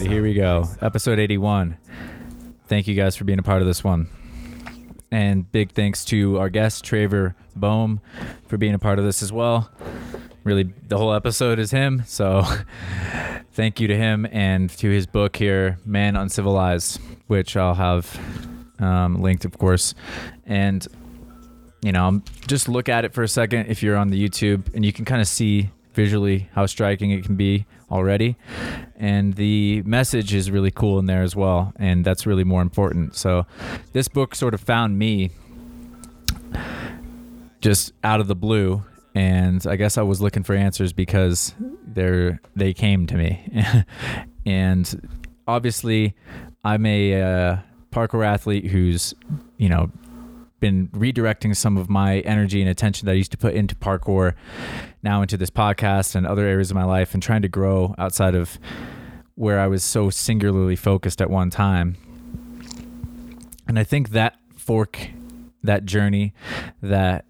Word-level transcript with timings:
right, 0.00 0.10
here 0.10 0.22
we 0.22 0.34
go. 0.34 0.64
Episode 0.80 1.18
81. 1.18 1.76
Thank 2.66 2.86
you 2.86 2.94
guys 2.94 3.16
for 3.16 3.24
being 3.24 3.38
a 3.38 3.42
part 3.42 3.62
of 3.62 3.66
this 3.66 3.82
one. 3.82 4.08
And 5.10 5.50
big 5.50 5.72
thanks 5.72 6.04
to 6.06 6.38
our 6.38 6.48
guest, 6.48 6.84
Traver 6.84 7.34
Boehm, 7.56 8.00
for 8.46 8.58
being 8.58 8.74
a 8.74 8.78
part 8.78 8.98
of 8.98 9.04
this 9.04 9.22
as 9.22 9.32
well. 9.32 9.70
Really, 10.44 10.72
the 10.86 10.98
whole 10.98 11.12
episode 11.12 11.58
is 11.58 11.70
him. 11.72 12.04
So 12.06 12.44
thank 13.52 13.80
you 13.80 13.88
to 13.88 13.96
him 13.96 14.26
and 14.30 14.70
to 14.78 14.88
his 14.88 15.06
book 15.06 15.36
here, 15.36 15.78
Man 15.84 16.14
Uncivilized, 16.14 17.00
which 17.26 17.56
I'll 17.56 17.74
have 17.74 18.20
um, 18.78 19.20
linked, 19.20 19.44
of 19.44 19.58
course. 19.58 19.94
And, 20.46 20.86
you 21.82 21.90
know, 21.90 22.22
just 22.46 22.68
look 22.68 22.88
at 22.88 23.04
it 23.04 23.14
for 23.14 23.22
a 23.24 23.28
second 23.28 23.66
if 23.66 23.82
you're 23.82 23.96
on 23.96 24.10
the 24.10 24.28
YouTube 24.28 24.72
and 24.74 24.84
you 24.84 24.92
can 24.92 25.04
kind 25.04 25.20
of 25.20 25.26
see 25.26 25.70
visually 25.94 26.48
how 26.52 26.66
striking 26.66 27.10
it 27.10 27.24
can 27.24 27.34
be 27.34 27.66
already. 27.90 28.36
And 28.98 29.34
the 29.34 29.82
message 29.82 30.34
is 30.34 30.50
really 30.50 30.72
cool 30.72 30.98
in 30.98 31.06
there 31.06 31.22
as 31.22 31.36
well. 31.36 31.72
And 31.76 32.04
that's 32.04 32.26
really 32.26 32.42
more 32.44 32.60
important. 32.60 33.14
So 33.14 33.46
this 33.92 34.08
book 34.08 34.34
sort 34.34 34.54
of 34.54 34.60
found 34.60 34.98
me 34.98 35.30
just 37.60 37.92
out 38.02 38.20
of 38.20 38.26
the 38.26 38.34
blue. 38.34 38.82
And 39.14 39.64
I 39.66 39.76
guess 39.76 39.98
I 39.98 40.02
was 40.02 40.20
looking 40.20 40.42
for 40.42 40.54
answers 40.54 40.92
because 40.92 41.54
they're 41.86 42.40
they 42.56 42.74
came 42.74 43.06
to 43.06 43.14
me. 43.14 43.84
and 44.46 45.22
obviously, 45.46 46.14
I'm 46.64 46.84
a 46.84 47.22
uh, 47.22 47.56
parkour 47.92 48.26
athlete 48.26 48.66
who's, 48.66 49.14
you 49.56 49.68
know, 49.68 49.90
been 50.60 50.88
redirecting 50.88 51.54
some 51.54 51.76
of 51.76 51.88
my 51.88 52.20
energy 52.20 52.60
and 52.60 52.70
attention 52.70 53.06
that 53.06 53.12
I 53.12 53.14
used 53.14 53.30
to 53.32 53.38
put 53.38 53.54
into 53.54 53.74
parkour 53.74 54.34
now 55.02 55.22
into 55.22 55.36
this 55.36 55.50
podcast 55.50 56.14
and 56.14 56.26
other 56.26 56.46
areas 56.46 56.70
of 56.70 56.74
my 56.74 56.84
life 56.84 57.14
and 57.14 57.22
trying 57.22 57.42
to 57.42 57.48
grow 57.48 57.94
outside 57.98 58.34
of 58.34 58.58
where 59.34 59.60
I 59.60 59.68
was 59.68 59.84
so 59.84 60.10
singularly 60.10 60.76
focused 60.76 61.20
at 61.20 61.30
one 61.30 61.50
time. 61.50 61.96
And 63.68 63.78
I 63.78 63.84
think 63.84 64.10
that 64.10 64.38
fork, 64.56 65.10
that 65.62 65.84
journey, 65.84 66.34
that 66.82 67.24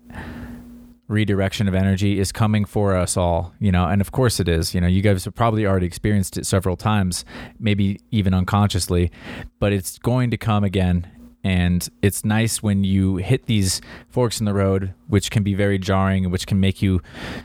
redirection 1.09 1.67
of 1.67 1.75
energy 1.75 2.19
is 2.19 2.33
coming 2.33 2.65
for 2.65 2.95
us 2.95 3.17
all, 3.17 3.55
you 3.59 3.73
know, 3.73 3.87
and 3.87 4.01
of 4.01 4.13
course 4.13 4.41
it 4.41 4.49
is. 4.49 4.75
You 4.75 4.81
know, 4.81 4.87
you 4.87 5.03
guys 5.03 5.25
have 5.25 5.35
probably 5.35 5.67
already 5.67 5.87
experienced 5.87 6.37
it 6.37 6.47
several 6.47 6.77
times, 6.77 7.25
maybe 7.59 8.01
even 8.11 8.35
unconsciously, 8.35 9.11
but 9.59 9.73
it's 9.73 9.99
going 9.99 10.31
to 10.31 10.37
come 10.37 10.65
again 10.65 11.07
and 11.45 11.89
it's 12.03 12.25
nice 12.25 12.63
when 12.63 12.85
you 12.85 13.17
hit 13.17 13.47
these 13.47 13.81
forks 14.09 14.41
in 14.41 14.47
the 14.47 14.55
road, 14.55 14.95
which 15.07 15.31
can 15.31 15.43
be 15.43 15.55
very 15.55 15.79
jarring, 15.79 16.31
which 16.31 16.47
can 16.47 16.59
make 16.61 16.83
you 16.83 17.01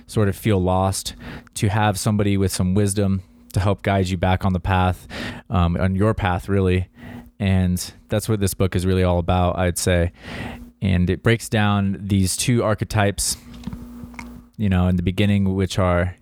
sort 0.07 0.27
of 0.27 0.35
feel 0.35 0.61
lost, 0.61 1.15
to 1.55 1.69
have 1.69 1.99
somebody 1.99 2.35
with 2.35 2.51
some 2.51 2.73
wisdom 2.73 3.21
to 3.53 3.59
help 3.59 3.83
guide 3.83 4.07
you 4.07 4.17
back 4.17 4.45
on 4.45 4.53
the 4.53 4.59
path, 4.59 5.07
um, 5.49 5.77
on 5.77 5.95
your 5.95 6.13
path, 6.13 6.49
really. 6.49 6.89
And 7.39 7.93
that's 8.09 8.27
what 8.27 8.39
this 8.39 8.53
book 8.53 8.75
is 8.75 8.85
really 8.85 9.03
all 9.03 9.19
about, 9.19 9.57
I'd 9.57 9.77
say. 9.77 10.11
And 10.81 11.09
it 11.09 11.23
breaks 11.23 11.47
down 11.47 11.97
these 12.01 12.35
two 12.35 12.63
archetypes, 12.63 13.37
you 14.57 14.69
know, 14.69 14.87
in 14.87 14.95
the 14.95 15.03
beginning, 15.03 15.55
which 15.55 15.77
are 15.77 16.15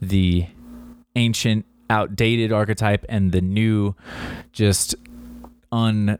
the 0.00 0.46
ancient, 1.14 1.64
outdated 1.88 2.52
archetype 2.52 3.04
and 3.08 3.32
the 3.32 3.40
new, 3.40 3.94
just 4.52 4.94
un 5.72 6.18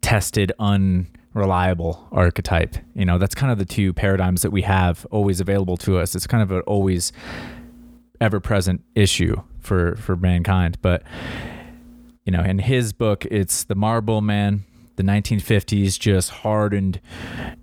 tested, 0.00 0.52
unreliable 0.58 2.08
archetype. 2.12 2.76
You 2.94 3.04
know, 3.04 3.18
that's 3.18 3.34
kind 3.34 3.52
of 3.52 3.58
the 3.58 3.64
two 3.64 3.92
paradigms 3.92 4.42
that 4.42 4.50
we 4.50 4.62
have 4.62 5.06
always 5.10 5.40
available 5.40 5.76
to 5.78 5.98
us. 5.98 6.14
It's 6.14 6.26
kind 6.26 6.42
of 6.42 6.50
an 6.50 6.60
always 6.62 7.12
ever 8.20 8.40
present 8.40 8.82
issue 8.94 9.36
for 9.58 9.96
for 9.96 10.16
mankind. 10.16 10.78
But 10.82 11.02
you 12.24 12.32
know, 12.32 12.42
in 12.42 12.58
his 12.58 12.92
book, 12.92 13.24
it's 13.26 13.64
the 13.64 13.74
marble 13.74 14.20
Man, 14.20 14.64
the 14.96 15.02
1950s, 15.02 15.98
just 15.98 16.30
hardened 16.30 17.00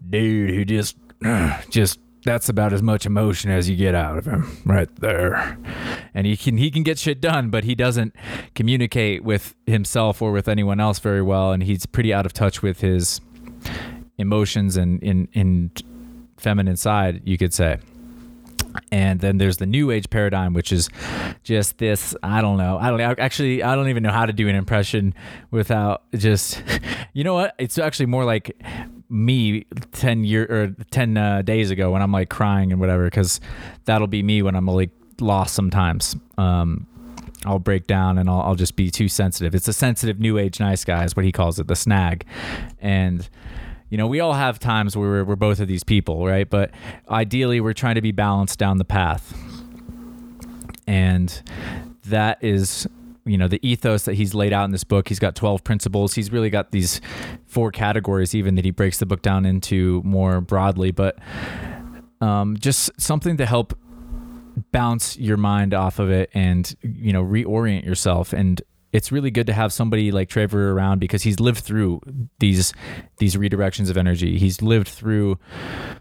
dude 0.09 0.51
who 0.51 0.65
just 0.65 0.97
just 1.69 1.99
that's 2.27 2.49
about 2.49 2.73
as 2.73 2.83
much 2.83 3.05
emotion 3.05 3.49
as 3.49 3.69
you 3.69 3.75
get 3.77 3.95
out 3.95 4.17
of 4.17 4.25
him 4.25 4.61
right 4.65 4.93
there. 4.97 5.57
And 6.13 6.27
he 6.27 6.35
can 6.35 6.57
he 6.57 6.69
can 6.69 6.83
get 6.83 6.99
shit 6.99 7.21
done 7.21 7.49
but 7.49 7.63
he 7.63 7.73
doesn't 7.73 8.13
communicate 8.53 9.23
with 9.23 9.55
himself 9.65 10.21
or 10.21 10.33
with 10.33 10.49
anyone 10.49 10.81
else 10.81 10.99
very 10.99 11.21
well 11.21 11.53
and 11.53 11.63
he's 11.63 11.85
pretty 11.85 12.13
out 12.13 12.25
of 12.25 12.33
touch 12.33 12.61
with 12.61 12.81
his 12.81 13.21
emotions 14.17 14.75
and 14.75 15.01
in 15.01 15.29
in 15.31 15.71
feminine 16.35 16.75
side 16.75 17.21
you 17.23 17.37
could 17.37 17.53
say. 17.53 17.79
And 18.91 19.21
then 19.21 19.37
there's 19.37 19.57
the 19.57 19.65
new 19.65 19.89
age 19.89 20.09
paradigm 20.09 20.53
which 20.53 20.73
is 20.73 20.89
just 21.43 21.77
this 21.77 22.13
i 22.23 22.41
don't 22.41 22.57
know. 22.57 22.77
I 22.77 22.89
don't 22.89 23.19
actually 23.19 23.63
i 23.63 23.73
don't 23.73 23.87
even 23.87 24.03
know 24.03 24.11
how 24.11 24.25
to 24.25 24.33
do 24.33 24.49
an 24.49 24.55
impression 24.55 25.13
without 25.49 26.03
just 26.13 26.61
you 27.13 27.23
know 27.23 27.35
what? 27.35 27.55
It's 27.57 27.77
actually 27.77 28.07
more 28.07 28.25
like 28.25 28.53
me 29.09 29.65
10 29.93 30.23
year 30.23 30.45
or 30.49 30.85
10 30.91 31.17
uh, 31.17 31.41
days 31.41 31.71
ago 31.71 31.91
when 31.91 32.01
I'm 32.01 32.11
like 32.11 32.29
crying 32.29 32.71
and 32.71 32.79
whatever 32.81 33.09
cuz 33.09 33.39
that'll 33.85 34.07
be 34.07 34.21
me 34.21 34.41
when 34.41 34.55
I'm 34.55 34.65
like 34.65 34.91
lost 35.19 35.55
sometimes 35.55 36.15
um 36.37 36.85
I'll 37.45 37.59
break 37.59 37.87
down 37.87 38.17
and 38.17 38.29
I'll, 38.29 38.41
I'll 38.41 38.55
just 38.55 38.75
be 38.75 38.89
too 38.89 39.07
sensitive. 39.07 39.53
It's 39.53 39.67
a 39.67 39.73
sensitive 39.73 40.19
new 40.19 40.37
age 40.37 40.59
nice 40.59 40.83
guy 40.83 41.03
is 41.05 41.15
what 41.15 41.23
he 41.23 41.31
calls 41.31 41.59
it, 41.59 41.67
the 41.67 41.75
snag. 41.75 42.25
And 42.81 43.29
you 43.89 43.97
know, 43.97 44.07
we 44.07 44.19
all 44.19 44.33
have 44.33 44.59
times 44.59 44.97
where 44.97 45.07
we're, 45.07 45.23
we're 45.23 45.35
both 45.35 45.59
of 45.59 45.67
these 45.67 45.83
people, 45.83 46.25
right? 46.25 46.49
But 46.49 46.71
ideally, 47.09 47.61
we're 47.61 47.73
trying 47.73 47.95
to 47.95 48.01
be 48.01 48.11
balanced 48.11 48.59
down 48.59 48.77
the 48.77 48.85
path. 48.85 49.33
And 50.85 51.41
that 52.05 52.43
is 52.43 52.87
you 53.27 53.37
know 53.37 53.47
the 53.47 53.59
ethos 53.67 54.03
that 54.03 54.15
he's 54.15 54.33
laid 54.33 54.53
out 54.53 54.65
in 54.65 54.71
this 54.71 54.83
book. 54.83 55.07
He's 55.07 55.19
got 55.19 55.35
12 55.35 55.63
principles. 55.63 56.13
He's 56.13 56.31
really 56.31 56.49
got 56.49 56.71
these 56.71 57.01
four 57.45 57.71
categories 57.71 58.33
even 58.33 58.55
that 58.55 58.65
he 58.65 58.71
breaks 58.71 58.97
the 58.99 59.05
book 59.05 59.21
down 59.21 59.45
into 59.45 60.01
more 60.03 60.41
broadly. 60.41 60.91
But 60.91 61.19
um, 62.21 62.57
just 62.57 62.89
something 62.99 63.37
to 63.37 63.45
help 63.45 63.77
bounce 64.71 65.17
your 65.17 65.37
mind 65.37 65.73
off 65.73 65.99
of 65.99 66.09
it 66.09 66.29
and 66.33 66.75
you 66.81 67.13
know 67.13 67.23
reorient 67.23 67.85
yourself. 67.85 68.33
And 68.33 68.61
it's 68.93 69.11
really 69.11 69.31
good 69.31 69.47
to 69.47 69.53
have 69.53 69.73
somebody 69.73 70.11
like 70.11 70.29
Traver 70.29 70.71
around 70.71 70.99
because 70.99 71.23
he's 71.23 71.39
lived 71.39 71.59
through 71.59 72.01
these 72.39 72.73
these 73.19 73.35
redirections 73.35 73.89
of 73.89 73.97
energy. 73.97 74.37
He's 74.37 74.61
lived 74.61 74.87
through 74.87 75.37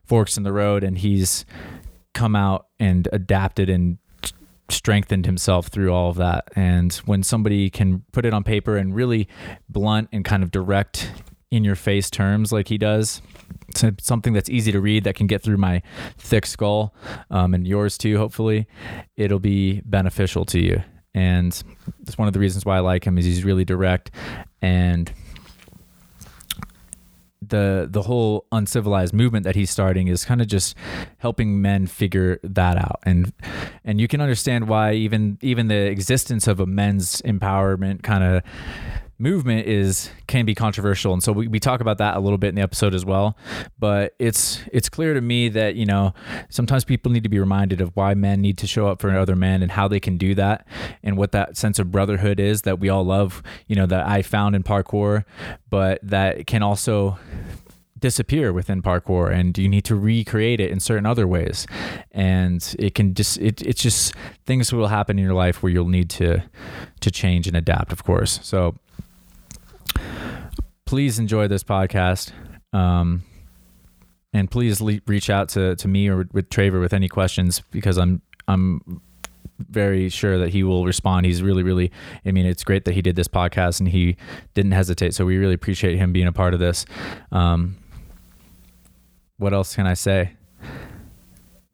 forks 0.04 0.36
in 0.36 0.44
the 0.44 0.52
road 0.52 0.84
and 0.84 0.96
he's 0.98 1.44
come 2.14 2.34
out 2.34 2.68
and 2.78 3.08
adapted 3.12 3.68
and 3.68 3.98
strengthened 4.68 5.26
himself 5.26 5.68
through 5.68 5.92
all 5.92 6.10
of 6.10 6.16
that. 6.16 6.48
And 6.56 6.92
when 7.06 7.22
somebody 7.22 7.70
can 7.70 8.04
put 8.12 8.24
it 8.24 8.34
on 8.34 8.44
paper 8.44 8.76
and 8.76 8.94
really 8.94 9.28
blunt 9.68 10.08
and 10.12 10.24
kind 10.24 10.42
of 10.42 10.50
direct 10.50 11.10
in 11.50 11.64
your 11.64 11.76
face 11.76 12.10
terms 12.10 12.52
like 12.52 12.68
he 12.68 12.78
does, 12.78 13.22
something 14.00 14.32
that's 14.32 14.50
easy 14.50 14.72
to 14.72 14.80
read 14.80 15.04
that 15.04 15.14
can 15.14 15.26
get 15.26 15.42
through 15.42 15.56
my 15.56 15.82
thick 16.18 16.46
skull 16.46 16.94
um, 17.30 17.54
and 17.54 17.66
yours 17.66 17.96
too, 17.98 18.16
hopefully, 18.18 18.66
it'll 19.16 19.38
be 19.38 19.80
beneficial 19.84 20.44
to 20.46 20.60
you. 20.60 20.82
And 21.14 21.52
that's 22.00 22.18
one 22.18 22.28
of 22.28 22.34
the 22.34 22.40
reasons 22.40 22.66
why 22.66 22.76
I 22.76 22.80
like 22.80 23.04
him 23.06 23.16
is 23.16 23.24
he's 23.24 23.44
really 23.44 23.64
direct 23.64 24.10
and 24.60 25.10
the 27.48 27.88
the 27.90 28.02
whole 28.02 28.46
uncivilized 28.52 29.14
movement 29.14 29.44
that 29.44 29.54
he's 29.54 29.70
starting 29.70 30.08
is 30.08 30.24
kind 30.24 30.40
of 30.40 30.46
just 30.46 30.76
helping 31.18 31.62
men 31.62 31.86
figure 31.86 32.38
that 32.42 32.76
out. 32.76 33.00
And 33.04 33.32
and 33.84 34.00
you 34.00 34.08
can 34.08 34.20
understand 34.20 34.68
why 34.68 34.92
even 34.92 35.38
even 35.42 35.68
the 35.68 35.86
existence 35.86 36.46
of 36.46 36.60
a 36.60 36.66
men's 36.66 37.22
empowerment 37.22 38.02
kind 38.02 38.24
of 38.24 38.42
movement 39.18 39.66
is 39.66 40.10
can 40.26 40.44
be 40.44 40.54
controversial 40.54 41.12
and 41.12 41.22
so 41.22 41.32
we, 41.32 41.48
we 41.48 41.58
talk 41.58 41.80
about 41.80 41.98
that 41.98 42.16
a 42.16 42.20
little 42.20 42.38
bit 42.38 42.48
in 42.48 42.54
the 42.54 42.62
episode 42.62 42.94
as 42.94 43.04
well. 43.04 43.36
But 43.78 44.14
it's 44.18 44.62
it's 44.72 44.88
clear 44.88 45.14
to 45.14 45.20
me 45.20 45.48
that 45.50 45.74
you 45.74 45.86
know 45.86 46.14
sometimes 46.48 46.84
people 46.84 47.12
need 47.12 47.22
to 47.22 47.28
be 47.28 47.38
reminded 47.38 47.80
of 47.80 47.94
why 47.94 48.14
men 48.14 48.40
need 48.40 48.58
to 48.58 48.66
show 48.66 48.88
up 48.88 49.00
for 49.00 49.16
other 49.16 49.36
men 49.36 49.62
and 49.62 49.72
how 49.72 49.88
they 49.88 50.00
can 50.00 50.16
do 50.18 50.34
that 50.34 50.66
and 51.02 51.16
what 51.16 51.32
that 51.32 51.56
sense 51.56 51.78
of 51.78 51.90
brotherhood 51.90 52.40
is 52.40 52.62
that 52.62 52.78
we 52.78 52.88
all 52.88 53.04
love 53.04 53.42
you 53.66 53.76
know 53.76 53.86
that 53.86 54.06
i 54.06 54.22
found 54.22 54.54
in 54.54 54.62
parkour 54.62 55.24
but 55.70 55.98
that 56.02 56.46
can 56.46 56.62
also 56.62 57.18
disappear 57.98 58.52
within 58.52 58.82
parkour 58.82 59.32
and 59.32 59.56
you 59.56 59.68
need 59.68 59.84
to 59.84 59.96
recreate 59.96 60.60
it 60.60 60.70
in 60.70 60.80
certain 60.80 61.06
other 61.06 61.26
ways. 61.26 61.66
And 62.12 62.74
it 62.78 62.94
can 62.94 63.14
just 63.14 63.38
it, 63.38 63.62
it's 63.62 63.82
just 63.82 64.14
things 64.44 64.72
will 64.72 64.88
happen 64.88 65.18
in 65.18 65.24
your 65.24 65.34
life 65.34 65.62
where 65.62 65.72
you'll 65.72 65.88
need 65.88 66.10
to 66.10 66.42
to 67.00 67.10
change 67.10 67.46
and 67.46 67.56
adapt 67.56 67.92
of 67.92 68.04
course. 68.04 68.38
So 68.42 68.76
please 70.84 71.18
enjoy 71.18 71.48
this 71.48 71.64
podcast. 71.64 72.32
Um, 72.72 73.22
and 74.32 74.50
please 74.50 74.80
le- 74.80 75.00
reach 75.06 75.30
out 75.30 75.48
to, 75.50 75.76
to 75.76 75.88
me 75.88 76.08
or 76.08 76.28
with 76.32 76.50
Traver 76.50 76.80
with 76.80 76.92
any 76.92 77.08
questions 77.08 77.62
because 77.70 77.96
I'm 77.96 78.22
I'm 78.48 79.00
very 79.58 80.08
sure 80.08 80.38
that 80.38 80.50
he 80.50 80.62
will 80.62 80.84
respond. 80.84 81.26
He's 81.26 81.42
really, 81.42 81.62
really, 81.62 81.90
I 82.24 82.32
mean, 82.32 82.46
it's 82.46 82.62
great 82.62 82.84
that 82.84 82.94
he 82.94 83.02
did 83.02 83.16
this 83.16 83.28
podcast 83.28 83.80
and 83.80 83.88
he 83.88 84.16
didn't 84.54 84.72
hesitate. 84.72 85.14
So 85.14 85.24
we 85.24 85.38
really 85.38 85.54
appreciate 85.54 85.96
him 85.96 86.12
being 86.12 86.26
a 86.26 86.32
part 86.32 86.54
of 86.54 86.60
this. 86.60 86.84
Um, 87.32 87.76
what 89.38 89.52
else 89.52 89.74
can 89.74 89.86
I 89.86 89.94
say 89.94 90.36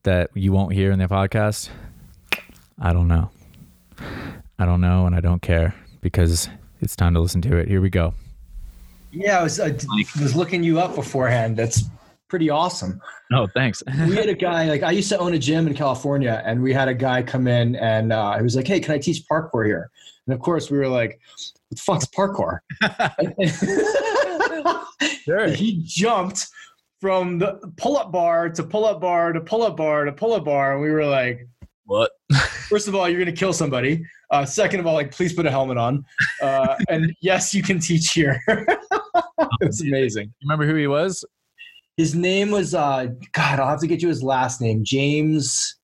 that 0.05 0.31
you 0.35 0.53
won't 0.53 0.73
hear 0.73 0.93
in 0.93 0.99
the 0.99 1.07
podcast? 1.07 1.71
I 2.81 2.93
don't 2.93 3.09
know. 3.09 3.31
I 4.59 4.65
don't 4.65 4.81
know 4.81 5.07
and 5.07 5.15
I 5.15 5.21
don't 5.21 5.43
care 5.43 5.75
because 6.01 6.49
it's 6.83 6.97
time 6.97 7.15
to 7.15 7.21
listen 7.21 7.41
to 7.43 7.57
it. 7.57 7.69
Here 7.69 7.81
we 7.81 7.91
go. 7.91 8.15
Yeah, 9.13 9.41
I 9.41 9.43
was, 9.43 9.61
I 9.61 9.75
was 10.21 10.35
looking 10.35 10.63
you 10.63 10.81
up 10.81 10.95
beforehand. 10.95 11.57
That's 11.57 11.85
pretty 12.29 12.49
awesome. 12.49 13.01
Oh, 13.33 13.47
thanks. 13.47 13.83
we 14.09 14.17
had 14.17 14.29
a 14.29 14.35
guy 14.35 14.65
like 14.65 14.83
I 14.83 14.91
used 14.91 15.11
to 15.11 15.19
own 15.19 15.35
a 15.35 15.39
gym 15.39 15.67
in 15.67 15.75
California, 15.75 16.43
and 16.45 16.63
we 16.63 16.73
had 16.73 16.89
a 16.89 16.95
guy 16.95 17.23
come 17.23 17.47
in 17.47 17.77
and 17.77 18.13
uh, 18.13 18.37
he 18.37 18.43
was 18.43 18.57
like, 18.57 18.67
"Hey, 18.67 18.81
can 18.81 18.95
I 18.95 18.99
teach 18.99 19.23
parkour 19.31 19.67
here?" 19.67 19.91
And 20.27 20.35
of 20.35 20.41
course, 20.41 20.71
we 20.71 20.79
were 20.79 20.89
like, 20.89 21.21
"What 21.69 21.77
the 21.77 21.83
fuck's 21.83 22.07
parkour?" 22.07 22.61
sure. 25.25 25.49
He 25.49 25.83
jumped 25.85 26.49
from 27.03 27.39
the 27.39 27.61
pull-up 27.77 28.13
bar 28.13 28.49
to 28.49 28.63
pull-up 28.63 29.01
bar 29.01 29.35
to 29.35 29.41
pull-up 29.41 29.77
bar 29.77 30.07
to 30.07 30.13
pull-up 30.13 30.45
bar, 30.45 30.73
and 30.73 30.81
we 30.83 30.91
were 30.91 31.05
like, 31.05 31.47
"What?" 31.85 32.13
First 32.73 32.89
of 32.89 32.95
all, 32.95 33.07
you're 33.07 33.19
gonna 33.19 33.37
kill 33.37 33.53
somebody. 33.53 34.03
Uh, 34.31 34.47
second 34.47 34.81
of 34.81 34.87
all, 34.87 34.95
like, 34.95 35.11
please 35.11 35.35
put 35.35 35.45
a 35.45 35.51
helmet 35.51 35.77
on. 35.77 36.07
Uh, 36.41 36.75
and 36.89 37.15
yes, 37.21 37.55
you 37.55 37.63
can 37.63 37.79
teach 37.79 38.13
here. 38.13 38.41
it's 39.61 39.83
amazing. 39.83 40.33
You 40.41 40.49
remember 40.49 40.67
who 40.67 40.77
he 40.77 40.87
was? 40.87 41.23
His 41.99 42.15
name 42.15 42.51
was 42.51 42.75
uh, 42.75 43.09
God. 43.33 43.61
I'll 43.61 43.69
have 43.69 43.81
to 43.81 43.87
get 43.87 44.01
you 44.01 44.09
his 44.09 44.23
last 44.23 44.63
name. 44.63 44.85
James 44.85 45.77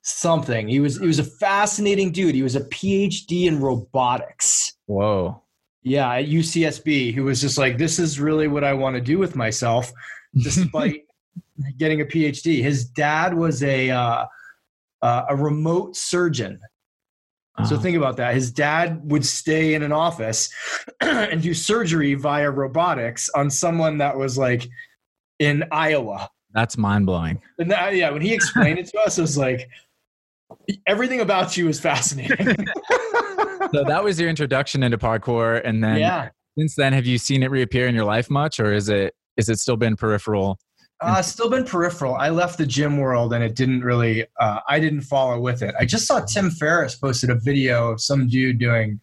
something. 0.00 0.66
He 0.66 0.80
was 0.80 0.98
he 0.98 1.06
was 1.06 1.18
a 1.18 1.24
fascinating 1.24 2.10
dude. 2.10 2.34
He 2.34 2.42
was 2.42 2.56
a 2.56 2.62
PhD 2.62 3.44
in 3.44 3.60
robotics. 3.60 4.78
Whoa. 4.86 5.42
Yeah, 5.82 6.10
at 6.10 6.24
UCSB. 6.24 7.12
He 7.12 7.20
was 7.20 7.38
just 7.38 7.58
like, 7.58 7.76
this 7.76 7.98
is 7.98 8.18
really 8.18 8.48
what 8.48 8.64
I 8.64 8.72
want 8.72 8.94
to 8.94 9.02
do 9.02 9.18
with 9.18 9.36
myself, 9.36 9.92
despite 10.34 11.02
getting 11.76 12.00
a 12.00 12.06
PhD. 12.06 12.62
His 12.62 12.86
dad 12.86 13.34
was 13.34 13.62
a 13.62 13.90
uh, 13.90 14.24
uh, 15.02 15.24
a 15.28 15.36
remote 15.36 15.96
surgeon. 15.96 16.60
So 17.64 17.74
uh-huh. 17.74 17.82
think 17.82 17.96
about 17.96 18.16
that. 18.16 18.34
His 18.34 18.50
dad 18.50 19.00
would 19.10 19.24
stay 19.24 19.74
in 19.74 19.82
an 19.82 19.92
office 19.92 20.50
and 21.00 21.42
do 21.42 21.52
surgery 21.52 22.14
via 22.14 22.50
robotics 22.50 23.28
on 23.30 23.50
someone 23.50 23.98
that 23.98 24.16
was 24.16 24.38
like 24.38 24.66
in 25.38 25.64
Iowa. 25.70 26.30
That's 26.52 26.78
mind 26.78 27.06
blowing. 27.06 27.40
And 27.58 27.70
that, 27.70 27.94
yeah, 27.94 28.10
when 28.10 28.22
he 28.22 28.32
explained 28.32 28.78
it 28.78 28.86
to 28.88 28.98
us, 29.00 29.18
it 29.18 29.22
was 29.22 29.36
like 29.36 29.68
everything 30.86 31.20
about 31.20 31.56
you 31.56 31.68
is 31.68 31.80
fascinating. 31.80 32.46
so 33.74 33.84
that 33.84 34.02
was 34.02 34.18
your 34.18 34.28
introduction 34.28 34.82
into 34.82 34.98
parkour, 34.98 35.60
and 35.64 35.82
then 35.82 35.98
yeah. 35.98 36.30
since 36.58 36.74
then, 36.74 36.92
have 36.92 37.06
you 37.06 37.18
seen 37.18 37.42
it 37.42 37.50
reappear 37.50 37.86
in 37.86 37.94
your 37.94 38.04
life 38.04 38.30
much, 38.30 38.60
or 38.60 38.72
is 38.72 38.88
it 38.88 39.14
is 39.36 39.48
it 39.48 39.58
still 39.58 39.76
been 39.76 39.96
peripheral 39.96 40.58
uh, 41.00 41.22
still 41.22 41.48
been 41.48 41.64
peripheral. 41.64 42.14
I 42.14 42.28
left 42.30 42.58
the 42.58 42.66
gym 42.66 42.98
world 42.98 43.32
and 43.32 43.42
it 43.42 43.56
didn't 43.56 43.82
really, 43.82 44.26
uh, 44.38 44.60
I 44.68 44.78
didn't 44.78 45.02
follow 45.02 45.40
with 45.40 45.62
it. 45.62 45.74
I 45.78 45.84
just 45.86 46.06
saw 46.06 46.20
Tim 46.20 46.50
Ferriss 46.50 46.96
posted 46.96 47.30
a 47.30 47.36
video 47.36 47.90
of 47.90 48.00
some 48.00 48.28
dude 48.28 48.58
doing 48.58 49.00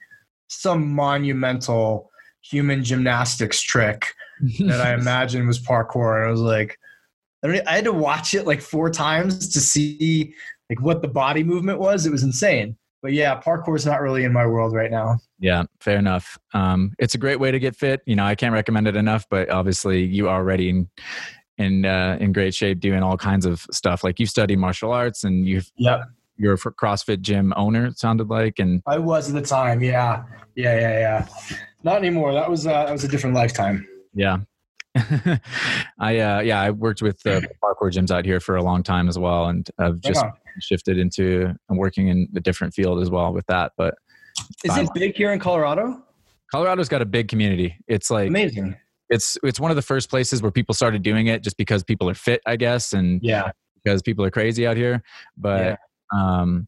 some 0.48 0.94
monumental 0.94 2.10
human 2.42 2.84
gymnastics 2.84 3.62
trick 3.62 4.14
that 4.60 4.80
I 4.80 4.94
imagine 5.00 5.48
was 5.48 5.60
parkour. 5.60 6.18
And 6.18 6.28
I 6.28 6.32
was 6.32 6.42
like, 6.42 6.78
I, 7.44 7.62
I 7.66 7.76
had 7.76 7.86
to 7.86 7.94
watch 7.94 8.34
it 8.34 8.46
like 8.46 8.62
four 8.62 8.90
times 8.90 9.50
to 9.50 9.60
see 9.60 10.34
like 10.70 10.82
what 10.82 11.02
the 11.02 11.08
body 11.08 11.44
movement 11.44 11.80
was. 11.80 12.06
It 12.06 12.12
was 12.12 12.24
insane. 12.24 12.78
But 13.02 13.14
yeah, 13.14 13.40
parkour 13.40 13.76
is 13.76 13.86
not 13.86 14.02
really 14.02 14.24
in 14.24 14.34
my 14.34 14.46
world 14.46 14.74
right 14.74 14.90
now. 14.90 15.20
Yeah, 15.40 15.64
fair 15.80 15.98
enough. 15.98 16.38
Um, 16.54 16.94
it's 16.98 17.14
a 17.14 17.20
great 17.20 17.40
way 17.40 17.52
to 17.52 17.60
get 17.60 17.76
fit. 17.76 18.02
You 18.06 18.16
know, 18.16 18.26
I 18.26 18.36
can't 18.36 18.54
recommend 18.54 18.88
it 18.88 18.96
enough, 18.96 19.26
but 19.30 19.50
obviously 19.50 20.04
you 20.04 20.28
are 20.28 20.38
already 20.38 20.86
in 21.57 21.86
uh, 21.86 22.18
in 22.19 22.31
great 22.31 22.54
shape 22.54 22.80
doing 22.80 23.04
all 23.04 23.18
kinds 23.18 23.45
of 23.45 23.65
stuff. 23.71 24.04
Like 24.04 24.19
you 24.19 24.25
study 24.25 24.56
martial 24.56 24.92
arts 24.92 25.24
and 25.24 25.45
you 25.45 25.62
yeah 25.77 26.06
you're 26.38 26.54
a 26.54 26.57
CrossFit 26.57 27.21
gym 27.21 27.54
owner. 27.56 27.88
It 27.88 28.00
sounded 28.00 28.30
like 28.30 28.59
and 28.59 28.81
I 28.86 29.00
was 29.00 29.30
at 29.30 29.36
the 29.36 29.48
time. 29.48 29.81
Yeah, 29.81 30.24
yeah, 30.56 30.80
yeah, 30.80 31.00
yeah. 31.00 31.27
Not 31.83 31.98
anymore. 31.98 32.33
That 32.33 32.50
was 32.50 32.68
uh, 32.68 32.86
that 32.86 32.92
was 32.92 33.04
a 33.04 33.07
different 33.07 33.36
lifetime. 33.36 33.88
Yeah. 34.13 34.38
I 36.00 36.19
uh, 36.19 36.39
yeah 36.42 36.59
I 36.59 36.71
worked 36.71 37.01
with 37.01 37.25
uh, 37.25 37.42
parkour 37.62 37.92
gyms 37.92 38.12
out 38.12 38.25
here 38.25 38.39
for 38.39 38.56
a 38.56 38.63
long 38.63 38.83
time 38.83 39.07
as 39.07 39.18
well, 39.18 39.45
and 39.45 39.69
I've 39.77 40.01
just 40.01 40.24
shifted 40.59 40.98
into 40.98 41.54
and 41.69 41.77
working 41.77 42.07
in 42.07 42.27
a 42.36 42.39
different 42.39 42.74
field 42.74 43.01
as 43.01 43.09
well 43.09 43.31
with 43.31 43.45
that. 43.48 43.74
But 43.77 43.95
is 44.63 44.75
it 44.75 44.89
big 44.95 45.15
here 45.15 45.31
in 45.31 45.39
Colorado? 45.39 46.04
Colorado's 46.51 46.89
got 46.89 47.01
a 47.01 47.06
big 47.06 47.27
community. 47.27 47.75
It's 47.88 48.09
like 48.09 48.30
amazing 48.30 48.75
it's 49.09 49.38
it's 49.44 49.59
one 49.59 49.71
of 49.71 49.75
the 49.75 49.81
first 49.81 50.09
places 50.09 50.42
where 50.42 50.51
people 50.51 50.74
started 50.74 51.01
doing 51.01 51.27
it 51.27 51.44
just 51.44 51.57
because 51.57 51.83
people 51.83 52.09
are 52.09 52.13
fit, 52.13 52.42
I 52.45 52.56
guess, 52.56 52.94
and 52.94 53.21
yeah, 53.24 53.51
because 53.83 54.01
people 54.01 54.25
are 54.25 54.31
crazy 54.31 54.68
out 54.68 54.77
here. 54.77 55.04
But 55.38 55.80
yeah. 56.13 56.39
um, 56.39 56.68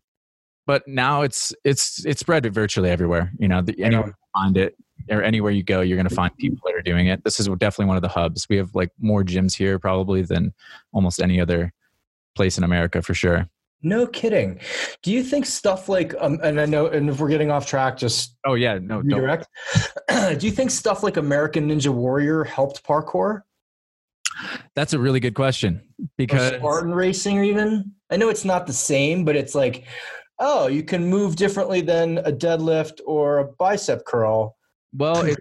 but 0.66 0.88
now 0.88 1.22
it's 1.22 1.54
it's 1.64 2.06
it's 2.06 2.20
spread 2.20 2.52
virtually 2.54 2.90
everywhere. 2.90 3.32
You 3.40 3.48
know, 3.48 3.62
the, 3.62 3.82
anyone 3.84 4.14
find 4.34 4.58
it 4.58 4.76
or 5.10 5.24
anywhere 5.24 5.52
you 5.52 5.64
go, 5.64 5.82
you're 5.82 5.98
going 5.98 6.08
to 6.08 6.14
find 6.14 6.36
people 6.38 6.60
that 6.66 6.76
are 6.76 6.82
doing 6.82 7.08
it. 7.08 7.24
This 7.24 7.40
is 7.40 7.48
definitely 7.48 7.86
one 7.86 7.96
of 7.96 8.02
the 8.04 8.10
hubs. 8.10 8.48
We 8.50 8.58
have 8.58 8.76
like 8.76 8.92
more 9.00 9.24
gyms 9.24 9.58
here 9.58 9.80
probably 9.80 10.22
than 10.22 10.54
almost 10.94 11.22
any 11.22 11.42
other 11.42 11.74
place 12.36 12.58
in 12.58 12.64
America 12.64 13.02
for 13.02 13.14
sure. 13.14 13.50
No 13.82 14.06
kidding. 14.06 14.60
Do 15.04 15.12
you 15.12 15.24
think 15.24 15.46
stuff 15.46 15.88
like, 15.88 16.14
um, 16.20 16.40
and 16.44 16.60
I 16.60 16.66
know, 16.66 16.88
and 16.88 17.10
if 17.10 17.20
we're 17.20 17.30
getting 17.30 17.50
off 17.50 17.66
track, 17.66 17.98
just 17.98 18.36
oh 18.46 18.56
yeah, 18.56 18.78
no, 18.82 19.00
redirect. 19.00 19.48
Do 20.10 20.46
you 20.46 20.52
think 20.52 20.70
stuff 20.72 21.02
like 21.02 21.16
American 21.16 21.70
Ninja 21.70 21.90
Warrior 21.90 22.44
helped 22.44 22.84
parkour? 22.84 23.42
That's 24.76 24.94
a 24.94 25.00
really 25.00 25.20
good 25.20 25.34
question 25.34 25.82
because 26.18 26.54
or 26.54 26.58
Spartan 26.58 26.94
racing, 26.94 27.44
even 27.46 27.94
I 28.10 28.18
know 28.18 28.30
it's 28.30 28.46
not 28.46 28.68
the 28.68 28.74
same, 28.74 29.24
but 29.24 29.36
it's 29.36 29.56
like, 29.56 29.86
oh, 30.40 30.68
you 30.68 30.84
can 30.84 31.06
move 31.06 31.36
differently 31.36 31.82
than 31.82 32.20
a 32.20 32.32
deadlift 32.32 33.00
or 33.06 33.40
a 33.40 33.46
bicep 33.46 34.06
curl. 34.06 34.58
Well, 34.94 35.26
it, 35.26 35.38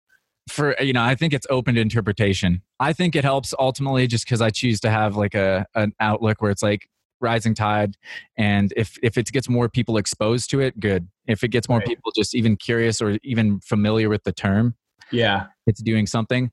for 0.48 0.80
you 0.80 0.92
know, 0.92 1.02
I 1.02 1.16
think 1.16 1.32
it's 1.32 1.46
open 1.50 1.74
to 1.74 1.80
interpretation. 1.80 2.62
I 2.78 2.92
think 2.92 3.16
it 3.16 3.24
helps 3.24 3.52
ultimately 3.58 4.06
just 4.06 4.24
because 4.24 4.40
I 4.40 4.50
choose 4.50 4.80
to 4.80 4.90
have 4.90 5.16
like 5.16 5.34
a 5.34 5.66
an 5.74 5.92
outlook 6.00 6.40
where 6.40 6.50
it's 6.50 6.62
like 6.62 6.88
rising 7.20 7.54
tide 7.54 7.96
and 8.36 8.72
if 8.76 8.96
if 9.02 9.18
it 9.18 9.26
gets 9.26 9.48
more 9.48 9.68
people 9.68 9.96
exposed 9.96 10.50
to 10.50 10.60
it 10.60 10.78
good. 10.80 11.08
If 11.26 11.44
it 11.44 11.48
gets 11.48 11.68
more 11.68 11.78
right. 11.78 11.86
people 11.86 12.12
just 12.16 12.34
even 12.34 12.56
curious 12.56 13.00
or 13.00 13.18
even 13.22 13.60
familiar 13.60 14.08
with 14.08 14.24
the 14.24 14.32
term 14.32 14.74
yeah. 15.10 15.46
it's 15.66 15.82
doing 15.82 16.06
something. 16.06 16.50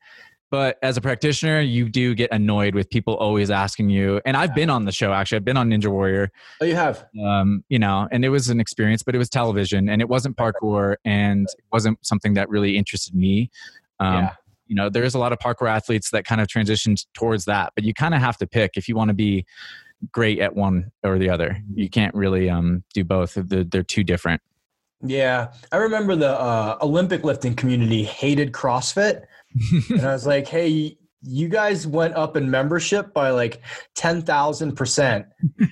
But 0.49 0.77
as 0.81 0.95
a 0.95 1.01
practitioner 1.01 1.59
you 1.59 1.89
do 1.89 2.15
get 2.15 2.31
annoyed 2.31 2.73
with 2.73 2.89
people 2.89 3.15
always 3.17 3.51
asking 3.51 3.89
you 3.89 4.21
and 4.25 4.37
i've 4.37 4.55
been 4.55 4.69
on 4.69 4.85
the 4.85 4.93
show 4.93 5.11
actually. 5.11 5.37
I've 5.37 5.45
been 5.45 5.57
on 5.57 5.69
ninja 5.69 5.87
warrior. 5.87 6.29
Oh 6.61 6.65
you 6.65 6.75
have? 6.75 7.05
Um, 7.21 7.63
you 7.69 7.79
know 7.79 8.07
and 8.11 8.23
it 8.23 8.29
was 8.29 8.49
an 8.49 8.59
experience 8.59 9.03
but 9.03 9.13
it 9.13 9.17
was 9.17 9.29
television 9.29 9.89
and 9.89 10.01
it 10.01 10.07
wasn't 10.07 10.37
parkour 10.37 10.95
and 11.03 11.47
it 11.57 11.65
wasn't 11.71 12.05
something 12.05 12.33
that 12.35 12.49
really 12.49 12.77
interested 12.77 13.13
me. 13.13 13.49
Um, 13.99 14.13
yeah. 14.13 14.33
you 14.67 14.75
know 14.75 14.89
there's 14.89 15.15
a 15.15 15.19
lot 15.19 15.33
of 15.33 15.39
parkour 15.39 15.69
athletes 15.69 16.11
that 16.11 16.23
kind 16.23 16.39
of 16.39 16.47
transitioned 16.47 17.05
towards 17.13 17.45
that 17.45 17.73
but 17.75 17.83
you 17.83 17.93
kind 17.93 18.13
of 18.13 18.21
have 18.21 18.37
to 18.37 18.47
pick 18.47 18.77
if 18.77 18.87
you 18.87 18.95
want 18.95 19.09
to 19.09 19.15
be 19.15 19.45
great 20.11 20.39
at 20.39 20.55
one 20.55 20.91
or 21.03 21.17
the 21.17 21.29
other. 21.29 21.57
You 21.73 21.89
can't 21.89 22.13
really 22.13 22.49
um, 22.49 22.83
do 22.93 23.03
both. 23.03 23.33
They're, 23.35 23.63
they're 23.63 23.83
too 23.83 24.03
different. 24.03 24.41
Yeah, 25.03 25.53
I 25.71 25.77
remember 25.77 26.15
the 26.15 26.39
uh, 26.39 26.77
Olympic 26.81 27.23
lifting 27.23 27.55
community 27.55 28.03
hated 28.03 28.51
CrossFit, 28.51 29.23
and 29.89 30.01
I 30.01 30.13
was 30.13 30.25
like, 30.27 30.47
"Hey, 30.47 30.97
you 31.21 31.49
guys 31.49 31.85
went 31.85 32.15
up 32.15 32.35
in 32.35 32.49
membership 32.49 33.13
by 33.13 33.29
like 33.29 33.61
ten 33.93 34.23
thousand 34.23 34.75
percent 34.75 35.27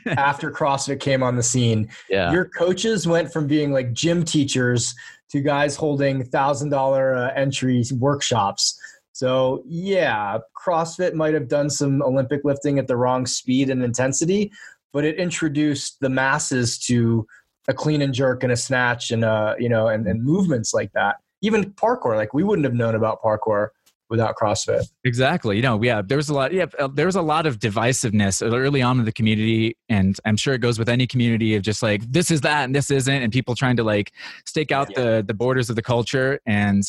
after 0.05 0.51
CrossFit 0.51 0.99
came 0.99 1.23
on 1.23 1.37
the 1.37 1.43
scene. 1.43 1.89
Yeah, 2.07 2.31
your 2.31 2.45
coaches 2.45 3.07
went 3.07 3.33
from 3.33 3.47
being 3.47 3.71
like 3.71 3.93
gym 3.93 4.23
teachers 4.23 4.93
to 5.29 5.41
guys 5.41 5.75
holding 5.75 6.23
thousand 6.23 6.69
dollar 6.69 7.15
uh, 7.15 7.31
entry 7.33 7.83
workshops." 7.97 8.79
So, 9.15 9.63
yeah, 9.65 10.39
CrossFit 10.61 11.13
might 11.13 11.33
have 11.33 11.47
done 11.47 11.69
some 11.69 12.01
Olympic 12.01 12.43
lifting 12.43 12.79
at 12.79 12.87
the 12.87 12.97
wrong 12.97 13.25
speed 13.25 13.69
and 13.69 13.81
intensity, 13.81 14.51
but 14.91 15.05
it 15.05 15.15
introduced 15.15 16.01
the 16.01 16.09
masses 16.09 16.77
to 16.79 17.25
a 17.69 17.73
clean 17.73 18.01
and 18.01 18.13
jerk 18.13 18.43
and 18.43 18.51
a 18.51 18.57
snatch 18.57 19.11
and 19.11 19.23
uh, 19.23 19.55
you 19.57 19.69
know, 19.69 19.87
and, 19.87 20.05
and 20.05 20.21
movements 20.21 20.73
like 20.73 20.91
that. 20.91 21.15
Even 21.39 21.71
parkour, 21.75 22.17
like 22.17 22.33
we 22.33 22.43
wouldn't 22.43 22.65
have 22.65 22.73
known 22.73 22.93
about 22.93 23.21
parkour 23.21 23.69
without 24.09 24.35
CrossFit. 24.35 24.85
Exactly. 25.03 25.55
You 25.55 25.61
know, 25.61 25.81
yeah, 25.81 26.01
there 26.05 26.17
was 26.17 26.29
a 26.29 26.33
lot. 26.33 26.53
Yeah, 26.53 26.65
uh, 26.79 26.87
there 26.87 27.05
was 27.05 27.15
a 27.15 27.21
lot 27.21 27.45
of 27.45 27.59
divisiveness 27.59 28.41
early 28.41 28.81
on 28.81 28.99
in 28.99 29.05
the 29.05 29.11
community, 29.11 29.77
and 29.89 30.17
I'm 30.25 30.37
sure 30.37 30.53
it 30.53 30.59
goes 30.59 30.77
with 30.77 30.89
any 30.89 31.07
community 31.07 31.55
of 31.55 31.63
just 31.63 31.81
like 31.81 32.01
this 32.11 32.31
is 32.31 32.41
that 32.41 32.65
and 32.65 32.75
this 32.75 32.91
isn't, 32.91 33.21
and 33.21 33.31
people 33.31 33.55
trying 33.55 33.77
to 33.77 33.83
like 33.83 34.11
stake 34.45 34.71
out 34.71 34.89
yeah. 34.91 35.03
the 35.03 35.23
the 35.27 35.33
borders 35.33 35.69
of 35.69 35.75
the 35.75 35.81
culture, 35.81 36.39
and 36.45 36.83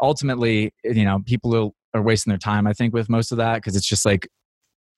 ultimately, 0.00 0.72
you 0.84 1.04
know, 1.04 1.20
people 1.26 1.74
are 1.94 2.02
wasting 2.02 2.30
their 2.30 2.38
time. 2.38 2.66
I 2.66 2.72
think 2.72 2.94
with 2.94 3.08
most 3.08 3.32
of 3.32 3.38
that 3.38 3.56
because 3.56 3.76
it's 3.76 3.88
just 3.88 4.04
like 4.04 4.28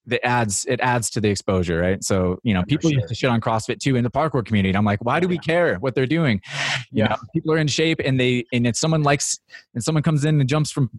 the 0.05 0.23
adds 0.25 0.65
it 0.67 0.79
adds 0.81 1.09
to 1.11 1.21
the 1.21 1.29
exposure, 1.29 1.79
right? 1.79 2.03
So 2.03 2.37
you 2.43 2.53
know, 2.53 2.63
people 2.63 2.89
sure. 2.89 2.99
used 2.99 3.09
to 3.09 3.15
shit 3.15 3.29
on 3.29 3.41
CrossFit 3.41 3.79
too 3.79 3.95
in 3.95 4.03
the 4.03 4.11
parkour 4.11 4.45
community. 4.45 4.69
And 4.69 4.77
I'm 4.77 4.85
like, 4.85 5.03
why 5.03 5.19
do 5.19 5.27
we 5.27 5.37
care 5.37 5.77
what 5.77 5.95
they're 5.95 6.05
doing? 6.05 6.41
You 6.91 7.03
yeah, 7.03 7.07
know, 7.07 7.15
people 7.33 7.53
are 7.53 7.57
in 7.57 7.67
shape, 7.67 7.99
and 8.03 8.19
they 8.19 8.45
and 8.51 8.67
if 8.67 8.75
someone 8.75 9.03
likes 9.03 9.39
and 9.73 9.83
someone 9.83 10.03
comes 10.03 10.25
in 10.25 10.39
and 10.39 10.49
jumps 10.49 10.71
from 10.71 10.89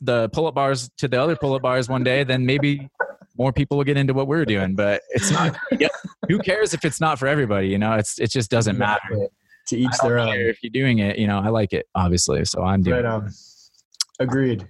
the 0.00 0.28
pull-up 0.30 0.54
bars 0.54 0.90
to 0.98 1.08
the 1.08 1.20
other 1.20 1.36
pull-up 1.36 1.62
bars 1.62 1.88
one 1.88 2.04
day, 2.04 2.24
then 2.24 2.46
maybe 2.46 2.88
more 3.36 3.52
people 3.52 3.76
will 3.76 3.84
get 3.84 3.96
into 3.96 4.14
what 4.14 4.26
we're 4.26 4.44
doing. 4.44 4.74
But 4.74 5.02
it's 5.10 5.30
not. 5.30 5.56
who 6.28 6.38
cares 6.38 6.74
if 6.74 6.84
it's 6.84 7.00
not 7.00 7.18
for 7.18 7.26
everybody? 7.26 7.68
You 7.68 7.78
know, 7.78 7.94
it's 7.94 8.18
it 8.18 8.30
just 8.30 8.50
doesn't 8.50 8.78
matter. 8.78 9.28
to 9.68 9.76
each 9.76 9.96
their 10.02 10.18
own. 10.18 10.34
If 10.34 10.62
you're 10.62 10.70
doing 10.70 10.98
it, 10.98 11.18
you 11.18 11.26
know, 11.26 11.38
I 11.38 11.48
like 11.48 11.72
it, 11.72 11.86
obviously. 11.94 12.44
So 12.44 12.62
I'm 12.62 12.82
doing 12.82 13.02
right 13.02 13.04
on. 13.04 13.30
Agreed. 14.20 14.66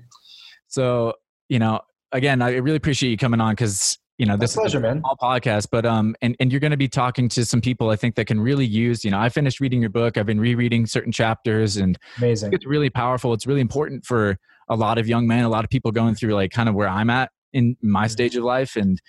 So, 0.69 1.14
you 1.49 1.59
know, 1.59 1.81
again, 2.12 2.43
I 2.43 2.57
really 2.57 2.76
appreciate 2.76 3.11
you 3.11 3.16
coming 3.16 3.40
on 3.40 3.52
because 3.52 3.99
you 4.18 4.26
know 4.26 4.37
this 4.37 4.56
My 4.56 4.62
pleasure, 4.62 4.78
is 4.78 4.83
man. 4.83 5.02
all 5.04 5.16
podcast 5.21 5.68
but 5.71 5.85
um 5.85 6.14
and, 6.23 6.37
and 6.38 6.52
you're 6.52 6.61
going 6.61 6.71
to 6.71 6.76
be 6.76 6.88
talking 6.88 7.28
to 7.30 7.44
some 7.44 7.61
people 7.61 7.90
i 7.90 7.97
think 7.97 8.14
that 8.14 8.26
can 8.26 8.40
really 8.40 8.66
use 8.66 9.04
you 9.04 9.11
know 9.11 9.18
i 9.18 9.28
finished 9.28 9.61
reading 9.61 9.80
your 9.80 9.90
book 9.90 10.16
i've 10.16 10.26
been 10.26 10.40
rereading 10.40 10.87
certain 10.87 11.12
chapters 11.12 11.76
and 11.76 11.99
Amazing. 12.18 12.52
it's 12.52 12.64
really 12.66 12.90
powerful 12.90 13.33
it's 13.33 13.47
really 13.47 13.61
important 13.61 14.04
for 14.04 14.37
a 14.68 14.76
lot 14.76 14.99
of 14.99 15.09
young 15.09 15.26
men 15.26 15.44
a 15.44 15.49
lot 15.49 15.64
of 15.64 15.71
people 15.71 15.90
going 15.90 16.14
through 16.14 16.35
like 16.35 16.52
kind 16.52 16.68
of 16.68 16.75
where 16.75 16.88
i'm 16.88 17.11
at 17.11 17.30
in 17.52 17.76
my 17.83 18.06
Mhm. 18.06 18.11
stage 18.11 18.37
of 18.37 18.44
life 18.44 18.76
and 18.76 19.00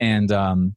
and 0.00 0.30
um 0.32 0.74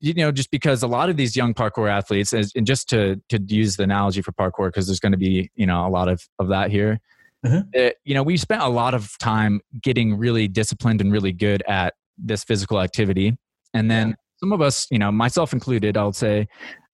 you 0.00 0.12
know 0.14 0.30
just 0.30 0.50
because 0.50 0.82
a 0.82 0.86
lot 0.86 1.08
of 1.08 1.16
these 1.16 1.34
young 1.36 1.54
parkour 1.54 1.88
athletes 1.90 2.32
and 2.34 2.66
just 2.66 2.88
to 2.90 3.20
to 3.30 3.40
use 3.48 3.76
the 3.76 3.82
analogy 3.84 4.20
for 4.20 4.32
parkour 4.32 4.68
because 4.68 4.86
there's 4.86 5.00
going 5.00 5.12
to 5.12 5.18
be 5.18 5.50
you 5.54 5.66
know 5.66 5.86
a 5.86 5.88
lot 5.90 6.08
of 6.08 6.22
of 6.38 6.48
that 6.48 6.70
here 6.70 7.00
Mhm. 7.44 7.68
it- 7.72 7.96
you 8.04 8.14
know 8.14 8.22
we 8.22 8.36
spent 8.36 8.60
a 8.62 8.68
lot 8.68 8.92
of 8.92 9.16
time 9.18 9.60
getting 9.82 10.16
really 10.18 10.48
disciplined 10.48 11.00
and 11.00 11.10
really 11.12 11.32
good 11.32 11.62
at 11.68 11.94
this 12.18 12.44
physical 12.44 12.80
activity. 12.80 13.36
And 13.74 13.90
then 13.90 14.16
some 14.40 14.52
of 14.52 14.60
us 14.60 14.86
you 14.90 14.98
know 14.98 15.10
myself 15.10 15.52
included 15.54 15.96
i'll 15.96 16.12
say 16.12 16.46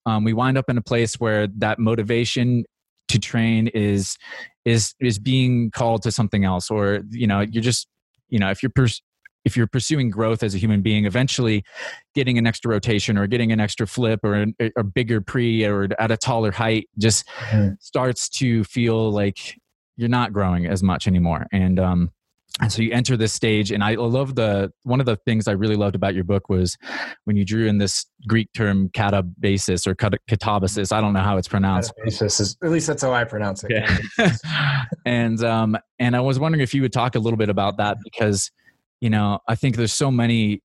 um, 0.07 0.25
we 0.25 0.33
wind 0.33 0.57
up 0.59 0.69
in 0.69 0.79
a 0.79 0.83
place 0.83 1.15
where 1.21 1.47
that 1.59 1.79
motivation 1.79 2.65
to 3.09 3.19
train 3.19 3.69
is 3.69 4.17
is 4.65 4.95
is 5.01 5.19
being 5.19 5.71
called 5.71 6.03
to 6.03 6.11
something 6.11 6.45
else. 6.45 6.71
Or 6.71 7.01
you 7.11 7.27
know 7.27 7.41
you're 7.41 7.63
just 7.63 7.87
you 8.29 8.39
know 8.39 8.51
if 8.51 8.63
you're 8.63 8.71
pers- 8.71 9.03
if 9.45 9.57
you're 9.57 9.67
pursuing 9.67 10.09
growth 10.09 10.43
as 10.43 10.55
a 10.55 10.59
human 10.59 10.83
being 10.83 11.05
eventually 11.05 11.65
getting 12.15 12.39
an 12.39 12.47
extra 12.47 12.71
rotation 12.71 13.19
or 13.19 13.27
getting 13.27 13.51
an 13.53 13.61
extra 13.61 13.87
flip 13.87 14.21
or 14.25 14.35
an- 14.35 14.55
a 14.77 14.83
bigger 14.85 15.21
pre 15.21 15.65
or 15.65 15.89
at 15.99 16.11
a 16.11 16.17
taller 16.17 16.53
height 16.53 16.89
just 16.99 17.27
Mhm. 17.51 17.77
starts 17.81 18.29
to 18.29 18.65
feel 18.65 19.11
like 19.13 19.59
you're 19.97 20.09
not 20.09 20.33
growing 20.33 20.67
as 20.67 20.83
much 20.83 21.07
anymore. 21.07 21.47
And 21.53 21.79
um 21.79 22.11
and 22.61 22.71
so 22.71 22.83
you 22.83 22.93
enter 22.93 23.17
this 23.17 23.33
stage 23.33 23.71
and 23.71 23.83
i 23.83 23.95
love 23.95 24.35
the 24.35 24.71
one 24.83 25.01
of 25.01 25.07
the 25.07 25.17
things 25.25 25.49
i 25.49 25.53
really 25.53 25.77
loved 25.77 25.95
about 25.95 26.15
your 26.15 26.25
book 26.25 26.49
was 26.49 26.77
when 27.25 27.37
you 27.37 27.45
drew 27.45 27.67
in 27.67 27.79
this 27.79 28.05
greek 28.27 28.49
term 28.55 28.89
katabasis 28.91 29.87
or 29.87 29.95
katabasis 29.95 30.93
i 30.93 31.01
don't 31.01 31.13
know 31.13 31.21
how 31.21 31.37
it's 31.37 31.49
pronounced 31.49 31.93
Basis 32.05 32.41
is, 32.41 32.57
at 32.63 32.71
least 32.71 32.87
that's 32.87 33.03
how 33.03 33.13
I 33.13 33.25
pronounce 33.25 33.65
it. 33.67 33.89
And 35.07 35.43
um 35.43 35.77
and 35.99 36.15
I 36.15 36.21
was 36.21 36.39
wondering 36.39 36.63
if 36.63 36.75
you 36.75 36.83
would 36.83 36.93
talk 36.93 37.15
a 37.15 37.19
little 37.19 37.37
bit 37.37 37.49
about 37.49 37.77
that 37.79 37.97
because 38.05 38.51
you 39.01 39.11
know 39.11 39.39
I 39.49 39.55
think 39.55 39.77
there's 39.77 39.93
so 39.93 40.11
many 40.11 40.63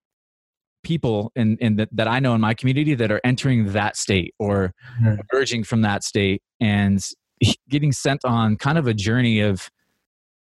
people 0.84 1.32
in 1.36 1.58
in 1.60 1.78
the, 1.78 1.88
that 1.92 2.08
I 2.08 2.20
know 2.20 2.36
in 2.36 2.42
my 2.42 2.54
community 2.54 2.94
that 2.96 3.12
are 3.12 3.22
entering 3.24 3.72
that 3.74 3.96
state 3.98 4.34
or 4.40 4.74
Mhm. 5.02 5.20
emerging 5.32 5.64
from 5.64 5.82
that 5.82 6.04
state 6.04 6.42
and 6.60 7.04
getting 7.70 7.92
sent 7.92 8.24
on 8.26 8.58
kind 8.58 8.78
of 8.78 8.88
a 8.88 8.94
journey 8.94 9.40
of 9.40 9.70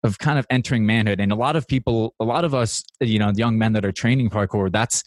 of 0.05 0.19
kind 0.19 0.39
of 0.39 0.47
entering 0.51 0.87
manhood. 0.87 1.19
And 1.19 1.33
a 1.33 1.35
lot 1.35 1.57
of 1.57 1.67
people 1.67 2.15
a 2.21 2.25
lot 2.25 2.45
of 2.45 2.55
us 2.55 2.85
you 3.01 3.19
know 3.19 3.33
young 3.35 3.59
men 3.59 3.73
that 3.73 3.85
are 3.85 3.93
training 3.93 4.31
parkour 4.31 4.71
that's 4.71 5.03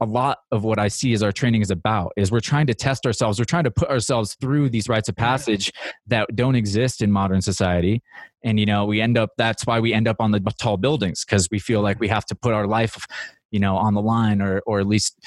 a 0.00 0.04
lot 0.04 0.38
of 0.50 0.62
what 0.64 0.78
i 0.78 0.88
see 0.88 1.12
is 1.12 1.22
our 1.22 1.32
training 1.32 1.62
is 1.62 1.70
about 1.70 2.12
is 2.16 2.30
we're 2.30 2.40
trying 2.40 2.66
to 2.66 2.74
test 2.74 3.06
ourselves. 3.06 3.38
We're 3.38 3.44
trying 3.44 3.64
to 3.64 3.70
put 3.70 3.88
ourselves 3.88 4.36
through 4.40 4.70
these 4.70 4.88
rites 4.88 5.08
of 5.08 5.16
passage 5.16 5.72
that 6.06 6.28
don't 6.34 6.54
exist 6.54 7.02
in 7.02 7.10
modern 7.10 7.40
society. 7.40 8.02
And 8.44 8.60
you 8.60 8.66
know 8.66 8.84
we 8.84 9.00
end 9.00 9.16
up 9.16 9.30
that's 9.36 9.66
why 9.66 9.80
we 9.80 9.92
end 9.92 10.06
up 10.06 10.16
on 10.20 10.30
the 10.30 10.40
tall 10.60 10.76
buildings 10.76 11.24
because 11.24 11.48
we 11.50 11.58
feel 11.58 11.80
like 11.80 11.98
we 11.98 12.08
have 12.08 12.26
to 12.26 12.34
put 12.34 12.52
our 12.52 12.66
life 12.66 13.06
you 13.50 13.60
know 13.60 13.76
on 13.76 13.94
the 13.94 14.02
line 14.02 14.42
or 14.42 14.60
or 14.66 14.80
at 14.80 14.86
least 14.86 15.18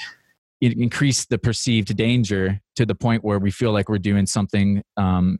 increase 0.60 1.26
the 1.26 1.38
perceived 1.38 1.96
danger 1.96 2.60
to 2.76 2.86
the 2.86 2.94
point 2.94 3.22
where 3.24 3.38
we 3.38 3.50
feel 3.50 3.72
like 3.72 3.88
we're 3.88 3.98
doing 3.98 4.26
something 4.26 4.82
um, 4.96 5.38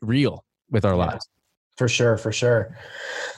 real 0.00 0.44
with 0.70 0.84
our 0.84 0.96
Yeah. 0.96 1.41
For 1.76 1.88
sure, 1.88 2.16
for 2.16 2.32
sure. 2.32 2.76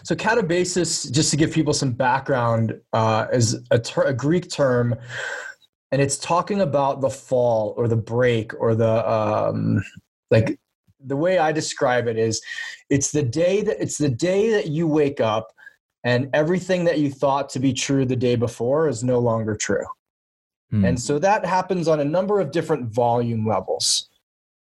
So 0.02 0.14
katabasis, 0.14 1.10
just 1.12 1.30
to 1.30 1.36
give 1.36 1.52
people 1.52 1.72
some 1.72 1.92
background, 1.92 2.80
uh, 2.92 3.26
is 3.32 3.62
a, 3.70 3.78
ter- 3.78 4.04
a 4.04 4.12
Greek 4.12 4.50
term, 4.50 4.94
and 5.92 6.02
it's 6.02 6.18
talking 6.18 6.60
about 6.60 7.00
the 7.00 7.10
fall 7.10 7.74
or 7.76 7.88
the 7.88 7.96
break 7.96 8.52
or 8.60 8.74
the 8.74 9.10
um, 9.10 9.82
like. 10.30 10.58
The 11.06 11.16
way 11.16 11.36
I 11.36 11.52
describe 11.52 12.06
it 12.06 12.16
is, 12.16 12.40
it's 12.88 13.12
the 13.12 13.22
day 13.22 13.60
that 13.60 13.76
it's 13.78 13.98
the 13.98 14.08
day 14.08 14.48
that 14.52 14.68
you 14.68 14.86
wake 14.86 15.20
up, 15.20 15.52
and 16.02 16.30
everything 16.32 16.84
that 16.84 16.98
you 16.98 17.10
thought 17.10 17.50
to 17.50 17.58
be 17.58 17.74
true 17.74 18.06
the 18.06 18.16
day 18.16 18.36
before 18.36 18.88
is 18.88 19.04
no 19.04 19.18
longer 19.18 19.54
true. 19.54 19.84
Hmm. 20.70 20.86
And 20.86 20.98
so 20.98 21.18
that 21.18 21.44
happens 21.44 21.88
on 21.88 22.00
a 22.00 22.04
number 22.06 22.40
of 22.40 22.52
different 22.52 22.88
volume 22.88 23.46
levels, 23.46 24.08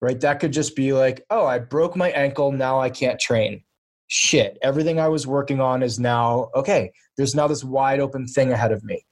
right? 0.02 0.20
That 0.20 0.40
could 0.40 0.52
just 0.52 0.74
be 0.76 0.92
like, 0.92 1.24
oh, 1.30 1.46
I 1.46 1.60
broke 1.60 1.96
my 1.96 2.10
ankle. 2.10 2.50
Now 2.50 2.80
I 2.80 2.90
can't 2.90 3.20
train. 3.20 3.62
Shit. 4.08 4.58
Everything 4.60 4.98
I 5.00 5.08
was 5.08 5.26
working 5.26 5.60
on 5.60 5.82
is 5.82 5.98
now, 5.98 6.50
okay, 6.54 6.92
there's 7.16 7.36
now 7.36 7.46
this 7.46 7.64
wide 7.64 8.00
open 8.00 8.26
thing 8.26 8.52
ahead 8.52 8.72
of 8.72 8.84
me. 8.84 9.06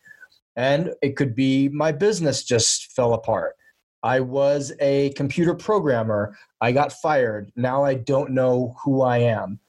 And 0.56 0.92
it 1.00 1.16
could 1.16 1.34
be 1.34 1.68
my 1.68 1.92
business 1.92 2.42
just 2.42 2.92
fell 2.92 3.14
apart. 3.14 3.54
I 4.02 4.18
was 4.20 4.72
a 4.80 5.10
computer 5.10 5.54
programmer. 5.54 6.36
I 6.60 6.72
got 6.72 6.92
fired. 6.92 7.52
Now 7.54 7.84
I 7.84 7.94
don't 7.94 8.32
know 8.32 8.74
who 8.82 9.02
I 9.02 9.18
am. 9.18 9.60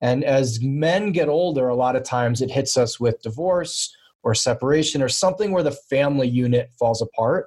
And 0.00 0.22
as 0.22 0.62
men 0.62 1.10
get 1.10 1.28
older, 1.28 1.68
a 1.68 1.74
lot 1.74 1.96
of 1.96 2.04
times 2.04 2.40
it 2.40 2.52
hits 2.52 2.76
us 2.76 3.00
with 3.00 3.20
divorce 3.20 3.94
or 4.22 4.32
separation 4.32 5.02
or 5.02 5.08
something 5.08 5.50
where 5.50 5.64
the 5.64 5.72
family 5.72 6.28
unit 6.28 6.70
falls 6.78 7.02
apart, 7.02 7.46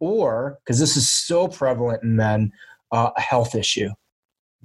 or 0.00 0.58
because 0.64 0.78
this 0.78 0.96
is 0.96 1.08
so 1.08 1.48
prevalent 1.48 2.02
in 2.02 2.16
men, 2.16 2.52
uh, 2.92 3.10
a 3.16 3.20
health 3.20 3.54
issue. 3.54 3.88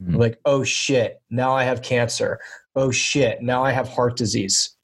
Mhm. 0.02 0.18
Like, 0.18 0.40
oh 0.46 0.63
shit, 0.63 1.22
now 1.30 1.54
I 1.54 1.63
have 1.63 1.82
cancer. 1.82 2.40
Oh 2.75 2.92
shit, 2.92 3.42
now 3.42 3.63
I 3.63 3.72
have 3.72 3.88
heart 3.88 4.18
disease. 4.18 4.75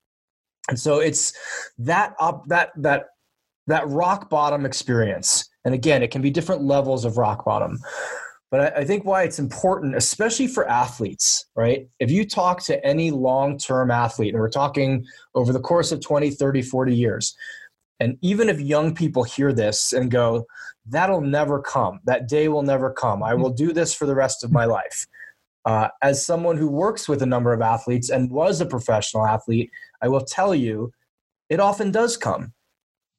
And 0.70 0.80
so 0.80 1.00
it's 1.00 1.34
that 1.80 2.16
up 2.20 2.44
that 2.48 2.72
that 2.78 3.08
that 3.68 3.88
rock 3.88 4.30
bottom 4.30 4.66
experience. 4.66 5.50
And 5.66 5.74
again, 5.74 6.04
it 6.04 6.12
can 6.12 6.22
be 6.22 6.32
different 6.32 6.64
levels 6.64 7.06
of 7.06 7.18
rock 7.18 7.46
bottom. 7.46 7.80
But 8.52 8.62
I, 8.62 8.82
I 8.82 8.86
think 8.86 9.06
why 9.06 9.24
it's 9.24 9.40
important, 9.40 9.96
especially 9.96 10.48
for 10.48 10.68
athletes, 10.68 11.46
right? 11.56 11.88
If 12.00 12.10
you 12.10 12.26
talk 12.28 12.64
to 12.64 12.84
any 12.86 13.12
long 13.12 13.58
term 13.58 13.92
athlete, 13.92 14.34
and 14.34 14.42
we're 14.42 14.50
talking 14.50 15.06
over 15.36 15.54
the 15.54 15.60
course 15.60 15.92
of 15.92 16.02
20, 16.02 16.32
30, 16.32 16.62
40 16.62 16.96
years, 16.96 17.36
and 18.00 18.18
even 18.22 18.50
if 18.50 18.60
young 18.60 18.96
people 18.96 19.24
hear 19.24 19.52
this 19.52 19.94
and 19.94 20.10
go, 20.10 20.46
that'll 20.86 21.22
never 21.22 21.62
come, 21.62 22.00
that 22.06 22.28
day 22.28 22.48
will 22.48 22.64
never 22.64 22.92
come, 22.92 23.22
I 23.22 23.34
will 23.34 23.50
do 23.50 23.74
this 23.74 23.94
for 23.94 24.06
the 24.06 24.16
rest 24.16 24.44
of 24.44 24.52
my 24.52 24.66
life. 24.66 25.06
Uh, 25.66 25.90
as 26.02 26.26
someone 26.26 26.58
who 26.58 26.68
works 26.68 27.10
with 27.10 27.22
a 27.22 27.26
number 27.26 27.54
of 27.54 27.62
athletes 27.62 28.10
and 28.10 28.32
was 28.32 28.62
a 28.62 28.66
professional 28.66 29.26
athlete, 29.26 29.70
I 30.02 30.08
will 30.08 30.22
tell 30.22 30.56
you, 30.56 30.92
it 31.50 31.60
often 31.60 31.92
does 31.92 32.16
come. 32.16 32.54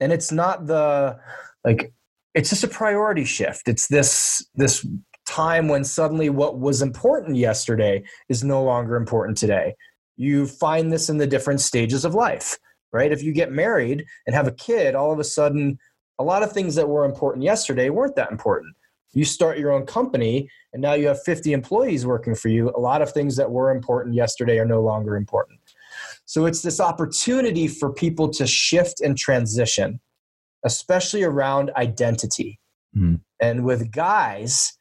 And 0.00 0.12
it's 0.12 0.32
not 0.32 0.66
the, 0.66 1.18
like, 1.64 1.92
it's 2.34 2.48
just 2.48 2.64
a 2.64 2.68
priority 2.68 3.24
shift. 3.24 3.68
It's 3.68 3.88
this, 3.88 4.44
this 4.54 4.86
time 5.26 5.68
when 5.68 5.84
suddenly 5.84 6.30
what 6.30 6.58
was 6.58 6.80
important 6.80 7.36
yesterday 7.36 8.02
is 8.28 8.42
no 8.42 8.62
longer 8.62 8.96
important 8.96 9.36
today. 9.36 9.74
You 10.16 10.46
find 10.46 10.92
this 10.92 11.10
in 11.10 11.18
the 11.18 11.26
different 11.26 11.60
stages 11.60 12.04
of 12.04 12.14
life, 12.14 12.58
right? 12.92 13.12
If 13.12 13.22
you 13.22 13.32
get 13.32 13.52
married 13.52 14.04
and 14.26 14.34
have 14.34 14.46
a 14.46 14.52
kid, 14.52 14.94
all 14.94 15.12
of 15.12 15.18
a 15.18 15.24
sudden, 15.24 15.78
a 16.18 16.24
lot 16.24 16.42
of 16.42 16.52
things 16.52 16.74
that 16.74 16.88
were 16.88 17.04
important 17.04 17.44
yesterday 17.44 17.88
weren't 17.90 18.16
that 18.16 18.30
important. 18.30 18.74
You 19.12 19.24
start 19.24 19.58
your 19.58 19.72
own 19.72 19.86
company 19.86 20.48
and 20.72 20.80
now 20.80 20.92
you 20.92 21.08
have 21.08 21.22
50 21.22 21.52
employees 21.52 22.06
working 22.06 22.34
for 22.34 22.48
you. 22.48 22.70
A 22.70 22.80
lot 22.80 23.02
of 23.02 23.10
things 23.12 23.36
that 23.36 23.50
were 23.50 23.70
important 23.70 24.14
yesterday 24.14 24.58
are 24.58 24.66
no 24.66 24.82
longer 24.82 25.16
important. 25.16 25.58
So 26.24 26.46
it's 26.46 26.62
this 26.62 26.80
opportunity 26.80 27.66
for 27.66 27.92
people 27.92 28.28
to 28.30 28.46
shift 28.46 29.00
and 29.00 29.18
transition, 29.18 30.00
especially 30.64 31.24
around 31.24 31.72
identity. 31.76 32.60
Mhm. 32.96 33.20
And 33.40 33.64
with 33.64 33.90
guys, 33.90 34.72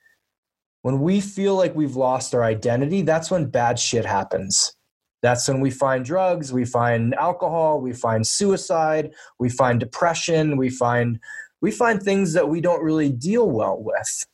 when 0.81 1.01
we 1.01 1.21
feel 1.21 1.55
like 1.55 1.75
we've 1.75 1.95
lost 1.95 2.35
our 2.35 2.43
identity, 2.43 3.01
that's 3.01 3.31
when 3.31 3.49
bad 3.49 3.79
shit 3.79 4.05
happens. 4.05 4.75
That's 5.21 5.47
when 5.47 5.59
we 5.59 5.69
find 5.69 6.05
drugs, 6.05 6.53
we 6.53 6.65
find 6.65 7.13
alcohol, 7.15 7.81
we 7.81 7.93
find 7.93 8.25
suicide, 8.25 9.11
we 9.39 9.49
find 9.49 9.79
depression, 9.79 10.57
we 10.57 10.69
find 10.69 11.19
we 11.61 11.71
find 11.71 12.01
things 12.01 12.33
that 12.33 12.47
we 12.47 12.61
don't 12.61 12.81
really 12.81 13.09
deal 13.11 13.49
well 13.49 13.77
with. 13.81 14.25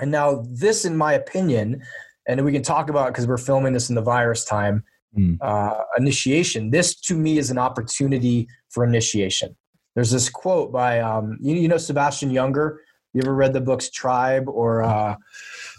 And 0.00 0.10
now 0.10 0.42
this 0.48 0.84
in 0.84 0.96
my 0.96 1.12
opinion, 1.12 1.82
and 2.26 2.44
we 2.44 2.52
can 2.52 2.62
talk 2.62 2.88
about 2.88 3.08
because 3.08 3.26
we're 3.26 3.36
filming 3.36 3.74
this 3.74 3.88
in 3.90 3.94
the 3.94 4.02
virus 4.02 4.44
time, 4.44 4.84
Mm. 5.16 5.38
uh, 5.42 5.84
initiation. 5.96 6.70
This 6.70 6.96
to 7.02 7.14
me 7.14 7.38
is 7.38 7.48
an 7.48 7.56
opportunity 7.58 8.48
for 8.70 8.82
initiation. 8.82 9.54
There's 9.94 10.10
this 10.10 10.28
quote 10.28 10.72
by 10.72 10.98
um, 10.98 11.38
you, 11.40 11.54
you 11.54 11.68
know 11.68 11.76
Sebastian 11.76 12.32
Junger. 12.32 12.78
You 13.12 13.22
ever 13.22 13.32
read 13.32 13.52
the 13.52 13.60
books 13.60 13.90
Tribe 13.90 14.48
or 14.48 14.82
uh, 14.82 15.14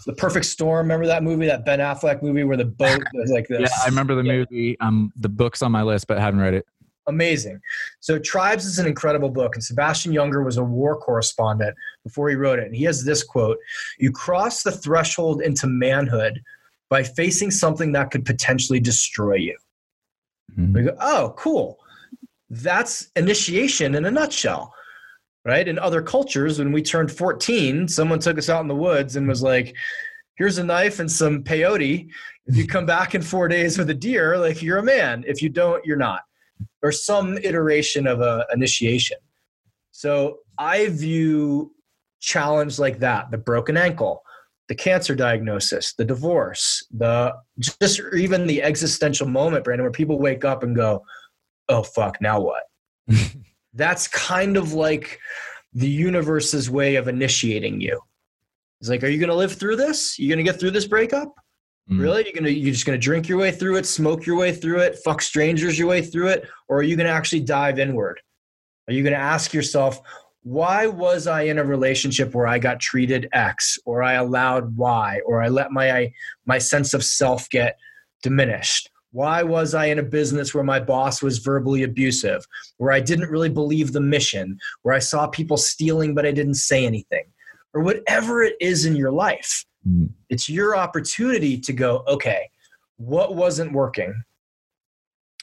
The 0.06 0.14
Perfect 0.14 0.46
Storm? 0.46 0.86
Remember 0.86 1.06
that 1.06 1.22
movie, 1.22 1.46
that 1.46 1.64
Ben 1.64 1.80
Affleck 1.80 2.22
movie 2.22 2.44
where 2.44 2.56
the 2.56 2.64
boat 2.64 3.02
was 3.14 3.30
like 3.30 3.46
this? 3.48 3.60
yeah 3.60 3.82
i 3.84 3.86
remember 3.86 4.14
the 4.14 4.22
Yeah. 4.24 4.32
movie 4.38 4.80
um 4.80 5.12
the 5.16 5.28
book's 5.28 5.62
on 5.62 5.72
my 5.72 5.82
list 5.82 6.06
but 6.06 6.18
haven't 6.18 6.40
read 6.40 6.54
it 6.54 6.64
amazing. 7.08 7.60
So 8.00 8.18
Tribes 8.18 8.64
is 8.64 8.80
an 8.80 8.86
incredible 8.88 9.28
book, 9.30 9.54
and 9.54 9.62
Sebastian 9.62 10.12
Junger 10.12 10.44
was 10.44 10.56
a 10.56 10.64
war 10.64 10.96
correspondent 10.98 11.72
before 12.02 12.28
he 12.28 12.34
wrote 12.34 12.58
it. 12.58 12.66
And 12.66 12.74
he 12.74 12.82
has 12.82 13.04
this 13.04 13.22
quote: 13.22 13.58
"You 13.98 14.10
cross 14.10 14.64
the 14.64 14.72
threshold 14.72 15.40
into 15.40 15.68
manhood 15.68 16.40
by 16.88 17.04
facing 17.04 17.52
something 17.52 17.92
that 17.92 18.10
could 18.10 18.24
potentially 18.24 18.80
destroy 18.80 19.34
you." 19.36 19.56
Mm-hmm. 20.58 20.72
We 20.72 20.82
go, 20.82 20.96
"Oh, 21.00 21.32
cool." 21.38 21.78
That's 22.50 23.08
initiation 23.14 23.94
in 23.94 24.04
a 24.04 24.10
nutshell 24.10 24.72
right? 25.46 25.68
In 25.68 25.78
other 25.78 26.02
cultures, 26.02 26.58
when 26.58 26.72
we 26.72 26.82
turned 26.82 27.10
14, 27.10 27.86
someone 27.86 28.18
took 28.18 28.36
us 28.36 28.48
out 28.48 28.62
in 28.62 28.68
the 28.68 28.74
woods 28.74 29.14
and 29.14 29.28
was 29.28 29.42
like, 29.42 29.74
here's 30.36 30.58
a 30.58 30.64
knife 30.64 30.98
and 30.98 31.10
some 31.10 31.44
peyote. 31.44 32.08
If 32.46 32.56
you 32.56 32.66
come 32.66 32.84
back 32.84 33.14
in 33.14 33.22
four 33.22 33.46
days 33.46 33.78
with 33.78 33.88
a 33.90 33.94
deer, 33.94 34.36
like 34.36 34.60
you're 34.60 34.78
a 34.78 34.82
man. 34.82 35.24
If 35.26 35.40
you 35.40 35.48
don't, 35.48 35.84
you're 35.86 35.96
not. 35.96 36.22
Or 36.82 36.90
some 36.90 37.38
iteration 37.38 38.08
of 38.08 38.20
a 38.20 38.44
initiation. 38.52 39.18
So 39.92 40.38
I 40.58 40.88
view 40.88 41.72
challenge 42.20 42.80
like 42.80 42.98
that, 42.98 43.30
the 43.30 43.38
broken 43.38 43.76
ankle, 43.76 44.22
the 44.68 44.74
cancer 44.74 45.14
diagnosis, 45.14 45.94
the 45.94 46.04
divorce, 46.04 46.84
the 46.90 47.32
just 47.60 48.00
even 48.16 48.48
the 48.48 48.62
existential 48.64 49.28
moment, 49.28 49.62
Brandon, 49.62 49.84
where 49.84 49.92
people 49.92 50.18
wake 50.18 50.44
up 50.44 50.64
and 50.64 50.74
go, 50.74 51.04
Oh 51.68 51.84
fuck, 51.84 52.20
now 52.20 52.40
what? 52.40 52.64
that's 53.76 54.08
kind 54.08 54.56
of 54.56 54.72
like 54.72 55.20
the 55.72 55.88
universe's 55.88 56.68
way 56.68 56.96
of 56.96 57.08
initiating 57.08 57.80
you. 57.80 58.00
It's 58.80 58.90
like, 58.90 59.04
are 59.04 59.08
you 59.08 59.18
going 59.18 59.30
to 59.30 59.36
live 59.36 59.52
through 59.52 59.76
this? 59.76 60.18
You're 60.18 60.34
going 60.34 60.44
to 60.44 60.50
get 60.50 60.58
through 60.58 60.72
this 60.72 60.86
breakup? 60.86 61.34
Mm. 61.90 62.00
Really? 62.00 62.24
You're 62.24 62.32
gonna 62.32 62.48
you're 62.48 62.72
just 62.72 62.84
gonna 62.84 62.98
drink 62.98 63.28
your 63.28 63.38
way 63.38 63.52
through 63.52 63.76
it, 63.76 63.86
smoke 63.86 64.26
your 64.26 64.36
way 64.36 64.52
through 64.52 64.80
it, 64.80 64.98
fuck 65.04 65.22
strangers 65.22 65.78
your 65.78 65.88
way 65.88 66.02
through 66.02 66.28
it, 66.28 66.48
or 66.68 66.78
are 66.78 66.82
you 66.82 66.96
gonna 66.96 67.10
actually 67.10 67.40
dive 67.40 67.78
inward? 67.78 68.20
Are 68.88 68.92
you 68.92 69.04
gonna 69.04 69.16
ask 69.16 69.54
yourself, 69.54 70.00
why 70.42 70.86
was 70.86 71.26
I 71.26 71.42
in 71.42 71.58
a 71.58 71.64
relationship 71.64 72.34
where 72.34 72.46
I 72.46 72.58
got 72.58 72.80
treated 72.80 73.28
X, 73.32 73.78
or 73.84 74.02
I 74.02 74.14
allowed 74.14 74.76
Y, 74.76 75.20
or 75.26 75.42
I 75.42 75.48
let 75.48 75.70
my 75.70 76.12
my 76.44 76.58
sense 76.58 76.92
of 76.92 77.04
self 77.04 77.48
get 77.50 77.78
diminished? 78.22 78.90
Why 79.16 79.42
was 79.42 79.72
I 79.72 79.86
in 79.86 79.98
a 79.98 80.02
business 80.02 80.54
where 80.54 80.62
my 80.62 80.78
boss 80.78 81.22
was 81.22 81.38
verbally 81.38 81.84
abusive, 81.84 82.44
where 82.76 82.92
I 82.92 83.00
didn't 83.00 83.30
really 83.30 83.48
believe 83.48 83.94
the 83.94 84.00
mission, 84.00 84.58
where 84.82 84.94
I 84.94 84.98
saw 84.98 85.26
people 85.26 85.56
stealing 85.56 86.14
but 86.14 86.26
I 86.26 86.32
didn't 86.32 86.56
say 86.56 86.84
anything, 86.84 87.24
or 87.72 87.80
whatever 87.80 88.42
it 88.42 88.56
is 88.60 88.84
in 88.84 88.94
your 88.94 89.10
life? 89.10 89.64
Mm. 89.88 90.10
It's 90.28 90.50
your 90.50 90.76
opportunity 90.76 91.58
to 91.58 91.72
go, 91.72 92.04
okay, 92.06 92.50
what 92.98 93.34
wasn't 93.34 93.72
working? 93.72 94.14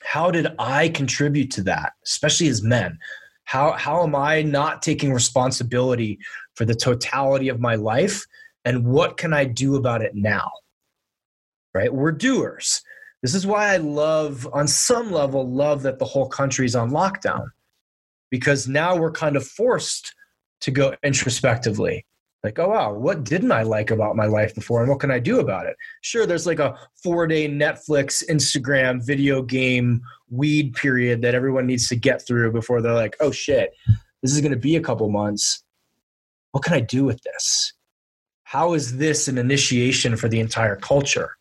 How 0.03 0.29
did 0.29 0.49
I 0.59 0.89
contribute 0.89 1.49
to 1.53 1.63
that, 1.63 1.93
especially 2.05 2.49
as 2.49 2.61
men? 2.61 2.99
How, 3.45 3.71
how 3.71 4.03
am 4.03 4.13
I 4.13 4.43
not 4.43 4.83
taking 4.83 5.11
responsibility 5.11 6.19
for 6.53 6.65
the 6.65 6.75
totality 6.75 7.49
of 7.49 7.59
my 7.59 7.73
life? 7.73 8.23
And 8.65 8.85
what 8.85 9.17
can 9.17 9.33
I 9.33 9.45
do 9.45 9.77
about 9.77 10.03
it 10.03 10.13
now? 10.13 10.51
Right? 11.73 11.91
We're 11.91 12.11
doers. 12.11 12.83
This 13.23 13.33
is 13.33 13.47
why 13.47 13.73
I 13.73 13.77
love, 13.77 14.47
on 14.51 14.67
some 14.67 15.09
level, 15.09 15.49
love 15.49 15.81
that 15.83 15.97
the 15.97 16.05
whole 16.05 16.27
country's 16.27 16.75
on 16.75 16.91
lockdown 16.91 17.45
because 18.29 18.67
now 18.67 18.97
we're 18.97 19.13
kind 19.13 19.37
of 19.37 19.47
forced 19.47 20.13
to 20.59 20.71
go 20.71 20.93
introspectively. 21.03 22.05
Like, 22.43 22.59
oh, 22.59 22.67
wow, 22.67 22.91
what 22.91 23.23
didn't 23.23 23.53
I 23.53 23.63
like 23.63 23.91
about 23.91 24.17
my 24.17 24.25
life 24.25 24.53
before 24.53 24.81
and 24.81 24.89
what 24.89 24.99
can 24.99 25.09
I 25.09 25.19
do 25.19 25.39
about 25.39 25.65
it? 25.67 25.77
Sure, 26.01 26.25
there's 26.25 26.45
like 26.45 26.59
a 26.59 26.77
four 27.01 27.25
day 27.25 27.47
Netflix, 27.47 28.21
Instagram, 28.29 29.05
video 29.05 29.41
game, 29.41 30.01
weed 30.29 30.73
period 30.73 31.21
that 31.21 31.33
everyone 31.33 31.65
needs 31.65 31.87
to 31.87 31.95
get 31.95 32.27
through 32.27 32.51
before 32.51 32.81
they're 32.81 32.93
like, 32.93 33.15
oh 33.21 33.31
shit, 33.31 33.71
this 34.21 34.33
is 34.33 34.41
going 34.41 34.51
to 34.51 34.59
be 34.59 34.75
a 34.75 34.81
couple 34.81 35.09
months. 35.09 35.63
What 36.51 36.65
can 36.65 36.73
I 36.73 36.81
do 36.81 37.05
with 37.05 37.21
this? 37.23 37.71
How 38.43 38.73
is 38.73 38.97
this 38.97 39.29
an 39.29 39.37
initiation 39.37 40.17
for 40.17 40.27
the 40.27 40.41
entire 40.41 40.75
culture? 40.75 41.37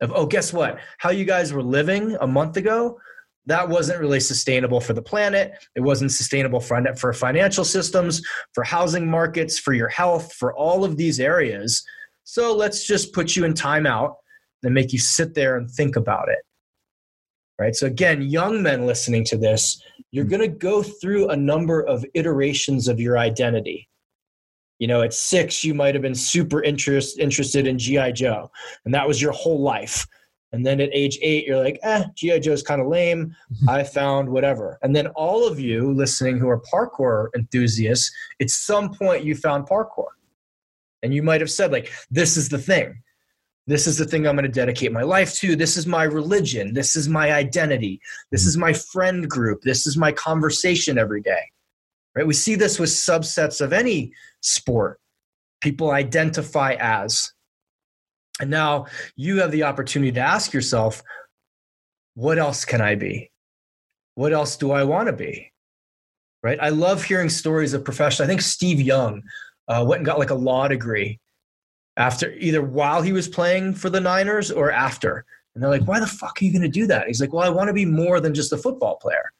Of 0.00 0.12
oh 0.14 0.26
guess 0.26 0.52
what? 0.52 0.78
How 0.98 1.10
you 1.10 1.24
guys 1.24 1.52
were 1.52 1.62
living 1.62 2.16
a 2.20 2.26
month 2.26 2.56
ago 2.56 2.98
that 3.46 3.68
wasn't 3.68 4.00
really 4.00 4.20
sustainable 4.20 4.80
for 4.80 4.92
the 4.92 5.02
planet. 5.02 5.52
It 5.76 5.80
wasn't 5.80 6.12
sustainable 6.12 6.60
for, 6.60 6.82
for 6.96 7.12
financial 7.12 7.64
systems 7.64 8.20
for 8.52 8.64
housing 8.64 9.08
markets 9.08 9.58
for 9.58 9.72
your 9.72 9.88
health 9.88 10.32
for 10.32 10.52
all 10.54 10.84
of 10.84 10.96
these 10.96 11.20
areas. 11.20 11.84
So 12.24 12.54
let's 12.54 12.86
just 12.86 13.12
put 13.12 13.36
you 13.36 13.44
in 13.44 13.54
timeout 13.54 14.14
and 14.64 14.74
make 14.74 14.92
you 14.92 14.98
sit 14.98 15.34
there 15.34 15.56
and 15.56 15.70
think 15.70 15.94
about 15.94 16.28
it. 16.28 16.38
Right? 17.58 17.74
So 17.74 17.86
again 17.86 18.20
young 18.20 18.62
men 18.62 18.84
listening 18.84 19.24
to 19.26 19.38
this 19.38 19.80
you're 20.10 20.24
going 20.24 20.40
to 20.40 20.48
go 20.48 20.82
through 20.82 21.28
a 21.28 21.36
number 21.36 21.82
of 21.82 22.04
iterations 22.14 22.88
of 22.88 23.00
your 23.00 23.18
identity 23.18 23.88
you 24.78 24.86
know, 24.86 25.02
at 25.02 25.14
six, 25.14 25.64
you 25.64 25.74
might 25.74 25.94
have 25.94 26.02
been 26.02 26.14
super 26.14 26.62
interest, 26.62 27.18
interested 27.18 27.66
in 27.66 27.78
G.I. 27.78 28.12
Joe, 28.12 28.50
and 28.84 28.94
that 28.94 29.06
was 29.06 29.20
your 29.20 29.32
whole 29.32 29.60
life. 29.60 30.06
And 30.52 30.64
then 30.64 30.80
at 30.80 30.90
age 30.92 31.18
eight, 31.22 31.46
you're 31.46 31.62
like, 31.62 31.78
eh, 31.82 32.04
G.I. 32.14 32.38
Joe's 32.38 32.62
kind 32.62 32.80
of 32.80 32.86
lame. 32.86 33.34
I 33.68 33.82
found 33.82 34.28
whatever. 34.28 34.78
And 34.82 34.94
then 34.94 35.08
all 35.08 35.46
of 35.46 35.58
you 35.58 35.92
listening 35.92 36.38
who 36.38 36.48
are 36.48 36.62
parkour 36.72 37.28
enthusiasts, 37.36 38.10
at 38.40 38.50
some 38.50 38.94
point 38.94 39.24
you 39.24 39.34
found 39.34 39.66
parkour. 39.66 40.06
And 41.02 41.12
you 41.12 41.22
might 41.22 41.40
have 41.40 41.50
said, 41.50 41.72
like, 41.72 41.92
this 42.10 42.36
is 42.36 42.48
the 42.48 42.58
thing. 42.58 43.02
This 43.66 43.86
is 43.88 43.98
the 43.98 44.04
thing 44.04 44.26
I'm 44.26 44.36
going 44.36 44.44
to 44.44 44.48
dedicate 44.48 44.92
my 44.92 45.02
life 45.02 45.34
to. 45.40 45.56
This 45.56 45.76
is 45.76 45.86
my 45.86 46.04
religion. 46.04 46.72
This 46.72 46.94
is 46.94 47.08
my 47.08 47.32
identity. 47.32 48.00
This 48.30 48.46
is 48.46 48.56
my 48.56 48.72
friend 48.72 49.28
group. 49.28 49.62
This 49.62 49.86
is 49.86 49.96
my 49.96 50.12
conversation 50.12 50.98
every 50.98 51.20
day. 51.20 51.50
Right? 52.16 52.26
We 52.26 52.34
see 52.34 52.54
this 52.54 52.78
with 52.78 52.88
subsets 52.88 53.60
of 53.60 53.74
any 53.74 54.12
sport 54.40 54.98
people 55.60 55.90
identify 55.90 56.76
as. 56.80 57.32
And 58.40 58.50
now 58.50 58.86
you 59.16 59.40
have 59.40 59.50
the 59.50 59.64
opportunity 59.64 60.12
to 60.12 60.20
ask 60.20 60.52
yourself, 60.52 61.02
what 62.14 62.38
else 62.38 62.64
can 62.64 62.80
I 62.80 62.94
be? 62.94 63.30
What 64.14 64.32
else 64.32 64.56
do 64.56 64.72
I 64.72 64.84
want 64.84 65.08
to 65.08 65.12
be? 65.12 65.52
Right? 66.42 66.58
I 66.60 66.70
love 66.70 67.04
hearing 67.04 67.28
stories 67.28 67.74
of 67.74 67.84
professionals. 67.84 68.26
I 68.26 68.28
think 68.28 68.40
Steve 68.40 68.80
Young 68.80 69.22
uh, 69.68 69.84
went 69.86 70.00
and 70.00 70.06
got 70.06 70.18
like 70.18 70.30
a 70.30 70.34
law 70.34 70.68
degree 70.68 71.18
after 71.96 72.32
either 72.32 72.62
while 72.62 73.02
he 73.02 73.12
was 73.12 73.28
playing 73.28 73.74
for 73.74 73.90
the 73.90 74.00
Niners 74.00 74.50
or 74.50 74.70
after. 74.70 75.24
And 75.54 75.62
they're 75.62 75.70
like, 75.70 75.88
why 75.88 76.00
the 76.00 76.06
fuck 76.06 76.40
are 76.40 76.44
you 76.44 76.52
going 76.52 76.62
to 76.62 76.68
do 76.68 76.86
that? 76.86 77.06
He's 77.06 77.20
like, 77.20 77.32
well, 77.32 77.44
I 77.44 77.48
want 77.48 77.68
to 77.68 77.74
be 77.74 77.86
more 77.86 78.20
than 78.20 78.34
just 78.34 78.52
a 78.52 78.58
football 78.58 78.96
player 78.96 79.32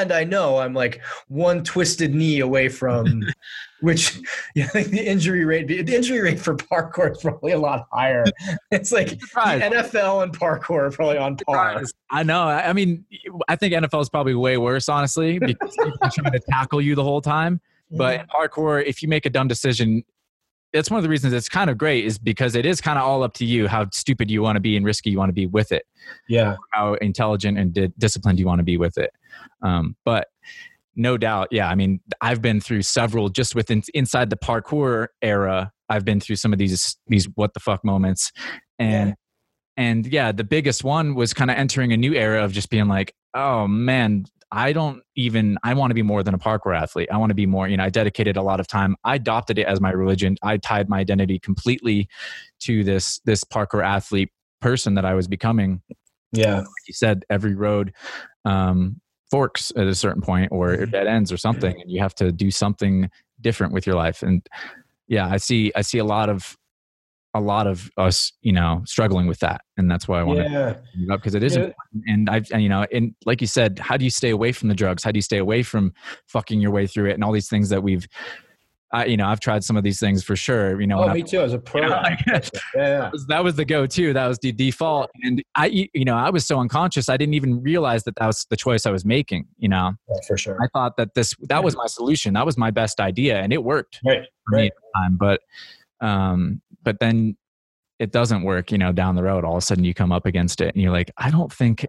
and 0.00 0.12
I 0.12 0.24
know 0.24 0.58
I'm 0.58 0.74
like 0.74 1.00
one 1.28 1.62
twisted 1.62 2.14
knee 2.14 2.40
away 2.40 2.68
from 2.68 3.22
which 3.82 4.16
know, 4.54 4.66
the 4.74 5.02
injury 5.04 5.44
rate 5.44 5.66
the 5.66 5.94
injury 5.94 6.20
rate 6.20 6.38
for 6.40 6.56
parkour 6.56 7.12
is 7.12 7.18
probably 7.18 7.52
a 7.52 7.58
lot 7.58 7.86
higher. 7.92 8.24
It's 8.70 8.90
like 8.90 9.08
NFL 9.36 10.22
and 10.22 10.36
parkour 10.36 10.86
are 10.86 10.90
probably 10.90 11.18
on 11.18 11.36
par. 11.36 11.82
I 12.10 12.22
know. 12.22 12.44
I 12.44 12.72
mean, 12.72 13.04
I 13.48 13.56
think 13.56 13.74
NFL 13.74 14.00
is 14.00 14.08
probably 14.08 14.34
way 14.34 14.56
worse, 14.56 14.88
honestly, 14.88 15.38
because 15.38 15.76
people 15.76 15.98
are 16.00 16.10
trying 16.10 16.32
to 16.32 16.40
tackle 16.50 16.80
you 16.80 16.94
the 16.94 17.02
whole 17.02 17.20
time. 17.20 17.60
But 17.90 18.20
yeah. 18.20 18.24
parkour, 18.34 18.82
if 18.84 19.02
you 19.02 19.08
make 19.08 19.26
a 19.26 19.30
dumb 19.30 19.46
decision, 19.46 20.04
that's 20.72 20.90
one 20.90 20.98
of 20.98 21.02
the 21.02 21.10
reasons 21.10 21.34
it's 21.34 21.50
kind 21.50 21.68
of 21.68 21.76
great 21.76 22.06
is 22.06 22.18
because 22.18 22.54
it 22.54 22.64
is 22.64 22.80
kind 22.80 22.98
of 22.98 23.04
all 23.04 23.22
up 23.22 23.34
to 23.34 23.44
you 23.44 23.68
how 23.68 23.86
stupid 23.92 24.30
you 24.30 24.40
want 24.40 24.56
to 24.56 24.60
be 24.60 24.76
and 24.76 24.86
risky 24.86 25.10
you 25.10 25.18
want 25.18 25.28
to 25.28 25.34
be 25.34 25.46
with 25.46 25.70
it. 25.70 25.84
Yeah. 26.28 26.56
How 26.70 26.94
intelligent 26.94 27.58
and 27.58 27.74
di- 27.74 27.92
disciplined 27.98 28.38
you 28.38 28.46
want 28.46 28.60
to 28.60 28.64
be 28.64 28.78
with 28.78 28.96
it. 28.96 29.12
Um, 29.62 29.96
but 30.04 30.28
no 30.94 31.16
doubt, 31.16 31.48
yeah. 31.50 31.68
I 31.68 31.74
mean, 31.74 32.00
I've 32.20 32.42
been 32.42 32.60
through 32.60 32.82
several 32.82 33.28
just 33.28 33.54
within 33.54 33.82
inside 33.94 34.30
the 34.30 34.36
parkour 34.36 35.08
era. 35.22 35.72
I've 35.88 36.04
been 36.04 36.20
through 36.20 36.36
some 36.36 36.52
of 36.52 36.58
these 36.58 36.96
these 37.06 37.26
what 37.34 37.54
the 37.54 37.60
fuck 37.60 37.84
moments, 37.84 38.32
and 38.78 39.10
yeah. 39.10 39.14
and 39.76 40.06
yeah, 40.06 40.32
the 40.32 40.44
biggest 40.44 40.84
one 40.84 41.14
was 41.14 41.32
kind 41.32 41.50
of 41.50 41.56
entering 41.56 41.92
a 41.92 41.96
new 41.96 42.14
era 42.14 42.44
of 42.44 42.52
just 42.52 42.70
being 42.70 42.88
like, 42.88 43.14
oh 43.34 43.66
man, 43.66 44.24
I 44.50 44.74
don't 44.74 45.02
even 45.16 45.56
I 45.64 45.72
want 45.74 45.90
to 45.90 45.94
be 45.94 46.02
more 46.02 46.22
than 46.22 46.34
a 46.34 46.38
parkour 46.38 46.76
athlete. 46.76 47.08
I 47.10 47.16
want 47.16 47.30
to 47.30 47.34
be 47.34 47.46
more, 47.46 47.66
you 47.68 47.78
know, 47.78 47.84
I 47.84 47.90
dedicated 47.90 48.36
a 48.36 48.42
lot 48.42 48.60
of 48.60 48.66
time. 48.66 48.96
I 49.02 49.14
adopted 49.14 49.58
it 49.58 49.66
as 49.66 49.80
my 49.80 49.90
religion. 49.90 50.36
I 50.42 50.58
tied 50.58 50.90
my 50.90 50.98
identity 50.98 51.38
completely 51.38 52.08
to 52.60 52.84
this 52.84 53.20
this 53.24 53.44
parkour 53.44 53.84
athlete 53.84 54.30
person 54.60 54.94
that 54.94 55.06
I 55.06 55.14
was 55.14 55.26
becoming. 55.26 55.80
Yeah. 56.32 56.58
Like 56.58 56.66
you 56.86 56.94
said 56.94 57.24
every 57.30 57.54
road 57.54 57.94
um 58.44 59.00
forks 59.32 59.72
at 59.76 59.88
a 59.88 59.94
certain 59.94 60.22
point 60.22 60.52
or 60.52 60.76
mm-hmm. 60.76 60.90
dead 60.90 61.08
ends 61.08 61.32
or 61.32 61.36
something 61.36 61.80
and 61.80 61.90
you 61.90 62.00
have 62.00 62.14
to 62.14 62.30
do 62.30 62.52
something 62.52 63.10
different 63.40 63.72
with 63.72 63.84
your 63.84 63.96
life 63.96 64.22
and 64.22 64.46
yeah, 65.12 65.28
I 65.28 65.36
see 65.36 65.70
I 65.76 65.82
see 65.82 65.98
a 65.98 66.04
lot 66.04 66.30
of 66.30 66.56
a 67.34 67.40
lot 67.40 67.66
of 67.66 67.90
us, 67.96 68.32
you 68.42 68.52
know, 68.52 68.82
struggling 68.86 69.26
with 69.26 69.40
that, 69.40 69.62
and 69.76 69.90
that's 69.90 70.08
why 70.08 70.20
I 70.20 70.22
want 70.22 70.38
yeah. 70.40 70.74
to 70.74 71.16
because 71.16 71.34
it 71.34 71.42
is 71.42 71.54
yeah. 71.54 71.64
important. 71.64 72.04
And 72.06 72.30
I've, 72.30 72.50
and, 72.50 72.62
you 72.62 72.68
know, 72.70 72.86
and 72.90 73.14
like 73.26 73.42
you 73.42 73.46
said, 73.46 73.78
how 73.78 73.98
do 73.98 74.04
you 74.04 74.10
stay 74.10 74.30
away 74.30 74.52
from 74.52 74.68
the 74.68 74.74
drugs? 74.74 75.04
How 75.04 75.12
do 75.12 75.18
you 75.18 75.22
stay 75.22 75.38
away 75.38 75.62
from 75.62 75.92
fucking 76.26 76.60
your 76.60 76.70
way 76.70 76.86
through 76.86 77.10
it 77.10 77.14
and 77.14 77.24
all 77.24 77.32
these 77.32 77.48
things 77.48 77.68
that 77.68 77.82
we've 77.82 78.06
I, 78.94 79.06
you 79.06 79.16
know, 79.16 79.26
I've 79.26 79.40
tried 79.40 79.64
some 79.64 79.76
of 79.78 79.84
these 79.84 79.98
things 79.98 80.22
for 80.22 80.36
sure. 80.36 80.78
You 80.80 80.86
know, 80.86 81.02
oh, 81.02 81.12
me 81.14 81.20
I- 81.20 81.26
too. 81.26 81.40
As 81.40 81.54
a 81.54 81.58
pro, 81.58 81.80
you 81.82 81.88
know, 81.88 81.94
like, 82.02 82.18
yeah, 82.26 82.40
that 82.74 83.12
was, 83.12 83.26
that 83.26 83.42
was 83.42 83.56
the 83.56 83.64
go-to. 83.64 84.12
That 84.12 84.26
was 84.26 84.38
the 84.40 84.52
default. 84.52 85.10
And 85.22 85.42
I, 85.54 85.66
you 85.94 86.04
know, 86.04 86.16
I 86.16 86.28
was 86.30 86.46
so 86.46 86.60
unconscious. 86.60 87.08
I 87.08 87.16
didn't 87.16 87.34
even 87.34 87.62
realize 87.62 88.04
that 88.04 88.16
that 88.16 88.26
was 88.26 88.46
the 88.50 88.56
choice 88.56 88.84
I 88.84 88.90
was 88.90 89.04
making. 89.04 89.46
You 89.58 89.70
know, 89.70 89.92
Yeah, 90.08 90.16
for 90.28 90.36
sure. 90.36 90.58
I 90.62 90.66
thought 90.74 90.96
that 90.98 91.14
this 91.14 91.34
that 91.48 91.64
was 91.64 91.74
my 91.76 91.86
solution. 91.86 92.34
That 92.34 92.44
was 92.44 92.58
my 92.58 92.70
best 92.70 93.00
idea, 93.00 93.40
and 93.40 93.52
it 93.52 93.64
worked 93.64 93.98
Right, 94.04 94.24
for 94.48 94.56
me 94.56 94.62
right. 94.62 94.66
at 94.66 94.76
the 94.76 95.00
time. 95.00 95.16
But, 95.16 95.40
um, 96.06 96.60
but 96.82 96.98
then 97.00 97.36
it 97.98 98.12
doesn't 98.12 98.42
work. 98.42 98.70
You 98.72 98.78
know, 98.78 98.92
down 98.92 99.14
the 99.14 99.22
road, 99.22 99.44
all 99.44 99.52
of 99.56 99.58
a 99.62 99.66
sudden 99.66 99.84
you 99.84 99.94
come 99.94 100.12
up 100.12 100.26
against 100.26 100.60
it, 100.60 100.74
and 100.74 100.82
you're 100.82 100.92
like, 100.92 101.10
I 101.16 101.30
don't 101.30 101.52
think 101.52 101.86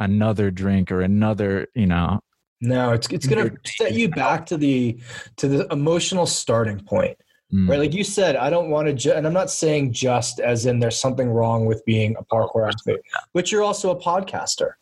another 0.00 0.50
drink 0.50 0.90
or 0.90 1.02
another, 1.02 1.68
you 1.76 1.86
know, 1.86 2.18
No, 2.62 2.92
it's 2.92 3.08
it's 3.08 3.26
gonna 3.26 3.50
set 3.66 3.92
you 3.92 4.08
back 4.08 4.46
to 4.46 4.56
the 4.56 4.96
to 5.36 5.48
the 5.48 5.66
emotional 5.72 6.26
starting 6.26 6.78
point. 6.78 7.18
mm, 7.52 7.68
right? 7.68 7.80
Like 7.80 7.92
you 7.92 8.04
said, 8.04 8.36
I 8.36 8.50
don't 8.50 8.70
want 8.70 8.86
to, 8.86 8.94
ju- 8.94 9.12
and 9.12 9.26
I'm 9.26 9.32
not 9.32 9.50
saying 9.50 9.92
just 9.92 10.38
as 10.38 10.64
in 10.64 10.78
there's 10.78 10.98
something 10.98 11.28
wrong 11.28 11.66
with 11.66 11.84
being 11.84 12.14
a 12.20 12.24
parkour 12.24 12.68
athlete, 12.68 13.00
but 13.34 13.50
you're 13.50 13.64
also 13.64 13.90
a 13.90 14.00
podcaster, 14.00 14.74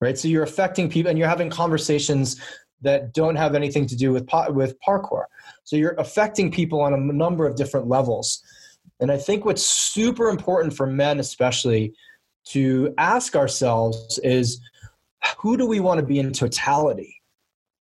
right? 0.00 0.18
So 0.18 0.26
you're 0.26 0.42
affecting 0.42 0.88
people, 0.88 1.10
and 1.10 1.18
you're 1.18 1.28
having 1.28 1.50
conversations 1.50 2.40
that 2.80 3.12
don't 3.12 3.36
have 3.36 3.54
anything 3.54 3.86
to 3.86 3.96
do 3.96 4.10
with 4.10 4.26
po- 4.26 4.50
with 4.50 4.74
parkour. 4.80 5.24
So 5.64 5.76
you're 5.76 5.94
affecting 5.98 6.50
people 6.50 6.80
on 6.80 6.94
a 6.94 6.96
number 6.96 7.46
of 7.46 7.56
different 7.56 7.88
levels, 7.88 8.42
and 9.00 9.12
I 9.12 9.18
think 9.18 9.44
what's 9.44 9.66
super 9.66 10.30
important 10.30 10.74
for 10.74 10.86
men, 10.86 11.20
especially, 11.20 11.92
to 12.46 12.94
ask 12.96 13.36
ourselves 13.36 14.18
is, 14.24 14.60
who 15.38 15.56
do 15.56 15.66
we 15.66 15.80
want 15.80 16.00
to 16.00 16.06
be 16.06 16.18
in 16.18 16.32
totality? 16.32 17.20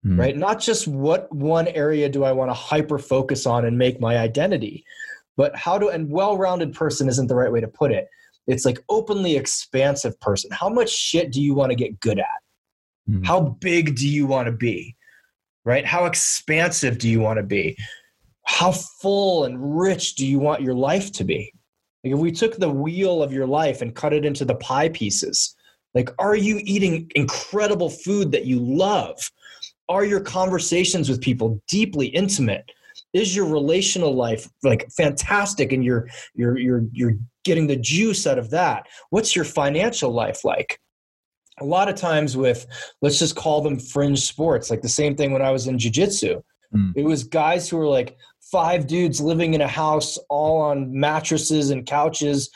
mm, 0.06 0.19
right? 0.19 0.36
Not 0.36 0.60
just 0.60 0.88
what 0.88 1.34
one 1.34 1.67
area 1.67 2.10
do 2.10 2.24
I 2.24 2.32
want 2.32 2.50
to 2.50 2.54
hyper 2.54 2.98
focus 3.00 3.46
on 3.46 3.65
and 3.65 3.78
make 3.78 4.00
my 4.00 4.17
identity, 4.17 4.86
but 5.38 5.56
how 5.56 5.78
do, 5.78 5.89
and 5.89 6.10
well 6.10 6.38
rounded 6.38 6.74
person 6.74 7.08
isn't 7.08 7.28
the 7.28 7.36
right 7.36 7.52
way 7.52 7.62
to 7.62 7.67
put 7.67 7.91
it. 7.91 8.08
It's 8.46 8.65
like 8.65 8.84
openly 8.89 9.38
expansive 9.38 10.19
person. 10.19 10.52
How 10.52 10.69
much 10.69 10.89
shit 10.89 11.32
do 11.32 11.41
you 11.41 11.54
want 11.54 11.72
to 11.72 11.76
get 11.76 12.00
good 12.00 12.19
at? 12.19 12.41
mm, 13.10 13.26
How 13.26 13.39
big 13.39 13.96
do 13.96 14.08
you 14.08 14.26
want 14.28 14.48
to 14.48 14.52
be? 14.52 14.96
Right? 15.63 15.86
How 15.86 16.06
expansive 16.06 16.98
do 16.98 17.10
you 17.10 17.22
want 17.22 17.38
to 17.38 17.43
be? 17.43 17.78
How 18.46 18.74
full 18.74 19.46
and 19.46 19.80
rich 19.80 20.15
do 20.15 20.28
you 20.28 20.38
want 20.39 20.62
your 20.62 20.74
life 20.74 21.13
to 21.13 21.24
be? 21.24 21.54
Like 22.04 22.13
if 22.13 22.19
we 22.19 22.34
took 22.34 22.58
the 22.58 22.69
wheel 22.69 23.24
of 23.24 23.32
your 23.32 23.48
life 23.48 23.82
and 23.82 23.96
cut 23.96 24.12
it 24.12 24.26
into 24.26 24.43
the 24.43 24.56
pie 24.56 24.89
pieces, 24.89 25.56
like 25.93 26.10
are 26.19 26.36
you 26.36 26.60
eating 26.63 27.12
incredible 27.15 27.89
food 27.89 28.32
that 28.32 28.45
you 28.45 28.60
love? 28.60 29.19
Are 29.89 30.06
your 30.06 30.21
conversations 30.21 31.10
with 31.10 31.21
people 31.21 31.62
deeply 31.67 32.08
intimate? 32.08 32.65
Is 33.13 33.36
your 33.36 33.45
relational 33.45 34.15
life 34.15 34.47
like 34.63 34.89
fantastic 34.97 35.71
and 35.71 35.84
you're 35.84 36.08
you're 36.36 36.58
you're 36.58 36.84
you're 36.91 37.13
getting 37.43 37.67
the 37.67 37.75
juice 37.75 38.25
out 38.25 38.39
of 38.39 38.49
that? 38.51 38.88
What's 39.10 39.36
your 39.36 39.45
financial 39.45 40.12
life 40.12 40.43
like? 40.43 40.79
a 41.60 41.65
lot 41.65 41.88
of 41.88 41.93
times 41.93 42.36
with 42.36 42.65
let's 43.03 43.19
just 43.19 43.36
call 43.36 43.62
them 43.62 43.77
fringe 43.79 44.19
sports 44.21 44.71
like 44.71 44.82
the 44.82 44.89
same 44.89 45.15
thing 45.15 45.32
when 45.32 45.43
i 45.43 45.51
was 45.51 45.67
in 45.67 45.77
jiu-jitsu 45.77 46.41
Mm. 46.73 46.93
it 46.95 47.03
was 47.03 47.23
guys 47.23 47.69
who 47.69 47.77
were 47.77 47.86
like 47.86 48.17
five 48.41 48.88
dudes 48.88 49.21
living 49.21 49.53
in 49.53 49.62
a 49.62 49.67
house 49.67 50.17
all 50.29 50.60
on 50.60 50.99
mattresses 50.99 51.69
and 51.69 51.86
couches 51.86 52.49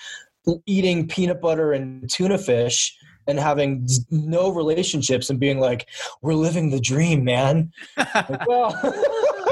eating 0.66 1.08
peanut 1.08 1.40
butter 1.40 1.74
and 1.74 2.10
tuna 2.10 2.40
fish 2.40 2.98
and 3.28 3.40
having 3.40 3.88
no 4.10 4.52
relationships 4.52 5.30
and 5.30 5.40
being 5.40 5.60
like 5.60 5.88
we're 6.22 6.34
living 6.34 6.70
the 6.70 6.80
dream 6.80 7.24
man. 7.24 7.72
Like, 7.98 8.46
well 8.48 8.80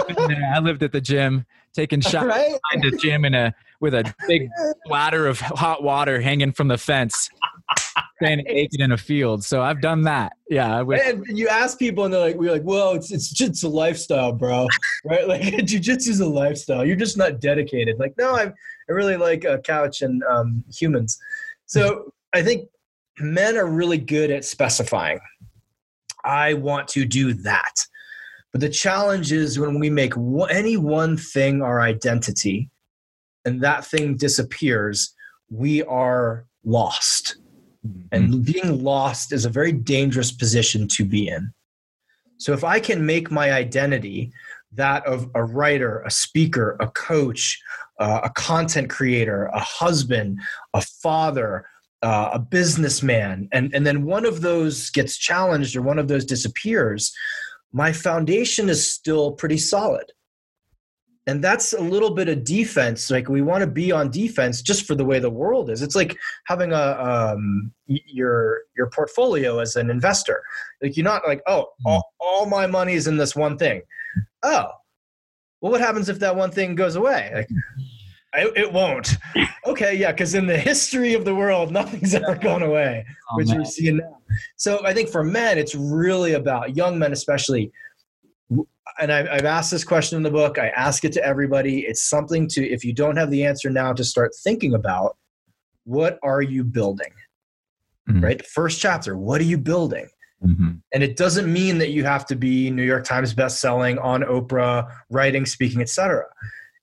I 0.09 0.59
lived 0.59 0.83
at 0.83 0.91
the 0.91 1.01
gym, 1.01 1.45
taking 1.73 2.01
shots 2.01 2.25
right? 2.25 2.57
behind 2.71 2.93
the 2.93 2.97
gym 2.97 3.25
in 3.25 3.33
a 3.33 3.53
with 3.81 3.93
a 3.93 4.13
big 4.27 4.49
bladder 4.85 5.27
of 5.27 5.39
hot 5.39 5.83
water 5.83 6.21
hanging 6.21 6.51
from 6.51 6.69
the 6.69 6.77
fence, 6.77 7.29
standing 8.17 8.45
naked 8.45 8.79
in 8.79 8.91
a 8.91 8.97
field. 8.97 9.43
So 9.43 9.61
I've 9.61 9.81
done 9.81 10.03
that. 10.03 10.33
Yeah, 10.49 10.75
I 10.75 10.81
would, 10.81 10.99
and 10.99 11.37
you 11.37 11.47
ask 11.47 11.77
people 11.77 12.05
and 12.05 12.13
they're 12.13 12.21
like 12.21 12.35
we're 12.35 12.51
like 12.51 12.63
well 12.63 12.91
it's 12.91 13.11
it's 13.11 13.29
just 13.29 13.63
a 13.63 13.67
lifestyle 13.67 14.31
bro. 14.31 14.67
Right? 15.03 15.27
Like 15.27 15.41
jiu-jitsu's 15.65 16.19
a 16.19 16.27
lifestyle. 16.27 16.85
You're 16.85 16.95
just 16.95 17.17
not 17.17 17.39
dedicated. 17.39 17.99
Like 17.99 18.15
no 18.17 18.35
I'm 18.35 18.53
i 18.87 18.91
really 18.91 19.17
like 19.17 19.43
a 19.43 19.57
couch 19.59 20.01
and 20.01 20.23
um, 20.23 20.63
humans. 20.73 21.19
So 21.65 22.13
i 22.33 22.43
think 22.43 22.67
men 23.19 23.57
are 23.57 23.67
really 23.67 23.97
good 23.97 24.31
at 24.31 24.45
specifying. 24.45 25.19
I 26.23 26.53
want 26.53 26.87
to 26.89 27.05
do 27.05 27.33
that. 27.33 27.85
But 28.51 28.61
the 28.61 28.69
challenge 28.69 29.31
is 29.31 29.59
when 29.59 29.79
we 29.79 29.89
make 29.89 30.13
any 30.49 30.77
one 30.77 31.17
thing 31.17 31.61
our 31.61 31.81
identity 31.81 32.69
and 33.43 33.61
that 33.61 33.85
thing 33.85 34.15
disappears 34.15 35.13
we 35.49 35.83
are 35.83 36.45
lost. 36.63 37.37
And 38.11 38.43
being 38.43 38.83
lost 38.83 39.31
is 39.31 39.45
a 39.45 39.49
very 39.49 39.71
dangerous 39.71 40.31
position 40.31 40.87
to 40.87 41.05
be 41.05 41.27
in. 41.27 41.53
So 42.37 42.53
if 42.53 42.63
I 42.63 42.79
can 42.79 43.05
make 43.05 43.29
my 43.29 43.51
identity 43.51 44.31
that 44.73 45.05
of 45.05 45.29
a 45.35 45.43
writer, 45.43 46.01
a 46.01 46.11
speaker, 46.11 46.75
a 46.79 46.87
coach, 46.87 47.61
uh, 47.99 48.21
a 48.23 48.29
content 48.31 48.89
creator, 48.89 49.45
a 49.53 49.59
husband, 49.59 50.39
a 50.73 50.81
father, 50.81 51.67
uh, 52.05 52.29
a 52.33 52.39
businessman, 52.39 53.49
and, 53.51 53.73
and 53.73 53.85
then 53.85 54.05
one 54.05 54.25
of 54.25 54.41
those 54.41 54.91
gets 54.91 55.17
challenged 55.17 55.75
or 55.75 55.81
one 55.81 55.97
of 55.97 56.07
those 56.07 56.23
disappears, 56.23 57.11
my 57.73 57.91
foundation 57.91 58.69
is 58.69 58.87
still 58.89 59.31
pretty 59.31 59.57
solid. 59.57 60.05
And 61.27 61.43
that's 61.43 61.73
a 61.73 61.81
little 61.81 62.13
bit 62.13 62.29
of 62.29 62.43
defense. 62.43 63.09
Like 63.09 63.27
we 63.27 63.41
want 63.41 63.61
to 63.61 63.67
be 63.67 63.91
on 63.91 64.11
defense 64.11 64.61
just 64.61 64.85
for 64.85 64.93
the 64.93 65.03
way 65.03 65.17
the 65.17 65.31
world 65.31 65.71
is. 65.71 65.81
It's 65.81 65.95
like 65.95 66.15
having 66.45 66.71
a 66.71 66.85
um, 67.01 67.71
your 67.87 68.61
your 68.77 68.91
portfolio 68.91 69.57
as 69.57 69.75
an 69.75 69.89
investor. 69.89 70.43
Like 70.83 70.95
you're 70.95 71.03
not 71.03 71.27
like, 71.27 71.41
oh, 71.47 71.69
all, 71.87 72.13
all 72.19 72.45
my 72.45 72.67
money 72.67 72.93
is 72.93 73.07
in 73.07 73.17
this 73.17 73.35
one 73.35 73.57
thing. 73.57 73.81
Oh, 74.43 74.67
well, 75.61 75.71
what 75.71 75.81
happens 75.81 76.09
if 76.09 76.19
that 76.19 76.35
one 76.35 76.51
thing 76.51 76.75
goes 76.75 76.95
away? 76.95 77.31
Like, 77.33 77.49
I, 78.35 78.51
it 78.55 78.71
won't. 78.71 79.15
Okay, 79.65 79.95
yeah, 79.95 80.11
because 80.11 80.35
in 80.35 80.45
the 80.45 80.57
history 80.57 81.13
of 81.13 81.25
the 81.25 81.33
world, 81.33 81.71
nothing's 81.81 82.13
ever 82.13 82.35
gone 82.35 82.61
away, 82.63 83.05
Oh, 83.31 83.37
which 83.37 83.47
man. 83.47 83.59
we're 83.59 83.65
seeing 83.65 83.97
now. 83.97 84.17
So 84.57 84.85
I 84.85 84.93
think 84.93 85.09
for 85.09 85.23
men, 85.23 85.57
it's 85.57 85.75
really 85.75 86.33
about 86.33 86.75
young 86.75 86.99
men, 86.99 87.11
especially. 87.13 87.71
And 88.99 89.11
I've, 89.11 89.27
I've 89.29 89.45
asked 89.45 89.71
this 89.71 89.83
question 89.83 90.15
in 90.17 90.23
the 90.23 90.31
book. 90.31 90.57
I 90.57 90.69
ask 90.69 91.03
it 91.03 91.11
to 91.13 91.23
everybody. 91.25 91.79
It's 91.81 92.03
something 92.03 92.47
to, 92.49 92.65
if 92.65 92.85
you 92.85 92.93
don't 92.93 93.17
have 93.17 93.29
the 93.31 93.43
answer 93.43 93.69
now, 93.69 93.91
to 93.93 94.03
start 94.03 94.31
thinking 94.43 94.73
about 94.73 95.17
what 95.83 96.17
are 96.23 96.41
you 96.41 96.63
building? 96.63 97.11
Mhm. 98.09 98.23
Right? 98.23 98.37
The 98.37 98.43
first 98.45 98.79
chapter, 98.79 99.17
what 99.17 99.41
are 99.41 99.45
you 99.45 99.57
building? 99.57 100.07
Mhm. 100.45 100.79
And 100.93 101.03
it 101.03 101.17
doesn't 101.17 101.51
mean 101.51 101.77
that 101.79 101.89
you 101.89 102.03
have 102.03 102.25
to 102.27 102.35
be 102.35 102.69
New 102.69 102.83
York 102.83 103.03
Times 103.03 103.33
bestselling, 103.33 104.01
on 104.03 104.21
Oprah, 104.21 104.87
writing, 105.09 105.45
speaking, 105.45 105.81
etc. 105.81 106.23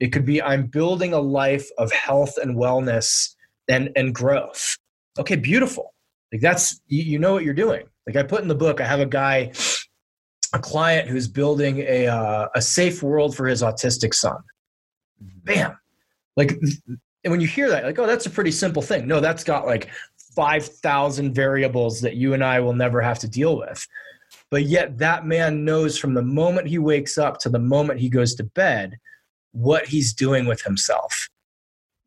It 0.02 0.10
could 0.10 0.24
be 0.24 0.42
I'm 0.42 0.66
building 0.66 1.12
a 1.12 1.20
life 1.20 1.68
of 1.78 1.92
health 1.92 2.36
and 2.36 2.56
wellness 2.56 3.36
and 3.68 3.90
and 3.94 4.12
growth. 4.12 4.76
Okay, 5.16 5.36
beautiful. 5.36 5.94
Like 6.32 6.40
that's 6.40 6.80
you, 6.88 7.04
you 7.04 7.18
know 7.20 7.32
what 7.32 7.44
you're 7.44 7.54
doing. 7.54 7.84
Like 8.08 8.16
I 8.16 8.24
put 8.24 8.42
in 8.42 8.48
the 8.48 8.56
book, 8.56 8.80
I 8.80 8.84
have 8.84 8.98
a 8.98 9.06
guy, 9.06 9.52
a 10.52 10.58
client 10.58 11.08
who's 11.08 11.28
building 11.28 11.84
a 11.86 12.08
uh, 12.08 12.48
a 12.52 12.60
safe 12.60 13.00
world 13.00 13.36
for 13.36 13.46
his 13.46 13.62
autistic 13.62 14.12
son. 14.12 14.38
Bam. 15.20 15.78
Like 16.36 16.58
and 17.22 17.30
when 17.30 17.40
you 17.40 17.46
hear 17.46 17.70
that, 17.70 17.84
like, 17.84 18.00
oh, 18.00 18.06
that's 18.08 18.26
a 18.26 18.30
pretty 18.30 18.50
simple 18.50 18.82
thing. 18.82 19.06
No, 19.06 19.20
that's 19.20 19.44
got 19.44 19.66
like 19.66 19.88
5,000 20.34 21.32
variables 21.32 22.00
that 22.00 22.16
you 22.16 22.34
and 22.34 22.42
I 22.42 22.58
will 22.58 22.74
never 22.74 23.00
have 23.00 23.20
to 23.20 23.28
deal 23.28 23.56
with. 23.56 23.86
But 24.50 24.64
yet, 24.64 24.98
that 24.98 25.26
man 25.26 25.64
knows 25.64 25.96
from 25.96 26.14
the 26.14 26.22
moment 26.22 26.66
he 26.66 26.78
wakes 26.78 27.18
up 27.18 27.38
to 27.38 27.48
the 27.48 27.60
moment 27.60 28.00
he 28.00 28.08
goes 28.08 28.34
to 28.34 28.42
bed 28.42 28.98
what 29.52 29.86
he's 29.86 30.12
doing 30.12 30.46
with 30.46 30.62
himself. 30.62 31.28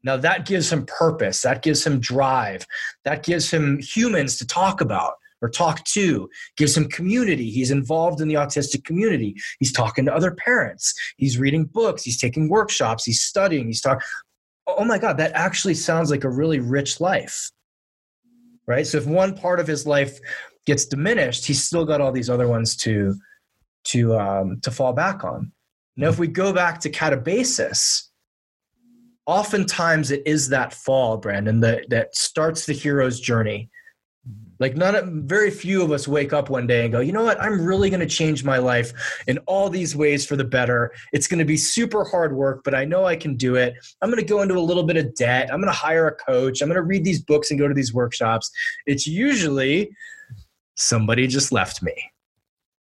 Now, 0.04 0.18
that 0.18 0.46
gives 0.46 0.72
him 0.72 0.86
purpose, 0.86 1.42
that 1.42 1.64
gives 1.64 1.86
him 1.86 2.00
drive, 2.00 2.66
that 3.06 3.24
gives 3.24 3.50
him 3.50 3.80
humans 3.80 4.38
to 4.38 4.46
talk 4.46 4.82
about 4.82 5.14
or 5.42 5.50
talk 5.50 5.84
to, 5.86 6.30
gives 6.58 6.78
him 6.78 6.88
community. 6.90 7.50
He's 7.50 7.72
involved 7.72 8.22
in 8.22 8.28
the 8.28 8.36
autistic 8.36 8.84
community. 8.84 9.36
He's 9.60 9.72
talking 9.74 10.06
to 10.06 10.14
other 10.14 10.32
parents, 10.36 10.94
he's 11.18 11.40
reading 11.40 11.66
books, 11.66 12.04
he's 12.04 12.20
taking 12.20 12.50
workshops, 12.50 13.04
he's 13.04 13.22
studying, 13.22 13.68
he's 13.68 13.82
talking. 13.82 14.06
Oh 14.68 14.86
my 14.86 14.98
God, 14.98 15.18
that 15.18 15.32
actually 15.34 15.76
sounds 15.76 16.10
like 16.10 16.24
a 16.24 16.30
really 16.30 16.60
rich 16.60 17.00
life 17.00 17.52
right 18.68 18.86
so 18.86 18.98
if 18.98 19.06
one 19.06 19.36
part 19.36 19.60
of 19.60 19.68
his 19.68 19.86
life 19.86 20.20
gets 20.66 20.86
diminished 20.86 21.46
he's 21.46 21.64
still 21.64 21.86
got 21.86 22.02
all 22.02 22.12
these 22.12 22.30
other 22.30 22.48
ones 22.48 22.76
to 22.76 23.16
to 23.84 24.18
um, 24.18 24.60
to 24.62 24.72
fall 24.72 24.94
back 24.94 25.24
on 25.24 25.52
now 25.98 26.10
if 26.10 26.20
we 26.20 26.28
go 26.28 26.54
back 26.54 26.80
to 26.80 26.90
katabasis 26.90 28.10
oftentimes 29.26 30.12
it 30.12 30.22
is 30.26 30.50
that 30.50 30.74
fall 30.74 31.18
brandon 31.18 31.60
that 31.60 31.90
that 31.90 32.16
starts 32.16 32.66
the 32.66 32.74
hero's 32.74 33.20
journey 33.20 33.70
Like 34.58 34.76
none, 34.78 35.28
very 35.28 35.52
few 35.52 35.84
of 35.84 35.92
us 35.92 36.08
wake 36.08 36.32
up 36.32 36.50
one 36.50 36.66
day 36.66 36.84
and 36.84 36.92
go, 36.92 37.02
you 37.02 37.12
know 37.12 37.24
what? 37.26 37.40
I'm 37.42 37.64
really 37.64 37.90
going 37.90 38.00
to 38.00 38.06
change 38.08 38.44
my 38.46 38.58
life 38.58 38.94
in 39.28 39.38
all 39.40 39.70
these 39.70 39.96
ways 39.96 40.26
for 40.26 40.38
the 40.38 40.46
better. 40.46 40.94
It's 41.12 41.28
going 41.28 41.40
to 41.40 41.46
be 41.46 41.58
super 41.58 42.06
hard 42.06 42.34
work, 42.34 42.62
but 42.64 42.74
I 42.74 42.86
know 42.86 43.06
I 43.06 43.18
can 43.18 43.36
do 43.36 43.56
it. 43.56 43.74
I'm 44.02 44.10
going 44.10 44.22
to 44.22 44.28
go 44.28 44.42
into 44.42 44.58
a 44.58 44.60
little 44.60 44.84
bit 44.84 44.98
of 44.98 45.14
debt. 45.16 45.52
I'm 45.52 45.60
going 45.60 45.72
to 45.72 45.78
hire 45.78 46.08
a 46.08 46.16
coach. 46.16 46.62
I'm 46.62 46.70
going 46.70 46.76
to 46.76 46.84
read 46.84 47.04
these 47.04 47.22
books 47.22 47.52
and 47.52 47.60
go 47.60 47.68
to 47.68 47.74
these 47.74 47.94
workshops. 47.94 48.50
It's 48.86 49.06
usually 49.06 49.92
somebody 50.76 51.28
just 51.28 51.52
left 51.52 51.84
me, 51.84 51.94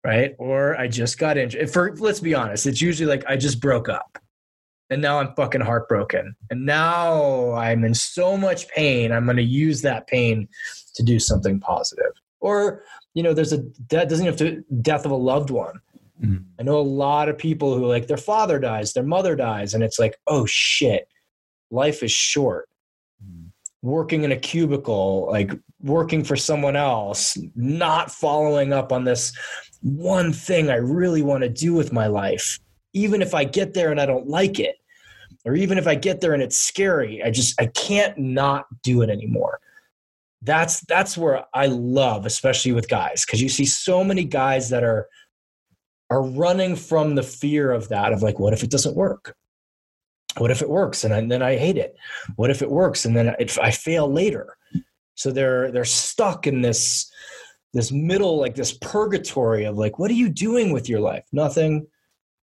right? 0.04 0.34
Or 0.38 0.76
I 0.76 0.88
just 0.88 1.18
got 1.18 1.36
injured. 1.36 1.70
For 1.70 1.94
let's 1.96 2.20
be 2.20 2.34
honest, 2.34 2.66
it's 2.66 2.80
usually 2.80 3.08
like 3.08 3.24
I 3.28 3.36
just 3.36 3.60
broke 3.60 3.88
up 3.88 4.18
and 4.90 5.00
now 5.00 5.20
I'm 5.20 5.34
fucking 5.34 5.60
heartbroken. 5.60 6.34
And 6.50 6.66
now 6.66 7.52
I'm 7.52 7.84
in 7.84 7.94
so 7.94 8.36
much 8.36 8.68
pain. 8.68 9.12
I'm 9.12 9.24
going 9.24 9.36
to 9.36 9.42
use 9.42 9.82
that 9.82 10.08
pain 10.08 10.48
to 10.94 11.02
do 11.02 11.18
something 11.18 11.60
positive. 11.60 12.12
Or, 12.40 12.82
you 13.14 13.22
know, 13.22 13.32
there's 13.32 13.52
a 13.52 13.58
death 13.58 14.08
doesn't 14.08 14.26
have 14.26 14.36
to 14.36 14.64
death 14.82 15.04
of 15.04 15.12
a 15.12 15.16
loved 15.16 15.50
one. 15.50 15.80
Mm-hmm. 16.20 16.42
I 16.58 16.62
know 16.64 16.78
a 16.78 16.82
lot 16.82 17.28
of 17.28 17.38
people 17.38 17.76
who 17.76 17.86
like 17.86 18.08
their 18.08 18.16
father 18.16 18.58
dies, 18.58 18.92
their 18.92 19.04
mother 19.04 19.36
dies, 19.36 19.74
and 19.74 19.82
it's 19.82 19.98
like, 19.98 20.16
oh 20.26 20.44
shit, 20.46 21.06
life 21.70 22.02
is 22.02 22.12
short. 22.12 22.68
Mm-hmm. 23.24 23.46
Working 23.82 24.24
in 24.24 24.32
a 24.32 24.36
cubicle, 24.36 25.28
like 25.30 25.52
working 25.80 26.24
for 26.24 26.36
someone 26.36 26.76
else, 26.76 27.38
not 27.54 28.10
following 28.10 28.72
up 28.72 28.92
on 28.92 29.04
this 29.04 29.32
one 29.82 30.32
thing 30.32 30.70
I 30.70 30.76
really 30.76 31.22
want 31.22 31.42
to 31.42 31.48
do 31.48 31.74
with 31.74 31.92
my 31.92 32.06
life, 32.06 32.58
even 32.92 33.22
if 33.22 33.34
I 33.34 33.44
get 33.44 33.74
there 33.74 33.90
and 33.90 34.00
I 34.00 34.06
don't 34.06 34.28
like 34.28 34.58
it 34.58 34.76
or 35.44 35.54
even 35.54 35.78
if 35.78 35.86
I 35.86 35.94
get 35.94 36.20
there 36.20 36.34
and 36.34 36.42
it's 36.42 36.58
scary, 36.58 37.22
I 37.22 37.30
just 37.30 37.60
I 37.60 37.66
can't 37.66 38.16
not 38.18 38.66
do 38.82 39.02
it 39.02 39.10
anymore. 39.10 39.60
That's 40.42 40.80
that's 40.80 41.16
where 41.16 41.44
I 41.54 41.66
love, 41.66 42.26
especially 42.26 42.72
with 42.72 42.88
guys, 42.88 43.24
because 43.24 43.42
you 43.42 43.48
see 43.48 43.66
so 43.66 44.04
many 44.04 44.24
guys 44.24 44.70
that 44.70 44.84
are 44.84 45.08
are 46.10 46.22
running 46.22 46.76
from 46.76 47.14
the 47.14 47.22
fear 47.22 47.70
of 47.70 47.88
that 47.88 48.12
of 48.12 48.22
like, 48.22 48.38
what 48.38 48.52
if 48.52 48.62
it 48.62 48.70
doesn't 48.70 48.96
work? 48.96 49.36
What 50.38 50.50
if 50.50 50.62
it 50.62 50.68
works 50.68 51.04
and, 51.04 51.12
I, 51.12 51.18
and 51.18 51.30
then 51.30 51.42
I 51.42 51.56
hate 51.56 51.76
it? 51.76 51.96
What 52.36 52.50
if 52.50 52.62
it 52.62 52.70
works 52.70 53.04
and 53.04 53.16
then 53.16 53.34
it, 53.38 53.58
I 53.58 53.70
fail 53.70 54.10
later? 54.10 54.56
So 55.14 55.30
they're 55.30 55.70
they're 55.70 55.84
stuck 55.84 56.46
in 56.46 56.62
this 56.62 57.10
this 57.72 57.92
middle 57.92 58.38
like 58.38 58.54
this 58.54 58.72
purgatory 58.72 59.64
of 59.64 59.78
like, 59.78 59.98
what 59.98 60.10
are 60.10 60.14
you 60.14 60.28
doing 60.28 60.72
with 60.72 60.88
your 60.88 61.00
life? 61.00 61.24
Nothing 61.32 61.86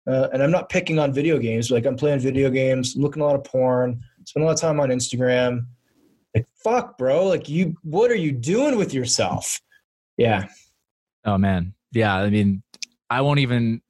uh, 0.08 0.30
and 0.34 0.44
I'm 0.44 0.52
not 0.52 0.70
picking 0.70 1.00
on 1.00 1.12
video 1.14 1.40
games. 1.40 1.72
Like 1.72 1.86
I'm 1.86 1.96
playing 1.96 2.20
video 2.20 2.50
games, 2.50 2.96
looking 2.96 3.22
a 3.22 3.26
lot 3.26 3.36
of 3.36 3.44
porn, 3.44 4.02
spend 4.26 4.44
a 4.44 4.48
lot 4.48 4.54
of 4.54 4.62
time 4.62 4.80
on 4.80 4.90
Instagram. 4.90 5.66
Like 6.36 6.46
fuck, 6.64 6.98
bro. 6.98 7.26
Like 7.28 7.50
you, 7.50 7.76
what 7.84 8.12
are 8.12 8.16
you 8.16 8.32
doing 8.32 8.78
with 8.78 8.94
yourself? 8.94 9.60
Yeah. 10.18 10.48
Oh 11.24 11.38
man. 11.38 11.74
Yeah. 11.92 12.16
I 12.16 12.30
mean, 12.30 12.62
I 13.10 13.22
won't 13.22 13.40
even 13.40 13.82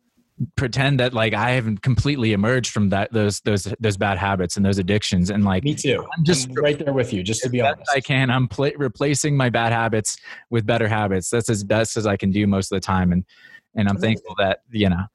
pretend 0.57 0.99
that 0.99 1.13
like 1.13 1.33
I 1.33 1.51
haven't 1.51 1.81
completely 1.81 2.33
emerged 2.33 2.71
from 2.71 2.89
that 2.89 3.13
those 3.13 3.39
those 3.41 3.73
those 3.79 3.97
bad 3.97 4.17
habits 4.17 4.57
and 4.57 4.65
those 4.65 4.77
addictions 4.77 5.29
and 5.29 5.45
like 5.45 5.63
me 5.63 5.75
too. 5.75 6.05
I'm 6.17 6.23
just 6.23 6.49
I'm 6.49 6.55
right 6.55 6.77
there 6.77 6.93
with 6.93 7.13
you. 7.13 7.23
Just 7.23 7.43
to 7.43 7.49
be 7.49 7.61
honest, 7.61 7.89
I 7.93 8.01
can. 8.01 8.29
I'm 8.29 8.47
pl- 8.47 8.73
replacing 8.75 9.37
my 9.37 9.49
bad 9.49 9.71
habits 9.71 10.17
with 10.49 10.65
better 10.65 10.87
habits. 10.87 11.29
That's 11.29 11.49
as 11.49 11.63
best 11.63 11.95
as 11.95 12.05
I 12.05 12.17
can 12.17 12.31
do 12.31 12.47
most 12.47 12.71
of 12.71 12.75
the 12.75 12.81
time, 12.81 13.11
and 13.11 13.23
and 13.75 13.87
I'm 13.87 13.97
thankful 13.97 14.35
that 14.39 14.59
you 14.71 14.89
know 14.89 15.05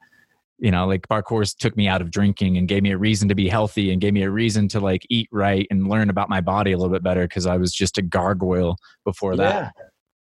you 0.61 0.71
know 0.71 0.87
like 0.87 1.07
parkour 1.09 1.57
took 1.59 1.77
me 1.77 1.89
out 1.89 2.01
of 2.01 2.11
drinking 2.11 2.57
and 2.57 2.69
gave 2.69 2.83
me 2.83 2.93
a 2.93 2.99
reason 2.99 3.29
to 3.29 3.35
be 3.35 3.49
healthy 3.49 3.91
and 3.91 4.01
gave 4.01 4.13
me 4.13 4.23
a 4.23 4.31
reason 4.31 4.69
to 4.69 4.81
like 4.81 5.07
eat 5.11 5.29
right 5.33 5.67
and 5.71 5.89
learn 5.89 6.11
about 6.11 6.29
my 6.29 6.41
body 6.41 6.73
a 6.73 6.77
little 6.77 6.93
bit 6.93 7.03
better 7.03 7.23
because 7.23 7.47
i 7.47 7.57
was 7.57 7.73
just 7.73 7.97
a 7.99 8.03
gargoyle 8.03 8.77
before 9.05 9.37
that 9.37 9.73
yeah. 9.77 9.85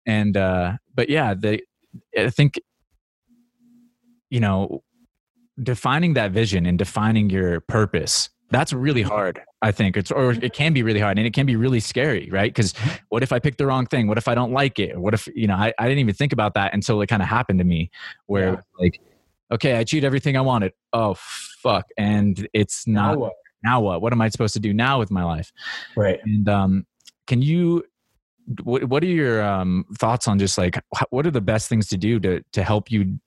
and 0.08 0.36
uh 0.36 0.74
but 0.96 1.08
yeah 1.08 1.34
the 1.36 1.62
i 2.18 2.30
think 2.30 2.60
you 4.34 4.40
know 4.40 4.84
defining 5.62 6.14
that 6.14 6.32
vision 6.32 6.66
and 6.66 6.78
defining 6.78 7.30
your 7.30 7.62
purpose 7.62 8.30
that's 8.50 8.74
really 8.74 9.02
hard 9.02 9.40
i 9.62 9.72
think 9.72 9.96
it's 9.96 10.12
or 10.12 10.32
it 10.32 10.54
can 10.54 10.74
be 10.74 10.84
really 10.84 11.00
hard 11.00 11.18
and 11.18 11.28
it 11.28 11.34
can 11.34 11.46
be 11.46 11.56
really 11.56 11.80
scary 11.80 12.30
right 12.32 12.54
because 12.54 12.74
what 13.10 13.24
if 13.24 13.32
i 13.32 13.40
pick 13.40 13.58
the 13.58 13.66
wrong 13.66 13.86
thing 13.86 14.08
what 14.08 14.18
if 14.18 14.28
i 14.28 14.36
don't 14.36 14.52
like 14.52 14.80
it 14.80 14.98
what 15.00 15.14
if 15.14 15.28
you 15.36 15.48
know 15.48 15.56
i, 15.56 15.72
I 15.80 15.84
didn't 15.88 16.00
even 16.00 16.16
think 16.16 16.34
about 16.34 16.54
that 16.56 16.74
until 16.74 17.02
it 17.02 17.08
kind 17.08 17.22
of 17.22 17.28
happened 17.28 17.60
to 17.60 17.66
me 17.66 17.92
where 18.26 18.54
yeah. 18.54 18.62
like 18.80 19.00
okay, 19.54 19.76
I 19.76 19.80
achieved 19.80 20.04
everything 20.04 20.36
I 20.36 20.42
wanted. 20.42 20.74
Oh 20.92 21.16
fuck, 21.18 21.86
and 21.98 22.48
it's 22.54 22.88
not. 22.88 23.14
Now 23.14 23.18
what? 23.18 23.34
now 23.64 23.82
what? 23.82 24.02
What 24.02 24.12
am 24.12 24.22
I 24.22 24.30
supposed 24.30 24.54
to 24.56 24.60
do 24.60 24.74
now 24.74 25.00
with 25.00 25.12
my 25.12 25.24
life? 25.24 25.52
Right. 25.96 26.20
And 26.26 26.50
um, 26.50 26.86
can 27.28 27.42
you? 27.42 27.84
What 28.64 28.84
What 28.86 29.04
are 29.04 29.08
your 29.08 29.42
um, 29.42 29.86
thoughts 29.98 30.28
on 30.28 30.38
just 30.38 30.58
like 30.58 30.78
what 31.12 31.26
are 31.26 31.32
the 31.32 31.42
best 31.42 31.70
things 31.70 31.88
to 31.88 31.98
do 31.98 32.20
to 32.20 32.44
to 32.52 32.64
help 32.64 32.92
you 32.92 33.20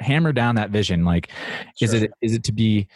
hammer 0.00 0.32
down 0.32 0.56
that 0.56 0.70
vision? 0.70 1.04
Like, 1.04 1.30
sure. 1.76 1.86
is 1.86 1.94
it 1.94 2.12
is 2.20 2.34
it 2.34 2.44
to 2.44 2.52
be 2.52 2.88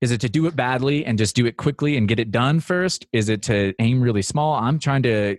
is 0.00 0.10
it 0.10 0.20
to 0.20 0.28
do 0.28 0.46
it 0.46 0.54
badly 0.54 1.04
and 1.04 1.16
just 1.18 1.34
do 1.34 1.46
it 1.46 1.56
quickly 1.56 1.96
and 1.96 2.06
get 2.06 2.20
it 2.20 2.30
done 2.30 2.60
first 2.60 3.06
is 3.14 3.30
it 3.30 3.42
to 3.42 3.72
aim 3.78 3.98
really 4.02 4.20
small 4.20 4.52
i'm 4.52 4.78
trying 4.78 5.02
to 5.02 5.38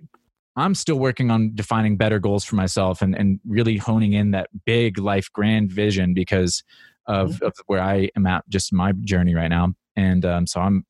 I'm 0.58 0.74
still 0.74 0.98
working 0.98 1.30
on 1.30 1.52
defining 1.54 1.98
better 1.98 2.18
goals 2.18 2.44
for 2.44 2.56
myself 2.56 3.04
and, 3.04 3.16
and 3.16 3.40
really 3.48 3.78
honing 3.78 4.14
in 4.14 4.32
that 4.32 4.50
big 4.66 4.98
life 4.98 5.32
grand 5.32 5.72
vision 5.72 6.16
because 6.16 6.64
of, 7.06 7.34
mm-hmm. 7.34 7.46
of 7.46 7.54
where 7.68 7.80
I 7.80 8.10
am 8.18 8.26
at 8.26 8.44
just 8.50 8.74
my 8.74 8.92
journey 9.04 9.36
right 9.36 9.50
now. 9.50 9.74
And 9.96 10.26
um, 10.26 10.48
so 10.48 10.60
I'm 10.60 10.84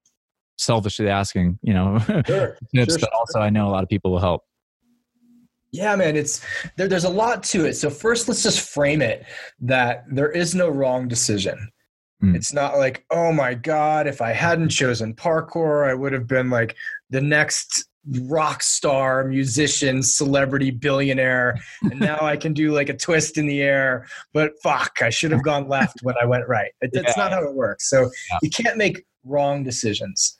selfishly 0.58 1.10
asking, 1.10 1.60
you 1.62 1.74
know, 1.74 2.00
sure, 2.26 2.58
tips, 2.74 2.94
sure, 2.94 3.00
but 3.00 3.10
also 3.14 3.40
I 3.40 3.50
know 3.50 3.68
a 3.68 3.72
lot 3.72 3.84
of 3.84 3.90
people 3.90 4.12
will 4.12 4.20
help. 4.20 4.44
Yeah, 5.72 5.96
man, 5.96 6.16
it's 6.16 6.42
there, 6.78 6.88
there's 6.88 7.04
a 7.04 7.10
lot 7.10 7.44
to 7.44 7.66
it. 7.66 7.74
So 7.76 7.90
first, 7.90 8.28
let's 8.28 8.44
just 8.44 8.70
frame 8.70 9.02
it 9.02 9.26
that 9.60 10.06
there 10.10 10.32
is 10.32 10.56
no 10.56 10.70
wrong 10.70 11.08
decision. 11.08 11.70
Mm. 12.24 12.36
It's 12.36 12.54
not 12.54 12.78
like, 12.78 13.06
oh 13.12 13.32
my 13.32 13.54
God, 13.54 14.08
if 14.08 14.22
I 14.22 14.32
hadn't 14.32 14.70
chosen 14.70 15.14
parkour, 15.14 15.90
I 15.90 15.94
would 15.94 16.14
have 16.14 16.28
been 16.28 16.50
like 16.50 16.76
the 17.10 17.22
next 17.22 17.88
rock 18.22 18.64
star, 18.64 19.26
musician, 19.26 20.02
celebrity, 20.02 20.72
billionaire, 20.72 21.58
and 21.84 22.00
now 22.00 22.20
I 22.22 22.38
can 22.38 22.54
do 22.54 22.72
like 22.72 22.90
a 22.90 22.98
twist 22.98 23.38
in 23.38 23.46
the 23.46 23.62
air. 23.62 24.08
But 24.34 24.54
fuck, 24.64 25.02
I 25.02 25.10
should 25.10 25.32
have 25.32 25.44
gone 25.44 25.68
left 25.68 26.02
when 26.02 26.16
I 26.22 26.26
went 26.26 26.48
right. 26.48 26.72
It, 26.82 26.92
that's 26.94 27.18
not 27.18 27.32
how 27.32 27.44
it 27.44 27.54
works. 27.54 27.90
So 27.90 28.10
yeah. 28.32 28.40
you 28.42 28.50
can't 28.50 28.78
make 28.78 29.06
wrong 29.24 29.64
decisions. 29.64 30.38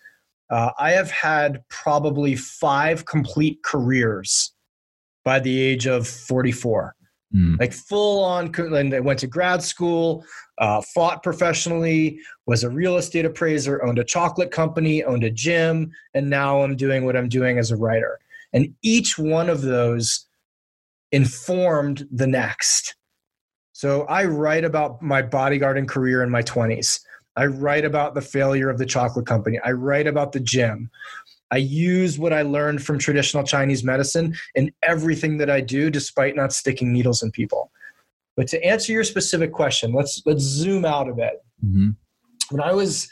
Uh, 0.50 0.72
I 0.80 0.92
have 0.92 1.12
had 1.12 1.62
probably 1.70 2.36
five 2.36 3.06
complete 3.06 3.62
careers 3.64 4.54
by 5.28 5.42
the 5.42 5.62
age 5.62 5.88
of 5.88 6.08
44. 6.08 6.96
Mm. 7.36 7.60
Like 7.60 7.74
full 7.74 8.24
on, 8.24 8.50
and 8.56 8.94
I 8.94 9.02
went 9.02 9.20
to 9.20 9.28
grad 9.28 9.62
school, 9.62 10.24
uh, 10.58 10.82
fought 10.96 11.22
professionally, 11.22 12.22
was 12.46 12.64
a 12.64 12.70
real 12.70 12.96
estate 12.96 13.26
appraiser, 13.26 13.84
owned 13.84 14.00
a 14.00 14.06
chocolate 14.06 14.52
company, 14.52 15.04
owned 15.04 15.26
a 15.26 15.30
gym, 15.30 15.92
and 16.14 16.30
now 16.30 16.62
I'm 16.62 16.78
doing 16.78 17.04
what 17.04 17.18
I'm 17.18 17.28
doing 17.28 17.58
as 17.58 17.72
a 17.72 17.76
writer. 17.76 18.20
And 18.54 18.74
each 18.84 19.20
one 19.20 19.50
of 19.50 19.64
those 19.64 20.26
informed 21.12 22.08
the 22.10 22.28
next. 22.28 22.96
So 23.74 24.04
I 24.04 24.24
write 24.24 24.64
about 24.64 25.02
my 25.02 25.22
bodyguarding 25.22 25.90
career 25.90 26.24
in 26.24 26.30
my 26.30 26.42
20s. 26.42 27.02
I 27.36 27.48
write 27.48 27.84
about 27.84 28.14
the 28.14 28.22
failure 28.22 28.70
of 28.70 28.78
the 28.78 28.86
chocolate 28.86 29.26
company. 29.26 29.60
I 29.62 29.74
write 29.74 30.08
about 30.08 30.32
the 30.32 30.40
gym. 30.40 30.90
I 31.52 31.58
use 31.58 32.20
what 32.20 32.34
I 32.34 32.42
learned 32.42 32.84
from 32.84 33.00
traditional 33.00 33.44
Chinese 33.44 33.84
medicine 33.84 34.36
in 34.56 34.72
everything 34.84 35.38
that 35.38 35.50
I 35.50 35.62
do, 35.62 35.90
despite 35.90 36.36
not 36.36 36.52
sticking 36.52 36.92
needles 36.92 37.24
in 37.24 37.32
people. 37.32 37.72
But 38.36 38.48
to 38.50 38.64
answer 38.64 38.92
your 38.92 39.04
specific 39.04 39.52
question, 39.52 39.94
let's 39.94 40.22
let's 40.26 40.44
zoom 40.44 40.86
out 40.86 41.10
a 41.10 41.14
bit. 41.14 41.44
Mm-hmm. 41.66 41.90
When 42.50 42.62
I 42.62 42.74
was, 42.74 43.10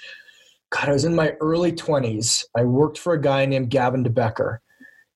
God, 0.70 0.90
I 0.90 0.94
was 0.94 1.06
in 1.06 1.16
my 1.16 1.32
early 1.40 1.72
twenties. 1.72 2.46
I 2.56 2.64
worked 2.64 2.98
for 2.98 3.14
a 3.14 3.22
guy 3.22 3.46
named 3.46 3.70
Gavin 3.70 4.04
de 4.04 4.10
Becker. 4.10 4.62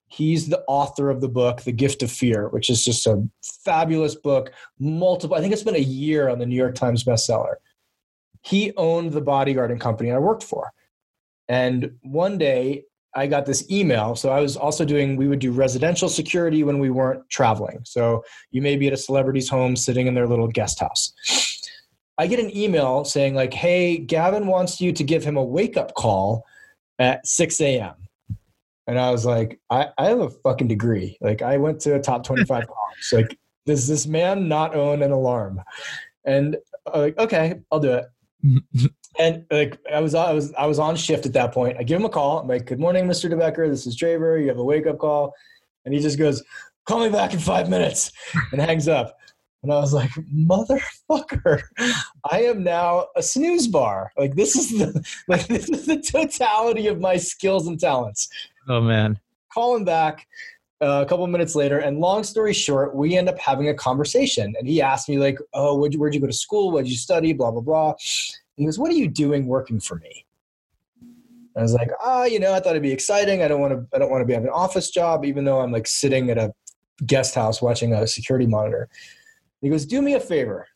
He's 0.07 0.47
the 0.47 0.63
author 0.67 1.11
of 1.11 1.21
the 1.21 1.29
book 1.29 1.61
The 1.61 1.71
Gift 1.71 2.01
of 2.01 2.11
Fear, 2.11 2.49
which 2.49 2.71
is 2.71 2.83
just 2.83 3.05
a 3.05 3.23
fabulous 3.63 4.15
book. 4.15 4.51
Multiple, 4.79 5.37
I 5.37 5.39
think 5.39 5.53
it's 5.53 5.61
been 5.61 5.75
a 5.75 5.79
year 5.79 6.29
on 6.29 6.39
the 6.39 6.47
New 6.47 6.55
York 6.55 6.73
Times 6.73 7.03
bestseller. 7.03 7.55
He 8.41 8.73
owned 8.75 9.11
the 9.11 9.21
bodyguarding 9.21 9.79
company 9.79 10.11
I 10.11 10.17
worked 10.17 10.43
for. 10.43 10.71
And 11.47 11.97
one 12.01 12.39
day 12.39 12.85
I 13.15 13.27
got 13.27 13.45
this 13.45 13.69
email. 13.71 14.15
So 14.15 14.29
I 14.29 14.39
was 14.39 14.55
also 14.55 14.85
doing, 14.85 15.15
we 15.15 15.27
would 15.27 15.39
do 15.39 15.51
residential 15.51 16.09
security 16.09 16.63
when 16.63 16.79
we 16.79 16.89
weren't 16.89 17.27
traveling. 17.29 17.79
So 17.83 18.23
you 18.51 18.61
may 18.61 18.75
be 18.75 18.87
at 18.87 18.93
a 18.93 18.97
celebrity's 18.97 19.49
home 19.49 19.75
sitting 19.75 20.07
in 20.07 20.13
their 20.13 20.27
little 20.27 20.47
guest 20.47 20.79
house. 20.79 21.13
I 22.17 22.27
get 22.27 22.39
an 22.39 22.55
email 22.55 23.05
saying, 23.05 23.33
like, 23.33 23.53
hey, 23.53 23.97
Gavin 23.97 24.45
wants 24.45 24.79
you 24.81 24.91
to 24.91 25.03
give 25.03 25.23
him 25.23 25.37
a 25.37 25.43
wake 25.43 25.77
up 25.77 25.95
call 25.95 26.45
at 26.99 27.25
6 27.25 27.61
a.m. 27.61 27.95
And 28.87 28.99
I 28.99 29.11
was 29.11 29.25
like, 29.25 29.59
I, 29.69 29.87
I 29.97 30.07
have 30.07 30.19
a 30.19 30.29
fucking 30.29 30.67
degree. 30.67 31.17
Like, 31.21 31.41
I 31.41 31.57
went 31.57 31.79
to 31.81 31.95
a 31.95 31.99
top 31.99 32.23
25 32.23 32.47
college. 32.67 33.13
Like, 33.13 33.39
does 33.65 33.87
this 33.87 34.05
man 34.05 34.47
not 34.47 34.75
own 34.75 35.01
an 35.01 35.11
alarm? 35.11 35.61
And 36.25 36.57
uh, 36.93 36.99
like, 36.99 37.17
okay, 37.17 37.61
I'll 37.71 37.79
do 37.79 37.93
it. 37.93 38.91
and 39.17 39.45
like 39.49 39.79
I 39.91 39.99
was, 39.99 40.13
I 40.13 40.31
was, 40.33 40.53
I 40.53 40.65
was 40.65 40.79
on 40.79 40.95
shift 40.95 41.25
at 41.25 41.33
that 41.33 41.51
point. 41.51 41.77
I 41.79 41.83
give 41.83 41.99
him 41.99 42.05
a 42.05 42.09
call. 42.09 42.39
I'm 42.39 42.47
like, 42.47 42.65
"Good 42.65 42.79
morning, 42.79 43.05
Mr. 43.07 43.29
de 43.29 43.35
Becker. 43.35 43.67
This 43.67 43.87
is 43.87 43.97
Traver. 43.97 44.41
You 44.41 44.47
have 44.49 44.57
a 44.57 44.63
wake 44.63 44.87
up 44.87 44.99
call." 44.99 45.33
And 45.85 45.93
he 45.93 45.99
just 45.99 46.19
goes, 46.19 46.43
call 46.89 46.99
me 47.01 47.09
back 47.09 47.33
in 47.33 47.39
five 47.39 47.69
minutes 47.69 48.11
and 48.51 48.59
hangs 48.59 48.87
up. 48.87 49.17
And 49.61 49.71
I 49.71 49.79
was 49.79 49.93
like, 49.93 50.09
motherfucker, 50.33 51.61
I 52.29 52.43
am 52.43 52.63
now 52.63 53.07
a 53.15 53.21
snooze 53.21 53.67
bar. 53.67 54.11
Like 54.17 54.35
this 54.35 54.55
is 54.55 54.71
the 54.71 55.05
like 55.27 55.47
this 55.47 55.69
is 55.69 55.85
the 55.85 56.01
totality 56.01 56.87
of 56.87 56.99
my 56.99 57.17
skills 57.17 57.67
and 57.67 57.79
talents. 57.79 58.29
Oh 58.67 58.81
man. 58.81 59.19
Call 59.53 59.75
him 59.75 59.83
back 59.83 60.27
uh, 60.81 61.03
a 61.03 61.05
couple 61.05 61.25
minutes 61.27 61.55
later, 61.55 61.79
and 61.79 61.99
long 61.99 62.23
story 62.23 62.53
short, 62.53 62.95
we 62.95 63.17
end 63.17 63.27
up 63.27 63.37
having 63.37 63.67
a 63.67 63.73
conversation. 63.73 64.53
And 64.57 64.67
he 64.67 64.81
asked 64.81 65.09
me 65.09 65.17
like, 65.17 65.37
"Oh, 65.53 65.75
where'd 65.75 65.93
you, 65.93 65.99
where'd 65.99 66.13
you 66.13 66.21
go 66.21 66.27
to 66.27 66.33
school? 66.33 66.71
What 66.71 66.85
did 66.85 66.91
you 66.91 66.97
study? 66.97 67.33
Blah 67.33 67.51
blah 67.51 67.61
blah." 67.61 67.93
He 68.59 68.65
goes, 68.65 68.77
"What 68.77 68.91
are 68.91 68.95
you 68.95 69.07
doing 69.07 69.47
working 69.47 69.79
for 69.79 69.95
me?" 69.95 70.25
I 71.57 71.63
was 71.63 71.73
like, 71.73 71.89
"Ah, 72.01 72.21
oh, 72.21 72.23
you 72.25 72.39
know, 72.39 72.53
I 72.53 72.59
thought 72.59 72.71
it'd 72.71 72.83
be 72.83 72.91
exciting. 72.91 73.41
I 73.41 73.47
don't 73.47 73.59
want 73.59 73.73
to. 73.73 73.87
I 73.95 73.97
don't 73.97 74.11
want 74.11 74.21
to 74.21 74.25
be 74.25 74.33
having 74.33 74.49
an 74.49 74.53
office 74.53 74.91
job, 74.91 75.25
even 75.25 75.45
though 75.45 75.61
I'm 75.61 75.71
like 75.71 75.87
sitting 75.87 76.29
at 76.29 76.37
a 76.37 76.53
guest 77.05 77.33
house 77.33 77.61
watching 77.61 77.93
a 77.93 78.05
security 78.05 78.45
monitor." 78.45 78.87
He 79.61 79.69
goes, 79.69 79.85
Do 79.85 80.01
me 80.01 80.13
a 80.13 80.19
favor. 80.19 80.67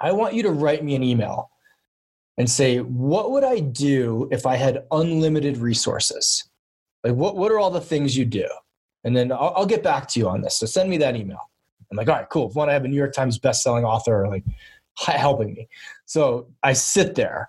I 0.00 0.12
want 0.12 0.34
you 0.34 0.42
to 0.44 0.50
write 0.50 0.84
me 0.84 0.94
an 0.94 1.02
email 1.02 1.50
and 2.38 2.48
say, 2.48 2.78
What 2.78 3.30
would 3.32 3.44
I 3.44 3.60
do 3.60 4.28
if 4.30 4.46
I 4.46 4.56
had 4.56 4.84
unlimited 4.90 5.58
resources? 5.58 6.48
Like, 7.02 7.14
what, 7.14 7.36
what 7.36 7.52
are 7.52 7.58
all 7.58 7.70
the 7.70 7.80
things 7.80 8.16
you 8.16 8.24
do? 8.24 8.48
And 9.04 9.16
then 9.16 9.30
I'll, 9.32 9.52
I'll 9.56 9.66
get 9.66 9.82
back 9.82 10.08
to 10.08 10.20
you 10.20 10.28
on 10.28 10.40
this. 10.40 10.58
So 10.58 10.66
send 10.66 10.88
me 10.88 10.96
that 10.98 11.16
email. 11.16 11.50
I'm 11.90 11.96
like, 11.96 12.08
All 12.08 12.14
right, 12.14 12.28
cool. 12.28 12.48
If 12.48 12.54
one, 12.54 12.68
I 12.68 12.72
have 12.72 12.84
a 12.84 12.88
New 12.88 12.96
York 12.96 13.12
Times 13.12 13.38
bestselling 13.38 13.84
author 13.84 14.26
like 14.28 14.44
helping 15.06 15.54
me. 15.54 15.68
So 16.06 16.48
I 16.62 16.72
sit 16.72 17.14
there. 17.14 17.48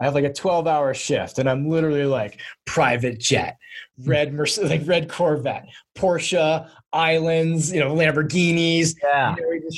I 0.00 0.04
have 0.04 0.14
like 0.14 0.24
a 0.24 0.32
12 0.32 0.66
hour 0.66 0.92
shift 0.94 1.38
and 1.38 1.48
I'm 1.48 1.68
literally 1.68 2.06
like 2.06 2.40
private 2.64 3.20
jet, 3.20 3.56
hmm. 3.96 4.10
red 4.10 4.32
Mercedes, 4.32 4.70
like 4.78 4.82
red 4.84 5.08
Corvette, 5.08 5.66
Porsche, 5.94 6.68
islands, 6.92 7.72
you 7.72 7.78
know, 7.78 7.94
Lamborghinis, 7.94 8.96
yeah. 9.02 9.34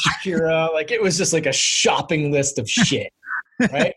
Shakira. 0.06 0.72
like 0.74 0.90
it 0.90 1.02
was 1.02 1.18
just 1.18 1.32
like 1.34 1.46
a 1.46 1.52
shopping 1.52 2.32
list 2.32 2.58
of 2.58 2.68
shit. 2.68 3.12
right. 3.70 3.94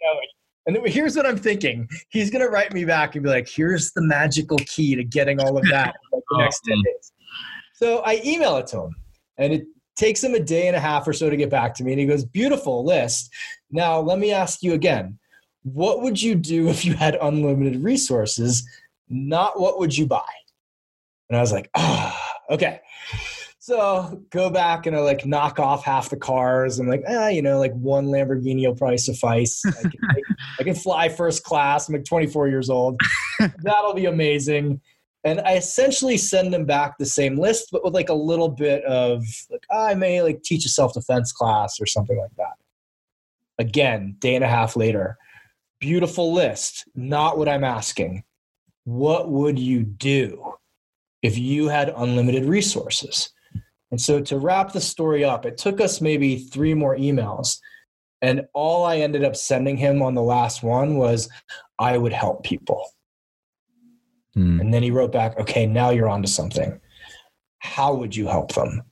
And 0.65 0.75
then 0.75 0.85
here's 0.85 1.15
what 1.15 1.25
I'm 1.25 1.37
thinking. 1.37 1.87
He's 2.09 2.29
gonna 2.29 2.49
write 2.49 2.73
me 2.73 2.83
back 2.83 3.15
and 3.15 3.23
be 3.23 3.29
like, 3.29 3.47
here's 3.47 3.93
the 3.93 4.01
magical 4.01 4.57
key 4.65 4.95
to 4.95 5.05
getting 5.05 5.39
all 5.39 5.57
of 5.57 5.63
that 5.69 5.95
like 6.11 6.23
the 6.29 6.37
next 6.39 6.59
10 6.67 6.75
hmm. 6.75 6.83
days. 6.83 7.11
So 7.73 7.99
I 7.99 8.21
email 8.25 8.57
it 8.57 8.67
to 8.67 8.81
him 8.81 8.95
and 9.37 9.53
it 9.53 9.67
takes 9.97 10.23
him 10.23 10.33
a 10.33 10.39
day 10.39 10.67
and 10.67 10.75
a 10.75 10.79
half 10.79 11.07
or 11.07 11.13
so 11.13 11.29
to 11.29 11.37
get 11.37 11.49
back 11.49 11.73
to 11.75 11.83
me. 11.83 11.91
And 11.91 11.99
he 11.99 12.05
goes, 12.05 12.23
Beautiful 12.23 12.85
list. 12.85 13.33
Now 13.71 13.99
let 13.99 14.19
me 14.19 14.31
ask 14.31 14.63
you 14.63 14.73
again. 14.73 15.19
What 15.63 16.01
would 16.01 16.21
you 16.21 16.35
do 16.35 16.69
if 16.69 16.85
you 16.85 16.93
had 16.93 17.17
unlimited 17.21 17.83
resources? 17.83 18.67
Not 19.09 19.59
what 19.59 19.79
would 19.79 19.97
you 19.97 20.05
buy? 20.05 20.23
And 21.29 21.37
I 21.37 21.41
was 21.41 21.51
like, 21.51 21.69
ah, 21.75 22.33
oh, 22.49 22.53
okay. 22.55 22.79
So 23.59 24.23
go 24.29 24.49
back 24.49 24.85
and 24.85 24.95
I 24.95 24.99
like 24.99 25.25
knock 25.25 25.59
off 25.59 25.83
half 25.83 26.09
the 26.09 26.15
cars. 26.15 26.79
I'm 26.79 26.87
like, 26.87 27.03
ah, 27.07 27.27
you 27.27 27.41
know, 27.41 27.59
like 27.59 27.73
one 27.73 28.07
Lamborghini 28.07 28.65
will 28.65 28.75
probably 28.75 28.97
suffice. 28.97 29.61
I 29.65 29.81
can, 29.81 29.91
I 30.59 30.63
can 30.63 30.75
fly 30.75 31.09
first 31.09 31.43
class. 31.43 31.89
I'm 31.89 31.95
like 31.95 32.05
24 32.05 32.47
years 32.47 32.69
old. 32.69 32.97
That'll 33.61 33.93
be 33.93 34.05
amazing. 34.05 34.79
And 35.23 35.41
I 35.41 35.55
essentially 35.55 36.17
send 36.17 36.53
them 36.53 36.65
back 36.65 36.97
the 36.97 37.05
same 37.05 37.37
list, 37.37 37.69
but 37.71 37.83
with 37.83 37.93
like 37.93 38.09
a 38.09 38.13
little 38.13 38.49
bit 38.49 38.83
of 38.85 39.23
like, 39.49 39.65
oh, 39.71 39.85
I 39.87 39.93
may 39.93 40.21
like 40.21 40.43
teach 40.43 40.65
a 40.65 40.69
self 40.69 40.93
defense 40.93 41.31
class 41.31 41.79
or 41.81 41.85
something 41.85 42.17
like 42.17 42.35
that. 42.37 42.53
Again, 43.59 44.15
day 44.19 44.35
and 44.35 44.43
a 44.43 44.47
half 44.47 44.75
later, 44.75 45.17
beautiful 45.79 46.33
list, 46.33 46.87
not 46.95 47.37
what 47.37 47.49
I'm 47.49 47.63
asking. 47.63 48.23
What 48.83 49.29
would 49.29 49.59
you 49.59 49.83
do 49.83 50.53
if 51.21 51.37
you 51.37 51.67
had 51.67 51.93
unlimited 51.95 52.45
resources? 52.45 53.31
And 53.91 53.99
so 53.99 54.19
to 54.21 54.37
wrap 54.37 54.73
the 54.73 54.81
story 54.81 55.23
up, 55.23 55.45
it 55.45 55.57
took 55.57 55.81
us 55.81 56.01
maybe 56.01 56.37
three 56.37 56.73
more 56.73 56.95
emails. 56.95 57.57
And 58.21 58.45
all 58.53 58.85
I 58.85 58.97
ended 58.97 59.23
up 59.23 59.35
sending 59.35 59.77
him 59.77 60.01
on 60.01 60.13
the 60.13 60.21
last 60.21 60.63
one 60.63 60.97
was, 60.97 61.29
I 61.79 61.97
would 61.97 62.13
help 62.13 62.43
people. 62.43 62.83
Hmm. 64.37 64.59
And 64.59 64.71
then 64.71 64.83
he 64.83 64.91
wrote 64.91 65.11
back, 65.11 65.35
okay, 65.39 65.65
now 65.65 65.89
you're 65.89 66.07
onto 66.07 66.27
something. 66.27 66.79
How 67.57 67.95
would 67.95 68.15
you 68.15 68.27
help 68.27 68.53
them? 68.53 68.83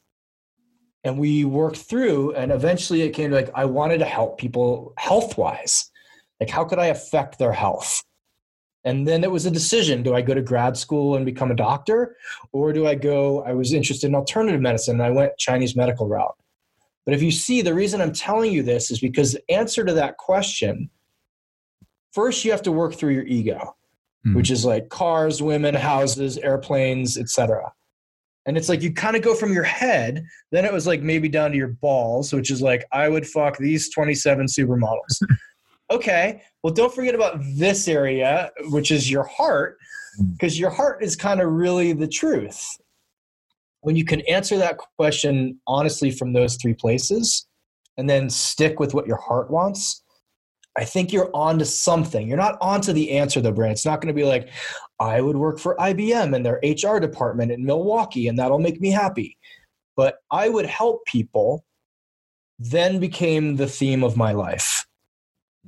And 1.04 1.20
we 1.20 1.46
worked 1.46 1.78
through, 1.78 2.34
and 2.34 2.52
eventually 2.52 3.04
it 3.04 3.12
came 3.12 3.30
to 3.30 3.36
like, 3.36 3.52
I 3.54 3.66
wanted 3.66 4.00
to 4.00 4.06
help 4.06 4.40
people 4.40 4.96
health 4.98 5.38
wise. 5.38 5.92
Like, 6.40 6.50
how 6.50 6.66
could 6.66 6.80
I 6.80 6.88
affect 6.88 7.38
their 7.38 7.52
health? 7.52 8.04
And 8.86 9.08
then 9.08 9.24
it 9.24 9.30
was 9.30 9.46
a 9.46 9.52
decision 9.52 10.02
do 10.02 10.16
I 10.16 10.22
go 10.22 10.34
to 10.34 10.42
grad 10.42 10.78
school 10.78 11.16
and 11.16 11.28
become 11.28 11.52
a 11.52 11.56
doctor? 11.56 12.18
Or 12.52 12.74
do 12.74 12.88
I 12.88 12.96
go? 12.96 13.44
I 13.44 13.54
was 13.54 13.72
interested 13.72 14.08
in 14.08 14.16
alternative 14.16 14.62
medicine 14.62 14.96
and 14.96 15.04
I 15.04 15.12
went 15.12 15.38
Chinese 15.38 15.76
medical 15.76 16.08
route. 16.08 16.36
But 17.06 17.14
if 17.14 17.22
you 17.22 17.30
see, 17.30 17.62
the 17.62 17.74
reason 17.76 18.02
I'm 18.02 18.14
telling 18.14 18.52
you 18.52 18.64
this 18.64 18.90
is 18.90 19.00
because 19.00 19.34
the 19.34 19.52
answer 19.52 19.86
to 19.86 19.94
that 19.94 20.18
question 20.18 20.90
first, 22.14 22.44
you 22.44 22.50
have 22.50 22.64
to 22.64 22.72
work 22.72 22.96
through 22.96 23.14
your 23.14 23.26
ego, 23.26 23.76
mm. 24.26 24.36
which 24.36 24.52
is 24.52 24.66
like 24.66 24.90
cars, 24.90 25.42
women, 25.42 25.76
houses, 25.76 26.38
airplanes, 26.38 27.18
etc. 27.18 27.72
And 28.46 28.58
it's 28.58 28.70
like 28.70 28.82
you 28.82 28.94
kind 28.94 29.16
of 29.16 29.22
go 29.22 29.34
from 29.34 29.54
your 29.54 29.64
head, 29.64 30.26
then 30.52 30.66
it 30.66 30.74
was 30.74 30.86
like 30.86 31.02
maybe 31.02 31.28
down 31.28 31.52
to 31.52 31.58
your 31.58 31.70
balls, 31.70 32.32
which 32.32 32.52
is 32.52 32.62
like, 32.62 32.86
I 32.92 33.10
would 33.10 33.26
fuck 33.26 33.58
these 33.58 33.92
27 33.94 34.46
supermodels. 34.46 35.22
okay, 35.92 36.44
well, 36.64 36.74
don't 36.74 36.94
forget 36.94 37.16
about 37.16 37.40
this 37.56 37.88
area, 37.88 38.52
which 38.70 38.92
is 38.92 39.10
your 39.10 39.24
heart, 39.24 39.78
because 40.34 40.60
your 40.60 40.70
heart 40.70 41.04
is 41.04 41.16
kind 41.16 41.42
of 41.42 41.52
really 41.52 41.94
the 41.94 42.08
truth. 42.08 42.78
When 43.82 43.96
you 43.96 44.06
can 44.06 44.22
answer 44.22 44.58
that 44.58 44.78
question 44.98 45.60
honestly 45.68 46.12
from 46.12 46.34
those 46.34 46.56
three 46.56 46.74
places 46.74 47.48
and 47.98 48.10
then 48.10 48.30
stick 48.30 48.80
with 48.80 48.94
what 48.94 49.08
your 49.08 49.18
heart 49.18 49.50
wants, 49.50 50.04
I 50.78 50.84
think 50.84 51.14
you're 51.14 51.34
on 51.34 51.60
to 51.60 51.66
something. 51.66 52.28
You're 52.28 52.38
not 52.38 52.58
on 52.60 52.82
to 52.82 52.94
the 52.94 53.12
answer 53.12 53.42
though, 53.42 53.52
Brand. 53.52 53.74
It's 53.74 53.86
not 53.86 54.02
going 54.02 54.14
to 54.14 54.20
be 54.20 54.28
like, 54.28 54.50
I 55.00 55.22
would 55.22 55.38
work 55.38 55.60
for 55.60 55.76
IBM 55.78 56.36
and 56.36 56.46
their 56.46 56.60
HR 56.64 57.00
department 57.00 57.52
in 57.52 57.66
Milwaukee 57.66 58.28
and 58.28 58.38
that'll 58.38 58.60
make 58.60 58.82
me 58.82 58.92
happy. 58.92 59.38
But 59.96 60.18
I 60.32 60.50
would 60.50 60.66
help 60.66 61.06
people 61.06 61.66
then 62.60 63.00
became 63.00 63.56
the 63.56 63.68
theme 63.68 64.04
of 64.04 64.18
my 64.18 64.34
life. 64.34 64.86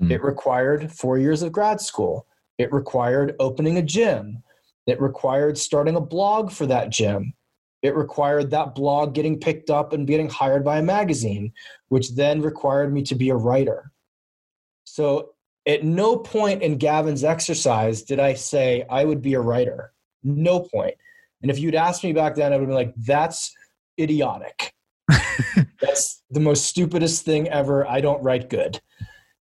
Mm. 0.01 0.11
It 0.11 0.23
required 0.23 0.91
four 0.91 1.17
years 1.17 1.41
of 1.41 1.51
grad 1.51 1.81
school. 1.81 2.27
It 2.57 2.71
required 2.73 3.35
opening 3.39 3.77
a 3.77 3.81
gym. 3.81 4.43
It 4.87 5.01
required 5.01 5.57
starting 5.57 5.95
a 5.95 6.01
blog 6.01 6.51
for 6.51 6.65
that 6.65 6.89
gym. 6.89 7.33
It 7.81 7.95
required 7.95 8.49
that 8.51 8.73
blog 8.73 9.13
getting 9.13 9.39
picked 9.39 9.69
up 9.69 9.93
and 9.93 10.07
getting 10.07 10.29
hired 10.29 10.63
by 10.63 10.79
a 10.79 10.83
magazine, 10.83 11.53
which 11.89 12.15
then 12.15 12.41
required 12.41 12.93
me 12.93 13.03
to 13.03 13.15
be 13.15 13.29
a 13.29 13.35
writer. 13.35 13.91
So 14.97 15.36
at 15.67 15.83
no 15.83 16.17
point 16.17 16.63
in 16.63 16.79
Gavin's 16.79 17.23
exercise 17.23 18.01
did 18.01 18.19
I 18.19 18.33
say 18.33 18.83
I 18.89 19.05
would 19.05 19.21
be 19.21 19.36
a 19.36 19.39
writer. 19.39 19.93
No 20.23 20.62
point. 20.62 20.95
And 21.43 21.51
if 21.51 21.60
you'd 21.60 21.75
asked 21.75 22.03
me 22.03 22.13
back 22.13 22.33
then, 22.33 22.51
I 22.51 22.55
would 22.55 22.62
have 22.62 22.69
been 22.69 22.75
like, 22.75 22.95
that's 22.95 23.55
idiotic. 23.99 24.73
that's 25.79 26.23
the 26.31 26.39
most 26.39 26.65
stupidest 26.65 27.23
thing 27.25 27.47
ever. 27.49 27.88
I 27.88 28.01
don't 28.01 28.23
write 28.23 28.49
good. 28.49 28.81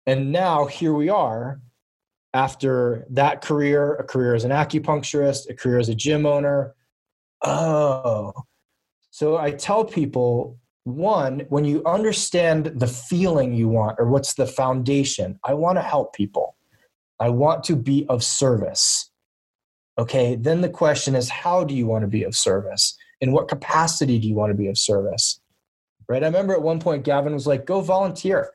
And 0.06 0.32
now 0.32 0.68
here 0.68 0.94
we 0.94 1.10
are 1.10 1.60
after 2.34 3.06
that 3.10 3.42
career, 3.42 3.96
a 3.96 4.06
career 4.06 4.36
as 4.36 4.46
an 4.46 4.52
acupuncturist, 4.52 5.50
a 5.50 5.54
career 5.54 5.80
as 5.80 5.90
a 5.90 5.96
gym 5.96 6.26
owner. 6.26 6.76
Oh. 7.44 8.32
So 9.10 9.36
I 9.36 9.52
tell 9.52 9.84
people 9.84 10.62
one, 10.84 11.46
when 11.50 11.66
you 11.66 11.84
understand 11.86 12.68
the 12.76 12.88
feeling 12.88 13.54
you 13.54 13.68
want 13.68 13.98
or 14.00 14.08
what's 14.08 14.34
the 14.34 14.48
foundation, 14.48 15.40
I 15.44 15.54
want 15.54 15.78
to 15.78 15.82
help 15.82 16.14
people. 16.14 16.56
I 17.20 17.30
want 17.30 17.64
to 17.66 17.76
be 17.76 18.06
of 18.10 18.24
service. 18.24 19.12
Okay, 19.98 20.36
then 20.36 20.62
the 20.62 20.70
question 20.70 21.16
is 21.16 21.30
how 21.30 21.64
do 21.64 21.76
you 21.76 21.86
want 21.86 22.02
to 22.04 22.08
be 22.08 22.24
of 22.24 22.36
service? 22.36 22.98
In 23.20 23.32
what 23.32 23.48
capacity 23.48 24.18
do 24.18 24.28
you 24.28 24.34
want 24.34 24.52
to 24.52 24.58
be 24.58 24.68
of 24.68 24.78
service? 24.78 25.40
Right? 26.10 26.24
I 26.24 26.28
remember 26.28 26.54
at 26.54 26.62
one 26.62 26.80
point 26.80 27.04
Gavin 27.04 27.34
was 27.34 27.46
like, 27.46 27.66
go 27.66 27.82
volunteer 27.82 28.52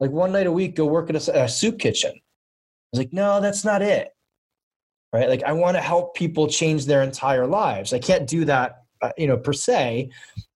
like 0.00 0.10
one 0.10 0.32
night 0.32 0.46
a 0.46 0.52
week, 0.52 0.74
go 0.74 0.86
work 0.86 1.10
at 1.10 1.28
a, 1.28 1.44
a 1.44 1.48
soup 1.48 1.78
kitchen. 1.78 2.10
I 2.10 2.88
was 2.92 2.98
like, 2.98 3.12
no, 3.12 3.40
that's 3.40 3.64
not 3.64 3.82
it. 3.82 4.08
Right? 5.12 5.28
Like 5.28 5.44
I 5.44 5.52
want 5.52 5.76
to 5.76 5.82
help 5.82 6.16
people 6.16 6.48
change 6.48 6.86
their 6.86 7.02
entire 7.02 7.46
lives. 7.46 7.92
I 7.92 7.98
can't 7.98 8.26
do 8.26 8.44
that, 8.46 8.79
you 9.16 9.26
know, 9.26 9.36
per 9.36 9.52
se, 9.52 10.10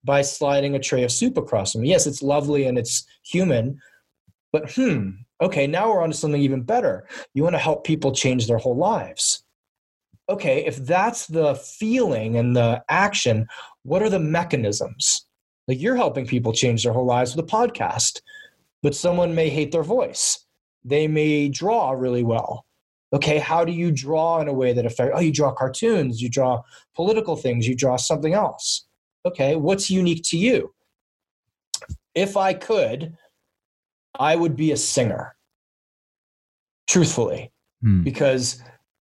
by 0.05 0.23
sliding 0.23 0.75
a 0.75 0.79
tray 0.79 1.03
of 1.03 1.13
soup 1.13 1.37
across 1.37 1.73
them. 1.73 1.85
Yes, 1.85 2.07
it's 2.07 2.23
lovely 2.23 2.67
and 2.67 2.79
it's 2.79 3.05
human, 3.25 3.81
but 4.53 4.73
hmm, 4.73 5.11
okay, 5.41 5.67
now 5.67 5.89
we're 5.89 6.03
on 6.03 6.11
to 6.11 6.17
something 6.17 6.41
even 6.41 6.63
better. 6.63 7.07
You 7.35 7.43
want 7.43 7.55
to 7.55 7.59
help 7.61 7.85
people 7.85 8.13
change 8.13 8.47
their 8.47 8.59
whole 8.59 8.77
lives. 8.77 9.45
Okay, 10.29 10.65
if 10.65 10.77
that's 10.77 11.27
the 11.27 11.55
feeling 11.55 12.37
and 12.37 12.57
the 12.57 12.83
action, 12.89 13.47
what 13.83 14.03
are 14.03 14.11
the 14.11 14.19
mechanisms? 14.19 15.27
Like 15.69 15.81
you're 15.81 15.97
helping 15.97 16.27
people 16.27 16.53
change 16.53 16.85
their 16.85 16.93
whole 16.93 17.07
lives 17.07 17.35
with 17.35 17.45
a 17.45 17.49
podcast 17.49 18.21
but 18.85 18.95
someone 18.95 19.35
may 19.35 19.49
hate 19.49 19.73
their 19.73 19.83
voice. 19.83 20.45
They 20.85 21.09
may 21.09 21.49
draw 21.49 21.93
really 21.93 22.23
well, 22.23 22.67
Okay, 23.15 23.39
how 23.39 23.65
do 23.65 23.73
you 23.73 23.91
draw 23.93 24.41
in 24.41 24.49
a 24.49 24.53
way 24.53 24.73
that 24.73 24.85
affects? 24.85 25.15
Oh, 25.17 25.21
you 25.21 25.33
draw 25.33 25.53
cartoons, 25.53 26.21
you 26.21 26.29
draw 26.29 26.63
political 26.97 27.37
things, 27.37 27.67
you 27.67 27.75
draw 27.77 27.97
something 27.97 28.35
else. 28.35 28.87
Okay, 29.25 29.55
what's 29.57 29.89
unique 29.89 30.23
to 30.25 30.37
you? 30.37 30.75
If 32.15 32.37
I 32.37 32.55
could, 32.55 33.17
I 34.19 34.37
would 34.37 34.57
be 34.57 34.73
a 34.73 34.77
singer. 34.77 35.37
Truthfully, 36.87 37.51
Hmm. 37.83 38.03
because 38.03 38.63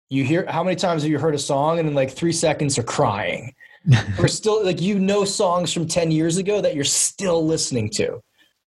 you 0.10 0.24
hear 0.24 0.46
how 0.50 0.64
many 0.64 0.76
times 0.76 1.02
have 1.04 1.12
you 1.12 1.20
heard 1.20 1.36
a 1.36 1.40
song 1.40 1.80
and 1.80 1.88
in 1.88 1.94
like 1.96 2.12
three 2.12 2.32
seconds 2.32 2.78
are 2.78 2.84
crying? 2.84 3.54
Or 4.20 4.28
still 4.28 4.64
like 4.66 4.82
you 4.82 4.98
know 4.98 5.26
songs 5.26 5.72
from 5.72 5.88
10 5.88 6.10
years 6.12 6.38
ago 6.38 6.60
that 6.62 6.74
you're 6.74 6.84
still 6.84 7.46
listening 7.46 7.90
to, 7.92 8.20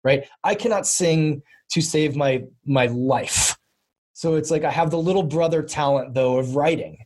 right? 0.05 0.25
I 0.43 0.55
cannot 0.55 0.87
sing 0.87 1.43
to 1.73 1.81
save 1.83 2.17
my 2.17 2.45
my 2.65 2.87
life. 2.87 3.52
So 4.23 4.37
it's 4.37 4.53
like 4.53 4.63
I 4.63 4.71
have 4.71 4.93
the 4.93 4.99
little 5.01 5.25
brother 5.25 5.65
talent 5.65 6.15
though 6.15 6.39
of 6.39 6.55
writing. 6.55 6.97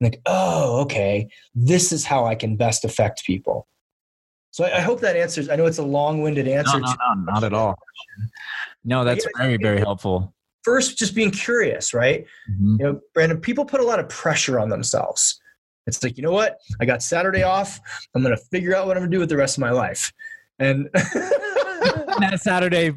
Like, 0.00 0.20
oh, 0.26 0.80
okay, 0.80 1.28
this 1.54 1.92
is 1.92 2.04
how 2.04 2.24
I 2.24 2.34
can 2.34 2.56
best 2.56 2.84
affect 2.84 3.24
people. 3.24 3.68
So 4.50 4.64
I, 4.64 4.78
I 4.78 4.80
hope 4.80 4.98
that 5.02 5.14
answers. 5.14 5.48
I 5.48 5.54
know 5.54 5.66
it's 5.66 5.78
a 5.78 5.84
long-winded 5.84 6.48
answer. 6.48 6.80
No, 6.80 6.84
no, 6.84 7.14
no, 7.14 7.32
not 7.32 7.44
at 7.44 7.52
all. 7.52 7.78
No, 8.84 9.04
that's 9.04 9.24
Yeah, 9.24 9.30
very, 9.38 9.56
very 9.56 9.78
helpful. 9.78 10.34
First, 10.64 10.98
just 10.98 11.14
being 11.14 11.30
curious, 11.30 11.94
right? 11.94 12.26
Mhm. 12.50 12.78
You 12.80 12.84
know, 12.86 13.00
Brandon, 13.14 13.38
people 13.38 13.64
put 13.64 13.80
a 13.80 13.84
lot 13.84 14.00
of 14.00 14.08
pressure 14.08 14.58
on 14.58 14.68
themselves. 14.68 15.40
It's 15.86 16.02
like, 16.02 16.16
you 16.16 16.24
know 16.24 16.32
what? 16.32 16.58
I 16.80 16.86
got 16.86 17.04
Saturday 17.04 17.44
off. 17.44 17.78
I'm 18.16 18.22
going 18.24 18.36
to 18.36 18.42
figure 18.50 18.74
out 18.74 18.88
what 18.88 18.96
I'm 18.96 19.02
going 19.02 19.12
to 19.12 19.16
do 19.16 19.20
with 19.20 19.28
the 19.28 19.36
rest 19.36 19.58
of 19.58 19.60
my 19.60 19.70
life. 19.70 20.12
And 20.58 20.90
that 20.94 22.40
Saturday 22.42 22.94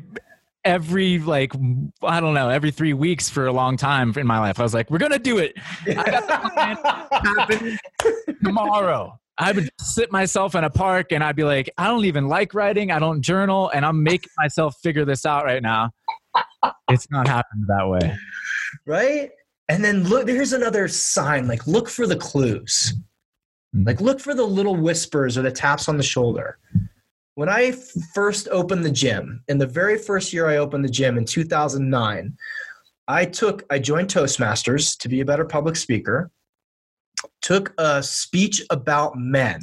every 0.65 1.19
like 1.19 1.53
I 2.01 2.19
don't 2.19 2.33
know 2.33 2.49
every 2.49 2.71
three 2.71 2.93
weeks 2.93 3.29
for 3.29 3.45
a 3.45 3.53
long 3.53 3.77
time 3.77 4.13
in 4.17 4.27
my 4.27 4.39
life. 4.39 4.59
I 4.59 4.63
was 4.63 4.73
like, 4.73 4.89
we're 4.91 4.97
gonna 4.97 5.19
do 5.19 5.37
it. 5.37 5.53
I 5.87 5.93
got 5.93 6.27
the 6.27 7.77
plan 8.01 8.35
tomorrow. 8.43 9.17
I 9.37 9.51
would 9.51 9.69
sit 9.79 10.11
myself 10.11 10.55
in 10.55 10.63
a 10.63 10.69
park 10.69 11.11
and 11.11 11.23
I'd 11.23 11.35
be 11.35 11.43
like, 11.43 11.69
I 11.77 11.87
don't 11.87 12.05
even 12.05 12.27
like 12.27 12.53
writing. 12.53 12.91
I 12.91 12.99
don't 12.99 13.21
journal, 13.21 13.69
and 13.73 13.85
I'm 13.85 14.01
making 14.01 14.29
myself 14.37 14.75
figure 14.81 15.05
this 15.05 15.25
out 15.25 15.43
right 15.45 15.61
now. 15.61 15.91
It's 16.89 17.09
not 17.11 17.27
happened 17.27 17.65
that 17.67 17.87
way. 17.87 18.15
right? 18.85 19.29
And 19.69 19.83
then 19.83 20.03
look, 20.03 20.27
here's 20.27 20.53
another 20.53 20.87
sign 20.87 21.47
like, 21.47 21.65
look 21.67 21.89
for 21.89 22.07
the 22.07 22.15
clues. 22.15 22.93
Mhm. 23.75 23.85
Like, 23.85 23.99
look 23.99 24.19
for 24.21 24.33
the 24.33 24.43
little 24.45 24.75
whispers 24.75 25.37
or 25.37 25.41
the 25.41 25.51
taps 25.51 25.89
on 25.89 25.97
the 25.97 26.03
shoulder. 26.03 26.57
When 27.35 27.49
I 27.49 27.73
first 28.13 28.47
opened 28.49 28.85
the 28.85 28.91
gym, 28.91 29.43
in 29.49 29.57
the 29.57 29.67
very 29.67 29.97
first 29.97 30.31
year 30.31 30.47
I 30.47 30.57
opened 30.57 30.85
the 30.85 30.89
gym 30.89 31.17
in 31.17 31.25
2009, 31.25 32.37
I 33.09 33.25
took, 33.25 33.63
I 33.69 33.77
joined 33.77 34.07
Toastmasters 34.07 34.97
to 34.99 35.09
be 35.09 35.19
a 35.19 35.25
better 35.25 35.43
public 35.43 35.75
speaker, 35.75 36.31
took 37.41 37.73
a 37.77 38.01
speech 38.01 38.61
about 38.69 39.17
men 39.17 39.59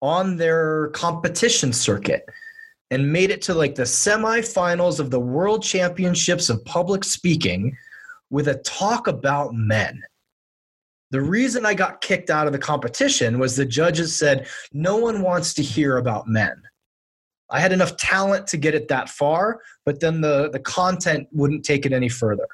on 0.00 0.36
their 0.36 0.88
competition 0.88 1.72
circuit 1.72 2.24
and 2.90 3.12
made 3.12 3.30
it 3.30 3.40
to 3.42 3.54
like 3.54 3.76
the 3.76 3.84
semifinals 3.84 4.98
of 4.98 5.10
the 5.10 5.20
world 5.20 5.62
championships 5.62 6.50
of 6.50 6.64
public 6.64 7.04
speaking 7.04 7.76
with 8.30 8.48
a 8.48 8.56
talk 8.58 9.06
about 9.06 9.54
men. 9.54 10.02
The 11.12 11.20
reason 11.20 11.66
I 11.66 11.74
got 11.74 12.00
kicked 12.00 12.30
out 12.30 12.46
of 12.46 12.54
the 12.54 12.58
competition 12.58 13.38
was 13.38 13.54
the 13.54 13.66
judges 13.66 14.16
said, 14.16 14.48
no 14.72 14.96
one 14.96 15.20
wants 15.20 15.52
to 15.54 15.62
hear 15.62 15.98
about 15.98 16.26
men. 16.26 16.60
I 17.50 17.60
had 17.60 17.70
enough 17.70 17.98
talent 17.98 18.46
to 18.48 18.56
get 18.56 18.74
it 18.74 18.88
that 18.88 19.10
far, 19.10 19.60
but 19.84 20.00
then 20.00 20.22
the, 20.22 20.48
the 20.50 20.58
content 20.58 21.28
wouldn't 21.30 21.66
take 21.66 21.84
it 21.84 21.92
any 21.92 22.08
further. 22.08 22.48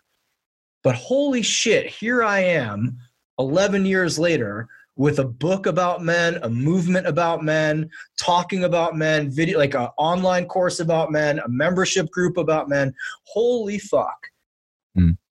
But 0.83 0.97
holy 0.97 1.43
shit, 1.43 1.87
here 1.87 2.25
I 2.25 2.41
am 2.41 2.99
11 3.39 3.87
years 3.87 4.19
later 4.19 4.67
with 4.97 5.21
a 5.21 5.25
book 5.25 5.67
about 5.67 6.03
men, 6.03 6.41
a 6.43 6.51
movement 6.51 7.07
about 7.07 7.45
men, 7.45 7.89
talking 8.19 8.65
about 8.65 8.97
men, 8.97 9.31
video 9.31 9.59
like 9.59 9.75
an 9.75 9.87
online 9.99 10.47
course 10.47 10.81
about 10.81 11.13
men, 11.13 11.39
a 11.39 11.49
membership 11.49 12.11
group 12.11 12.37
about 12.37 12.69
men. 12.69 12.93
Holy 13.23 13.79
fuck. 13.79 14.19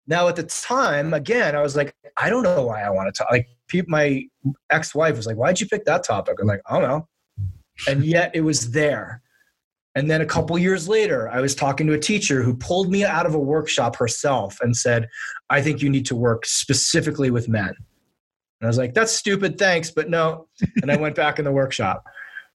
Now 0.07 0.27
at 0.27 0.35
the 0.35 0.43
time, 0.43 1.13
again, 1.13 1.55
I 1.55 1.61
was 1.61 1.75
like, 1.75 1.93
I 2.15 2.29
don't 2.29 2.43
know 2.43 2.65
why 2.65 2.81
I 2.81 2.89
want 2.89 3.13
to 3.13 3.17
talk. 3.17 3.31
Like 3.31 3.47
my 3.87 4.23
ex-wife 4.71 5.17
was 5.17 5.27
like, 5.27 5.35
Why'd 5.35 5.59
you 5.59 5.67
pick 5.67 5.85
that 5.85 6.03
topic? 6.03 6.37
I'm 6.41 6.47
like, 6.47 6.61
I 6.69 6.79
don't 6.79 6.87
know. 6.87 7.07
And 7.87 8.03
yet 8.03 8.31
it 8.33 8.41
was 8.41 8.71
there. 8.71 9.21
And 9.97 10.11
then 10.11 10.21
a 10.21 10.25
couple 10.25 10.57
years 10.59 10.87
later, 10.87 11.27
I 11.29 11.41
was 11.41 11.55
talking 11.55 11.87
to 11.87 11.93
a 11.93 11.99
teacher 11.99 12.43
who 12.43 12.55
pulled 12.55 12.91
me 12.91 13.03
out 13.03 13.25
of 13.25 13.33
a 13.33 13.39
workshop 13.39 13.95
herself 13.95 14.59
and 14.61 14.75
said, 14.77 15.09
I 15.49 15.61
think 15.61 15.81
you 15.81 15.89
need 15.89 16.05
to 16.05 16.15
work 16.15 16.45
specifically 16.45 17.31
with 17.31 17.49
men. 17.49 17.69
And 17.69 18.65
I 18.65 18.67
was 18.67 18.77
like, 18.77 18.93
that's 18.93 19.11
stupid, 19.11 19.57
thanks, 19.57 19.89
but 19.89 20.07
no. 20.07 20.47
And 20.81 20.91
I 20.91 20.97
went 20.97 21.15
back 21.15 21.39
in 21.39 21.45
the 21.45 21.51
workshop. 21.51 22.05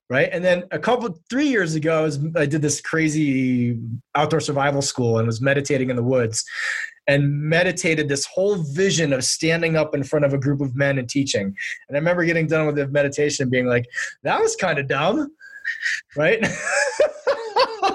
Right. 0.08 0.28
And 0.30 0.44
then 0.44 0.64
a 0.70 0.78
couple, 0.78 1.18
three 1.30 1.48
years 1.48 1.74
ago, 1.74 1.98
I, 1.98 2.02
was, 2.02 2.20
I 2.36 2.46
did 2.46 2.62
this 2.62 2.80
crazy 2.80 3.78
outdoor 4.14 4.40
survival 4.40 4.82
school 4.82 5.18
and 5.18 5.26
was 5.26 5.40
meditating 5.40 5.90
in 5.90 5.96
the 5.96 6.02
woods 6.02 6.44
and 7.08 7.30
meditated 7.30 8.08
this 8.08 8.26
whole 8.26 8.56
vision 8.56 9.12
of 9.12 9.24
standing 9.24 9.76
up 9.76 9.94
in 9.94 10.04
front 10.04 10.24
of 10.24 10.32
a 10.32 10.38
group 10.38 10.60
of 10.60 10.76
men 10.76 10.98
and 10.98 11.08
teaching. 11.08 11.46
And 11.88 11.96
I 11.96 11.98
remember 11.98 12.24
getting 12.24 12.46
done 12.46 12.66
with 12.66 12.76
the 12.76 12.86
meditation 12.88 13.44
and 13.44 13.50
being 13.50 13.66
like, 13.66 13.86
that 14.22 14.40
was 14.40 14.56
kind 14.56 14.78
of 14.78 14.86
dumb. 14.86 15.32
Right. 16.16 16.40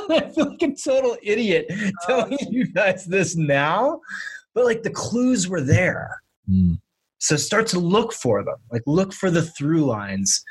I 0.09 0.31
feel 0.33 0.49
like 0.49 0.61
a 0.61 0.73
total 0.75 1.17
idiot 1.21 1.71
telling 2.05 2.37
you 2.49 2.67
guys 2.67 3.05
this 3.05 3.35
now. 3.35 4.01
But 4.53 4.65
like 4.65 4.83
the 4.83 4.89
clues 4.89 5.47
were 5.47 5.61
there. 5.61 6.21
Mm. 6.49 6.79
So 7.19 7.35
start 7.35 7.67
to 7.67 7.79
look 7.79 8.13
for 8.13 8.43
them. 8.43 8.57
Like 8.71 8.83
look 8.85 9.13
for 9.13 9.29
the 9.31 9.43
through 9.43 9.85
lines. 9.85 10.43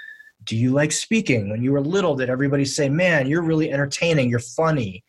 Do 0.44 0.56
you 0.56 0.70
like 0.70 0.92
speaking? 0.92 1.50
When 1.50 1.62
you 1.62 1.72
were 1.72 1.80
little, 1.80 2.14
did 2.14 2.30
everybody 2.30 2.64
say, 2.64 2.88
"Man, 2.88 3.26
you're 3.26 3.42
really 3.42 3.72
entertaining. 3.72 4.30
You're 4.30 4.38
funny." 4.38 5.02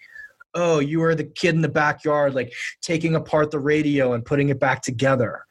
Oh, 0.59 0.79
you 0.79 0.99
were 0.99 1.13
the 1.13 1.23
kid 1.23 1.53
in 1.53 1.61
the 1.61 1.69
backyard, 1.69 2.33
like 2.33 2.51
taking 2.81 3.15
apart 3.15 3.51
the 3.51 3.59
radio 3.59 4.13
and 4.13 4.25
putting 4.25 4.49
it 4.49 4.59
back 4.59 4.81
together. 4.81 5.45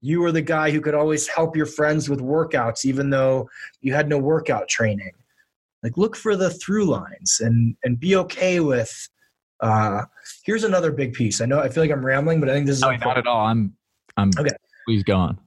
You 0.00 0.20
were 0.20 0.32
the 0.32 0.42
guy 0.42 0.72
who 0.72 0.80
could 0.80 0.96
always 0.96 1.28
help 1.28 1.56
your 1.56 1.64
friends 1.64 2.08
with 2.08 2.18
workouts, 2.20 2.84
even 2.84 3.08
though 3.10 3.48
you 3.82 3.94
had 3.94 4.08
no 4.08 4.18
workout 4.18 4.68
training. 4.68 5.12
Like 5.84 5.96
look 5.96 6.16
for 6.16 6.34
the 6.34 6.50
through 6.50 6.86
lines 6.86 7.38
and 7.40 7.76
and 7.84 8.00
be 8.00 8.16
okay 8.16 8.58
with. 8.58 9.08
Uh, 9.60 10.02
here's 10.44 10.64
another 10.64 10.90
big 10.90 11.12
piece. 11.12 11.40
I 11.40 11.46
know 11.46 11.60
I 11.60 11.68
feel 11.68 11.84
like 11.84 11.92
I'm 11.92 12.04
rambling, 12.04 12.40
but 12.40 12.48
I 12.48 12.54
think 12.54 12.66
this 12.66 12.76
is 12.76 12.82
No, 12.82 12.90
not 12.90 13.16
at 13.16 13.28
all. 13.28 13.46
I'm. 13.46 13.76
I'm. 14.16 14.30
Okay. 14.36 14.50
Please 14.86 15.04
go 15.04 15.16
on. 15.16 15.38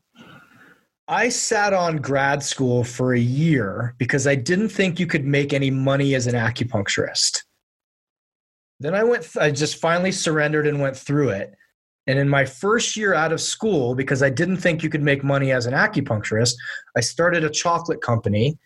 I 1.10 1.28
sat 1.28 1.74
on 1.74 1.98
grad 1.98 2.44
school 2.44 2.86
for 2.86 3.14
a 3.14 3.20
year 3.20 3.94
because 3.98 4.26
I 4.26 4.36
didn't 4.36 4.70
think 4.70 5.02
you 5.02 5.08
could 5.08 5.26
make 5.26 5.52
any 5.52 5.70
money 5.70 6.16
as 6.16 6.28
an 6.28 6.36
acupuncturist. 6.36 7.44
Then 8.82 8.96
I 8.96 9.04
went, 9.04 9.28
I 9.40 9.52
just 9.52 9.78
finally 9.78 10.12
surrendered 10.12 10.66
and 10.66 10.82
went 10.82 10.98
through 10.98 11.30
it. 11.30 11.54
And 12.08 12.18
in 12.18 12.28
my 12.28 12.46
first 12.46 12.98
year 12.98 13.14
out 13.14 13.32
of 13.32 13.40
school, 13.40 13.94
because 13.94 14.24
I 14.24 14.32
didn't 14.32 14.58
think 14.58 14.82
you 14.82 14.90
could 14.90 15.04
make 15.04 15.24
money 15.24 15.52
as 15.52 15.68
an 15.68 15.74
acupuncturist, 15.74 16.56
I 16.98 17.02
started 17.02 17.44
a 17.44 17.50
chocolate 17.50 18.02
company 18.02 18.58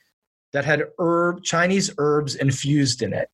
that 0.54 0.64
had 0.64 0.86
herb, 1.00 1.44
Chinese 1.44 1.92
herbs 1.98 2.36
infused 2.36 3.02
in 3.02 3.12
it. 3.12 3.30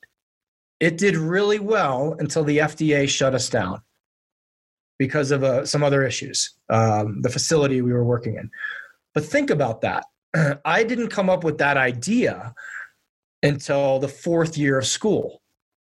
It 0.80 0.98
did 0.98 1.16
really 1.16 1.60
well 1.60 2.16
until 2.18 2.42
the 2.42 2.58
FDA 2.58 3.08
shut 3.08 3.32
us 3.32 3.48
down 3.48 3.80
because 4.98 5.30
of 5.30 5.44
uh, 5.44 5.64
some 5.64 5.84
other 5.84 6.04
issues, 6.04 6.52
um, 6.68 7.22
the 7.22 7.30
facility 7.30 7.80
we 7.80 7.92
were 7.92 8.04
working 8.04 8.34
in. 8.34 8.50
But 9.14 9.24
think 9.24 9.50
about 9.50 9.82
that. 9.82 10.04
I 10.64 10.82
didn't 10.82 11.08
come 11.10 11.30
up 11.30 11.44
with 11.44 11.58
that 11.58 11.76
idea 11.76 12.54
until 13.44 14.00
the 14.00 14.08
fourth 14.08 14.58
year 14.58 14.78
of 14.78 14.86
school, 14.86 15.41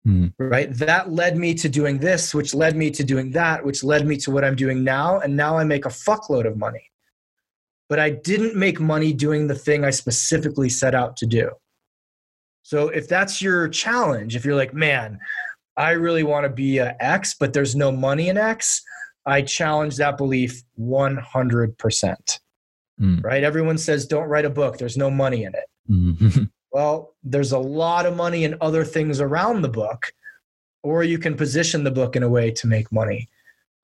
Hmm. 0.04 0.26
right? 0.38 0.72
That 0.74 1.12
led 1.12 1.36
me 1.36 1.54
to 1.54 1.68
doing 1.68 1.98
this, 1.98 2.34
which 2.34 2.54
led 2.54 2.76
me 2.76 2.90
to 2.90 3.04
doing 3.04 3.30
that, 3.32 3.64
which 3.64 3.84
led 3.84 4.04
me 4.04 4.16
to 4.18 4.32
what 4.32 4.44
I'm 4.44 4.56
doing 4.56 4.82
now. 4.82 5.20
And 5.20 5.36
now 5.36 5.56
I 5.56 5.62
make 5.64 5.86
a 5.86 5.90
fuckload 5.90 6.44
of 6.46 6.56
money. 6.56 6.90
But 7.88 8.00
I 8.00 8.10
didn't 8.10 8.56
make 8.56 8.80
money 8.80 9.12
doing 9.12 9.46
the 9.46 9.54
thing 9.54 9.84
I 9.84 9.90
specifically 9.90 10.68
set 10.70 10.94
out 10.94 11.16
to 11.18 11.26
do. 11.26 11.50
So 12.62 12.88
if 12.88 13.06
that's 13.08 13.40
your 13.40 13.68
challenge, 13.68 14.34
if 14.34 14.44
you're 14.44 14.56
like, 14.56 14.74
man, 14.74 15.20
I 15.76 15.90
really 15.92 16.22
want 16.24 16.44
to 16.44 16.48
be 16.50 16.78
a 16.78 16.96
X, 17.00 17.34
but 17.38 17.52
there's 17.52 17.76
no 17.76 17.92
money 17.92 18.28
in 18.28 18.36
X, 18.36 18.82
I 19.24 19.42
challenge 19.42 19.96
that 19.98 20.16
belief 20.16 20.62
100% 20.78 22.38
Mm. 23.00 23.24
right? 23.24 23.42
Everyone 23.42 23.78
says 23.78 24.06
don't 24.06 24.28
write 24.28 24.44
a 24.44 24.50
book, 24.50 24.78
there's 24.78 24.96
no 24.98 25.10
money 25.10 25.44
in 25.44 25.54
it. 25.54 25.64
Mhm. 25.90 26.50
Well, 26.72 27.14
there's 27.22 27.52
a 27.52 27.58
lot 27.58 28.06
of 28.06 28.16
money 28.16 28.44
in 28.44 28.56
other 28.60 28.84
things 28.84 29.20
around 29.20 29.62
the 29.62 29.68
book, 29.68 30.12
or 30.82 31.04
you 31.04 31.18
can 31.18 31.36
position 31.36 31.84
the 31.84 31.90
book 31.90 32.16
in 32.16 32.22
a 32.22 32.28
way 32.28 32.50
to 32.52 32.66
make 32.66 32.90
money. 32.90 33.28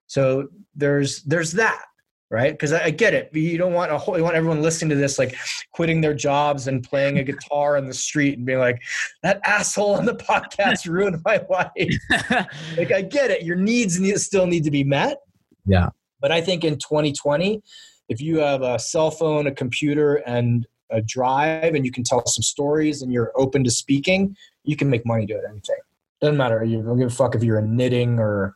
So 0.06 0.48
there's 0.74 1.22
there's 1.24 1.52
that, 1.52 1.82
right? 2.30 2.52
Because 2.52 2.72
I, 2.72 2.84
I 2.84 2.90
get 2.90 3.12
it. 3.12 3.30
You 3.34 3.58
don't 3.58 3.74
want 3.74 3.92
a 3.92 3.98
whole, 3.98 4.16
you 4.16 4.24
want 4.24 4.36
everyone 4.36 4.62
listening 4.62 4.88
to 4.90 4.96
this 4.96 5.18
like 5.18 5.36
quitting 5.72 6.00
their 6.00 6.14
jobs 6.14 6.66
and 6.66 6.82
playing 6.82 7.18
a 7.18 7.24
guitar 7.24 7.76
in 7.76 7.86
the 7.86 7.94
street 7.94 8.38
and 8.38 8.46
being 8.46 8.58
like, 8.58 8.80
that 9.22 9.40
asshole 9.44 9.96
on 9.96 10.06
the 10.06 10.14
podcast 10.14 10.86
ruined 10.90 11.20
my 11.26 11.44
life. 11.50 12.48
like 12.78 12.90
I 12.90 13.02
get 13.02 13.30
it. 13.30 13.42
Your 13.42 13.56
needs 13.56 14.00
need, 14.00 14.18
still 14.18 14.46
need 14.46 14.64
to 14.64 14.70
be 14.70 14.82
met. 14.82 15.18
Yeah. 15.66 15.90
But 16.20 16.32
I 16.32 16.40
think 16.40 16.64
in 16.64 16.78
2020, 16.78 17.62
if 18.08 18.20
you 18.20 18.38
have 18.38 18.62
a 18.62 18.78
cell 18.78 19.10
phone, 19.10 19.46
a 19.46 19.52
computer, 19.52 20.16
and 20.16 20.66
a 20.90 21.00
drive, 21.02 21.74
and 21.74 21.84
you 21.84 21.92
can 21.92 22.04
tell 22.04 22.24
some 22.26 22.42
stories, 22.42 23.02
and 23.02 23.12
you're 23.12 23.32
open 23.36 23.64
to 23.64 23.70
speaking, 23.70 24.36
you 24.64 24.76
can 24.76 24.88
make 24.90 25.04
money 25.06 25.26
doing 25.26 25.42
anything. 25.48 25.76
Doesn't 26.20 26.36
matter. 26.36 26.64
You 26.64 26.82
don't 26.82 26.98
give 26.98 27.08
a 27.08 27.14
fuck 27.14 27.34
if 27.34 27.42
you're 27.44 27.58
in 27.58 27.76
knitting 27.76 28.18
or 28.18 28.54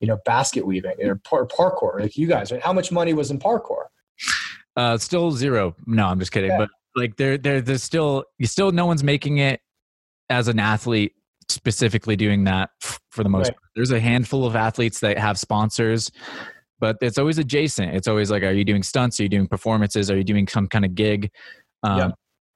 you 0.00 0.06
know 0.08 0.18
basket 0.24 0.66
weaving 0.66 0.94
or 1.02 1.16
par- 1.16 1.46
parkour, 1.46 2.00
like 2.00 2.16
you 2.16 2.26
guys. 2.26 2.52
Right? 2.52 2.62
How 2.62 2.72
much 2.72 2.92
money 2.92 3.12
was 3.14 3.30
in 3.30 3.38
parkour? 3.38 3.84
Uh, 4.76 4.96
still 4.98 5.30
zero. 5.32 5.74
No, 5.86 6.06
I'm 6.06 6.18
just 6.18 6.32
kidding. 6.32 6.50
Yeah. 6.50 6.58
But 6.58 6.68
like 6.96 7.16
there, 7.16 7.36
there, 7.38 7.60
there's 7.60 7.82
still, 7.82 8.24
you 8.38 8.46
still, 8.46 8.72
no 8.72 8.86
one's 8.86 9.04
making 9.04 9.38
it 9.38 9.60
as 10.30 10.48
an 10.48 10.58
athlete 10.58 11.12
specifically 11.48 12.16
doing 12.16 12.44
that 12.44 12.70
for 13.10 13.22
the 13.22 13.28
most 13.28 13.48
Right. 13.48 13.54
part. 13.54 13.70
There's 13.76 13.90
a 13.90 14.00
handful 14.00 14.46
of 14.46 14.56
athletes 14.56 15.00
that 15.00 15.18
have 15.18 15.38
sponsors, 15.38 16.10
but 16.80 16.96
it's 17.00 17.18
always 17.18 17.38
adjacent. 17.38 17.94
It's 17.94 18.08
always 18.08 18.30
like, 18.30 18.42
are 18.42 18.52
you 18.52 18.64
doing 18.64 18.82
stunts? 18.82 19.20
Are 19.20 19.24
you 19.24 19.28
doing 19.28 19.46
performances? 19.46 20.10
Are 20.10 20.16
you 20.16 20.24
doing 20.24 20.48
some 20.48 20.68
kind 20.68 20.84
of 20.84 20.94
gig? 20.94 21.30
Um, 21.82 21.98
Yeah. 21.98 22.10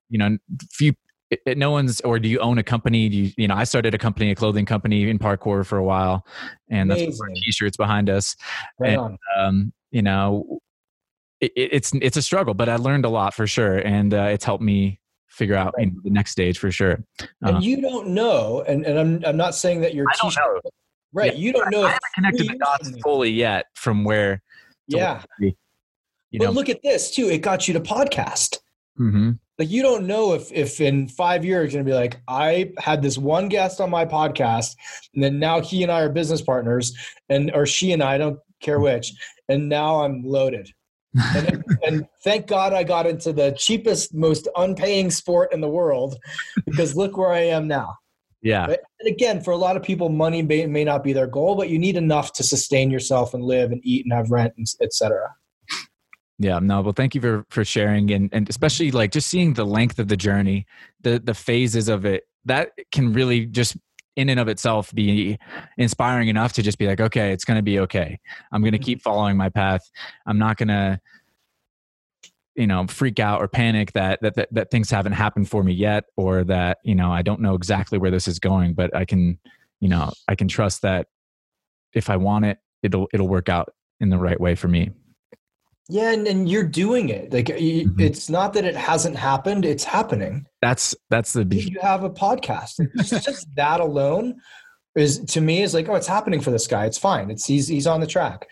You 0.09 0.19
know, 0.19 0.39
few, 0.71 0.95
it, 1.31 1.59
no 1.59 1.73
one's, 1.73 2.01
or 2.03 2.21
do 2.21 2.29
you 2.29 2.39
own 2.39 2.59
a 2.59 2.63
company? 2.63 3.09
Do 3.09 3.17
you, 3.17 3.33
you 3.37 3.49
know, 3.49 3.57
I 3.57 3.65
started 3.65 3.93
a 3.93 3.99
company, 3.99 4.31
a 4.31 4.37
clothing 4.37 4.65
company 4.65 5.11
in 5.11 5.19
parkour 5.19 5.67
for 5.67 5.79
a 5.79 5.83
while, 5.85 6.25
and 6.71 6.89
that's 6.89 7.03
why 7.19 7.27
t-shirts 7.35 7.77
behind 7.77 8.09
us 8.09 8.37
Right 8.79 8.97
And- 8.97 9.19
um, 9.37 9.73
you 9.91 10.03
know, 10.03 10.61
it, 11.41 11.51
it- 11.57 11.71
it's 11.73 11.93
it's 12.01 12.17
a 12.17 12.23
struggle, 12.23 12.55
but 12.55 12.69
I 12.69 12.77
learned 12.77 13.05
a 13.05 13.09
lot 13.09 13.35
for 13.35 13.47
sure, 13.49 13.79
and 13.79 14.15
uh, 14.15 14.29
it's 14.31 14.45
helped 14.45 14.63
me 14.63 15.01
figure 15.29 15.57
out 15.57 15.75
you 15.77 15.87
know, 15.87 15.93
the 16.05 16.11
next 16.11 16.31
stage 16.31 16.59
for 16.59 16.71
sure. 16.71 17.03
Uh, 17.21 17.27
And 17.43 17.65
you 17.65 17.81
don't 17.81 18.09
know, 18.11 18.63
and, 18.69 18.87
and 18.87 18.97
I'm 18.99 19.25
I'm 19.25 19.37
not 19.37 19.57
saying 19.57 19.81
that 19.81 19.93
you're 19.93 20.07
I 20.09 20.15
don't 20.23 20.37
know. 20.37 20.61
right. 21.13 21.33
Yeah. 21.35 21.39
You 21.41 21.53
don't 21.53 21.71
know. 21.73 21.83
I 21.83 21.87
if 21.87 21.93
haven't 22.15 22.15
connected 22.39 22.49
the 22.49 22.59
dots 22.59 22.93
fully 23.03 23.31
yet 23.31 23.67
from 23.75 24.05
where. 24.05 24.41
Yeah, 24.87 25.23
you 25.41 25.53
but 26.39 26.45
know. 26.45 26.51
look 26.53 26.69
at 26.69 26.81
this 26.85 27.11
too. 27.13 27.29
It 27.29 27.39
got 27.39 27.67
you 27.67 27.75
to 27.75 27.81
podcast. 27.81 28.59
Hmm 28.97 29.33
like 29.59 29.71
you 29.71 29.83
don't 29.83 30.07
know 30.07 30.35
if 30.35 30.53
if 30.53 30.81
in 30.81 31.09
five 31.09 31.45
years 31.45 31.73
you're 31.73 31.83
gonna 31.83 31.91
be 31.91 31.99
like 31.99 32.21
i 32.29 32.73
had 32.79 33.03
this 33.03 33.19
one 33.19 33.49
guest 33.49 33.81
on 33.81 33.91
my 33.91 34.05
podcast 34.05 34.77
and 35.15 35.23
then 35.23 35.39
now 35.39 35.61
he 35.61 35.83
and 35.83 35.93
i 35.93 36.01
are 36.01 36.09
business 36.09 36.43
partners 36.43 36.93
and 37.29 37.51
or 37.55 37.67
she 37.67 37.93
and 37.93 38.03
i 38.03 38.15
I 38.15 38.19
don't 38.19 38.39
care 38.61 38.81
which 38.81 39.13
and 39.49 39.69
now 39.69 40.03
i'm 40.03 40.25
loaded 40.25 40.71
and, 41.35 41.65
and 41.87 42.09
thank 42.25 42.47
god 42.47 42.73
i 42.73 42.83
got 42.83 43.07
into 43.07 43.33
the 43.33 43.53
cheapest 43.53 44.15
most 44.15 44.49
unpaying 44.57 45.11
sport 45.11 45.53
in 45.53 45.61
the 45.61 45.69
world 45.69 46.17
because 46.65 46.97
look 46.97 47.17
where 47.17 47.33
i 47.33 47.41
am 47.41 47.69
now 47.69 47.97
yeah. 48.43 48.67
Right? 48.67 48.79
and 49.01 49.09
again 49.09 49.43
for 49.43 49.51
a 49.51 49.57
lot 49.57 49.77
of 49.77 49.83
people 49.83 50.09
money 50.09 50.41
may, 50.41 50.67
may 50.67 50.85
not 50.85 51.03
be 51.03 51.13
their 51.13 51.27
goal 51.27 51.57
but 51.57 51.69
you 51.69 51.79
need 51.79 51.97
enough 51.97 52.33
to 52.35 52.43
sustain 52.43 52.91
yourself 52.91 53.35
and 53.35 53.43
live 53.43 53.73
and 53.73 53.81
eat 53.85 54.05
and 54.07 54.13
have 54.13 54.31
rent 54.31 54.55
and 54.57 54.67
etc 54.81 55.35
Yeah, 56.39 56.59
no, 56.59 56.83
well, 56.83 56.93
thank 56.93 57.15
you 57.15 57.21
for 57.21 57.47
for 57.51 57.65
sharing 57.65 58.11
and 58.11 58.31
and 58.33 58.45
mm-hmm. 58.45 58.51
especially 58.51 58.91
like 58.91 59.13
just 59.13 59.29
seeing 59.29 59.55
the 59.55 59.65
length 59.65 59.99
of 59.99 60.09
the 60.09 60.17
journey, 60.17 60.67
the 61.01 61.19
the 61.19 61.35
phases 61.35 61.89
of 61.89 62.05
it. 62.05 62.25
That 62.45 62.73
can 62.93 63.13
really 63.13 63.47
just 63.47 63.77
in 64.17 64.29
and 64.29 64.39
of 64.39 64.49
itself 64.49 64.95
be 64.95 65.39
inspiring 65.77 66.29
enough 66.29 66.53
to 66.55 66.63
just 66.63 66.79
be 66.79 66.87
like, 66.87 67.01
okay, 67.01 67.33
it's 67.33 67.45
going 67.45 67.59
to 67.59 67.63
be 67.63 67.79
okay. 67.81 68.19
I'm 68.53 68.63
going 68.63 68.73
to 68.73 68.79
mm-hmm. 68.79 68.85
keep 68.85 69.03
following 69.03 69.37
my 69.37 69.51
path. 69.51 69.91
I'm 70.27 70.39
not 70.39 70.57
going 70.57 70.69
to 70.69 71.01
you 72.55 72.67
know 72.67 72.87
freak 72.87 73.21
out 73.21 73.41
or 73.41 73.49
panic 73.49 73.93
that, 73.93 74.21
that 74.23 74.35
that 74.35 74.49
that 74.53 74.71
things 74.71 74.91
haven't 74.91 75.13
happened 75.13 75.49
for 75.49 75.63
me 75.63 75.73
yet 75.73 76.05
or 76.17 76.43
that 76.45 76.79
you 76.83 76.95
know 76.95 77.13
I 77.13 77.23
don't 77.23 77.41
know 77.41 77.55
exactly 77.55 77.99
where 77.99 78.11
this 78.11 78.29
is 78.29 78.39
going, 78.39 78.75
but 78.75 78.95
I 78.95 79.05
can 79.05 79.39
you 79.81 79.89
know 79.89 80.13
I 80.29 80.35
can 80.35 80.49
trust 80.49 80.83
that 80.83 81.07
if 81.95 82.11
I 82.11 82.17
want 82.17 82.45
it, 82.45 82.59
it'll 82.83 83.09
it'll 83.13 83.29
work 83.29 83.49
out 83.49 83.71
in 84.01 84.11
the 84.11 84.19
right 84.19 84.41
way 84.41 84.55
for 84.55 84.69
me. 84.69 84.91
Yeah 85.89 86.11
and, 86.13 86.27
and 86.27 86.49
you're 86.49 86.65
doing 86.67 87.09
it 87.11 87.33
like 87.33 87.47
Mhm. 87.47 88.01
it's 88.01 88.29
not 88.29 88.53
that 88.55 88.65
it 88.65 88.75
hasn't 88.77 89.17
happened 89.17 89.65
it's 89.65 89.85
happening 89.85 90.45
That's 90.63 90.95
that's 91.11 91.33
the 91.33 91.45
you 91.45 91.71
you 91.75 91.81
have 91.81 92.03
a 92.05 92.11
podcast. 92.11 92.75
just, 93.05 93.47
that 93.57 93.81
alone 93.81 94.35
is 94.97 95.19
to 95.27 95.41
me 95.41 95.63
is 95.63 95.75
like, 95.75 95.89
oh, 95.89 95.95
it's 95.95 96.07
happening 96.07 96.41
for 96.41 96.51
this 96.51 96.67
guy. 96.67 96.87
It's 96.87 96.97
fine. 96.99 97.31
It's 97.31 97.45
he's 97.45 97.69
he's 97.69 97.87
on 97.87 98.01
the 98.01 98.07
track. 98.07 98.47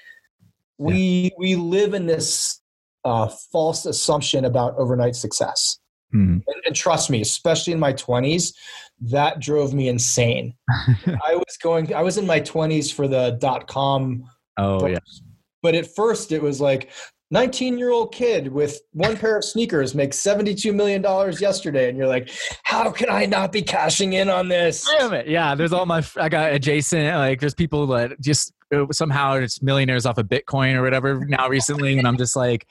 We 0.79 1.33
we 1.39 1.55
live 1.57 1.95
in 1.95 2.07
this 2.07 2.61
uh, 3.05 3.29
false 3.53 3.87
assumption 3.87 4.45
about 4.45 4.75
overnight 4.77 5.17
success, 5.17 5.79
Mhm. 6.15 6.43
and, 6.47 6.57
and 6.67 6.75
trust 6.77 7.11
me, 7.11 7.21
especially 7.21 7.73
in 7.73 7.79
my 7.81 7.93
twenties, 7.93 8.53
that 9.01 9.41
drove 9.41 9.73
me 9.73 9.89
insane. 9.89 10.55
I 10.69 11.35
was 11.37 11.57
going. 11.63 11.95
I 11.95 12.03
was 12.03 12.19
in 12.19 12.27
my 12.27 12.41
twenties 12.41 12.91
for 12.93 13.09
the 13.09 13.39
dot 13.41 13.67
com 13.67 14.25
Oh 14.59 14.87
yeah. 14.87 14.99
but 15.63 15.75
at 15.75 15.95
first 15.97 16.31
it 16.31 16.43
was 16.43 16.61
like 16.61 16.91
19 17.35 17.77
year 17.79 17.91
old 17.91 18.15
kid 18.15 18.47
with 18.47 18.81
one 18.93 19.17
pair 19.17 19.37
of 19.37 19.45
sneakers 19.45 19.93
makes 19.93 20.17
72 20.21 20.73
million 20.73 21.03
dollars 21.03 21.41
yesterday 21.41 21.89
and 21.89 21.99
you're 21.99 22.07
like 22.07 22.31
how 22.63 22.93
can 22.93 23.11
i 23.11 23.27
not 23.27 23.51
be 23.51 23.61
cashing 23.61 24.13
in 24.13 24.31
on 24.31 24.49
this 24.49 24.89
Damn 24.99 25.13
it. 25.15 25.27
Yeah, 25.27 25.57
there's 25.57 25.73
all 25.73 25.85
my 25.85 26.05
I 26.17 26.29
got 26.29 26.53
adjacent 26.53 27.17
like 27.17 27.41
there's 27.41 27.55
people 27.55 27.89
that 27.89 28.21
just 28.21 28.53
uh, 28.73 28.87
somehow 28.93 29.35
it's 29.35 29.61
millionaires 29.63 30.07
off 30.07 30.17
of 30.19 30.27
Bitcoin 30.27 30.75
or 30.75 30.83
whatever 30.83 31.25
now 31.27 31.49
recently 31.49 31.99
and 31.99 32.07
I'm 32.07 32.17
just 32.17 32.37
like 32.37 32.69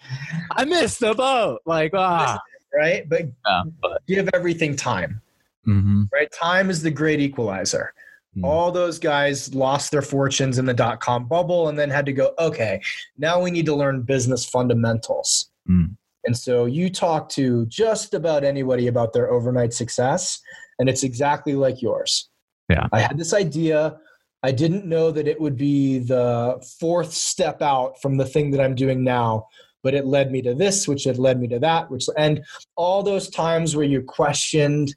I 0.51 0.63
missed 0.63 1.01
the 1.01 1.13
boat. 1.13 1.59
Like 1.65 1.91
ah. 1.93 2.39
right 2.73 3.07
but 3.09 3.23
Yeah, 3.45 3.63
but 3.81 4.01
give 4.07 4.29
everything 4.33 4.77
time 4.77 5.21
mhm. 5.67 6.07
right 6.13 6.31
time 6.31 6.69
is 6.69 6.81
the 6.81 6.91
great 6.91 7.19
equalizer 7.19 7.93
Mm. 8.35 8.43
all 8.45 8.71
those 8.71 8.97
guys 8.97 9.53
lost 9.53 9.91
their 9.91 10.01
fortunes 10.01 10.57
in 10.57 10.65
the 10.65 10.73
dot-com 10.73 11.27
bubble 11.27 11.67
and 11.69 11.77
then 11.77 11.89
had 11.91 12.05
to 12.07 12.13
go 12.13 12.33
okay 12.39 12.81
now 13.17 13.39
we 13.39 13.51
need 13.51 13.65
to 13.67 13.75
learn 13.75 14.01
business 14.01 14.43
fundamentals 14.45 15.51
Mm. 15.69 15.95
and 16.25 16.35
so 16.37 16.65
you 16.65 16.89
talk 16.89 17.29
to 17.29 17.65
just 17.67 18.13
about 18.13 18.43
anybody 18.43 18.87
about 18.87 19.13
their 19.13 19.31
overnight 19.31 19.71
success 19.73 20.41
and 20.79 20.89
it's 20.89 21.03
exactly 21.03 21.53
like 21.53 21.81
yours 21.81 22.29
Yeah. 22.69 22.87
i 22.91 22.99
had 22.99 23.17
this 23.19 23.33
idea 23.33 23.97
i 24.41 24.51
didn't 24.51 24.85
know 24.85 25.11
that 25.11 25.27
it 25.27 25.39
would 25.39 25.55
be 25.57 25.99
the 25.99 26.59
fourth 26.79 27.13
step 27.13 27.61
out 27.61 28.01
from 28.01 28.17
the 28.17 28.25
thing 28.25 28.49
that 28.51 28.59
i'm 28.61 28.75
doing 28.75 29.03
now 29.03 29.47
but 29.83 29.93
it 29.93 30.05
led 30.05 30.31
me 30.31 30.41
to 30.41 30.53
this 30.55 30.87
which 30.87 31.03
had 31.03 31.19
led 31.19 31.39
me 31.39 31.47
to 31.49 31.59
that 31.59 31.89
which 31.91 32.05
and 32.17 32.43
all 32.75 33.03
those 33.03 33.29
times 33.29 33.75
where 33.75 33.85
you 33.85 34.01
questioned 34.01 34.95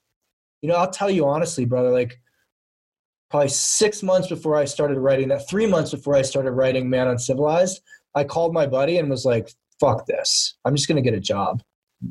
you 0.62 0.68
know 0.68 0.76
i'll 0.76 0.90
tell 0.90 1.10
you 1.10 1.26
honestly 1.26 1.64
brother 1.66 1.90
like 1.90 2.18
probably 3.36 3.48
six 3.50 4.02
months 4.02 4.28
before 4.28 4.56
I 4.56 4.64
started 4.64 4.98
writing 4.98 5.28
that, 5.28 5.48
three 5.48 5.66
months 5.66 5.90
before 5.90 6.16
I 6.16 6.22
started 6.22 6.52
writing 6.52 6.88
Man 6.88 7.06
Uncivilized, 7.08 7.82
I 8.14 8.24
called 8.24 8.54
my 8.54 8.66
buddy 8.66 8.96
and 8.96 9.10
was 9.10 9.26
like, 9.26 9.52
fuck 9.78 10.06
this. 10.06 10.54
I'm 10.64 10.74
just 10.74 10.88
going 10.88 10.96
to 10.96 11.02
get 11.02 11.16
a 11.16 11.20
job. 11.20 11.62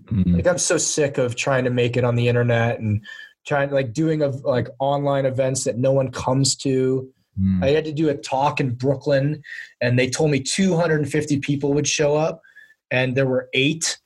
Mhm. 0.06 0.36
Like, 0.36 0.46
I'm 0.48 0.60
so 0.60 0.78
sick 0.78 1.18
of 1.18 1.36
trying 1.36 1.64
to 1.64 1.72
make 1.72 1.98
it 1.98 2.04
on 2.04 2.16
the 2.16 2.28
internet 2.28 2.80
and 2.80 3.04
trying, 3.48 3.72
like, 3.72 3.92
doing 3.92 4.22
of 4.22 4.44
like 4.44 4.68
online 4.80 5.26
events 5.26 5.64
that 5.64 5.78
no 5.80 5.92
one 5.92 6.12
comes 6.12 6.56
to. 6.58 7.12
Mm. 7.42 7.64
I 7.64 7.70
had 7.70 7.86
to 7.86 7.92
do 7.92 8.10
a 8.10 8.16
talk 8.16 8.60
in 8.60 8.76
Brooklyn 8.76 9.42
and 9.82 9.98
they 9.98 10.10
told 10.10 10.30
me 10.32 10.40
250 10.40 11.40
people 11.40 11.74
would 11.74 11.88
show 11.88 12.16
up 12.16 12.40
and 12.92 13.16
there 13.18 13.26
were 13.26 13.50
eight. 13.54 13.98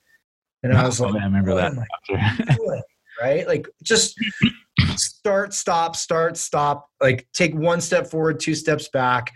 And 0.62 0.72
I 0.72 0.86
was 0.86 1.00
Oh, 1.00 1.04
like, 1.04 1.14
man, 1.14 1.22
I 1.22 1.26
remember 1.26 1.54
what 1.54 1.74
that. 2.08 2.82
am 3.20 3.26
I 3.26 3.32
doing? 3.32 3.46
right? 3.46 3.48
Like 3.48 3.68
just 3.82 4.18
start, 4.96 5.54
stop, 5.54 5.96
start, 5.96 6.36
stop. 6.36 6.88
Like 7.00 7.26
take 7.32 7.54
one 7.54 7.80
step 7.80 8.06
forward, 8.06 8.40
two 8.40 8.54
steps 8.54 8.88
back. 8.88 9.32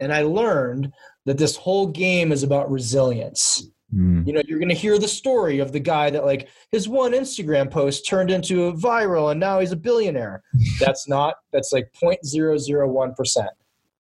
And 0.00 0.12
I 0.12 0.22
learned 0.22 0.92
that 1.26 1.38
this 1.38 1.56
whole 1.56 1.86
game 1.86 2.32
is 2.32 2.42
about 2.42 2.70
resilience. 2.70 3.68
Mm. 3.94 4.26
You 4.26 4.32
know, 4.32 4.42
you're 4.46 4.58
going 4.58 4.68
to 4.68 4.74
hear 4.74 4.98
the 4.98 5.08
story 5.08 5.58
of 5.58 5.72
the 5.72 5.80
guy 5.80 6.10
that 6.10 6.24
like 6.24 6.48
his 6.72 6.88
one 6.88 7.12
Instagram 7.12 7.70
post 7.70 8.06
turned 8.06 8.30
into 8.30 8.64
a 8.64 8.72
viral 8.72 9.30
and 9.30 9.40
now 9.40 9.60
he's 9.60 9.72
a 9.72 9.76
billionaire. 9.76 10.42
That's 10.80 11.08
not, 11.08 11.36
that's 11.52 11.72
like 11.72 11.90
0.001%. 12.02 13.46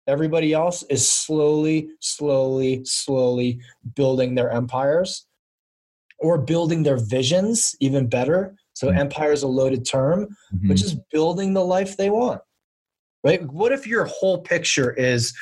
Everybody 0.07 0.53
else 0.53 0.83
is 0.85 1.09
slowly, 1.09 1.91
slowly, 2.01 2.85
slowly 2.85 3.61
building 3.95 4.35
their 4.35 4.51
empires 4.51 5.27
or 6.19 6.39
building 6.39 6.83
their 6.83 6.97
visions, 6.97 7.75
even 7.81 8.07
better. 8.07 8.57
So, 8.81 8.89
Mhm. 8.89 8.97
empire 8.99 9.33
is 9.33 9.43
a 9.43 9.47
loaded 9.49 9.85
term, 9.85 10.27
Mhm. 10.55 10.69
but 10.69 10.77
just 10.79 10.97
building 11.11 11.53
the 11.53 11.63
life 11.65 11.99
they 11.99 12.09
want. 12.09 12.41
Right? 13.23 13.43
What 13.53 13.73
if 13.73 13.87
your 13.87 14.07
whole 14.07 14.39
picture 14.41 14.91
is 14.95 15.35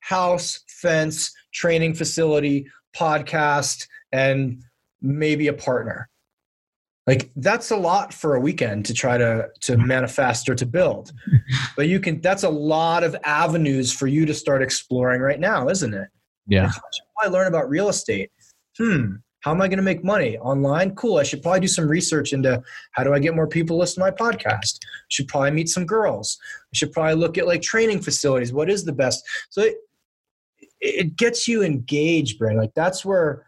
house, 0.00 0.60
fence, 0.66 1.30
training 1.52 1.92
facility, 1.92 2.66
podcast, 2.96 3.86
and 4.12 4.62
maybe 5.02 5.46
a 5.48 5.52
partner? 5.52 6.08
Like 7.06 7.30
that's 7.36 7.70
a 7.70 7.76
lot 7.76 8.14
for 8.14 8.34
a 8.34 8.40
weekend 8.40 8.86
to 8.86 8.94
try 8.94 9.18
to 9.18 9.48
to 9.60 9.76
manifest 9.76 10.48
or 10.48 10.54
to 10.54 10.64
build. 10.64 11.12
But 11.76 11.88
you 11.88 12.00
can 12.00 12.20
that's 12.22 12.44
a 12.44 12.48
lot 12.50 13.04
of 13.04 13.14
avenues 13.24 13.92
for 13.92 14.06
you 14.06 14.24
to 14.24 14.32
start 14.34 14.62
exploring 14.62 15.20
right 15.20 15.40
now, 15.40 15.68
isn't 15.68 15.92
it? 15.92 16.08
Yeah. 16.46 16.64
Like, 16.64 16.72
how 16.74 16.80
should 16.92 17.04
I 17.24 17.28
learn 17.28 17.46
about 17.46 17.68
real 17.68 17.90
estate? 17.90 18.30
Hmm. 18.78 19.16
How 19.40 19.52
am 19.52 19.62
I 19.62 19.68
going 19.68 19.78
to 19.78 19.82
make 19.82 20.04
money 20.04 20.36
online? 20.38 20.94
Cool. 20.94 21.18
I 21.18 21.22
should 21.22 21.42
probably 21.42 21.60
do 21.60 21.68
some 21.68 21.88
research 21.88 22.32
into 22.32 22.62
how 22.92 23.04
do 23.04 23.14
I 23.14 23.18
get 23.18 23.34
more 23.34 23.48
people 23.48 23.76
to 23.76 23.80
listen 23.80 24.04
to 24.04 24.10
my 24.10 24.10
podcast. 24.10 24.78
I 24.82 24.86
should 25.08 25.28
probably 25.28 25.52
meet 25.52 25.68
some 25.68 25.86
girls. 25.86 26.38
I 26.64 26.76
should 26.76 26.92
probably 26.92 27.14
look 27.14 27.38
at 27.38 27.46
like 27.46 27.62
training 27.62 28.02
facilities. 28.02 28.52
What 28.52 28.70
is 28.70 28.84
the 28.84 28.92
best? 28.92 29.26
So 29.48 29.62
it, 29.62 29.76
it 30.80 31.16
gets 31.16 31.48
you 31.48 31.62
engaged, 31.62 32.38
Bryn. 32.38 32.56
Like 32.56 32.72
that's 32.74 33.04
where 33.04 33.46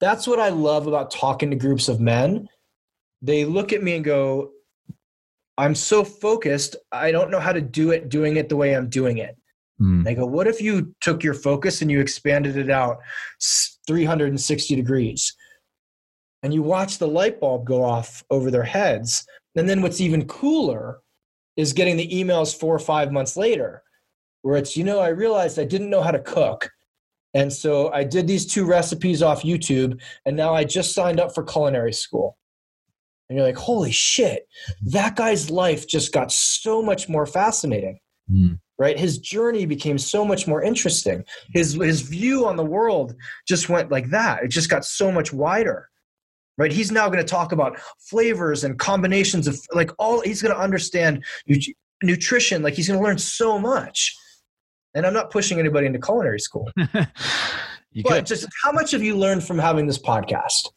that's 0.00 0.26
what 0.26 0.40
I 0.40 0.48
love 0.48 0.86
about 0.86 1.10
talking 1.10 1.50
to 1.50 1.56
groups 1.56 1.88
of 1.88 2.00
men. 2.00 2.48
They 3.22 3.44
look 3.44 3.72
at 3.72 3.82
me 3.82 3.96
and 3.96 4.04
go, 4.04 4.50
I'm 5.58 5.74
so 5.74 6.04
focused, 6.04 6.76
I 6.90 7.12
don't 7.12 7.30
know 7.30 7.40
how 7.40 7.52
to 7.52 7.60
do 7.60 7.90
it 7.90 8.08
doing 8.08 8.36
it 8.36 8.48
the 8.48 8.56
way 8.56 8.74
I'm 8.74 8.88
doing 8.88 9.18
it. 9.18 9.36
Mm. 9.80 10.04
They 10.04 10.14
go, 10.14 10.24
What 10.24 10.46
if 10.46 10.60
you 10.60 10.94
took 11.00 11.22
your 11.22 11.34
focus 11.34 11.82
and 11.82 11.90
you 11.90 12.00
expanded 12.00 12.56
it 12.56 12.70
out 12.70 12.98
s- 13.40 13.78
360 13.90 14.76
degrees? 14.76 15.34
And 16.44 16.54
you 16.54 16.62
watch 16.62 16.98
the 16.98 17.08
light 17.08 17.40
bulb 17.40 17.66
go 17.66 17.82
off 17.82 18.22
over 18.30 18.50
their 18.50 18.62
heads. 18.62 19.26
And 19.56 19.68
then 19.68 19.82
what's 19.82 20.00
even 20.00 20.28
cooler 20.28 21.00
is 21.56 21.72
getting 21.72 21.96
the 21.96 22.08
emails 22.08 22.56
four 22.56 22.72
or 22.72 22.78
five 22.78 23.10
months 23.10 23.36
later 23.36 23.82
where 24.42 24.56
it's, 24.56 24.76
you 24.76 24.84
know, 24.84 25.00
I 25.00 25.08
realized 25.08 25.58
I 25.58 25.64
didn't 25.64 25.90
know 25.90 26.02
how 26.02 26.12
to 26.12 26.20
cook. 26.20 26.70
And 27.34 27.52
so 27.52 27.92
I 27.92 28.04
did 28.04 28.28
these 28.28 28.46
two 28.46 28.64
recipes 28.64 29.22
off 29.22 29.42
YouTube, 29.42 30.00
and 30.24 30.36
now 30.36 30.54
I 30.54 30.64
just 30.64 30.94
signed 30.94 31.20
up 31.20 31.34
for 31.34 31.42
culinary 31.42 31.92
school. 31.92 32.38
And 33.28 33.36
you're 33.36 33.46
like, 33.46 33.56
holy 33.56 33.92
shit, 33.92 34.48
that 34.86 35.16
guy's 35.16 35.50
life 35.50 35.86
just 35.86 36.12
got 36.12 36.32
so 36.32 36.80
much 36.80 37.08
more 37.08 37.26
fascinating 37.26 37.98
Mm. 38.30 38.60
Right? 38.80 38.98
His 38.98 39.18
journey 39.18 39.66
became 39.66 39.98
so 39.98 40.24
much 40.24 40.48
more 40.48 40.62
interesting. 40.62 41.24
His 41.52 41.74
his 41.74 42.00
view 42.00 42.46
on 42.46 42.56
the 42.56 42.64
world 42.64 43.14
just 43.46 43.68
went 43.68 43.92
like 43.92 44.10
that. 44.10 44.42
It 44.42 44.48
just 44.48 44.70
got 44.70 44.84
so 44.84 45.12
much 45.12 45.32
wider 45.32 45.86
right? 46.58 46.72
He's 46.72 46.92
now 46.92 47.06
going 47.06 47.24
to 47.24 47.24
talk 47.24 47.52
about 47.52 47.80
flavors 47.98 48.64
and 48.64 48.78
combinations 48.78 49.48
of 49.48 49.58
like 49.72 49.90
all 49.98 50.20
he's 50.20 50.42
going 50.42 50.54
to 50.54 50.60
understand 50.60 51.24
nut- 51.48 51.74
nutrition 52.02 52.62
like 52.62 52.74
he's 52.74 52.86
going 52.86 53.00
to 53.00 53.04
learn 53.04 53.16
so 53.16 53.58
much. 53.58 54.14
And 54.94 55.06
i'm 55.06 55.14
not 55.14 55.30
pushing 55.30 55.58
anybody 55.58 55.86
into 55.86 55.98
culinary 55.98 56.40
school. 56.40 56.70
You 57.92 58.04
but 58.04 58.12
could. 58.12 58.26
just 58.26 58.46
how 58.62 58.70
much 58.70 58.92
have 58.92 59.02
you 59.02 59.16
learned 59.16 59.42
from 59.42 59.58
having 59.58 59.88
this 59.88 59.98
podcast? 59.98 60.68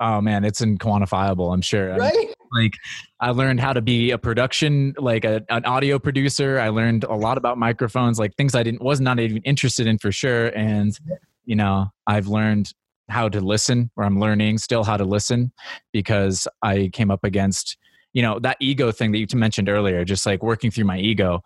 Oh 0.00 0.22
man, 0.22 0.46
it's 0.46 0.62
unquantifiable. 0.62 1.52
I'm 1.52 1.60
sure. 1.60 1.94
Right 1.94 2.32
like 2.52 2.74
I 3.20 3.30
learned 3.30 3.60
how 3.60 3.72
to 3.72 3.82
be 3.82 4.10
a 4.10 4.18
production, 4.18 4.94
like 4.98 5.24
a, 5.24 5.42
an 5.50 5.64
audio 5.64 5.98
producer. 5.98 6.58
I 6.58 6.68
learned 6.68 7.04
a 7.04 7.14
lot 7.14 7.38
about 7.38 7.58
microphones, 7.58 8.18
like 8.18 8.34
things 8.36 8.54
I 8.54 8.62
didn't 8.62 8.82
was 8.82 9.00
not 9.00 9.18
even 9.20 9.42
interested 9.42 9.86
in 9.86 9.98
for 9.98 10.12
sure. 10.12 10.46
And 10.48 10.98
you 11.44 11.56
know, 11.56 11.86
I've 12.06 12.28
learned 12.28 12.72
how 13.08 13.28
to 13.28 13.40
listen, 13.40 13.90
or 13.96 14.04
I'm 14.04 14.20
learning 14.20 14.58
still 14.58 14.84
how 14.84 14.96
to 14.96 15.04
listen 15.04 15.52
because 15.92 16.46
I 16.62 16.90
came 16.92 17.10
up 17.10 17.24
against, 17.24 17.78
you 18.12 18.22
know, 18.22 18.38
that 18.40 18.58
ego 18.60 18.92
thing 18.92 19.12
that 19.12 19.18
you 19.18 19.26
mentioned 19.34 19.68
earlier, 19.68 20.04
just 20.04 20.26
like 20.26 20.42
working 20.42 20.70
through 20.70 20.84
my 20.84 20.98
ego. 20.98 21.40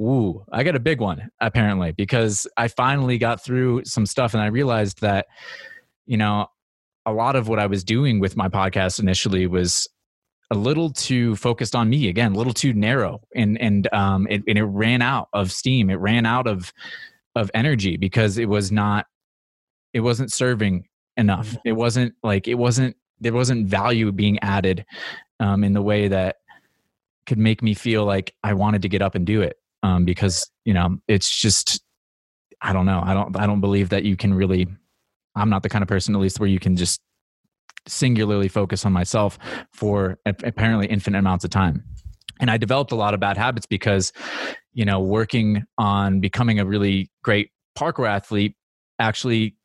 Ooh, 0.00 0.44
I 0.52 0.64
got 0.64 0.74
a 0.74 0.80
big 0.80 1.00
one 1.00 1.30
apparently 1.40 1.92
because 1.92 2.48
I 2.56 2.66
finally 2.66 3.16
got 3.16 3.44
through 3.44 3.84
some 3.84 4.06
stuff 4.06 4.34
and 4.34 4.42
I 4.42 4.46
realized 4.46 5.00
that, 5.02 5.26
you 6.04 6.16
know, 6.16 6.48
a 7.06 7.12
lot 7.12 7.36
of 7.36 7.48
what 7.48 7.58
I 7.58 7.66
was 7.66 7.84
doing 7.84 8.18
with 8.18 8.36
my 8.36 8.48
podcast 8.48 8.98
initially 8.98 9.46
was 9.46 9.88
a 10.54 10.58
little 10.58 10.90
too 10.90 11.36
focused 11.36 11.74
on 11.74 11.90
me 11.90 12.08
again, 12.08 12.32
a 12.32 12.36
little 12.36 12.52
too 12.52 12.72
narrow, 12.72 13.20
and 13.34 13.60
and 13.60 13.92
um, 13.92 14.26
it, 14.30 14.42
and 14.46 14.56
it 14.58 14.64
ran 14.64 15.02
out 15.02 15.28
of 15.32 15.52
steam. 15.52 15.90
It 15.90 15.96
ran 15.96 16.26
out 16.26 16.46
of 16.46 16.72
of 17.34 17.50
energy 17.52 17.96
because 17.96 18.38
it 18.38 18.48
was 18.48 18.70
not, 18.70 19.06
it 19.92 20.00
wasn't 20.00 20.32
serving 20.32 20.86
enough. 21.16 21.56
It 21.64 21.72
wasn't 21.72 22.14
like 22.22 22.48
it 22.48 22.54
wasn't 22.54 22.96
there 23.20 23.32
wasn't 23.32 23.66
value 23.66 24.12
being 24.12 24.38
added 24.40 24.84
um, 25.40 25.64
in 25.64 25.72
the 25.72 25.82
way 25.82 26.08
that 26.08 26.36
could 27.26 27.38
make 27.38 27.62
me 27.62 27.74
feel 27.74 28.04
like 28.04 28.34
I 28.42 28.54
wanted 28.54 28.82
to 28.82 28.88
get 28.88 29.02
up 29.02 29.14
and 29.14 29.26
do 29.26 29.42
it 29.42 29.56
um, 29.82 30.04
because 30.04 30.50
you 30.64 30.74
know 30.74 30.98
it's 31.08 31.40
just 31.40 31.82
I 32.60 32.72
don't 32.72 32.86
know 32.86 33.02
I 33.04 33.14
don't 33.14 33.36
I 33.38 33.46
don't 33.46 33.60
believe 33.60 33.88
that 33.90 34.04
you 34.04 34.16
can 34.16 34.32
really 34.32 34.68
I'm 35.36 35.50
not 35.50 35.62
the 35.62 35.68
kind 35.68 35.82
of 35.82 35.88
person, 35.88 36.14
at 36.14 36.20
least, 36.20 36.38
where 36.38 36.48
you 36.48 36.60
can 36.60 36.76
just 36.76 37.00
singularly 37.86 38.48
focus 38.48 38.84
on 38.84 38.92
myself 38.92 39.38
for 39.72 40.18
apparently 40.26 40.86
infinite 40.86 41.18
amounts 41.18 41.44
of 41.44 41.50
time. 41.50 41.84
And 42.40 42.50
I 42.50 42.56
developed 42.56 42.92
a 42.92 42.96
lot 42.96 43.14
of 43.14 43.20
bad 43.20 43.36
habits 43.36 43.66
because, 43.66 44.12
you 44.72 44.84
know, 44.84 45.00
working 45.00 45.64
on 45.78 46.20
becoming 46.20 46.58
a 46.58 46.64
really 46.64 47.10
great 47.22 47.50
parkour 47.78 48.08
athlete 48.08 48.56
actually 48.98 49.56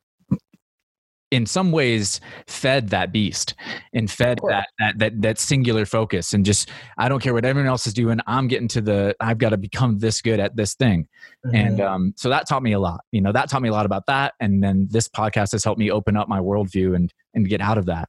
in 1.30 1.46
some 1.46 1.70
ways 1.70 2.20
fed 2.46 2.88
that 2.88 3.12
beast 3.12 3.54
and 3.92 4.10
fed 4.10 4.40
that, 4.48 4.66
that 4.78 4.98
that 4.98 5.22
that 5.22 5.38
singular 5.38 5.86
focus 5.86 6.32
and 6.32 6.44
just 6.44 6.68
I 6.98 7.08
don't 7.08 7.22
care 7.22 7.32
what 7.32 7.44
everyone 7.44 7.68
else 7.68 7.86
is 7.86 7.94
doing. 7.94 8.18
I'm 8.26 8.48
getting 8.48 8.68
to 8.68 8.80
the 8.80 9.14
I've 9.20 9.38
got 9.38 9.50
to 9.50 9.56
become 9.56 9.98
this 9.98 10.20
good 10.20 10.40
at 10.40 10.56
this 10.56 10.74
thing. 10.74 11.08
And 11.54 11.80
um, 11.80 12.14
so 12.16 12.28
that 12.28 12.48
taught 12.48 12.62
me 12.62 12.72
a 12.72 12.80
lot 12.80 13.00
you 13.12 13.20
know 13.20 13.32
that 13.32 13.48
taught 13.48 13.62
me 13.62 13.68
a 13.68 13.72
lot 13.72 13.86
about 13.86 14.06
that. 14.06 14.34
And 14.40 14.62
then 14.62 14.88
this 14.90 15.08
podcast 15.08 15.52
has 15.52 15.64
helped 15.64 15.78
me 15.78 15.90
open 15.90 16.16
up 16.16 16.28
my 16.28 16.40
worldview 16.40 16.96
and 16.96 17.12
and 17.34 17.48
get 17.48 17.60
out 17.60 17.78
of 17.78 17.86
that 17.86 18.08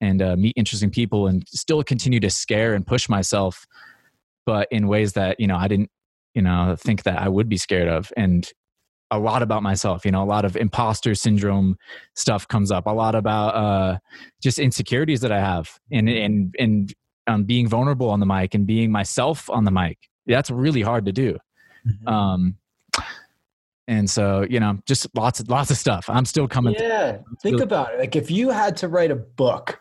and 0.00 0.22
uh, 0.22 0.36
meet 0.36 0.54
interesting 0.56 0.90
people 0.90 1.26
and 1.26 1.46
still 1.48 1.82
continue 1.82 2.20
to 2.20 2.30
scare 2.30 2.74
and 2.74 2.86
push 2.86 3.08
myself 3.08 3.66
but 4.46 4.66
in 4.70 4.88
ways 4.88 5.12
that 5.12 5.38
you 5.38 5.46
know 5.46 5.56
i 5.56 5.68
didn't 5.68 5.90
you 6.34 6.42
know 6.42 6.74
think 6.78 7.02
that 7.02 7.18
i 7.20 7.28
would 7.28 7.48
be 7.48 7.56
scared 7.56 7.88
of. 7.88 8.12
And 8.16 8.50
a 9.10 9.18
lot 9.18 9.42
about 9.42 9.62
myself 9.62 10.04
you 10.04 10.10
know 10.10 10.22
a 10.22 10.24
lot 10.24 10.44
of 10.44 10.56
imposter 10.56 11.14
syndrome 11.14 11.76
stuff 12.14 12.46
comes 12.48 12.70
up 12.70 12.86
a 12.86 12.90
lot 12.90 13.14
about 13.14 13.48
uh 13.54 13.98
just 14.42 14.58
insecurities 14.58 15.20
that 15.20 15.32
i 15.32 15.38
have 15.40 15.78
and 15.90 16.08
and 16.08 16.54
and 16.58 16.94
um, 17.26 17.44
being 17.44 17.68
vulnerable 17.68 18.08
on 18.10 18.20
the 18.20 18.26
mic 18.26 18.54
and 18.54 18.66
being 18.66 18.90
myself 18.92 19.48
on 19.50 19.64
the 19.64 19.70
mic 19.70 19.98
that's 20.26 20.50
really 20.50 20.82
hard 20.82 21.04
to 21.06 21.12
do 21.12 21.36
Mhm. 21.86 22.08
um 22.12 22.54
and 23.88 24.08
so 24.08 24.46
you 24.48 24.60
know 24.60 24.78
just 24.86 25.06
lots 25.14 25.40
of 25.40 25.48
lots 25.48 25.70
of 25.70 25.76
stuff 25.76 26.04
i'm 26.08 26.24
still 26.24 26.46
coming 26.46 26.74
Yeah, 26.78 27.18
think 27.42 27.54
really- 27.54 27.62
about 27.64 27.94
it. 27.94 27.98
Like 28.00 28.14
if 28.16 28.30
you 28.30 28.50
had 28.50 28.76
to 28.78 28.88
write 28.88 29.10
a 29.10 29.16
book 29.16 29.78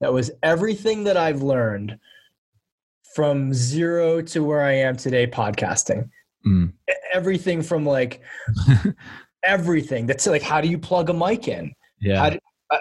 that 0.00 0.12
was 0.12 0.30
everything 0.42 1.04
that 1.04 1.16
I've 1.16 1.42
learned 1.42 1.98
from 3.14 3.52
zero 3.52 4.22
to 4.22 4.42
where 4.44 4.62
I 4.62 4.72
am 4.72 4.96
today 4.96 5.26
podcasting. 5.26 6.08
Mm. 6.46 6.72
Everything 7.12 7.62
from 7.62 7.84
like 7.84 8.20
everything. 9.42 10.06
That's 10.06 10.26
like 10.26 10.42
how 10.42 10.60
do 10.60 10.68
you 10.68 10.78
plug 10.78 11.10
a 11.10 11.14
mic 11.14 11.48
in? 11.48 11.72
yeah 12.00 12.36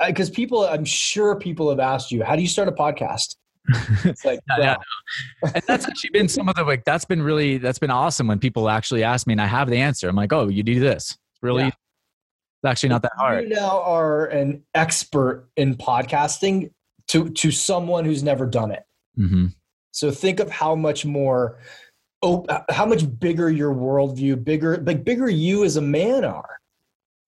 because 0.05 0.29
people, 0.29 0.65
I'm 0.65 0.85
sure 0.85 1.35
people 1.35 1.67
have 1.71 1.79
asked 1.79 2.11
you, 2.11 2.23
how 2.23 2.35
do 2.35 2.43
you 2.43 2.47
start 2.47 2.67
a 2.67 2.71
podcast? 2.71 3.35
It's 4.05 4.23
like, 4.23 4.39
Yeah, 4.49 4.57
yeah. 4.59 4.75
well, 5.41 5.51
and 5.55 5.63
that's 5.67 5.85
actually 5.87 6.11
been 6.11 6.27
some 6.27 6.47
of 6.47 6.55
the 6.55 6.63
like 6.63 6.85
that's 6.85 7.05
been 7.05 7.21
really 7.23 7.57
that's 7.57 7.79
been 7.79 7.89
awesome 7.91 8.27
when 8.27 8.37
people 8.39 8.69
actually 8.69 9.03
ask 9.03 9.25
me 9.27 9.33
and 9.33 9.41
i 9.41 9.45
have 9.47 9.67
the 9.69 9.77
answer 9.77 10.07
i'm 10.07 10.15
like 10.15 10.31
oh 10.31 10.47
you 10.47 10.63
do 10.63 10.79
this 10.79 11.11
it's 11.11 11.41
really 11.43 11.63
Yeah. 11.63 11.67
it's 11.67 12.65
actually 12.65 12.89
not 12.89 13.01
that 13.01 13.11
hard 13.17 13.43
You 13.43 13.49
now 13.49 13.81
are 13.81 14.27
an 14.27 14.63
expert 14.75 15.49
in 15.57 15.75
podcasting 15.75 16.71
to 17.09 17.29
to 17.29 17.51
someone 17.51 18.05
who's 18.05 18.21
never 18.23 18.45
done 18.45 18.71
it. 18.71 18.83
hmm 19.15 19.47
So 19.91 20.11
think 20.11 20.39
of 20.39 20.49
how 20.51 20.75
much 20.75 21.03
more, 21.05 21.57
oh, 22.21 22.45
how 22.69 22.85
much 22.85 23.03
bigger 23.19 23.49
your 23.49 23.73
worldview, 23.73 24.43
bigger, 24.43 24.77
like 24.77 25.03
bigger 25.03 25.29
you 25.29 25.63
as 25.63 25.77
a 25.77 25.81
man 25.81 26.23
are, 26.23 26.59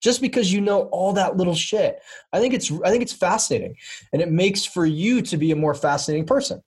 just 0.01 0.21
because 0.21 0.51
you 0.51 0.61
know 0.61 0.83
all 0.83 1.13
that 1.13 1.37
little 1.37 1.55
shit. 1.55 1.99
I 2.33 2.39
think 2.39 2.53
it's, 2.53 2.71
I 2.83 2.89
think 2.89 3.03
it's 3.03 3.13
fascinating, 3.13 3.75
and 4.13 4.21
it 4.21 4.31
makes 4.31 4.65
for 4.65 4.85
you 4.85 5.21
to 5.23 5.37
be 5.37 5.51
a 5.51 5.55
more 5.55 5.73
fascinating 5.73 6.25
person. 6.25 6.61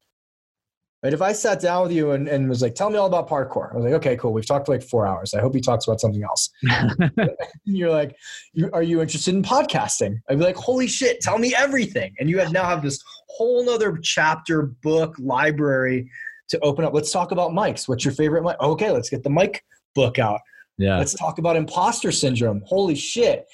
Right? 1.05 1.13
If 1.13 1.21
I 1.21 1.33
sat 1.35 1.61
down 1.61 1.83
with 1.83 1.93
you 1.93 2.13
and, 2.13 2.29
and 2.29 2.49
was 2.49 2.63
like, 2.63 2.75
"Tell 2.75 2.89
me 2.89 2.97
all 2.97 3.07
about 3.07 3.29
parkour," 3.29 3.71
I 3.71 3.77
was 3.77 3.85
like, 3.85 3.93
"Okay, 3.93 4.17
cool. 4.17 4.33
We've 4.33 4.47
talked 4.47 4.65
for 4.65 4.73
like 4.73 4.83
four 4.83 5.07
hours. 5.07 5.35
I 5.35 5.41
hope 5.43 5.55
he 5.55 5.61
talks 5.61 5.87
about 5.87 6.01
something 6.01 6.23
else." 6.23 6.49
You're 7.65 7.91
like, 7.91 8.17
"Are 8.73 8.83
you 8.83 9.03
interested 9.03 9.35
in 9.35 9.43
podcasting?" 9.43 10.21
I'd 10.31 10.39
be 10.39 10.45
like, 10.45 10.57
"Holy 10.57 10.87
shit! 10.87 11.21
Tell 11.21 11.37
me 11.37 11.55
everything!" 11.55 12.15
And 12.19 12.31
you 12.31 12.39
have 12.39 12.53
now 12.53 12.65
have 12.65 12.83
this 12.83 12.99
whole 13.29 13.67
nother 13.67 13.99
chapter, 13.99 14.63
book, 14.63 15.15
library 15.19 16.11
to 16.49 16.59
open 16.61 16.85
up. 16.85 16.93
Let's 16.95 17.11
talk 17.11 17.31
about 17.33 17.51
mics. 17.53 17.89
What's 17.89 18.05
your 18.05 18.15
favorite 18.15 18.43
mic? 18.43 18.57
Okay, 18.61 18.91
let's 18.91 19.09
get 19.11 19.23
the 19.23 19.31
mic 19.31 19.65
book 19.95 20.19
out. 20.19 20.41
yeah 20.79 20.99
Let's 20.99 21.15
talk 21.15 21.39
about 21.39 21.57
imposter 21.57 22.13
syndrome. 22.13 22.63
Holy 22.67 22.95
shit. 22.95 23.47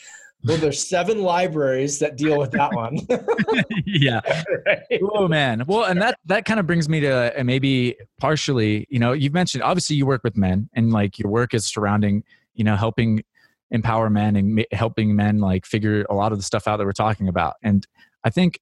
Well, 0.43 0.57
there's 0.57 0.89
seven 0.89 1.23
libraries 1.23 1.99
that 1.99 2.17
deal 2.17 2.39
with 2.39 2.51
that 2.53 2.73
one. 2.75 2.99
yeah 3.85 4.21
Right? 4.67 5.01
oh 5.13 5.29
man 5.29 5.65
well 5.67 5.85
and 5.85 6.01
that 6.01 6.19
that 6.25 6.47
kind 6.47 6.59
of 6.59 6.67
brings 6.67 6.89
me 6.89 7.01
to 7.01 7.39
uh, 7.39 7.45
maybe 7.45 7.97
partially 8.19 8.87
you 8.89 8.99
know 8.99 9.13
you've 9.13 9.35
mentioned 9.35 9.63
obviously 9.63 9.97
you 9.97 10.07
work 10.07 10.23
with 10.25 10.39
men 10.39 10.71
and 10.73 10.93
like 10.93 11.19
your 11.19 11.31
work 11.31 11.53
is 11.53 11.67
surrounding 11.67 12.25
you 12.55 12.65
know 12.65 12.75
helping 12.75 13.23
empower 13.71 14.09
men 14.09 14.35
and 14.37 14.65
helping 14.73 15.15
men 15.15 15.41
like 15.41 15.67
figure 15.67 16.07
a 16.09 16.15
lot 16.15 16.33
of 16.33 16.39
the 16.39 16.45
stuff 16.45 16.67
out 16.67 16.79
that 16.79 16.87
we're 16.87 16.93
talking 16.93 17.29
about 17.29 17.55
and 17.63 17.87
i 18.25 18.31
think 18.31 18.59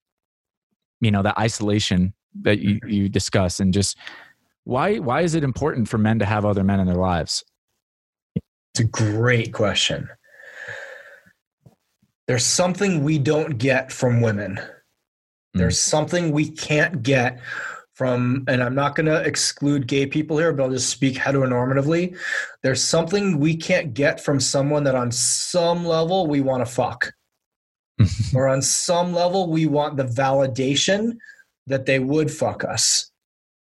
you 1.01 1.11
know 1.11 1.23
that 1.23 1.39
isolation 1.39 2.13
that 2.43 2.59
you, 2.59 2.77
mm-hmm. 2.77 2.89
you 2.89 3.09
discuss 3.09 3.61
and 3.61 3.73
just 3.73 3.97
why 4.65 4.99
why 4.99 5.23
is 5.23 5.35
it 5.35 5.45
important 5.45 5.89
for 5.89 5.99
men 5.99 6.19
to 6.19 6.25
have 6.25 6.45
other 6.45 6.63
men 6.63 6.81
in 6.81 6.87
their 6.87 6.97
lives 6.97 7.45
It's 8.37 8.81
a 8.81 8.85
great 8.85 9.53
question. 9.53 10.09
There's 12.27 12.45
something 12.45 13.03
we 13.03 13.19
don't 13.19 13.57
get 13.57 13.91
from 13.91 14.21
women. 14.21 14.57
Hmm. 14.57 15.59
There's 15.59 15.81
something 15.81 16.31
we 16.31 16.51
can't 16.51 17.03
get 17.03 17.41
from, 17.95 18.45
and 18.47 18.63
I'm 18.63 18.75
not 18.75 18.95
going 18.95 19.07
to 19.07 19.23
exclude 19.23 19.89
gay 19.89 20.07
people 20.07 20.39
here, 20.39 20.53
but 20.53 20.63
I'll 20.63 20.71
just 20.71 20.91
speak 20.91 21.17
heteronormatively. 21.17 22.17
There's 22.63 22.85
something 22.85 23.39
we 23.39 23.57
can't 23.57 23.93
get 23.95 24.23
from 24.23 24.39
someone 24.39 24.85
that 24.85 24.95
on 24.95 25.11
some 25.11 25.85
level 25.85 26.27
we 26.27 26.41
want 26.43 26.65
to 26.65 26.73
fuck, 26.73 27.11
or 28.35 28.47
on 28.47 28.63
some 28.63 29.15
level 29.15 29.51
we 29.51 29.67
want 29.67 29.97
the 29.97 30.05
validation 30.05 31.17
that 31.69 31.87
they 31.87 31.99
would 31.99 32.31
fuck 32.31 32.65
us. 32.65 33.11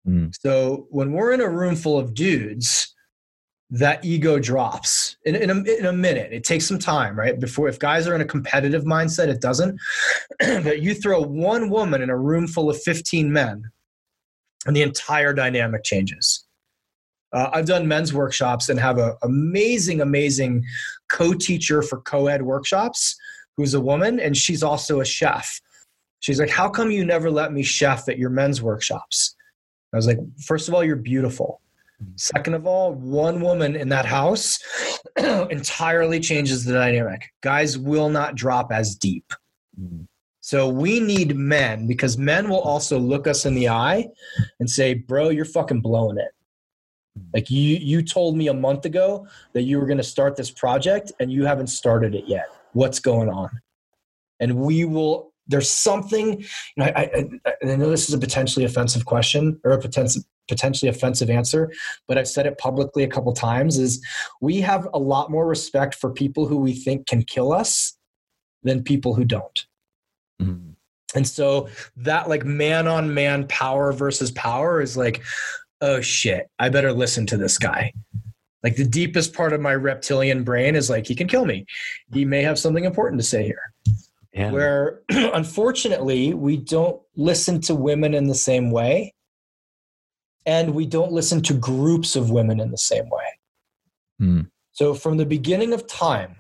Mm. 0.07 0.35
So 0.41 0.87
when 0.91 1.13
we're 1.13 1.33
in 1.33 1.41
a 1.41 1.49
room 1.49 1.77
full 1.77 1.99
of 1.99 2.15
dudes, 2.15 2.95
that 3.71 4.05
ego 4.05 4.39
drops 4.39 5.17
in, 5.25 5.35
in, 5.35 5.51
a, 5.51 5.55
in 5.55 5.87
a 5.87 5.93
minute. 5.93 6.33
It 6.33 6.45
takes 6.45 6.67
some 6.67 6.79
time, 6.79 7.19
right? 7.19 7.39
Before, 7.41 7.67
if 7.67 7.79
guys 7.79 8.07
are 8.07 8.15
in 8.15 8.21
a 8.21 8.27
competitive 8.27 8.85
mindset, 8.85 9.29
it 9.29 9.41
doesn't. 9.41 9.81
but 10.39 10.83
you 10.83 10.95
throw 10.95 11.21
one 11.23 11.71
woman 11.71 12.03
in 12.03 12.11
a 12.11 12.17
room 12.17 12.47
full 12.47 12.71
of 12.71 12.81
15 12.83 13.33
men, 13.33 13.65
and 14.67 14.77
the 14.77 14.83
entire 14.83 15.33
dynamic 15.33 15.83
changes. 15.83 16.45
Uh, 17.33 17.51
I've 17.53 17.67
done 17.67 17.89
men's 17.89 18.15
workshops 18.15 18.69
and 18.69 18.79
have 18.79 18.99
an 18.99 19.15
amazing, 19.23 20.01
amazing 20.01 20.65
co 21.11 21.33
teacher 21.33 21.83
for 21.83 22.01
co 22.03 22.29
ed 22.29 22.43
workshops 22.43 23.17
who's 23.57 23.75
a 23.75 23.81
woman, 23.81 24.21
and 24.21 24.37
she's 24.37 24.63
also 24.63 25.01
a 25.01 25.05
chef. 25.05 25.61
She's 26.25 26.41
like, 26.41 26.49
How 26.49 26.71
come 26.71 26.91
you 26.91 27.05
never 27.05 27.31
let 27.31 27.53
me 27.53 27.63
chef 27.63 28.09
at 28.09 28.17
your 28.17 28.31
men's 28.31 28.63
workshops? 28.63 29.37
I 29.93 29.97
was 29.97 30.07
like, 30.07 30.17
First 30.41 30.69
of 30.69 30.75
all, 30.75 30.83
you're 30.83 30.97
beautiful. 30.97 31.61
Mm-hmm. 32.03 32.13
Second 32.17 32.55
of 32.55 32.67
all, 32.67 32.95
one 32.95 33.43
woman 33.43 33.77
in 33.77 33.91
that 33.91 34.07
house 34.07 34.59
entirely 35.19 36.19
changes 36.21 36.65
the 36.65 36.73
dynamic. 36.73 37.29
Guys 37.43 37.77
will 37.77 38.09
not 38.09 38.37
drop 38.37 38.73
as 38.73 38.95
deep. 38.95 39.35
Mm-hmm. 39.79 40.05
So 40.41 40.67
we 40.67 40.99
need 40.99 41.37
men 41.37 41.87
because 41.87 42.17
men 42.17 42.49
will 42.49 42.63
also 42.63 42.99
look 42.99 43.27
us 43.27 43.45
in 43.45 43.55
the 43.55 43.69
eye 43.69 44.09
and 44.61 44.71
say, 44.71 44.95
"Bro, 44.95 45.29
you're 45.29 45.45
fucking 45.45 45.83
blowing 45.83 46.17
it." 46.17 46.33
Mm-hmm. 47.19 47.29
Like 47.35 47.51
you 47.51 47.77
you 47.77 48.01
told 48.01 48.35
me 48.35 48.49
a 48.49 48.55
month 48.55 48.87
ago 48.87 49.27
that 49.53 49.65
you 49.65 49.79
were 49.79 49.87
going 49.87 49.99
to 49.99 50.03
start 50.03 50.37
this 50.37 50.51
project 50.51 51.13
and 51.21 51.31
you 51.31 51.45
haven't 51.45 51.67
started 51.67 52.15
it 52.15 52.25
yet. 52.27 52.47
What's 52.73 52.99
going 52.99 53.29
on? 53.29 53.51
And 54.41 54.57
we 54.57 54.87
will 54.87 55.34
there's 55.47 55.71
something 55.71 56.41
you 56.41 56.47
know, 56.77 56.85
I, 56.85 57.11
I, 57.45 57.53
I 57.63 57.77
know 57.77 57.91
this 57.91 58.09
is 58.09 58.15
a 58.15 58.19
potentially 58.19 58.65
offensive 58.65 59.05
question 59.05 59.61
or 59.65 59.73
a 59.73 59.79
potential 59.79 60.23
potentially 60.49 60.91
offensive 60.91 61.31
answer 61.31 61.73
but 62.07 62.19
i've 62.19 62.29
said 62.29 62.47
it 62.47 62.59
publicly 62.59 63.03
a 63.03 63.09
couple 63.09 63.33
times 63.33 63.79
is 63.79 64.05
we 64.41 64.61
have 64.61 64.87
a 64.93 64.99
lot 64.99 65.31
more 65.31 65.47
respect 65.47 65.95
for 65.95 66.11
people 66.11 66.47
who 66.47 66.59
we 66.59 66.75
think 66.75 67.07
can 67.07 67.23
kill 67.23 67.53
us 67.53 67.97
than 68.63 68.83
people 68.83 69.15
who 69.15 69.25
don't. 69.25 69.67
Mm. 70.43 70.75
and 71.15 71.27
so 71.27 71.69
that 71.97 72.29
like 72.29 72.45
man 72.45 72.89
on 72.89 73.15
man 73.15 73.47
power 73.47 73.93
versus 73.93 74.31
power 74.33 74.83
is 74.83 74.97
like 74.97 75.23
oh 75.81 76.01
shit 76.01 76.51
i 76.59 76.69
better 76.69 76.93
listen 76.93 77.25
to 77.27 77.37
this 77.37 77.57
guy. 77.57 77.93
Like 78.65 78.77
the 78.77 78.87
deepest 78.87 79.35
part 79.35 79.53
of 79.53 79.61
my 79.61 79.75
reptilian 79.75 80.43
brain 80.43 80.75
is 80.75 80.89
like 80.89 81.07
he 81.07 81.15
can 81.15 81.29
kill 81.29 81.45
me. 81.45 81.67
He 82.15 82.25
may 82.25 82.43
have 82.43 82.59
something 82.59 82.85
important 82.85 83.21
to 83.21 83.27
say 83.27 83.45
here 83.45 83.61
Yeah. 84.35 84.51
where 84.51 85.03
unfortunately 85.09 86.35
we 86.35 86.57
don't 86.57 87.01
listen 87.15 87.61
to 87.63 87.75
women 87.75 88.15
in 88.15 88.27
the 88.27 88.35
same 88.35 88.73
way 88.73 89.15
and 90.45 90.75
we 90.75 90.87
don't 90.87 91.13
listen 91.13 91.41
to 91.43 91.55
groups 91.55 92.17
of 92.17 92.31
women 92.31 92.59
in 92.59 92.73
the 92.73 92.79
same 92.79 93.09
way. 93.09 93.39
Hmm. 94.19 94.41
so 94.73 94.95
from 94.95 95.17
the 95.17 95.27
beginning 95.27 95.73
of 95.73 95.87
time 95.87 96.37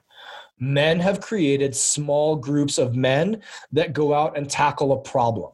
men 0.59 0.99
have 1.01 1.21
created 1.21 1.75
small 1.75 2.37
groups 2.37 2.79
of 2.79 2.97
men 2.97 3.43
that 3.73 3.93
go 3.93 4.15
out 4.15 4.37
and 4.37 4.49
tackle 4.49 4.93
a 4.93 5.01
problem. 5.01 5.53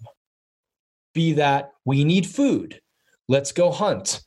Be 1.14 1.32
that 1.34 1.72
we 1.84 2.05
need 2.05 2.26
food. 2.26 2.80
Let's 3.28 3.53
go 3.53 3.70
hunt. 3.70 4.22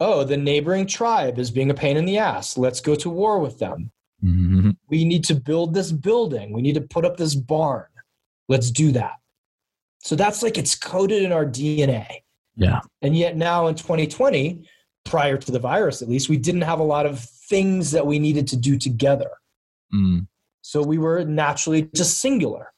Oh 0.00 0.22
the 0.22 0.36
neighboring 0.36 0.86
tribe 0.86 1.38
is 1.38 1.50
being 1.50 1.70
a 1.70 1.74
pain 1.74 1.96
in 1.96 2.04
the 2.04 2.18
ass. 2.18 2.58
Let's 2.58 2.80
go 2.80 2.94
to 2.96 3.08
war 3.08 3.38
with 3.38 3.58
them 3.58 3.90
Mhm. 4.24 4.76
we 4.88 5.04
need 5.04 5.22
to 5.24 5.34
build 5.34 5.74
this 5.74 5.92
building 5.92 6.52
we 6.52 6.60
need 6.62 6.74
to 6.74 6.80
put 6.80 7.04
up 7.04 7.16
this 7.16 7.34
barn 7.36 7.86
let's 8.48 8.70
do 8.70 8.90
that 8.92 9.14
so 10.00 10.16
that's 10.16 10.42
like 10.42 10.58
it's 10.58 10.74
coded 10.74 11.22
in 11.22 11.30
our 11.32 11.46
dna 11.46 12.06
Yeah. 12.56 12.80
and 13.02 13.16
yet 13.16 13.36
now 13.36 13.68
in 13.68 13.74
2020 13.76 14.66
prior 15.04 15.36
to 15.36 15.52
the 15.52 15.60
virus 15.60 16.02
at 16.02 16.08
least 16.08 16.28
we 16.28 16.36
didn't 16.36 16.62
have 16.62 16.80
a 16.80 16.84
lot 16.84 17.06
of 17.06 17.20
things 17.20 17.92
that 17.92 18.06
we 18.06 18.18
needed 18.18 18.48
to 18.48 18.56
do 18.56 18.76
together 18.76 19.30
Mm. 19.94 20.26
so 20.62 20.82
we 20.82 20.98
were 20.98 21.24
naturally 21.24 21.82
just 21.94 22.18
singular 22.18 22.72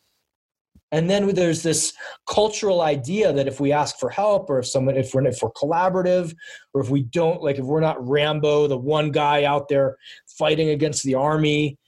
and 0.92 1.08
then 1.08 1.32
there's 1.34 1.62
this 1.62 1.92
cultural 2.26 2.80
idea 2.80 3.32
that 3.32 3.46
if 3.46 3.60
we 3.60 3.72
ask 3.72 3.98
for 3.98 4.10
help 4.10 4.50
or 4.50 4.58
if 4.58 4.66
someone 4.66 4.96
if 4.96 5.14
we're 5.14 5.24
if 5.26 5.40
we're 5.42 5.50
collaborative 5.52 6.34
or 6.74 6.80
if 6.80 6.90
we 6.90 7.02
don't 7.02 7.42
like 7.42 7.58
if 7.58 7.64
we're 7.64 7.80
not 7.80 8.06
rambo 8.06 8.66
the 8.66 8.76
one 8.76 9.10
guy 9.10 9.44
out 9.44 9.68
there 9.68 9.96
fighting 10.26 10.70
against 10.70 11.04
the 11.04 11.14
army 11.14 11.78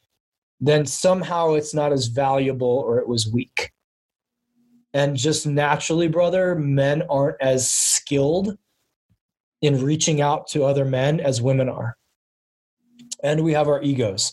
then 0.61 0.87
somehow 0.87 1.55
it's 1.55 1.75
not 1.75 1.93
as 1.93 2.07
valuable 2.07 2.85
or 2.87 2.99
it 3.01 3.09
was 3.09 3.29
weak. 3.29 3.73
And 4.95 5.17
just 5.17 5.45
naturally 5.45 6.07
brother 6.07 6.55
men 6.55 7.03
aren't 7.11 7.41
as 7.41 7.71
skilled 7.71 8.57
in 9.61 9.83
reaching 9.85 10.21
out 10.21 10.47
to 10.49 10.65
other 10.65 10.85
men 10.85 11.19
as 11.19 11.43
women 11.43 11.69
are. 11.69 11.97
And 13.25 13.43
we 13.43 13.53
have 13.53 13.69
our 13.69 13.83
egos. 13.83 14.33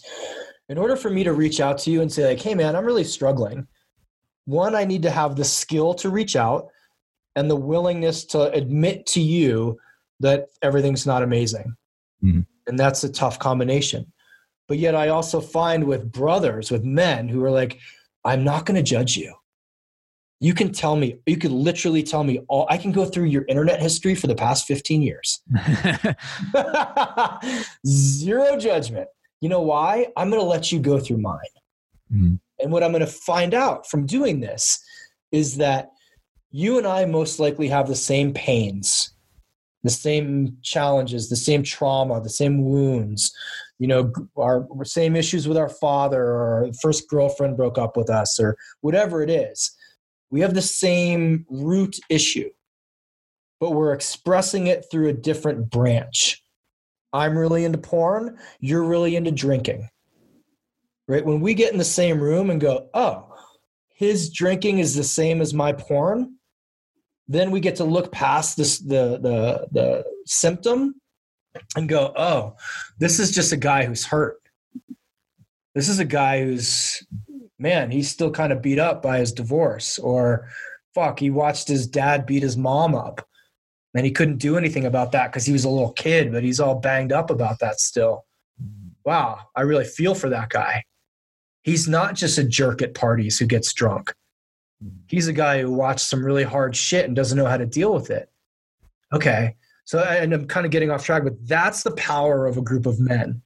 In 0.67 0.77
order 0.77 0.95
for 0.95 1.09
me 1.09 1.23
to 1.23 1.33
reach 1.33 1.59
out 1.59 1.79
to 1.79 1.91
you 1.91 2.01
and 2.01 2.11
say 2.11 2.27
like 2.27 2.41
hey 2.41 2.53
man 2.53 2.75
i'm 2.75 2.85
really 2.85 3.03
struggling 3.03 3.67
one 4.49 4.73
i 4.75 4.83
need 4.83 5.03
to 5.03 5.11
have 5.11 5.35
the 5.35 5.43
skill 5.45 5.93
to 5.93 6.09
reach 6.09 6.35
out 6.35 6.67
and 7.35 7.49
the 7.49 7.55
willingness 7.55 8.25
to 8.25 8.51
admit 8.51 9.05
to 9.05 9.21
you 9.21 9.77
that 10.19 10.47
everything's 10.61 11.05
not 11.05 11.21
amazing 11.23 11.75
Mhm. 12.23 12.45
and 12.67 12.77
that's 12.77 13.03
a 13.03 13.09
tough 13.11 13.37
combination 13.39 14.11
but 14.67 14.77
yet 14.77 14.95
i 14.95 15.09
also 15.09 15.39
find 15.39 15.83
with 15.83 16.11
brothers 16.11 16.71
with 16.71 16.83
men 16.83 17.27
who 17.29 17.43
are 17.43 17.51
like 17.51 17.77
i'm 18.25 18.43
not 18.43 18.65
going 18.65 18.75
to 18.83 18.83
judge 18.95 19.15
you 19.17 19.33
you 20.41 20.53
can 20.53 20.71
tell 20.71 20.95
me 20.95 21.19
you 21.25 21.37
could 21.37 21.51
literally 21.51 22.03
tell 22.03 22.23
me 22.23 22.39
all 22.47 22.65
i 22.69 22.77
can 22.77 22.91
go 22.91 23.05
through 23.05 23.25
your 23.25 23.45
internet 23.47 23.79
history 23.81 24.15
for 24.15 24.27
the 24.27 24.35
past 24.35 24.65
15 24.67 25.01
years 25.01 25.41
Zero 27.87 28.57
judgment. 28.57 29.07
You 29.41 29.49
know 29.49 29.61
why? 29.61 30.07
I'm 30.17 30.29
going 30.29 30.41
to 30.41 30.45
let 30.47 30.71
you 30.71 30.79
go 30.79 30.99
through 30.99 31.17
mine. 31.17 31.53
Mhm. 32.13 32.39
And 32.61 32.71
what 32.71 32.83
I'm 32.83 32.91
going 32.91 33.01
to 33.01 33.07
find 33.07 33.53
out 33.53 33.89
from 33.89 34.05
doing 34.05 34.39
this 34.39 34.83
is 35.31 35.57
that 35.57 35.91
you 36.51 36.77
and 36.77 36.87
I 36.87 37.05
most 37.05 37.39
likely 37.39 37.67
have 37.67 37.87
the 37.87 37.95
same 37.95 38.33
pains, 38.33 39.13
the 39.83 39.89
same 39.89 40.57
challenges, 40.61 41.29
the 41.29 41.35
same 41.35 41.63
trauma, 41.63 42.21
the 42.21 42.29
same 42.29 42.65
wounds. 42.65 43.31
You 43.77 43.87
know, 43.87 44.11
our 44.37 44.67
same 44.83 45.15
issues 45.15 45.47
with 45.47 45.57
our 45.57 45.69
father, 45.69 46.21
or 46.21 46.65
our 46.65 46.73
first 46.81 47.07
girlfriend 47.07 47.55
broke 47.55 47.77
up 47.77 47.95
with 47.95 48.09
us, 48.09 48.39
or 48.39 48.57
whatever 48.81 49.23
it 49.23 49.29
is. 49.29 49.71
We 50.31 50.41
have 50.41 50.53
the 50.53 50.61
same 50.61 51.45
root 51.49 51.97
issue, 52.09 52.49
but 53.59 53.71
we're 53.71 53.93
expressing 53.93 54.67
it 54.67 54.85
through 54.91 55.07
a 55.07 55.13
different 55.13 55.69
branch. 55.69 56.43
I'm 57.13 57.37
really 57.37 57.63
into 57.63 57.77
porn, 57.77 58.37
you're 58.59 58.83
really 58.83 59.15
into 59.15 59.31
drinking. 59.31 59.89
Right? 61.09 61.25
When 61.25 61.41
we 61.41 61.55
get 61.55 61.71
in 61.71 61.79
the 61.79 61.83
same 61.83 62.21
room 62.21 62.51
and 62.51 62.61
go, 62.61 62.87
oh, 62.93 63.33
his 63.95 64.29
drinking 64.29 64.77
is 64.77 64.93
the 64.93 65.03
same 65.03 65.41
as 65.41 65.55
my 65.55 65.73
porn, 65.73 66.35
then 67.27 67.49
we 67.49 67.59
get 67.59 67.77
to 67.77 67.83
look 67.83 68.11
past 68.11 68.55
this 68.55 68.77
the 68.77 69.19
the 69.19 69.67
the 69.71 70.05
symptom 70.27 71.01
and 71.75 71.89
go, 71.89 72.13
oh, 72.15 72.55
this 72.99 73.19
is 73.19 73.31
just 73.31 73.51
a 73.51 73.57
guy 73.57 73.85
who's 73.85 74.05
hurt. 74.05 74.37
This 75.73 75.89
is 75.89 75.97
a 75.97 76.05
guy 76.05 76.43
who's 76.43 77.03
man, 77.57 77.89
he's 77.89 78.11
still 78.11 78.29
kind 78.29 78.53
of 78.53 78.61
beat 78.61 78.77
up 78.77 79.01
by 79.01 79.17
his 79.17 79.33
divorce, 79.33 79.97
or 79.97 80.47
fuck, 80.93 81.19
he 81.19 81.31
watched 81.31 81.67
his 81.67 81.87
dad 81.87 82.27
beat 82.27 82.43
his 82.43 82.55
mom 82.55 82.93
up 82.93 83.27
and 83.95 84.05
he 84.05 84.11
couldn't 84.11 84.37
do 84.37 84.57
anything 84.57 84.85
about 84.85 85.11
that 85.13 85.31
because 85.31 85.45
he 85.45 85.53
was 85.53 85.65
a 85.65 85.69
little 85.69 85.91
kid, 85.93 86.31
but 86.31 86.43
he's 86.43 86.59
all 86.59 86.75
banged 86.75 87.11
up 87.11 87.31
about 87.31 87.57
that 87.59 87.79
still. 87.79 88.25
Wow, 89.05 89.39
I 89.55 89.61
really 89.61 89.85
feel 89.85 90.13
for 90.13 90.29
that 90.29 90.49
guy. 90.49 90.83
He's 91.69 91.87
not 91.87 92.15
just 92.15 92.39
a 92.39 92.43
jerk 92.43 92.81
at 92.81 92.95
parties 92.95 93.37
who 93.37 93.45
gets 93.45 93.71
drunk. 93.73 94.11
He's 95.07 95.27
a 95.27 95.33
guy 95.33 95.61
who 95.61 95.71
watched 95.71 95.99
some 95.99 96.25
really 96.25 96.43
hard 96.43 96.75
shit 96.75 97.05
and 97.05 97.15
doesn't 97.15 97.37
know 97.37 97.45
how 97.45 97.57
to 97.57 97.65
deal 97.67 97.93
with 97.93 98.09
it. 98.09 98.31
Okay. 99.13 99.55
So, 99.85 99.99
and 99.99 100.33
I'm 100.33 100.47
kind 100.47 100.65
of 100.65 100.71
getting 100.71 100.89
off 100.89 101.05
track, 101.05 101.23
but 101.23 101.35
that's 101.47 101.83
the 101.83 101.91
power 101.91 102.47
of 102.47 102.57
a 102.57 102.61
group 102.63 102.87
of 102.87 102.99
men. 102.99 103.43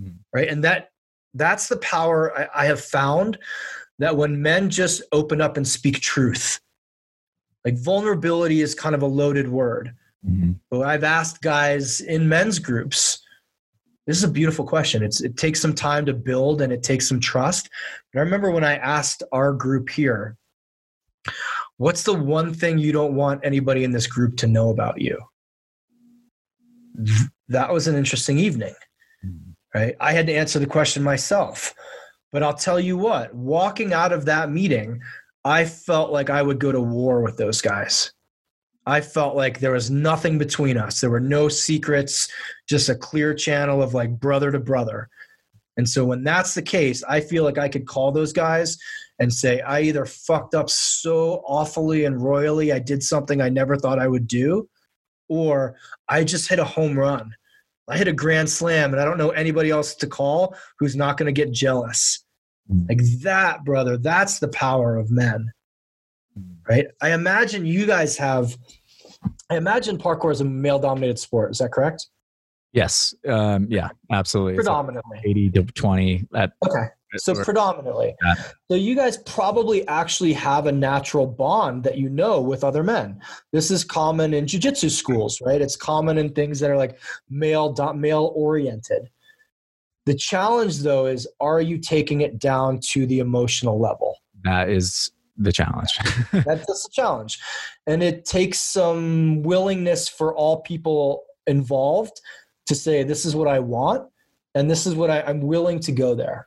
Mhm. 0.00 0.14
Right. 0.32 0.48
And 0.48 0.64
that, 0.64 0.90
that's 1.34 1.68
the 1.68 1.76
power 1.78 2.34
I, 2.38 2.62
I 2.62 2.64
have 2.64 2.80
found 2.80 3.36
that 3.98 4.16
when 4.16 4.40
men 4.40 4.70
just 4.70 5.02
open 5.12 5.42
up 5.42 5.58
and 5.58 5.68
speak 5.68 6.00
truth, 6.00 6.60
like 7.66 7.76
vulnerability 7.76 8.62
is 8.62 8.74
kind 8.74 8.94
of 8.94 9.02
a 9.02 9.06
loaded 9.06 9.50
word. 9.50 9.94
Mhm. 10.26 10.58
But 10.70 10.86
I've 10.86 11.04
asked 11.04 11.42
guys 11.42 12.00
in 12.00 12.26
men's 12.26 12.58
groups, 12.58 13.19
this 14.10 14.18
is 14.18 14.24
a 14.24 14.28
beautiful 14.28 14.66
question. 14.66 15.02
It's, 15.02 15.20
it 15.20 15.36
takes 15.36 15.60
some 15.60 15.74
time 15.74 16.04
to 16.06 16.12
build 16.12 16.62
and 16.62 16.72
it 16.72 16.82
takes 16.82 17.08
some 17.08 17.20
trust. 17.20 17.70
I 18.14 18.18
remember 18.18 18.50
when 18.50 18.64
I 18.64 18.74
asked 18.76 19.22
our 19.32 19.52
group 19.52 19.88
here, 19.88 20.36
What's 21.76 22.02
the 22.02 22.14
one 22.14 22.52
thing 22.52 22.78
you 22.78 22.92
don't 22.92 23.14
want 23.14 23.40
anybody 23.42 23.84
in 23.84 23.90
this 23.90 24.06
group 24.06 24.36
to 24.38 24.46
know 24.46 24.68
about 24.68 25.00
you? 25.00 25.18
That 27.48 27.72
was 27.72 27.88
an 27.88 27.96
interesting 27.96 28.38
evening, 28.38 28.74
mm-hmm. 29.24 29.52
right? 29.74 29.96
I 29.98 30.12
had 30.12 30.26
to 30.26 30.34
answer 30.34 30.58
the 30.58 30.66
question 30.66 31.02
myself. 31.02 31.74
But 32.32 32.42
I'll 32.42 32.54
tell 32.54 32.78
you 32.78 32.96
what, 32.96 33.34
walking 33.34 33.92
out 33.92 34.12
of 34.12 34.26
that 34.26 34.50
meeting, 34.50 35.00
I 35.44 35.64
felt 35.64 36.12
like 36.12 36.30
I 36.30 36.42
would 36.42 36.58
go 36.58 36.70
to 36.70 36.80
war 36.80 37.22
with 37.22 37.36
those 37.36 37.60
guys. 37.60 38.12
I 38.90 39.00
felt 39.00 39.36
like 39.36 39.60
there 39.60 39.72
was 39.72 39.90
nothing 39.90 40.36
between 40.36 40.76
us. 40.76 41.00
There 41.00 41.10
were 41.10 41.20
no 41.20 41.48
secrets, 41.48 42.28
just 42.68 42.88
a 42.88 42.94
clear 42.94 43.34
channel 43.34 43.82
of 43.82 43.94
like 43.94 44.18
brother 44.18 44.50
to 44.50 44.58
brother. 44.58 45.08
And 45.76 45.88
so 45.88 46.04
when 46.04 46.24
that's 46.24 46.54
the 46.54 46.62
case, 46.62 47.02
I 47.04 47.20
feel 47.20 47.44
like 47.44 47.56
I 47.56 47.68
could 47.68 47.86
call 47.86 48.12
those 48.12 48.32
guys 48.32 48.76
and 49.20 49.32
say, 49.32 49.60
I 49.60 49.82
either 49.82 50.04
fucked 50.04 50.54
up 50.54 50.68
so 50.68 51.42
awfully 51.46 52.04
and 52.04 52.20
royally, 52.20 52.72
I 52.72 52.80
did 52.80 53.02
something 53.02 53.40
I 53.40 53.48
never 53.48 53.76
thought 53.76 53.98
I 53.98 54.08
would 54.08 54.26
do, 54.26 54.68
or 55.28 55.76
I 56.08 56.24
just 56.24 56.48
hit 56.48 56.58
a 56.58 56.64
home 56.64 56.98
run. 56.98 57.34
I 57.88 57.96
hit 57.96 58.08
a 58.08 58.12
grand 58.12 58.50
slam 58.50 58.92
and 58.92 59.00
I 59.00 59.04
don't 59.04 59.18
know 59.18 59.30
anybody 59.30 59.70
else 59.70 59.94
to 59.96 60.06
call 60.06 60.56
who's 60.78 60.96
not 60.96 61.16
going 61.16 61.32
to 61.32 61.40
get 61.40 61.52
jealous. 61.52 62.24
Like 62.88 63.00
that, 63.22 63.64
brother, 63.64 63.96
that's 63.96 64.38
the 64.38 64.48
power 64.48 64.96
of 64.96 65.10
men. 65.10 65.52
Hmm. 66.36 66.52
Right? 66.68 66.86
I 67.02 67.12
imagine 67.12 67.66
you 67.66 67.86
guys 67.86 68.16
have 68.16 68.56
I 69.50 69.56
imagine 69.56 69.98
parkour 69.98 70.32
is 70.32 70.40
a 70.40 70.44
male 70.44 70.78
dominated 70.78 71.18
sport. 71.18 71.50
Is 71.50 71.58
that 71.58 71.72
correct? 71.72 72.06
Yes. 72.72 73.14
Um, 73.26 73.66
yeah, 73.68 73.88
absolutely. 74.12 74.54
Predominantly. 74.54 75.16
Like 75.16 75.26
80 75.26 75.50
to 75.50 75.62
20 75.64 76.28
at 76.34 76.52
Okay. 76.66 76.86
So 77.16 77.34
predominantly. 77.34 78.14
Yeah. 78.24 78.34
So 78.70 78.76
you 78.76 78.94
guys 78.94 79.18
probably 79.18 79.86
actually 79.88 80.32
have 80.34 80.66
a 80.66 80.72
natural 80.72 81.26
bond 81.26 81.82
that 81.82 81.98
you 81.98 82.08
know 82.08 82.40
with 82.40 82.62
other 82.62 82.84
men. 82.84 83.20
This 83.52 83.72
is 83.72 83.82
common 83.82 84.32
in 84.32 84.46
jiu-jitsu 84.46 84.90
schools, 84.90 85.40
right? 85.44 85.60
It's 85.60 85.74
common 85.74 86.18
in 86.18 86.32
things 86.32 86.60
that 86.60 86.70
are 86.70 86.76
like 86.76 87.00
male 87.28 87.74
male 87.96 88.32
oriented. 88.36 89.10
The 90.06 90.14
challenge 90.14 90.78
though 90.78 91.06
is 91.06 91.26
are 91.40 91.60
you 91.60 91.78
taking 91.78 92.20
it 92.20 92.38
down 92.38 92.78
to 92.90 93.06
the 93.06 93.18
emotional 93.18 93.80
level? 93.80 94.16
That 94.44 94.68
is 94.70 95.10
the 95.40 95.52
challenge. 95.52 95.98
That's 96.32 96.66
the 96.66 96.88
challenge. 96.92 97.40
And 97.86 98.02
it 98.02 98.24
takes 98.24 98.60
some 98.60 99.42
willingness 99.42 100.08
for 100.08 100.34
all 100.34 100.60
people 100.60 101.24
involved 101.46 102.20
to 102.66 102.74
say, 102.74 103.02
this 103.02 103.24
is 103.24 103.34
what 103.34 103.48
I 103.48 103.58
want, 103.58 104.08
and 104.54 104.70
this 104.70 104.86
is 104.86 104.94
what 104.94 105.10
I, 105.10 105.20
am 105.20 105.40
willing 105.40 105.80
to 105.80 105.92
go 105.92 106.14
there. 106.14 106.46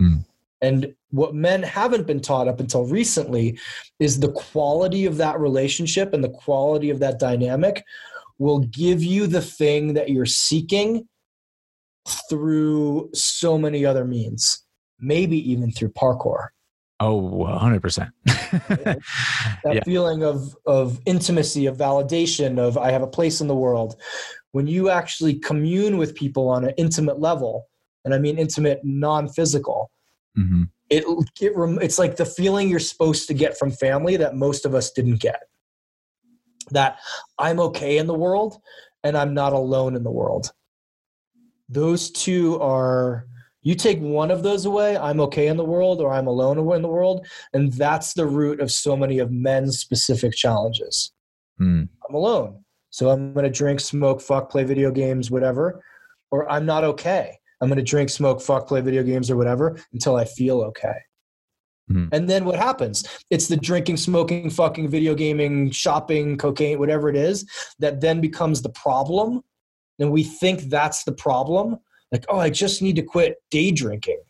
Mm. 0.00 0.26
And 0.60 0.94
what 1.10 1.34
men 1.34 1.62
haven't 1.62 2.06
been 2.06 2.20
taught 2.20 2.48
up 2.48 2.58
until 2.58 2.86
recently 2.86 3.58
is 4.00 4.18
the 4.18 4.32
quality 4.32 5.06
of 5.06 5.16
that 5.18 5.38
relationship 5.38 6.12
and 6.12 6.24
the 6.24 6.30
quality 6.30 6.90
of 6.90 6.98
that 6.98 7.18
dynamic 7.18 7.84
will 8.38 8.60
give 8.60 9.02
you 9.02 9.26
the 9.26 9.42
thing 9.42 9.94
that 9.94 10.10
you're 10.10 10.26
seeking 10.26 11.06
through 12.28 13.10
so 13.14 13.56
many 13.56 13.86
other 13.86 14.04
means, 14.04 14.64
maybe 14.98 15.38
even 15.50 15.70
through 15.70 15.90
parkour. 15.90 16.48
Oh, 17.00 17.44
100%. 17.60 18.10
that 18.24 19.00
yeah. 19.64 19.82
feeling 19.84 20.22
of, 20.22 20.56
of 20.64 21.00
intimacy, 21.06 21.66
of 21.66 21.76
validation, 21.76 22.58
of 22.58 22.78
I 22.78 22.92
have 22.92 23.02
a 23.02 23.06
place 23.06 23.40
in 23.40 23.48
the 23.48 23.54
world. 23.54 23.96
When 24.52 24.66
you 24.66 24.90
actually 24.90 25.34
commune 25.34 25.96
with 25.96 26.14
people 26.14 26.48
on 26.48 26.64
an 26.64 26.72
intimate 26.76 27.18
level, 27.18 27.66
and 28.04 28.14
I 28.14 28.18
mean 28.18 28.38
intimate, 28.38 28.80
non 28.84 29.28
physical, 29.28 29.90
mm-hmm. 30.38 30.64
it, 30.88 31.04
it, 31.40 31.52
it's 31.82 31.98
like 31.98 32.16
the 32.16 32.24
feeling 32.24 32.68
you're 32.68 32.78
supposed 32.78 33.26
to 33.28 33.34
get 33.34 33.58
from 33.58 33.70
family 33.72 34.16
that 34.16 34.36
most 34.36 34.64
of 34.64 34.74
us 34.74 34.92
didn't 34.92 35.20
get. 35.20 35.40
That 36.70 36.98
I'm 37.38 37.58
okay 37.60 37.98
in 37.98 38.06
the 38.06 38.14
world 38.14 38.58
and 39.02 39.16
I'm 39.16 39.34
not 39.34 39.52
alone 39.52 39.96
in 39.96 40.04
the 40.04 40.10
world. 40.10 40.52
Those 41.68 42.10
two 42.10 42.60
are 42.60 43.26
you 43.64 43.74
take 43.74 43.98
one 43.98 44.30
of 44.30 44.42
those 44.42 44.66
away, 44.66 44.96
I'm 44.96 45.20
okay 45.22 45.48
in 45.48 45.56
the 45.56 45.64
world 45.64 46.00
or 46.00 46.12
I'm 46.12 46.26
alone 46.26 46.58
in 46.58 46.82
the 46.82 46.88
world. 46.88 47.26
And 47.54 47.72
that's 47.72 48.12
the 48.12 48.26
root 48.26 48.60
of 48.60 48.70
so 48.70 48.94
many 48.94 49.18
of 49.18 49.32
men's 49.32 49.78
specific 49.78 50.34
challenges. 50.34 51.12
Mm. 51.60 51.88
I'm 52.06 52.14
alone. 52.14 52.62
So 52.90 53.08
I'm 53.08 53.32
going 53.32 53.44
to 53.44 53.50
drink, 53.50 53.80
smoke, 53.80 54.20
fuck, 54.20 54.50
play 54.50 54.64
video 54.64 54.90
games, 54.90 55.30
whatever. 55.30 55.82
Or 56.30 56.48
I'm 56.50 56.66
not 56.66 56.84
okay. 56.84 57.38
I'm 57.60 57.68
going 57.68 57.78
to 57.78 57.82
drink, 57.82 58.10
smoke, 58.10 58.42
fuck, 58.42 58.68
play 58.68 58.82
video 58.82 59.02
games 59.02 59.30
or 59.30 59.36
whatever 59.36 59.80
until 59.94 60.16
I 60.16 60.26
feel 60.26 60.60
okay. 60.60 60.96
Mm. 61.90 62.10
And 62.12 62.28
then 62.28 62.44
what 62.44 62.58
happens? 62.58 63.08
It's 63.30 63.48
the 63.48 63.56
drinking, 63.56 63.96
smoking, 63.96 64.50
fucking, 64.50 64.88
video 64.88 65.14
gaming, 65.14 65.70
shopping, 65.70 66.36
cocaine, 66.36 66.78
whatever 66.78 67.08
it 67.08 67.16
is, 67.16 67.48
that 67.78 68.02
then 68.02 68.20
becomes 68.20 68.60
the 68.60 68.70
problem. 68.70 69.42
And 69.98 70.10
we 70.10 70.22
think 70.22 70.62
that's 70.62 71.04
the 71.04 71.12
problem 71.12 71.78
like, 72.14 72.24
oh, 72.28 72.38
I 72.38 72.48
just 72.48 72.80
need 72.80 72.94
to 72.94 73.02
quit 73.02 73.38
day 73.50 73.72
drinking. 73.72 74.20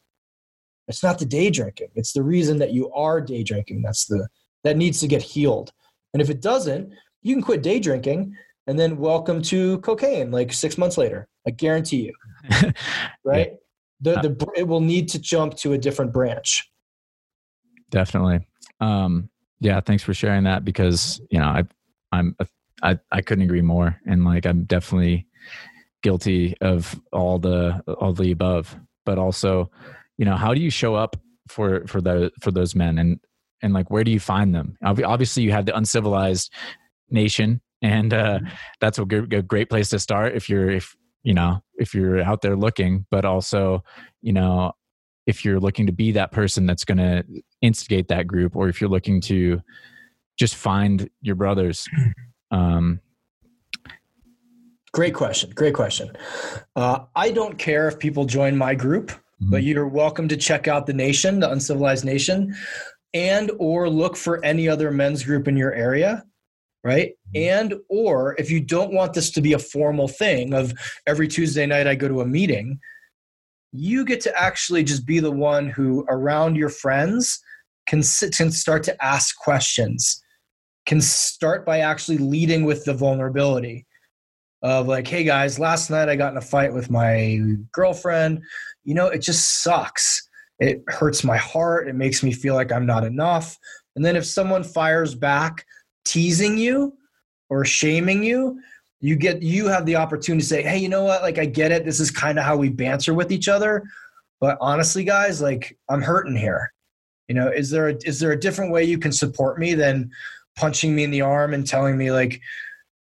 It's 0.89 1.03
not 1.03 1.19
the 1.19 1.27
day 1.27 1.51
drinking. 1.51 1.89
It's 1.95 2.15
the 2.15 2.23
reason 2.23 2.59
that 2.59 2.73
you 2.73 2.91
are 2.93 3.21
day 3.21 3.43
drinking. 3.43 3.83
That's 3.83 4.07
the 4.07 4.27
that 4.63 4.79
needs 4.79 5.01
to 5.01 5.07
get 5.07 5.21
healed. 5.21 5.71
And 6.15 6.23
if 6.23 6.31
it 6.31 6.41
doesn't, 6.41 6.95
you 7.21 7.35
can 7.35 7.43
quit 7.43 7.63
day 7.63 7.79
drinking 7.79 8.35
and 8.67 8.79
then 8.79 8.97
welcome 8.97 9.43
to 9.43 9.81
cocaine 9.81 10.31
like 10.31 10.51
six 10.55 10.79
months 10.79 10.97
later. 10.97 11.29
I 11.47 11.51
guarantee 11.51 12.11
you. 12.11 12.73
right? 13.25 13.53
The 14.01 14.15
the 14.15 14.53
it 14.57 14.67
will 14.67 14.81
need 14.81 15.11
to 15.11 15.19
jump 15.19 15.55
to 15.59 15.75
a 15.75 15.79
different 15.79 16.11
branch. 16.11 16.67
Definitely. 17.91 18.47
Um, 18.81 19.29
yeah, 19.61 19.81
thanks 19.81 20.03
for 20.03 20.15
sharing 20.15 20.45
that 20.45 20.65
because 20.65 21.21
you 21.31 21.39
know 21.39 21.49
I 21.49 21.65
I'm 22.13 22.35
I 22.83 22.99
I 23.13 23.21
couldn't 23.21 23.45
agree 23.45 23.61
more 23.61 24.01
and 24.07 24.25
like 24.25 24.47
I'm 24.47 24.65
definitely 24.65 25.27
guilty 26.05 26.55
of 26.61 27.01
all 27.13 27.39
the 27.39 27.83
all 27.99 28.13
the 28.13 28.31
above 28.31 28.79
but 29.07 29.19
also 29.19 29.71
you 30.19 30.25
know 30.27 30.37
how 30.37 30.53
do 30.53 30.61
you 30.61 30.71
show 30.71 30.95
up 30.95 31.17
for 31.49 31.87
for 31.87 32.03
the 32.03 32.31
for 32.43 32.51
those 32.51 32.75
men 32.75 32.99
and 32.99 33.19
and 33.63 33.73
like 33.73 33.91
where 33.91 34.05
do 34.05 34.11
you 34.11 34.21
find 34.21 34.55
them 34.55 34.77
obviously 34.85 35.43
you 35.43 35.51
have 35.51 35.65
the 35.65 35.75
uncivilized 35.75 36.53
nation 37.09 37.59
and 37.81 38.13
uh 38.13 38.39
mm-hmm. 38.39 38.47
that's 38.81 38.99
a, 38.99 39.05
good, 39.07 39.33
a 39.33 39.41
great 39.41 39.71
place 39.71 39.89
to 39.89 39.99
start 39.99 40.37
if 40.37 40.47
you're 40.47 40.71
if 40.71 40.95
you 41.23 41.33
know 41.33 41.63
if 41.77 41.95
you're 41.95 42.21
out 42.21 42.43
there 42.43 42.55
looking 42.55 43.07
but 43.11 43.25
also 43.25 43.83
you 44.21 44.33
know 44.33 44.73
if 45.27 45.43
you're 45.43 45.59
looking 45.59 45.87
to 45.87 45.93
be 45.93 46.13
that 46.13 46.33
person 46.33 46.67
that's 46.67 46.85
going 46.85 46.99
to 46.99 47.25
instigate 47.63 48.09
that 48.09 48.27
group 48.27 48.55
or 48.55 48.69
if 48.69 48.79
you're 48.79 48.91
looking 48.91 49.23
to 49.23 49.59
just 50.39 50.55
find 50.55 51.09
your 51.23 51.35
brothers 51.35 51.89
um 52.51 53.01
Great 54.95 55.13
question. 55.13 55.51
Great 55.51 55.75
question. 55.75 56.17
Uh, 56.77 57.01
I 57.17 57.33
don't 57.33 57.59
care 57.59 57.89
if 57.89 57.99
people 57.99 58.25
join 58.25 58.57
my 58.57 58.77
group, 58.77 59.09
mm-hmm. 59.11 59.51
but 59.51 59.65
you're 59.65 59.89
welcome 59.89 60.29
to 60.29 60.37
check 60.37 60.69
out 60.69 60.87
the 60.87 60.93
nation, 60.93 61.41
the 61.41 61.51
uncivilized 61.51 62.05
nation, 62.05 62.55
and 63.13 63.51
or 63.59 63.91
look 63.91 64.17
for 64.17 64.45
any 64.45 64.69
other 64.69 64.93
men's 64.93 65.25
group 65.25 65.49
in 65.49 65.57
your 65.57 65.73
area 65.73 66.25
right 66.85 67.13
mm-hmm. 67.35 67.71
and 67.71 67.75
or 67.89 68.37
if 68.39 68.51
you 68.51 68.61
don't 68.61 68.93
want 68.93 69.15
this 69.15 69.31
to 69.31 69.41
be 69.41 69.55
a 69.55 69.59
formal 69.59 70.07
thing 70.07 70.53
of 70.53 70.75
every 71.07 71.27
tuesday 71.27 71.65
night 71.65 71.87
i 71.87 71.95
go 71.95 72.09
to 72.09 72.21
a 72.21 72.27
meeting 72.27 72.79
you 73.73 74.05
get 74.05 74.21
to 74.21 74.39
actually 74.39 74.85
just 74.85 75.07
be 75.07 75.19
the 75.19 75.31
one 75.31 75.69
who 75.69 76.05
around 76.09 76.57
your 76.57 76.69
friends 76.69 77.41
can, 77.87 78.03
sit, 78.03 78.33
can 78.37 78.51
start 78.51 78.83
to 78.83 79.05
ask 79.05 79.37
questions 79.39 80.23
can 80.87 81.01
start 81.01 81.65
by 81.65 81.79
actually 81.79 82.19
leading 82.19 82.65
with 82.65 82.85
the 82.85 82.93
vulnerability 82.95 83.87
of 84.65 84.89
like, 84.89 85.07
hey 85.07 85.25
guys, 85.25 85.59
last 85.59 85.91
night 85.91 86.09
I 86.09 86.17
got 86.17 86.33
in 86.33 86.39
a 86.39 86.41
fight 86.41 86.73
with 86.73 86.91
my 86.91 87.39
girlfriend. 87.71 88.43
You 88.83 88.95
know, 88.95 89.09
it 89.09 89.19
just 89.19 89.63
sucks. 89.63 90.27
It 90.59 90.83
hurts 90.89 91.23
my 91.23 91.37
heart. 91.37 91.87
It 91.87 91.95
makes 91.95 92.23
me 92.23 92.33
feel 92.33 92.55
like 92.55 92.73
I'm 92.73 92.87
not 92.87 93.05
enough. 93.05 93.59
And 93.95 94.03
then 94.03 94.17
if 94.17 94.25
someone 94.25 94.65
fires 94.65 95.15
back 95.15 95.67
teasing 96.07 96.57
you 96.57 96.97
or 97.51 97.67
shaming 97.67 98.25
you, 98.25 98.59
you 99.01 99.17
get 99.17 99.43
you 99.43 99.67
have 99.67 99.85
the 99.85 99.97
opportunity 99.97 100.41
to 100.41 100.49
say, 100.49 100.63
"Hey, 100.63 100.79
you 100.79 100.89
know 100.89 101.05
what? 101.05 101.21
Like 101.21 101.39
I 101.39 101.45
get 101.45 101.71
it. 101.71 101.85
This 101.85 102.01
is 102.01 102.11
kind 102.11 102.39
of 102.39 102.47
how 102.47 102.57
we 102.57 102.71
banter 102.71 103.13
with 103.13 103.31
each 103.31 103.49
other, 103.49 103.85
but 104.41 104.57
honestly, 104.63 105.05
guys, 105.05 105.43
like 105.43 105.77
I'm 105.91 106.01
hurting 106.01 106.37
here. 106.37 106.73
You 107.29 107.35
know, 107.35 107.49
is 107.49 107.69
there 107.69 107.89
a, 107.89 107.97
is 108.07 108.19
there 108.19 108.33
a 108.33 108.41
different 108.41 108.73
way 108.73 108.85
you 108.85 108.99
can 108.99 109.13
support 109.13 109.59
me 109.59 109.75
than 109.75 110.11
punching 110.57 110.95
me 110.95 111.05
in 111.05 111.11
the 111.11 111.21
arm 111.21 111.53
and 111.53 111.67
telling 111.67 111.99
me 111.99 112.13
like 112.13 112.41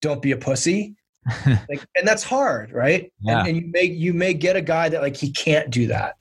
don't 0.04 0.22
be 0.22 0.34
a 0.34 0.38
pussy? 0.38 0.96
like, 1.70 1.86
and 1.96 2.08
that's 2.08 2.24
hard, 2.24 2.72
right? 2.72 3.12
Yeah. 3.22 3.40
And, 3.40 3.48
and 3.48 3.58
you 3.58 3.68
may 3.72 3.84
you 3.84 4.14
may 4.14 4.34
get 4.34 4.56
a 4.56 4.62
guy 4.62 4.90
that 4.90 5.02
like 5.02 5.16
he 5.16 5.32
can't 5.32 5.70
do 5.70 5.88
that. 5.88 6.16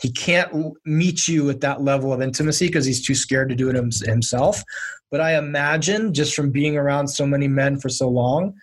He 0.00 0.12
can't 0.12 0.74
meet 0.84 1.26
you 1.26 1.50
at 1.50 1.60
that 1.60 1.82
level 1.82 2.12
of 2.12 2.22
intimacy 2.22 2.68
because 2.68 2.86
he's 2.86 3.04
too 3.04 3.16
scared 3.16 3.48
to 3.48 3.56
do 3.56 3.68
it 3.68 3.74
himself. 3.74 4.62
But 5.10 5.20
I 5.20 5.36
imagine 5.36 6.14
just 6.14 6.34
from 6.34 6.50
being 6.50 6.76
around 6.76 7.08
so 7.08 7.26
many 7.26 7.48
men 7.48 7.80
for 7.80 7.88
so 7.88 8.08
long 8.08 8.54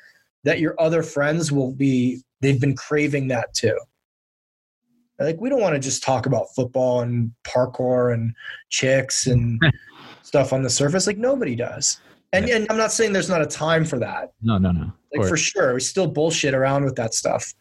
that 0.43 0.59
your 0.59 0.79
other 0.79 1.03
friends 1.03 1.51
will 1.51 1.73
be 1.73 2.21
they've 2.41 2.61
been 2.61 2.75
craving 2.75 3.27
that 3.29 3.53
too. 3.53 3.77
Like 5.19 5.39
we 5.39 5.49
don't 5.49 5.61
want 5.61 5.75
to 5.75 5.79
just 5.79 6.03
talk 6.03 6.25
about 6.25 6.47
football 6.55 7.01
and 7.01 7.31
parkour 7.45 8.13
and 8.13 8.33
chicks 8.69 9.27
and 9.27 9.59
stuff 10.23 10.53
on 10.53 10.61
the 10.61 10.69
surface 10.69 11.07
like 11.07 11.17
nobody 11.17 11.55
does. 11.55 11.99
And, 12.35 12.49
and 12.49 12.67
I'm 12.69 12.77
not 12.77 12.91
saying 12.91 13.13
there's 13.13 13.29
not 13.29 13.41
a 13.41 13.45
time 13.45 13.85
for 13.85 13.99
that. 13.99 14.33
No, 14.41 14.57
no, 14.57 14.71
no. 14.71 14.91
Like 15.15 15.27
for 15.27 15.37
sure, 15.37 15.73
we 15.73 15.79
still 15.79 16.07
bullshit 16.07 16.53
around 16.53 16.83
with 16.83 16.95
that 16.95 17.13
stuff. 17.13 17.53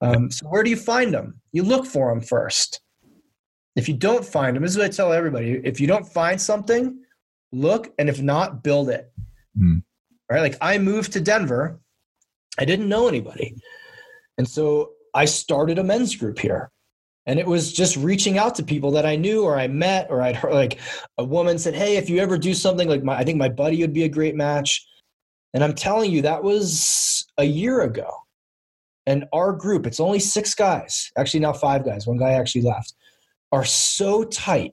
Um, 0.00 0.30
so 0.30 0.46
where 0.46 0.62
do 0.62 0.70
you 0.70 0.76
find 0.76 1.12
them? 1.12 1.40
You 1.52 1.62
look 1.62 1.86
for 1.86 2.10
them 2.10 2.20
first. 2.20 2.80
If 3.76 3.88
you 3.88 3.94
don't 3.94 4.24
find 4.24 4.54
them, 4.54 4.62
this 4.62 4.72
is 4.72 4.78
what 4.78 4.86
I 4.86 4.90
tell 4.90 5.12
everybody: 5.12 5.60
if 5.64 5.80
you 5.80 5.86
don't 5.86 6.06
find 6.06 6.40
something, 6.40 7.00
look, 7.52 7.92
and 7.98 8.08
if 8.08 8.22
not, 8.22 8.62
build 8.62 8.90
it. 8.90 9.12
Hmm. 9.56 9.78
Right? 10.30 10.40
Like 10.40 10.56
I 10.60 10.78
moved 10.78 11.12
to 11.14 11.20
Denver, 11.20 11.80
I 12.58 12.64
didn't 12.64 12.88
know 12.88 13.08
anybody, 13.08 13.56
and 14.38 14.48
so 14.48 14.92
I 15.14 15.24
started 15.24 15.78
a 15.78 15.84
men's 15.84 16.14
group 16.14 16.38
here. 16.38 16.70
And 17.26 17.38
it 17.38 17.46
was 17.46 17.72
just 17.72 17.96
reaching 17.96 18.36
out 18.36 18.54
to 18.56 18.62
people 18.62 18.90
that 18.92 19.06
I 19.06 19.16
knew 19.16 19.44
or 19.44 19.58
I 19.58 19.66
met 19.66 20.08
or 20.10 20.20
I'd 20.20 20.36
heard 20.36 20.52
like 20.52 20.78
a 21.16 21.24
woman 21.24 21.58
said, 21.58 21.74
Hey, 21.74 21.96
if 21.96 22.10
you 22.10 22.18
ever 22.18 22.36
do 22.36 22.52
something 22.54 22.88
like 22.88 23.02
my 23.02 23.16
I 23.16 23.24
think 23.24 23.38
my 23.38 23.48
buddy 23.48 23.80
would 23.80 23.94
be 23.94 24.04
a 24.04 24.08
great 24.08 24.34
match. 24.34 24.86
And 25.54 25.62
I'm 25.62 25.74
telling 25.74 26.10
you, 26.10 26.22
that 26.22 26.42
was 26.42 27.24
a 27.38 27.44
year 27.44 27.82
ago. 27.82 28.10
And 29.06 29.24
our 29.32 29.52
group, 29.52 29.86
it's 29.86 30.00
only 30.00 30.18
six 30.18 30.54
guys, 30.54 31.10
actually 31.16 31.40
now 31.40 31.52
five 31.52 31.84
guys, 31.84 32.06
one 32.06 32.16
guy 32.16 32.32
actually 32.32 32.62
left, 32.62 32.94
are 33.52 33.64
so 33.64 34.24
tight. 34.24 34.72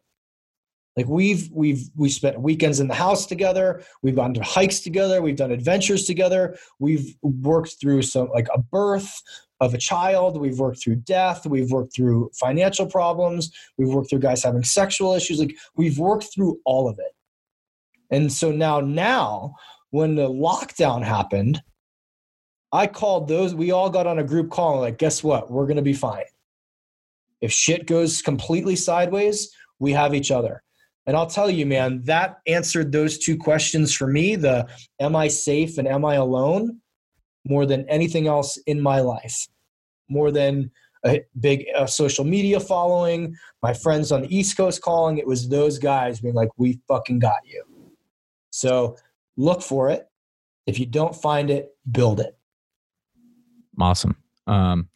Like 0.98 1.08
we've 1.08 1.50
we've 1.54 1.90
we 1.96 2.10
spent 2.10 2.42
weekends 2.42 2.80
in 2.80 2.88
the 2.88 2.94
house 2.94 3.26
together, 3.26 3.84
we've 4.02 4.16
gone 4.16 4.34
to 4.34 4.44
hikes 4.44 4.82
together, 4.82 5.22
we've 5.22 5.38
done 5.38 5.52
adventures 5.52 6.06
together, 6.06 6.58
we've 6.80 7.16
worked 7.22 7.78
through 7.80 8.02
some 8.02 8.30
like 8.34 8.48
a 8.54 8.60
birth 8.60 9.22
of 9.62 9.76
a 9.76 9.78
child, 9.78 10.42
we've 10.42 10.58
worked 10.58 10.84
through 10.84 10.96
death, 10.96 11.46
we've 11.46 11.72
worked 11.72 11.96
through 11.96 12.32
financial 12.34 12.88
problems, 12.88 13.52
we've 13.78 13.94
worked 13.94 14.10
through 14.10 14.20
guys 14.20 14.44
having 14.44 14.64
sexual 14.64 15.14
issues, 15.14 15.40
like 15.40 15.56
we've 15.76 16.00
worked 16.00 16.34
through 16.34 16.60
all 16.66 16.90
of 16.90 16.98
it. 16.98 17.14
And 18.10 18.34
so 18.34 18.52
now 18.52 18.82
now 18.82 19.54
when 19.92 20.16
the 20.16 20.28
lockdown 20.28 21.04
happened, 21.04 21.62
I 22.74 22.88
called 22.88 23.28
those, 23.28 23.54
we 23.54 23.72
all 23.72 23.90
got 23.90 24.08
on 24.08 24.18
a 24.18 24.24
group 24.24 24.50
call 24.50 24.74
and 24.74 24.82
like, 24.82 24.98
guess 24.98 25.24
what? 25.24 25.52
We're 25.52 25.68
gonna 25.68 25.84
be 25.84 25.94
fine. 25.94 26.26
If 27.40 27.52
shit 27.52 27.86
goes 27.86 28.22
completely 28.22 28.76
sideways, 28.76 29.52
we 29.78 29.92
have 29.92 30.16
each 30.16 30.32
other. 30.32 30.64
And 31.06 31.16
I'll 31.16 31.28
tell 31.28 31.50
you, 31.50 31.66
man, 31.66 32.02
that 32.06 32.38
answered 32.48 32.92
those 32.92 33.18
two 33.20 33.38
questions 33.38 33.94
for 33.94 34.08
me 34.08 34.36
the 34.36 34.68
am 35.00 35.16
I 35.16 35.28
safe 35.28 35.78
and 35.78 35.88
am 35.88 36.04
I 36.04 36.16
alone 36.16 36.81
more 37.46 37.66
than 37.66 37.88
anything 37.90 38.28
else 38.28 38.58
in 38.68 38.82
my 38.82 39.00
life, 39.00 39.48
more 40.10 40.32
than 40.32 40.72
a 41.06 41.24
big 41.40 41.66
uh, 41.76 41.88
social 41.88 42.24
media 42.24 42.60
following, 42.60 43.36
my 43.64 43.74
friends 43.74 44.12
on 44.12 44.22
the 44.22 44.36
East 44.36 44.56
Coast 44.56 44.82
calling. 44.82 45.18
It 45.18 45.26
was 45.26 45.50
those 45.50 45.80
guys 45.80 46.20
being 46.20 46.36
like, 46.36 46.50
we 46.58 46.80
fucking 46.88 47.20
got 47.20 47.40
you. 47.46 47.64
So 48.52 48.98
look 49.38 49.62
for 49.62 49.90
it. 49.90 50.08
If 50.68 50.80
you 50.80 50.86
don't 50.86 51.16
find 51.16 51.50
it, 51.50 51.70
build 51.92 52.20
it. 52.20 52.38
Awesome. 53.80 54.16
Um, 54.48 54.90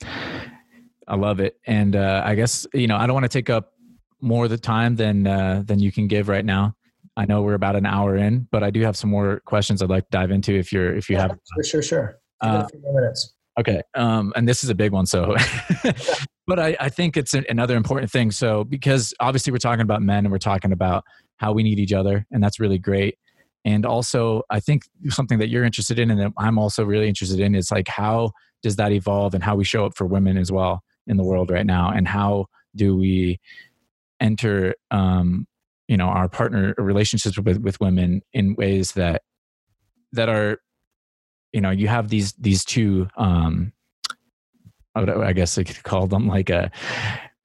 I 1.08 1.16
love 1.16 1.40
it, 1.40 1.60
and 1.66 1.96
uh, 1.96 2.24
I 2.26 2.36
guess 2.36 2.68
you 2.74 2.88
know 2.88 2.98
I 2.98 3.06
don't 3.06 3.14
want 3.14 3.24
to 3.24 3.30
take 3.30 3.50
up 3.50 3.74
more 4.22 4.46
of 4.46 4.52
the 4.52 4.58
time 4.58 4.96
than 4.96 5.28
uh, 5.28 5.64
than 5.66 5.80
you 5.80 5.92
can 5.92 6.08
give 6.08 6.28
right 6.28 6.46
now. 6.46 6.76
I 7.18 7.26
know 7.26 7.42
we're 7.42 7.54
about 7.54 7.76
an 7.76 7.86
hour 7.86 8.18
in, 8.18 8.48
but 8.52 8.64
I 8.64 8.70
do 8.70 8.82
have 8.82 8.98
some 8.98 9.10
more 9.10 9.40
questions 9.46 9.82
I'd 9.82 9.90
like 9.90 10.04
to 10.06 10.10
dive 10.12 10.32
into 10.32 10.54
if 10.54 10.74
you're 10.74 10.96
if 10.96 11.10
you 11.10 11.18
have. 11.18 11.38
Sure, 11.56 11.64
sure, 11.64 11.82
sure. 11.82 12.20
Uh, 12.42 12.64
a 12.66 12.70
few 12.70 12.82
more 12.82 13.02
minutes. 13.02 13.34
Okay. 13.58 13.82
Um, 13.94 14.34
and 14.36 14.48
this 14.48 14.64
is 14.64 14.70
a 14.70 14.76
big 14.76 14.92
one. 14.92 15.06
So, 15.06 15.36
but 16.48 16.60
I, 16.60 16.76
I 16.80 16.90
think 16.90 17.18
it's 17.18 17.34
another 17.34 17.78
important 17.78 18.12
thing. 18.12 18.32
So, 18.32 18.64
because 18.64 19.14
obviously 19.20 19.52
we're 19.52 19.60
talking 19.60 19.82
about 19.82 20.02
men 20.02 20.26
and 20.26 20.32
we're 20.32 20.40
talking 20.40 20.72
about 20.72 21.04
how 21.38 21.54
we 21.54 21.64
need 21.64 21.80
each 21.80 21.94
other, 21.94 22.26
and 22.32 22.44
that's 22.44 22.60
really 22.60 22.80
great. 22.80 23.18
And 23.66 23.86
also, 23.86 24.44
I 24.50 24.60
think 24.60 24.84
something 25.10 25.40
that 25.40 25.50
you're 25.50 25.64
interested 25.64 25.98
in 25.98 26.12
and 26.12 26.20
that 26.20 26.34
I'm 26.38 26.60
also 26.60 26.86
really 26.86 27.08
interested 27.08 27.40
in 27.40 27.56
is 27.56 27.72
like 27.72 27.88
how 27.88 28.32
does 28.62 28.76
that 28.76 28.92
evolve 28.92 29.34
and 29.34 29.44
how 29.44 29.56
we 29.56 29.64
show 29.64 29.86
up 29.86 29.98
for 29.98 30.06
women 30.06 30.38
as 30.38 30.52
well 30.52 30.84
in 31.08 31.18
the 31.18 31.24
world 31.24 31.50
right 31.50 31.66
now, 31.66 31.90
and 31.90 32.08
how 32.08 32.46
do 32.76 32.96
we 32.96 33.40
enter, 34.20 34.76
um, 34.92 35.48
you 35.88 35.98
know, 35.98 36.08
our 36.08 36.30
partner 36.30 36.74
relationships 36.78 37.40
with 37.40 37.58
with 37.58 37.80
women 37.80 38.22
in 38.34 38.56
ways 38.56 38.92
that 38.94 39.24
that 40.12 40.30
are 40.30 40.60
you 41.56 41.62
know 41.62 41.72
you 41.72 41.88
have 41.88 42.10
these 42.10 42.34
these 42.34 42.66
two 42.66 43.08
um 43.18 43.72
I 44.94 45.00
would- 45.00 45.10
I 45.10 45.34
guess 45.34 45.58
I 45.58 45.64
could 45.64 45.84
call 45.84 46.06
them 46.08 46.28
like 46.28 46.50
a 46.50 46.70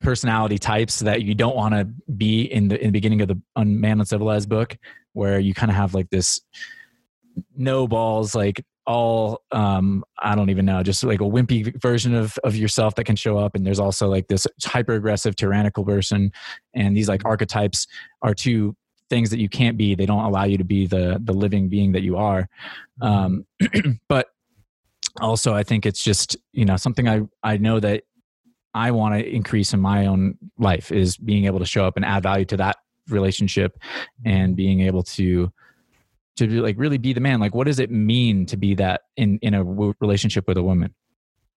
personality 0.01 0.59
types 0.59 1.01
that 1.01 1.23
you 1.23 1.35
don't 1.35 1.57
want 1.57 1.75
to 1.75 1.85
be 2.13 2.43
in 2.43 2.69
the 2.69 2.79
in 2.81 2.89
the 2.89 2.93
beginning 2.93 3.23
of 3.23 3.29
the 3.29 3.41
unmanned 3.57 4.01
uncivilized 4.01 4.49
book 4.49 4.77
where 5.13 5.39
you 5.39 5.55
kind 5.55 5.71
of 5.71 5.77
have 5.77 5.95
like 5.95 6.11
this 6.11 6.41
no 7.57 7.87
balls 7.87 8.35
like 8.35 8.65
all 8.87 9.43
um 9.53 10.03
i 10.21 10.35
don't 10.35 10.49
even 10.51 10.65
know 10.65 10.83
just 10.83 11.05
like 11.05 11.21
a 11.21 11.25
wimpy 11.25 11.79
version 11.81 12.15
of 12.15 12.37
of 12.45 12.57
yourself 12.57 12.95
that 12.95 13.05
can 13.05 13.15
show 13.15 13.37
up 13.37 13.55
and 13.55 13.65
there's 13.67 13.79
also 13.79 14.09
like 14.09 14.27
this 14.29 14.47
hyper 14.65 14.95
aggressive 14.95 15.37
tyrannical 15.37 15.85
person 15.85 16.33
and 16.75 16.97
these 16.97 17.09
like 17.09 17.25
archetypes 17.25 17.87
are 18.23 18.35
two 18.35 18.75
things 19.11 19.31
that 19.31 19.39
you 19.39 19.49
can't 19.49 19.77
be 19.77 19.95
they 19.95 20.07
don't 20.07 20.25
allow 20.25 20.45
you 20.45 20.57
to 20.57 20.65
be 20.65 20.87
the 20.87 21.21
the 21.25 21.33
living 21.33 21.69
being 21.69 21.93
that 21.93 22.03
you 22.03 22.17
are 22.17 22.49
um 23.03 23.45
but 24.09 24.29
also 25.21 25.53
i 25.53 25.63
think 25.63 25.85
it's 25.85 26.03
just 26.03 26.37
you 26.53 26.65
know 26.65 26.77
something 26.77 27.09
i 27.09 27.21
i 27.43 27.57
know 27.57 27.81
that 27.81 28.05
i 28.73 28.91
want 28.91 29.15
to 29.15 29.29
increase 29.29 29.75
in 29.75 29.81
my 29.81 30.07
own 30.07 30.39
life 30.59 30.91
is 30.93 31.17
being 31.17 31.45
able 31.45 31.59
to 31.59 31.67
show 31.67 31.85
up 31.85 31.97
and 31.97 32.05
add 32.05 32.23
value 32.23 32.45
to 32.45 32.57
that 32.57 32.77
relationship 33.09 33.79
and 34.25 34.55
being 34.55 34.81
able 34.81 35.03
to 35.03 35.53
to 36.37 36.47
be, 36.47 36.61
like 36.61 36.77
really 36.79 36.97
be 36.97 37.13
the 37.13 37.21
man 37.21 37.41
like 37.41 37.55
what 37.55 37.67
does 37.67 37.81
it 37.81 37.91
mean 37.91 38.47
to 38.47 38.57
be 38.57 38.75
that 38.75 39.03
in 39.17 39.39
in 39.43 39.55
a 39.55 39.65
w- 39.65 39.95
relationship 40.01 40.47
with 40.47 40.57
a 40.57 40.63
woman 40.63 40.95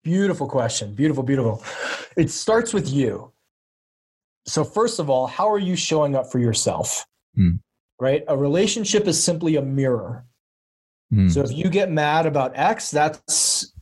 Beautiful 0.04 0.50
question. 0.50 0.94
Beautiful, 0.94 1.24
beautiful. 1.24 1.64
It 2.18 2.30
starts 2.30 2.74
with 2.74 2.90
you. 2.90 3.32
So, 4.46 4.66
first 4.66 5.00
of 5.00 5.10
all, 5.10 5.28
how 5.28 5.50
are 5.50 5.60
you 5.60 5.78
showing 5.78 6.14
up 6.14 6.30
for 6.30 6.40
yourself? 6.40 7.06
Hmm. 7.36 7.56
Right? 8.00 8.24
A 8.28 8.38
relationship 8.38 9.08
is 9.08 9.24
simply 9.24 9.56
a 9.56 9.62
mirror. 9.62 10.26
Hmm. 11.12 11.30
So, 11.30 11.42
if 11.42 11.52
you 11.52 11.70
get 11.70 11.92
mad 11.92 12.26
about 12.26 12.52
X, 12.56 12.92
that's 12.92 13.74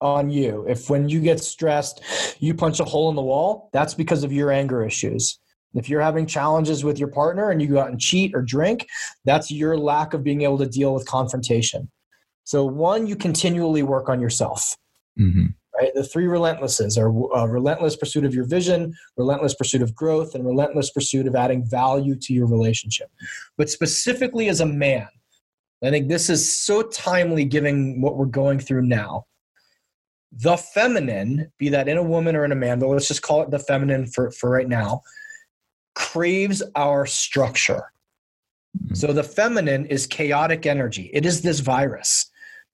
on 0.00 0.30
you. 0.30 0.64
If 0.68 0.88
when 0.88 1.08
you 1.08 1.20
get 1.20 1.40
stressed, 1.40 2.02
you 2.38 2.54
punch 2.54 2.80
a 2.80 2.84
hole 2.84 3.10
in 3.10 3.16
the 3.16 3.22
wall, 3.22 3.68
that's 3.72 3.94
because 3.94 4.24
of 4.24 4.32
your 4.32 4.50
anger 4.50 4.84
issues. 4.84 5.38
If 5.74 5.88
you're 5.88 6.00
having 6.00 6.26
challenges 6.26 6.82
with 6.82 6.98
your 6.98 7.08
partner 7.08 7.50
and 7.50 7.62
you 7.62 7.68
go 7.68 7.78
out 7.80 7.90
and 7.90 8.00
cheat 8.00 8.34
or 8.34 8.42
drink, 8.42 8.88
that's 9.24 9.50
your 9.50 9.76
lack 9.76 10.14
of 10.14 10.24
being 10.24 10.42
able 10.42 10.58
to 10.58 10.66
deal 10.66 10.92
with 10.92 11.06
confrontation. 11.06 11.90
So, 12.44 12.64
one, 12.64 13.06
you 13.06 13.14
continually 13.14 13.82
work 13.82 14.08
on 14.08 14.20
yourself 14.20 14.76
Mhm. 15.18 15.54
Right? 15.76 15.92
The 15.94 16.04
three 16.04 16.26
relentlesses 16.26 16.98
are 16.98 17.08
uh, 17.34 17.46
relentless 17.46 17.96
pursuit 17.96 18.24
of 18.24 18.34
your 18.34 18.44
vision, 18.44 18.94
relentless 19.16 19.54
pursuit 19.54 19.82
of 19.82 19.94
growth, 19.94 20.34
and 20.34 20.44
relentless 20.44 20.90
pursuit 20.90 21.26
of 21.26 21.34
adding 21.34 21.64
value 21.64 22.16
to 22.16 22.32
your 22.32 22.46
relationship. 22.46 23.10
But 23.56 23.70
specifically 23.70 24.48
as 24.48 24.60
a 24.60 24.66
man, 24.66 25.08
I 25.82 25.90
think 25.90 26.08
this 26.08 26.28
is 26.28 26.58
so 26.58 26.82
timely 26.82 27.44
given 27.44 28.00
what 28.00 28.16
we're 28.16 28.26
going 28.26 28.58
through 28.58 28.82
now. 28.82 29.26
The 30.32 30.56
feminine, 30.56 31.50
be 31.58 31.70
that 31.70 31.88
in 31.88 31.96
a 31.96 32.02
woman 32.02 32.36
or 32.36 32.44
in 32.44 32.52
a 32.52 32.56
man, 32.56 32.78
but 32.78 32.88
let's 32.88 33.08
just 33.08 33.22
call 33.22 33.42
it 33.42 33.50
the 33.50 33.58
feminine 33.58 34.06
for, 34.06 34.30
for 34.30 34.50
right 34.50 34.68
now, 34.68 35.02
craves 35.94 36.62
our 36.76 37.06
structure. 37.06 37.92
Mhm. 38.78 38.96
So 38.96 39.12
the 39.12 39.24
feminine 39.24 39.86
is 39.86 40.06
chaotic 40.06 40.66
energy. 40.66 41.10
It 41.12 41.26
is 41.26 41.42
this 41.42 41.60
virus. 41.60 42.29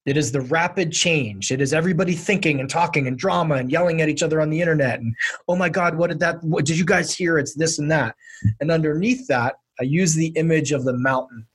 It 0.06 0.16
is 0.16 0.30
the 0.30 0.40
rapid 0.42 0.92
change. 0.92 1.50
It 1.50 1.60
is 1.60 1.74
everybody 1.74 2.14
thinking 2.14 2.60
and 2.60 2.70
talking 2.70 3.08
and 3.08 3.18
drama 3.18 3.56
and 3.56 3.70
yelling 3.70 4.00
at 4.00 4.08
each 4.08 4.22
other 4.22 4.40
on 4.40 4.50
the 4.50 4.60
internet. 4.60 5.00
And 5.00 5.14
oh 5.48 5.56
my 5.56 5.68
God, 5.68 5.96
what 5.96 6.08
did 6.08 6.20
that? 6.20 6.42
What 6.44 6.64
did 6.64 6.78
you 6.78 6.84
guys 6.84 7.12
hear? 7.12 7.38
It's 7.38 7.54
this 7.54 7.80
and 7.80 7.90
that. 7.90 8.14
And 8.60 8.70
underneath 8.70 9.26
that, 9.26 9.56
I 9.80 9.82
use 9.82 10.14
the 10.14 10.28
image 10.28 10.70
of 10.70 10.84
the 10.84 10.92
mountain. 10.92 11.46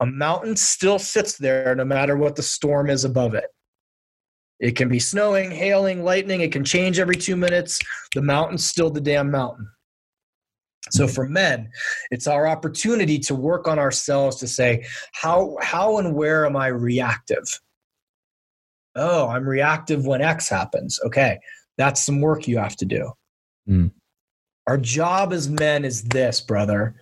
A 0.00 0.06
mountain 0.06 0.56
still 0.56 0.98
sits 0.98 1.38
there 1.38 1.74
no 1.76 1.84
matter 1.84 2.16
what 2.16 2.34
the 2.34 2.42
storm 2.42 2.90
is 2.90 3.04
above 3.04 3.34
it. 3.34 3.46
It 4.58 4.76
can 4.76 4.88
be 4.88 4.98
snowing, 4.98 5.50
hailing, 5.50 6.02
lightning. 6.02 6.40
It 6.40 6.52
can 6.52 6.64
change 6.64 6.98
every 6.98 7.16
two 7.16 7.36
minutes. 7.36 7.80
The 8.14 8.22
mountain's 8.22 8.66
still 8.66 8.90
the 8.90 9.00
damn 9.00 9.30
mountain. 9.30 9.68
So 10.90 11.08
for 11.08 11.28
men, 11.28 11.70
it's 12.10 12.26
our 12.26 12.46
opportunity 12.46 13.18
to 13.20 13.34
work 13.34 13.66
on 13.66 13.78
ourselves 13.78 14.36
to 14.36 14.46
say, 14.46 14.84
how, 15.12 15.56
how 15.60 15.98
and 15.98 16.14
where 16.14 16.44
am 16.44 16.56
I 16.56 16.68
reactive? 16.68 17.44
Oh, 18.94 19.28
I'm 19.28 19.48
reactive 19.48 20.06
when 20.06 20.20
X 20.20 20.48
happens. 20.48 21.00
Okay, 21.04 21.38
that's 21.78 22.02
some 22.02 22.20
work 22.20 22.46
you 22.46 22.58
have 22.58 22.76
to 22.76 22.84
do. 22.84 23.10
Mm. 23.68 23.90
Our 24.66 24.78
job 24.78 25.32
as 25.32 25.48
men 25.48 25.84
is 25.84 26.02
this, 26.04 26.40
brother. 26.40 26.94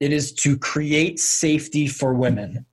It 0.00 0.12
is 0.12 0.32
to 0.34 0.56
create 0.56 1.18
safety 1.18 1.86
for 1.86 2.14
women. 2.14 2.64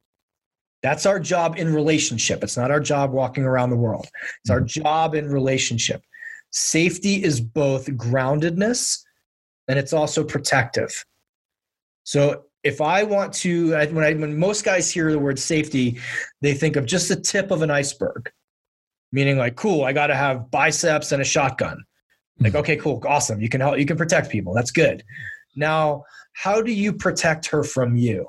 That's 0.84 1.06
our 1.06 1.20
job 1.20 1.58
in 1.58 1.74
relationship. 1.74 2.44
It's 2.44 2.58
not 2.58 2.72
our 2.72 2.80
job 2.80 3.12
walking 3.12 3.44
around 3.44 3.72
the 3.72 3.76
world. 3.76 4.08
It's 4.42 4.52
our 4.52 4.62
job 4.62 5.16
in 5.16 5.30
relationship. 5.30 6.02
Safety 6.52 7.24
is 7.24 7.42
both 7.42 7.88
groundedness 7.88 9.00
and 9.68 9.80
it's 9.80 9.94
also 9.94 10.24
protective. 10.24 11.06
So 12.04 12.44
if 12.64 12.82
I 12.82 13.04
want 13.04 13.34
to, 13.34 13.72
when, 13.92 14.04
I, 14.04 14.14
when 14.14 14.38
most 14.38 14.66
guys 14.66 14.92
hear 14.92 15.12
the 15.12 15.20
word 15.20 15.40
safety, 15.40 16.00
they 16.42 16.54
think 16.54 16.76
of 16.76 16.86
just 16.86 17.10
the 17.10 17.16
tip 17.16 17.52
of 17.52 17.62
an 17.62 17.72
iceberg, 17.72 18.32
meaning 19.12 19.38
like, 19.38 19.56
cool, 19.56 19.84
I 19.84 19.94
got 19.94 20.08
to 20.08 20.16
have 20.16 20.50
biceps 20.52 21.12
and 21.12 21.22
a 21.22 21.26
shotgun. 21.26 21.84
Like, 22.40 22.52
mm-hmm. 22.52 22.58
okay, 22.60 22.76
cool, 22.76 23.02
awesome. 23.08 23.42
You 23.42 23.50
can 23.50 23.62
help, 23.62 23.78
you 23.78 23.86
can 23.86 23.98
protect 23.98 24.30
people. 24.30 24.54
That's 24.54 24.72
good. 24.72 25.04
Now, 25.56 26.04
how 26.34 26.62
do 26.62 26.72
you 26.72 26.92
protect 26.92 27.46
her 27.48 27.64
from 27.64 27.96
you? 27.96 28.28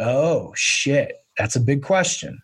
Oh, 0.00 0.52
shit. 0.56 1.12
That's 1.38 1.56
a 1.56 1.60
big 1.60 1.82
question. 1.82 2.40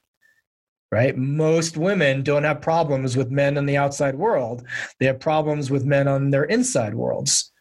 Right? 0.93 1.17
Most 1.17 1.77
women 1.77 2.25
don't 2.25 2.43
have 2.43 2.61
problems 2.61 3.17
with 3.17 3.31
men 3.31 3.57
in 3.57 3.67
the 3.67 3.77
outside 3.77 4.17
world. 4.17 4.67
They 4.99 5.07
have 5.07 5.21
problems 5.21 5.71
with 5.71 5.85
men 5.85 6.09
on 6.09 6.31
their 6.31 6.45
inside 6.45 6.95
worlds. 6.95 7.53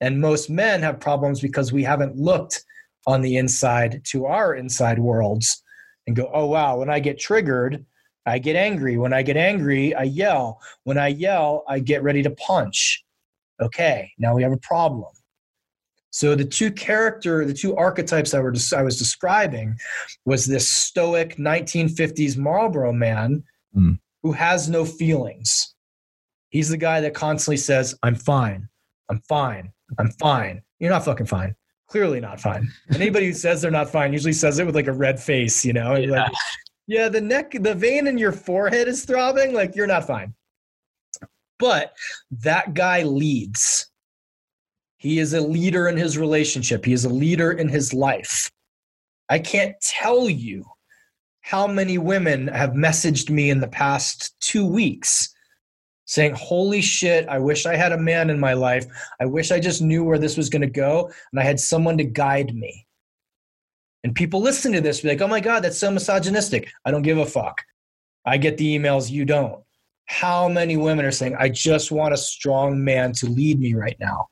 And 0.00 0.20
most 0.20 0.48
men 0.48 0.80
have 0.82 0.98
problems 0.98 1.40
because 1.40 1.72
we 1.72 1.84
haven't 1.84 2.16
looked 2.16 2.64
on 3.06 3.20
the 3.20 3.36
inside 3.36 4.02
to 4.06 4.26
our 4.26 4.54
inside 4.54 4.98
worlds 4.98 5.62
and 6.06 6.16
go, 6.16 6.30
oh, 6.32 6.46
wow, 6.46 6.78
when 6.78 6.88
I 6.90 6.98
get 6.98 7.18
triggered, 7.18 7.84
I 8.26 8.38
get 8.38 8.56
angry. 8.56 8.96
When 8.96 9.12
I 9.12 9.22
get 9.22 9.36
angry, 9.36 9.94
I 9.94 10.04
yell. 10.04 10.60
When 10.84 10.98
I 10.98 11.08
yell, 11.08 11.64
I 11.68 11.80
get 11.80 12.02
ready 12.02 12.22
to 12.22 12.30
punch. 12.30 13.04
Okay, 13.60 14.12
now 14.18 14.34
we 14.34 14.42
have 14.42 14.52
a 14.52 14.58
problem. 14.58 15.12
So 16.14 16.34
the 16.34 16.44
two 16.44 16.70
character, 16.70 17.44
the 17.46 17.54
two 17.54 17.74
archetypes 17.74 18.34
I, 18.34 18.40
were, 18.40 18.54
I 18.76 18.82
was 18.82 18.98
describing 18.98 19.76
was 20.26 20.44
this 20.46 20.70
stoic 20.70 21.36
1950s 21.36 22.36
Marlboro 22.36 22.92
man 22.92 23.42
Mm. 23.74 23.98
who 24.22 24.32
has 24.32 24.68
no 24.68 24.84
feelings. 24.84 25.74
He's 26.50 26.68
the 26.68 26.76
guy 26.76 27.00
that 27.00 27.14
constantly 27.14 27.56
says, 27.56 27.94
I'm 28.02 28.14
fine. 28.14 28.68
I'm 29.08 29.22
fine. 29.26 29.72
I'm 29.98 30.10
fine. 30.20 30.60
You're 30.78 30.90
not 30.90 31.06
fucking 31.06 31.24
fine. 31.24 31.56
Clearly 31.88 32.20
not 32.20 32.38
fine. 32.38 32.70
And 32.88 32.96
anybody 32.96 33.28
who 33.28 33.32
says 33.32 33.62
they're 33.62 33.70
not 33.70 33.88
fine 33.88 34.12
usually 34.12 34.34
says 34.34 34.58
it 34.58 34.66
with 34.66 34.74
like 34.74 34.88
a 34.88 34.92
red 34.92 35.18
face, 35.18 35.64
you 35.64 35.72
know? 35.72 35.94
Like, 35.94 36.30
yeah, 36.86 37.08
the 37.08 37.22
neck, 37.22 37.52
the 37.60 37.74
vein 37.74 38.06
in 38.06 38.18
your 38.18 38.32
forehead 38.32 38.88
is 38.88 39.06
throbbing. 39.06 39.54
Like 39.54 39.74
you're 39.74 39.86
not 39.86 40.06
fine. 40.06 40.34
But 41.58 41.94
that 42.42 42.74
guy 42.74 43.04
leads. 43.04 43.90
He 45.02 45.18
is 45.18 45.34
a 45.34 45.40
leader 45.40 45.88
in 45.88 45.96
his 45.96 46.16
relationship, 46.16 46.84
he 46.84 46.92
is 46.92 47.04
a 47.04 47.08
leader 47.08 47.50
in 47.50 47.68
his 47.68 47.92
life. 47.92 48.52
I 49.28 49.40
can't 49.40 49.74
tell 49.80 50.30
you 50.30 50.64
how 51.40 51.66
many 51.66 51.98
women 51.98 52.46
have 52.46 52.70
messaged 52.70 53.28
me 53.28 53.50
in 53.50 53.58
the 53.58 53.66
past 53.66 54.36
two 54.38 54.64
weeks 54.64 55.34
saying, 56.04 56.36
Holy 56.36 56.80
shit, 56.80 57.28
I 57.28 57.40
wish 57.40 57.66
I 57.66 57.74
had 57.74 57.90
a 57.90 57.98
man 57.98 58.30
in 58.30 58.38
my 58.38 58.52
life. 58.52 58.86
I 59.18 59.26
wish 59.26 59.50
I 59.50 59.58
just 59.58 59.82
knew 59.82 60.04
where 60.04 60.20
this 60.20 60.36
was 60.36 60.48
going 60.48 60.62
to 60.62 60.68
go 60.68 61.10
and 61.32 61.40
I 61.40 61.42
had 61.42 61.58
someone 61.58 61.98
to 61.98 62.04
guide 62.04 62.54
me. 62.54 62.86
And 64.04 64.14
people 64.14 64.40
listen 64.40 64.70
to 64.70 64.80
this 64.80 65.00
be 65.00 65.08
like, 65.08 65.20
oh 65.20 65.26
my 65.26 65.40
God, 65.40 65.64
that's 65.64 65.78
so 65.78 65.90
misogynistic. 65.90 66.70
I 66.84 66.92
don't 66.92 67.02
give 67.02 67.18
a 67.18 67.26
fuck. 67.26 67.60
I 68.24 68.36
get 68.36 68.56
the 68.56 68.78
emails, 68.78 69.10
you 69.10 69.24
don't. 69.24 69.64
How 70.04 70.48
many 70.48 70.76
women 70.76 71.04
are 71.04 71.10
saying, 71.10 71.34
I 71.40 71.48
just 71.48 71.90
want 71.90 72.14
a 72.14 72.16
strong 72.16 72.84
man 72.84 73.10
to 73.14 73.26
lead 73.26 73.58
me 73.58 73.74
right 73.74 73.96
now? 73.98 74.28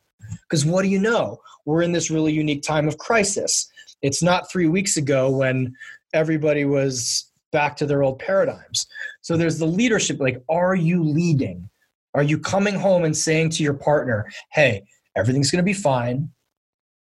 Because 0.48 0.64
what 0.64 0.82
do 0.82 0.88
you 0.88 0.98
know? 0.98 1.38
We're 1.64 1.82
in 1.82 1.92
this 1.92 2.10
really 2.10 2.32
unique 2.32 2.62
time 2.62 2.88
of 2.88 2.98
crisis. 2.98 3.68
It's 4.02 4.22
not 4.22 4.50
three 4.50 4.68
weeks 4.68 4.96
ago 4.96 5.30
when 5.30 5.74
everybody 6.14 6.64
was 6.64 7.30
back 7.52 7.76
to 7.76 7.86
their 7.86 8.02
old 8.02 8.18
paradigms. 8.18 8.86
So 9.22 9.36
there's 9.36 9.58
the 9.58 9.66
leadership 9.66 10.20
like, 10.20 10.42
are 10.48 10.74
you 10.74 11.02
leading? 11.02 11.68
Are 12.14 12.22
you 12.22 12.38
coming 12.38 12.74
home 12.74 13.04
and 13.04 13.16
saying 13.16 13.50
to 13.50 13.62
your 13.62 13.74
partner, 13.74 14.30
hey, 14.50 14.84
everything's 15.16 15.50
going 15.50 15.62
to 15.62 15.68
be 15.68 15.72
fine? 15.72 16.30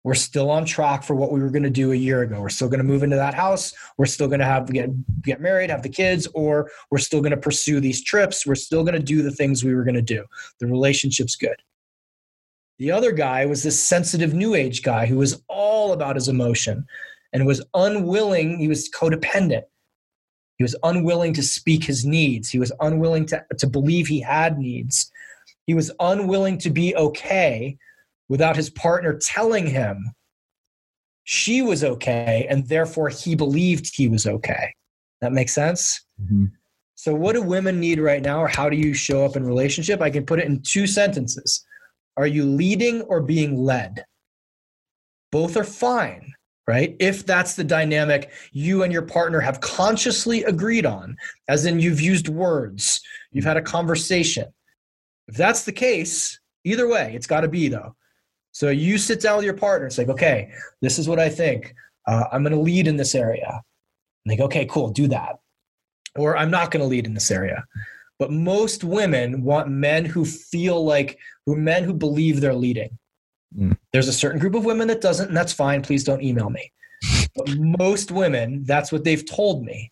We're 0.03 0.13
still 0.13 0.49
on 0.49 0.65
track 0.65 1.03
for 1.03 1.13
what 1.13 1.31
we 1.31 1.41
were 1.41 1.49
going 1.49 1.63
to 1.63 1.69
do 1.69 1.91
a 1.91 1.95
year 1.95 2.21
ago. 2.21 2.39
We're 2.39 2.49
still 2.49 2.69
going 2.69 2.79
to 2.79 2.85
move 2.85 3.03
into 3.03 3.17
that 3.17 3.33
house. 3.33 3.73
We're 3.97 4.05
still 4.05 4.27
going 4.27 4.39
to 4.39 4.45
have 4.45 4.71
get 4.71 4.89
get 5.21 5.41
married, 5.41 5.69
have 5.69 5.83
the 5.83 5.89
kids, 5.89 6.25
or 6.33 6.71
we're 6.89 6.99
still 6.99 7.19
going 7.19 7.31
to 7.31 7.37
pursue 7.37 7.81
these 7.81 8.01
trips. 8.01 8.45
We're 8.45 8.55
still 8.55 8.83
going 8.83 8.95
to 8.95 9.03
do 9.03 9.21
the 9.21 9.31
things 9.31 9.63
we 9.63 9.75
were 9.75 9.83
going 9.83 9.95
to 9.95 10.01
do. 10.01 10.25
The 10.59 10.67
relationship's 10.67 11.35
good. 11.35 11.57
The 12.79 12.91
other 12.91 13.11
guy 13.11 13.45
was 13.45 13.61
this 13.61 13.81
sensitive 13.81 14.33
new 14.33 14.55
age 14.55 14.83
guy 14.83 15.05
who 15.05 15.17
was 15.17 15.43
all 15.47 15.91
about 15.91 16.15
his 16.15 16.29
emotion 16.29 16.85
and 17.33 17.45
was 17.45 17.63
unwilling, 17.73 18.57
he 18.57 18.67
was 18.67 18.89
codependent. 18.89 19.63
He 20.57 20.63
was 20.63 20.75
unwilling 20.83 21.33
to 21.33 21.43
speak 21.43 21.83
his 21.83 22.05
needs. 22.05 22.49
He 22.49 22.59
was 22.59 22.71
unwilling 22.79 23.25
to, 23.27 23.45
to 23.57 23.67
believe 23.67 24.07
he 24.07 24.21
had 24.21 24.57
needs. 24.57 25.11
He 25.67 25.73
was 25.73 25.91
unwilling 25.99 26.57
to 26.59 26.69
be 26.69 26.95
okay 26.95 27.77
without 28.27 28.55
his 28.55 28.69
partner 28.69 29.19
telling 29.21 29.67
him 29.67 30.15
she 31.23 31.61
was 31.61 31.83
okay, 31.83 32.47
and 32.49 32.67
therefore 32.67 33.09
he 33.09 33.35
believed 33.35 33.95
he 33.95 34.07
was 34.07 34.25
okay. 34.25 34.73
That 35.21 35.31
makes 35.31 35.53
sense? 35.53 36.03
Mhm. 36.21 36.51
So, 36.95 37.13
what 37.13 37.33
do 37.33 37.41
women 37.41 37.79
need 37.79 37.99
right 37.99 38.21
now, 38.21 38.41
or 38.41 38.47
how 38.47 38.67
do 38.67 38.75
you 38.75 38.93
show 38.93 39.23
up 39.23 39.35
in 39.35 39.43
relationship? 39.45 40.01
I 40.01 40.09
can 40.09 40.25
put 40.25 40.39
it 40.39 40.45
in 40.45 40.61
two 40.61 40.87
sentences. 40.87 41.63
Are 42.19 42.27
you 42.27 42.43
leading 42.43 43.01
or 43.03 43.21
being 43.21 43.55
led? 43.55 44.03
Both 45.31 45.55
are 45.55 45.63
fine, 45.63 46.33
right? 46.67 46.93
If 46.99 47.25
that's 47.25 47.55
the 47.55 47.63
dynamic 47.63 48.29
you 48.51 48.83
and 48.83 48.91
your 48.91 49.03
partner 49.03 49.39
have 49.39 49.61
consciously 49.61 50.43
agreed 50.43 50.85
on, 50.85 51.15
as 51.47 51.65
in 51.65 51.79
you've 51.79 52.01
used 52.01 52.27
words, 52.27 52.99
you've 53.31 53.45
had 53.45 53.55
a 53.55 53.61
conversation. 53.61 54.51
If 55.29 55.37
that's 55.37 55.63
the 55.63 55.71
case, 55.71 56.37
either 56.65 56.89
way, 56.89 57.13
it's 57.15 57.27
got 57.27 57.41
to 57.41 57.47
be 57.47 57.69
though. 57.69 57.95
So 58.51 58.67
you 58.69 58.97
sit 58.97 59.21
down 59.21 59.37
with 59.37 59.45
your 59.45 59.53
partner. 59.53 59.87
It's 59.87 59.97
like, 59.97 60.09
okay, 60.09 60.51
this 60.81 60.99
is 60.99 61.07
what 61.07 61.19
I 61.19 61.29
think. 61.29 61.73
Uh, 62.05 62.25
I'm 62.33 62.43
going 62.43 62.51
to 62.51 62.59
lead 62.59 62.87
in 62.87 62.97
this 62.97 63.15
area. 63.15 63.61
And 64.25 64.31
they 64.31 64.35
go, 64.35 64.43
okay, 64.45 64.65
cool, 64.65 64.89
do 64.89 65.07
that. 65.07 65.37
Or 66.17 66.35
I'm 66.35 66.51
not 66.51 66.69
going 66.69 66.81
to 66.81 66.87
lead 66.87 67.05
in 67.05 67.13
this 67.13 67.31
area. 67.31 67.63
But 68.19 68.31
most 68.31 68.83
women 68.83 69.43
want 69.43 69.69
men 69.69 70.03
who 70.03 70.25
feel 70.25 70.83
like, 70.83 71.17
who 71.45 71.55
men 71.55 71.85
who 71.85 71.93
believe 71.93 72.41
they're 72.41 72.53
leading. 72.53 72.97
Mm. 73.57 73.77
There's 73.93 74.09
a 74.09 74.13
certain 74.13 74.39
group 74.39 74.55
of 74.55 74.65
women 74.65 74.89
that 74.89 75.01
doesn't, 75.01 75.29
and 75.29 75.37
that's 75.37 75.53
fine. 75.53 75.81
Please 75.81 76.03
don't 76.03 76.21
email 76.21 76.49
me. 76.49 76.71
But 77.35 77.57
most 77.57 78.11
women, 78.11 78.63
that's 78.65 78.91
what 78.91 79.05
they've 79.05 79.25
told 79.25 79.63
me. 79.63 79.91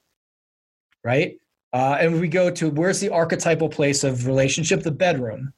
Right? 1.03 1.39
Uh, 1.71 1.97
and 1.99 2.19
we 2.19 2.27
go 2.27 2.51
to 2.51 2.69
where's 2.69 2.99
the 2.99 3.09
archetypal 3.09 3.69
place 3.69 4.03
of 4.03 4.27
relationship? 4.27 4.83
The 4.83 4.91
bedroom. 4.91 5.53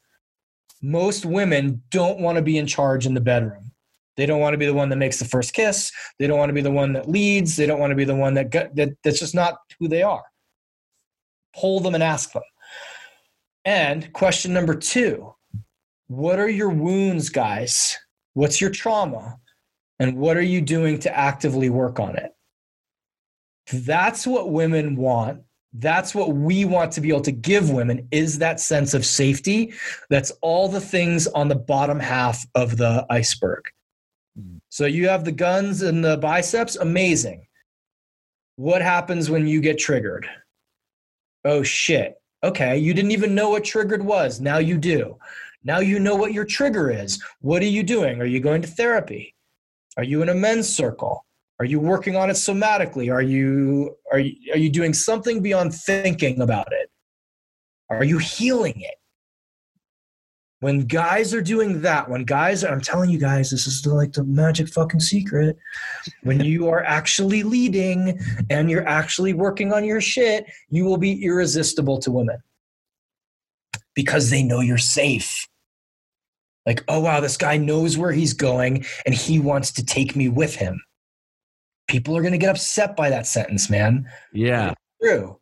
Most 0.81 1.25
women 1.25 1.81
don't 1.89 2.19
want 2.19 2.37
to 2.37 2.41
be 2.41 2.57
in 2.57 2.67
charge 2.67 3.05
in 3.05 3.13
the 3.13 3.21
bedroom. 3.21 3.71
They 4.15 4.25
don't 4.25 4.39
want 4.39 4.53
to 4.53 4.57
be 4.57 4.65
the 4.65 4.73
one 4.73 4.89
that 4.89 4.97
makes 4.97 5.17
the 5.17 5.25
first 5.25 5.53
kiss. 5.53 5.91
They 6.19 6.27
don't 6.27 6.37
want 6.37 6.49
to 6.49 6.53
be 6.53 6.61
the 6.61 6.71
one 6.71 6.93
that 6.93 7.09
leads. 7.09 7.55
They 7.55 7.65
don't 7.65 7.79
want 7.79 7.91
to 7.91 7.95
be 7.95 8.05
the 8.05 8.15
one 8.15 8.33
that, 8.35 8.49
got, 8.49 8.75
that 8.75 8.89
that's 9.03 9.19
just 9.19 9.33
not 9.33 9.57
who 9.79 9.87
they 9.87 10.03
are. 10.03 10.23
Pull 11.55 11.79
them 11.79 11.95
and 11.95 12.03
ask 12.03 12.31
them. 12.33 12.43
And 13.69 14.11
question 14.13 14.51
number 14.51 14.73
two 14.73 15.35
What 16.07 16.39
are 16.39 16.49
your 16.49 16.71
wounds, 16.71 17.29
guys? 17.29 17.95
What's 18.33 18.59
your 18.59 18.71
trauma? 18.71 19.37
And 19.99 20.17
what 20.17 20.37
are 20.37 20.41
you 20.41 20.59
doing 20.59 20.97
to 21.01 21.15
actively 21.15 21.69
work 21.69 21.99
on 21.99 22.15
it? 22.15 22.31
That's 23.71 24.25
what 24.25 24.49
women 24.49 24.95
want. 24.95 25.43
That's 25.71 26.15
what 26.15 26.33
we 26.33 26.65
want 26.65 26.93
to 26.93 27.01
be 27.01 27.09
able 27.09 27.21
to 27.21 27.31
give 27.31 27.69
women 27.69 28.07
is 28.09 28.39
that 28.39 28.59
sense 28.59 28.95
of 28.95 29.05
safety. 29.05 29.71
That's 30.09 30.31
all 30.41 30.67
the 30.67 30.81
things 30.81 31.27
on 31.27 31.47
the 31.47 31.55
bottom 31.55 31.99
half 31.99 32.43
of 32.55 32.77
the 32.77 33.05
iceberg. 33.11 33.65
So 34.69 34.87
you 34.87 35.09
have 35.09 35.25
the 35.25 35.31
guns 35.31 35.83
and 35.83 36.03
the 36.03 36.17
biceps, 36.17 36.75
amazing. 36.75 37.45
What 38.55 38.81
happens 38.81 39.29
when 39.29 39.45
you 39.45 39.61
get 39.61 39.77
triggered? 39.77 40.27
Oh 41.45 41.61
shit. 41.61 42.18
Okay, 42.43 42.77
you 42.77 42.93
didn't 42.93 43.11
even 43.11 43.35
know 43.35 43.49
what 43.49 43.65
triggered 43.65 44.03
was. 44.03 44.39
Now 44.39 44.59
you 44.59 44.77
do. 44.77 45.17
Now 45.63 45.79
you 45.79 45.99
know 45.99 46.15
what 46.15 46.31
your 46.31 46.45
trigger 46.45 46.89
is. 46.89 47.21
What 47.41 47.61
are 47.61 47.65
you 47.65 47.83
doing? 47.83 48.21
Are 48.21 48.25
you 48.25 48.39
going 48.39 48.61
to 48.61 48.67
therapy? 48.67 49.35
Are 49.97 50.03
you 50.03 50.21
in 50.21 50.29
a 50.29 50.33
men's 50.33 50.69
circle? 50.69 51.25
Are 51.59 51.65
you 51.65 51.79
working 51.81 52.15
on 52.15 52.29
it 52.29 52.33
somatically? 52.33 53.11
Are 53.13 53.21
you 53.21 53.97
are 54.13 54.19
you, 54.19 54.35
are 54.53 54.57
you 54.57 54.69
doing 54.69 54.93
something 54.93 55.41
beyond 55.41 55.73
thinking 55.73 56.41
about 56.41 56.71
it? 56.71 56.89
Are 57.89 58.05
you 58.05 58.17
healing 58.17 58.79
it? 58.79 58.95
When 60.61 60.81
guys 60.81 61.33
are 61.33 61.41
doing 61.41 61.81
that, 61.83 62.09
when 62.09 62.25
guys, 62.25 62.65
I'm 62.65 62.81
telling 62.81 63.09
you 63.09 63.17
guys, 63.17 63.49
this 63.49 63.65
is 63.65 63.81
the, 63.81 63.93
like 63.93 64.11
the 64.11 64.25
magic 64.25 64.67
fucking 64.67 64.99
secret. 64.99 65.57
When 66.23 66.39
you 66.43 66.67
are 66.67 66.83
actually 66.83 67.43
leading 67.43 68.19
and 68.49 68.69
you're 68.69 68.87
actually 68.87 69.33
working 69.33 69.71
on 69.71 69.85
your 69.85 70.01
shit, 70.01 70.45
you 70.69 70.83
will 70.83 70.97
be 70.97 71.23
irresistible 71.23 71.99
to 71.99 72.11
women 72.11 72.39
because 73.95 74.29
they 74.29 74.43
know 74.43 74.59
you're 74.59 74.77
safe. 74.77 75.47
Like, 76.65 76.83
oh 76.87 76.99
wow, 76.99 77.19
this 77.19 77.37
guy 77.37 77.57
knows 77.57 77.97
where 77.97 78.11
he's 78.11 78.33
going 78.33 78.85
and 79.05 79.15
he 79.15 79.39
wants 79.39 79.71
to 79.73 79.85
take 79.85 80.15
me 80.15 80.29
with 80.29 80.55
him. 80.55 80.81
People 81.87 82.15
are 82.15 82.21
going 82.21 82.33
to 82.33 82.37
get 82.37 82.51
upset 82.51 82.95
by 82.95 83.09
that 83.09 83.25
sentence, 83.25 83.69
man. 83.69 84.09
Yeah. 84.33 84.73
True. 85.01 85.39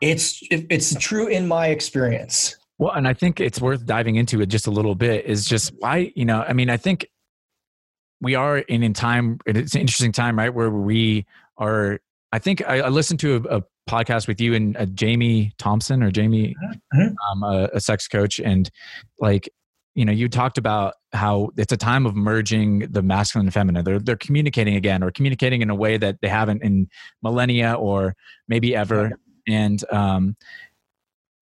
It's 0.00 0.40
it's 0.50 0.94
true 0.94 1.28
in 1.28 1.46
my 1.46 1.68
experience. 1.68 2.57
Well, 2.78 2.92
and 2.92 3.08
I 3.08 3.14
think 3.14 3.40
it's 3.40 3.60
worth 3.60 3.84
diving 3.84 4.16
into 4.16 4.40
it 4.40 4.46
just 4.46 4.66
a 4.66 4.70
little 4.70 4.94
bit 4.94 5.24
is 5.24 5.44
just 5.44 5.72
why, 5.78 6.12
you 6.14 6.24
know, 6.24 6.44
I 6.46 6.52
mean, 6.52 6.70
I 6.70 6.76
think 6.76 7.08
we 8.20 8.34
are 8.34 8.58
in 8.58 8.82
in 8.82 8.92
time. 8.92 9.38
It's 9.46 9.74
an 9.74 9.80
interesting 9.80 10.12
time, 10.12 10.38
right? 10.38 10.52
Where 10.52 10.70
we 10.70 11.26
are. 11.56 12.00
I 12.32 12.38
think 12.38 12.62
I, 12.68 12.80
I 12.80 12.88
listened 12.88 13.20
to 13.20 13.36
a, 13.36 13.58
a, 13.58 13.62
podcast 13.88 14.28
with 14.28 14.38
you 14.38 14.52
and 14.52 14.76
uh, 14.76 14.84
Jamie 14.84 15.50
Thompson 15.56 16.02
or 16.02 16.10
Jamie, 16.10 16.54
Mhm. 16.94 17.14
um, 17.32 17.42
a, 17.42 17.70
a 17.72 17.80
sex 17.80 18.06
coach, 18.06 18.38
and 18.38 18.70
like 19.18 19.48
you 19.94 20.04
know, 20.04 20.12
you 20.12 20.28
talked 20.28 20.58
about 20.58 20.94
how 21.12 21.50
it's 21.56 21.72
a 21.72 21.76
time 21.76 22.06
of 22.06 22.14
merging 22.14 22.80
the 22.80 23.02
masculine 23.02 23.46
and 23.46 23.54
feminine. 23.54 23.84
They're 23.84 23.98
they're 23.98 24.16
communicating 24.16 24.76
again, 24.76 25.02
or 25.02 25.10
communicating 25.10 25.62
in 25.62 25.70
a 25.70 25.74
way 25.74 25.96
that 25.96 26.18
they 26.20 26.28
haven't 26.28 26.62
in 26.62 26.88
millennia 27.22 27.74
or 27.74 28.14
maybe 28.46 28.76
ever. 28.76 29.12
And 29.48 29.82
um, 29.90 30.36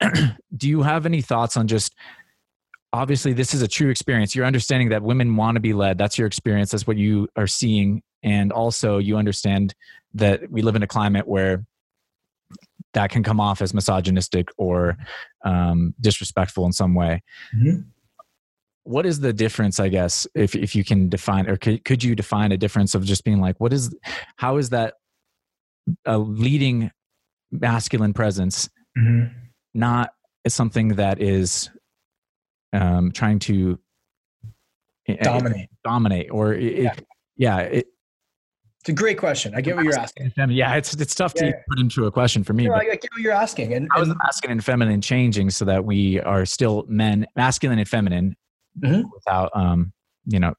do 0.56 0.68
you 0.68 0.82
have 0.82 1.06
any 1.06 1.22
thoughts 1.22 1.56
on 1.56 1.66
just 1.66 1.94
obviously 2.92 3.32
this 3.32 3.52
is 3.52 3.60
a 3.62 3.68
true 3.68 3.90
experience. 3.90 4.34
You're 4.34 4.46
understanding 4.46 4.88
that 4.90 5.02
women 5.02 5.36
want 5.36 5.56
to 5.56 5.60
be 5.60 5.72
led. 5.74 5.98
That's 5.98 6.16
your 6.16 6.26
experience. 6.26 6.70
That's 6.70 6.86
what 6.86 6.96
you 6.96 7.28
are 7.36 7.46
seeing. 7.46 8.02
And 8.22 8.52
also 8.52 8.98
you 8.98 9.16
understand 9.18 9.74
that 10.14 10.50
we 10.50 10.62
live 10.62 10.76
in 10.76 10.82
a 10.82 10.86
climate 10.86 11.26
where 11.28 11.66
that 12.94 13.10
can 13.10 13.22
come 13.22 13.38
off 13.40 13.60
as 13.60 13.74
misogynistic 13.74 14.48
or 14.56 14.96
um, 15.44 15.94
disrespectful 16.00 16.64
in 16.64 16.72
some 16.72 16.94
way. 16.94 17.22
Mhm. 17.54 17.84
what 18.84 19.04
is 19.04 19.18
the 19.18 19.32
difference 19.32 19.80
i 19.80 19.88
guess 19.88 20.28
if, 20.36 20.54
if 20.54 20.72
you 20.76 20.84
can 20.84 21.08
define 21.08 21.50
or 21.50 21.56
could, 21.56 21.84
could 21.84 22.04
you 22.04 22.14
define 22.14 22.52
a 22.52 22.56
difference 22.56 22.94
of 22.94 23.04
just 23.04 23.24
being 23.24 23.40
like 23.40 23.58
what 23.58 23.72
is 23.72 23.92
how 24.36 24.58
is 24.58 24.70
that 24.70 24.94
a 26.04 26.16
leading 26.16 26.90
masculine 27.50 28.12
presence 28.14 28.70
Mhm. 28.96 29.30
Not 29.76 30.10
something 30.48 30.88
that 30.96 31.20
is 31.20 31.70
um, 32.72 33.12
trying 33.12 33.38
to 33.40 33.78
eh, 35.08 35.16
Dominate. 35.22 35.68
dominate 35.84 36.30
or 36.30 36.54
it, 36.54 36.78
Yeah. 36.82 36.94
yeah, 37.36 37.58
it, 37.58 37.86
It's 38.80 38.88
a 38.88 38.92
great 38.92 39.18
question. 39.18 39.54
I 39.54 39.60
get 39.60 39.76
what 39.76 39.84
you're 39.84 39.98
asking. 39.98 40.32
yeah 40.50 40.74
it's 40.76 40.94
it's 40.94 41.14
tough 41.14 41.32
Yeah. 41.36 41.50
to 41.50 41.54
put 41.68 41.78
into 41.80 42.06
a 42.06 42.12
question 42.12 42.42
for 42.44 42.52
me 42.54 42.68
but 42.68 42.74
I 42.76 42.80
I 42.80 42.84
get 42.96 43.08
what 43.12 43.20
you're 43.20 43.32
asking. 43.32 43.74
And, 43.74 43.88
how 43.92 44.00
is 44.00 44.08
and 44.08 44.12
the 44.12 44.20
masculine 44.24 44.52
and 44.58 44.64
feminine 44.64 45.00
changing 45.00 45.50
so 45.50 45.64
that 45.64 45.84
we 45.84 46.20
are 46.20 46.44
still 46.46 46.84
men 46.88 47.26
masculine 47.36 47.78
and 47.78 47.88
feminine 47.88 48.36
Mhm. 48.80 49.04
without 49.14 49.50
um 49.54 49.92
you 50.26 50.38
know 50.38 50.54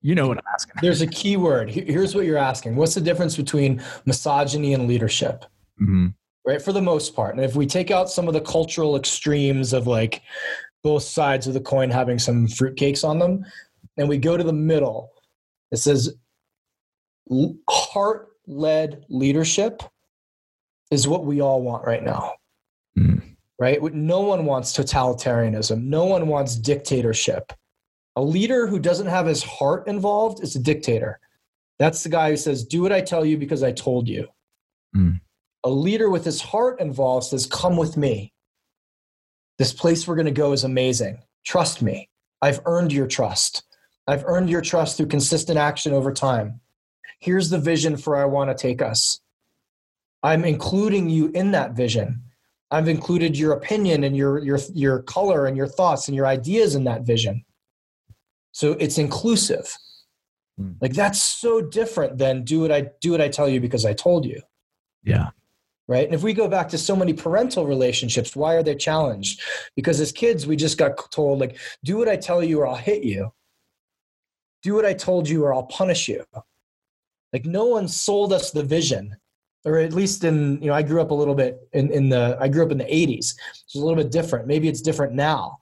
you 0.00 0.14
know 0.14 0.26
what 0.28 0.38
i'm 0.38 0.44
asking 0.54 0.74
there's 0.82 1.02
a 1.02 1.06
key 1.06 1.36
word. 1.36 1.70
Here's 1.70 2.14
what 2.14 2.24
you're 2.26 2.38
asking. 2.38 2.76
What's 2.76 2.94
the 2.94 3.00
difference 3.00 3.36
between 3.36 3.82
misogyny 4.06 4.74
and 4.74 4.86
leadership? 4.88 5.44
Mhm. 5.80 6.14
Right? 6.46 6.60
For 6.60 6.72
the 6.72 6.82
most 6.82 7.14
part. 7.14 7.34
And 7.34 7.44
if 7.44 7.56
we 7.56 7.66
take 7.66 7.90
out 7.90 8.10
some 8.10 8.28
of 8.28 8.34
the 8.34 8.40
cultural 8.40 8.96
extremes 8.96 9.72
of 9.72 9.86
like 9.86 10.22
both 10.82 11.02
sides 11.02 11.46
of 11.46 11.54
the 11.54 11.60
coin 11.60 11.90
having 11.90 12.18
some 12.18 12.46
fruitcakes 12.46 13.02
on 13.08 13.18
them 13.18 13.44
and 13.96 14.08
we 14.08 14.18
go 14.18 14.36
to 14.36 14.44
the 14.44 14.52
middle 14.52 15.10
it 15.74 15.78
says 15.78 16.14
l- 17.30 17.56
heart-led 17.68 19.04
leadership 19.08 19.82
is 20.90 21.08
what 21.08 21.24
we 21.24 21.40
all 21.40 21.62
want 21.62 21.84
right 21.84 22.04
now. 22.04 22.34
Mm. 22.96 23.36
right? 23.58 23.82
No 23.92 24.20
one 24.20 24.44
wants 24.44 24.72
totalitarianism. 24.72 25.82
No 25.82 26.04
one 26.04 26.28
wants 26.28 26.54
dictatorship. 26.54 27.52
A 28.14 28.22
leader 28.22 28.68
who 28.68 28.78
doesn't 28.78 29.08
have 29.08 29.26
his 29.26 29.42
heart 29.42 29.88
involved 29.88 30.44
is 30.44 30.54
a 30.54 30.60
dictator. 30.60 31.18
That's 31.80 32.04
the 32.04 32.08
guy 32.08 32.30
who 32.30 32.36
says 32.36 32.64
do 32.64 32.82
what 32.82 32.92
i 32.92 33.00
tell 33.00 33.24
you 33.24 33.36
because 33.36 33.64
i 33.64 33.72
told 33.72 34.08
you 34.08 34.28
a 35.64 35.70
leader 35.70 36.10
with 36.10 36.24
his 36.24 36.40
heart 36.40 36.80
involved 36.80 37.26
says, 37.26 37.46
Come 37.46 37.76
with 37.76 37.96
me. 37.96 38.32
This 39.58 39.72
place 39.72 40.06
we're 40.06 40.16
going 40.16 40.26
to 40.26 40.32
go 40.32 40.52
is 40.52 40.64
amazing. 40.64 41.18
Trust 41.44 41.82
me. 41.82 42.08
I've 42.42 42.60
earned 42.66 42.92
your 42.92 43.06
trust. 43.06 43.64
I've 44.06 44.24
earned 44.26 44.50
your 44.50 44.60
trust 44.60 44.96
through 44.96 45.06
consistent 45.06 45.58
action 45.58 45.92
over 45.92 46.12
time. 46.12 46.60
Here's 47.20 47.48
the 47.48 47.58
vision 47.58 47.96
for 47.96 48.16
I 48.16 48.26
want 48.26 48.50
to 48.50 48.60
take 48.60 48.82
us. 48.82 49.20
I'm 50.22 50.44
including 50.44 51.08
you 51.08 51.30
in 51.34 51.52
that 51.52 51.72
vision. 51.72 52.22
I've 52.70 52.88
included 52.88 53.38
your 53.38 53.52
opinion 53.52 54.04
and 54.04 54.16
your, 54.16 54.38
your, 54.38 54.58
your 54.74 55.02
color 55.02 55.46
and 55.46 55.56
your 55.56 55.68
thoughts 55.68 56.08
and 56.08 56.14
your 56.14 56.26
ideas 56.26 56.74
in 56.74 56.84
that 56.84 57.02
vision. 57.02 57.44
So 58.52 58.72
it's 58.72 58.98
inclusive. 58.98 59.74
Hmm. 60.58 60.72
Like 60.80 60.92
that's 60.92 61.20
so 61.20 61.60
different 61.60 62.18
than 62.18 62.44
do 62.44 62.60
what 62.60 62.72
I 62.72 62.90
do 63.00 63.12
what 63.12 63.20
I 63.20 63.28
tell 63.28 63.48
you 63.48 63.60
because 63.60 63.84
I 63.84 63.92
told 63.92 64.24
you 64.24 64.40
yeah 65.02 65.30
right? 65.88 66.04
And 66.04 66.14
if 66.14 66.22
we 66.22 66.32
go 66.32 66.48
back 66.48 66.68
to 66.70 66.78
so 66.78 66.96
many 66.96 67.12
parental 67.12 67.66
relationships, 67.66 68.34
why 68.34 68.54
are 68.54 68.62
they 68.62 68.74
challenged? 68.74 69.42
Because 69.76 70.00
as 70.00 70.12
kids, 70.12 70.46
we 70.46 70.56
just 70.56 70.78
got 70.78 71.10
told, 71.10 71.40
like, 71.40 71.58
do 71.84 71.96
what 71.96 72.08
I 72.08 72.16
tell 72.16 72.42
you 72.42 72.60
or 72.60 72.66
I'll 72.66 72.74
hit 72.74 73.04
you. 73.04 73.32
Do 74.62 74.74
what 74.74 74.86
I 74.86 74.94
told 74.94 75.28
you 75.28 75.44
or 75.44 75.52
I'll 75.52 75.64
punish 75.64 76.08
you. 76.08 76.24
Like, 77.32 77.44
no 77.44 77.66
one 77.66 77.88
sold 77.88 78.32
us 78.32 78.50
the 78.50 78.62
vision. 78.62 79.16
Or 79.66 79.78
at 79.78 79.94
least 79.94 80.24
in, 80.24 80.60
you 80.60 80.68
know, 80.68 80.74
I 80.74 80.82
grew 80.82 81.00
up 81.00 81.10
a 81.10 81.14
little 81.14 81.34
bit 81.34 81.58
in, 81.72 81.90
in 81.90 82.10
the, 82.10 82.36
I 82.38 82.48
grew 82.48 82.64
up 82.64 82.70
in 82.70 82.78
the 82.78 82.84
80s. 82.84 83.34
It's 83.64 83.74
a 83.74 83.78
little 83.78 83.96
bit 83.96 84.12
different. 84.12 84.46
Maybe 84.46 84.68
it's 84.68 84.82
different 84.82 85.14
now. 85.14 85.58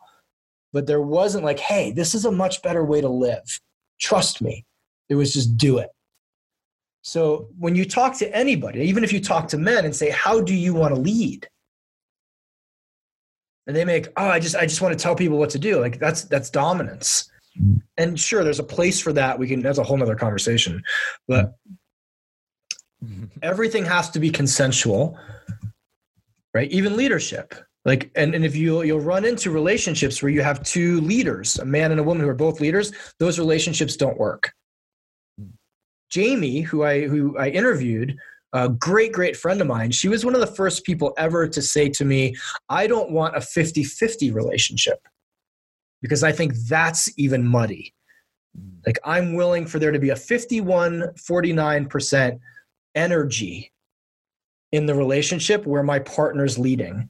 But 0.72 0.86
there 0.86 1.02
wasn't 1.02 1.44
like, 1.44 1.60
hey, 1.60 1.92
this 1.92 2.14
is 2.14 2.24
a 2.24 2.32
much 2.32 2.62
better 2.62 2.84
way 2.84 3.00
to 3.00 3.08
live. 3.08 3.60
Trust 4.00 4.42
me. 4.42 4.64
It 5.08 5.14
was 5.14 5.32
just 5.32 5.56
do 5.56 5.78
it. 5.78 5.90
So 7.02 7.48
when 7.58 7.74
you 7.74 7.84
talk 7.84 8.16
to 8.18 8.34
anybody, 8.34 8.80
even 8.82 9.04
if 9.04 9.12
you 9.12 9.20
talk 9.20 9.48
to 9.48 9.58
men 9.58 9.84
and 9.84 9.94
say, 9.94 10.10
"How 10.10 10.40
do 10.40 10.54
you 10.54 10.72
want 10.74 10.94
to 10.94 11.00
lead?" 11.00 11.48
and 13.66 13.76
they 13.76 13.84
make, 13.84 14.08
"Oh, 14.16 14.28
I 14.28 14.38
just 14.40 14.56
I 14.56 14.66
just 14.66 14.80
want 14.80 14.96
to 14.96 15.02
tell 15.02 15.14
people 15.14 15.38
what 15.38 15.50
to 15.50 15.58
do." 15.58 15.80
Like 15.80 15.98
that's 15.98 16.24
that's 16.24 16.50
dominance. 16.50 17.30
And 17.98 18.18
sure, 18.18 18.44
there's 18.44 18.60
a 18.60 18.64
place 18.64 19.00
for 19.00 19.12
that. 19.12 19.38
We 19.38 19.46
can. 19.46 19.60
That's 19.60 19.78
a 19.78 19.82
whole 19.82 19.96
nother 19.96 20.16
conversation. 20.16 20.82
But 21.28 21.54
everything 23.42 23.84
has 23.84 24.10
to 24.10 24.20
be 24.20 24.30
consensual, 24.30 25.18
right? 26.54 26.70
Even 26.70 26.96
leadership. 26.96 27.54
Like, 27.84 28.12
and, 28.14 28.34
and 28.34 28.44
if 28.44 28.54
you 28.54 28.82
you'll 28.82 29.00
run 29.00 29.24
into 29.24 29.50
relationships 29.50 30.22
where 30.22 30.30
you 30.30 30.42
have 30.42 30.62
two 30.62 31.00
leaders, 31.00 31.58
a 31.58 31.64
man 31.64 31.90
and 31.90 32.00
a 32.00 32.04
woman 32.04 32.22
who 32.22 32.28
are 32.28 32.34
both 32.34 32.60
leaders, 32.60 32.92
those 33.18 33.38
relationships 33.38 33.96
don't 33.96 34.18
work. 34.18 34.52
Jamie, 36.12 36.60
who 36.60 36.84
I 36.84 37.06
who 37.08 37.36
I 37.38 37.48
interviewed, 37.48 38.16
a 38.52 38.68
great 38.68 39.12
great 39.12 39.36
friend 39.36 39.60
of 39.60 39.66
mine, 39.66 39.90
she 39.90 40.08
was 40.08 40.24
one 40.24 40.34
of 40.34 40.40
the 40.40 40.46
first 40.46 40.84
people 40.84 41.14
ever 41.16 41.48
to 41.48 41.62
say 41.62 41.88
to 41.88 42.04
me, 42.04 42.36
"I 42.68 42.86
don't 42.86 43.10
want 43.10 43.34
a 43.34 43.40
50-50 43.40 44.30
relationship." 44.30 45.00
Because 46.02 46.22
I 46.22 46.32
think 46.32 46.54
that's 46.68 47.08
even 47.16 47.46
muddy. 47.46 47.94
Mm. 48.58 48.86
Like 48.86 48.98
I'm 49.04 49.34
willing 49.34 49.66
for 49.66 49.78
there 49.78 49.92
to 49.92 49.98
be 49.98 50.10
a 50.10 50.16
51 50.16 51.14
49% 51.16 52.38
energy 52.94 53.72
in 54.72 54.86
the 54.86 54.94
relationship 54.94 55.66
where 55.66 55.82
my 55.82 55.98
partner's 55.98 56.58
leading. 56.58 57.08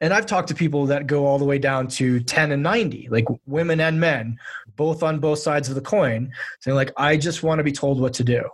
And 0.00 0.14
I've 0.14 0.26
talked 0.26 0.48
to 0.48 0.54
people 0.54 0.86
that 0.86 1.06
go 1.06 1.26
all 1.26 1.38
the 1.38 1.44
way 1.44 1.58
down 1.58 1.88
to 1.88 2.20
10 2.20 2.52
and 2.52 2.62
90, 2.62 3.08
like 3.10 3.26
women 3.46 3.80
and 3.80 3.98
men, 3.98 4.38
both 4.76 5.02
on 5.02 5.18
both 5.18 5.40
sides 5.40 5.68
of 5.68 5.74
the 5.74 5.80
coin, 5.80 6.30
saying, 6.60 6.76
like, 6.76 6.92
I 6.96 7.16
just 7.16 7.42
want 7.42 7.58
to 7.58 7.64
be 7.64 7.72
told 7.72 8.00
what 8.00 8.14
to 8.14 8.24
do. 8.24 8.48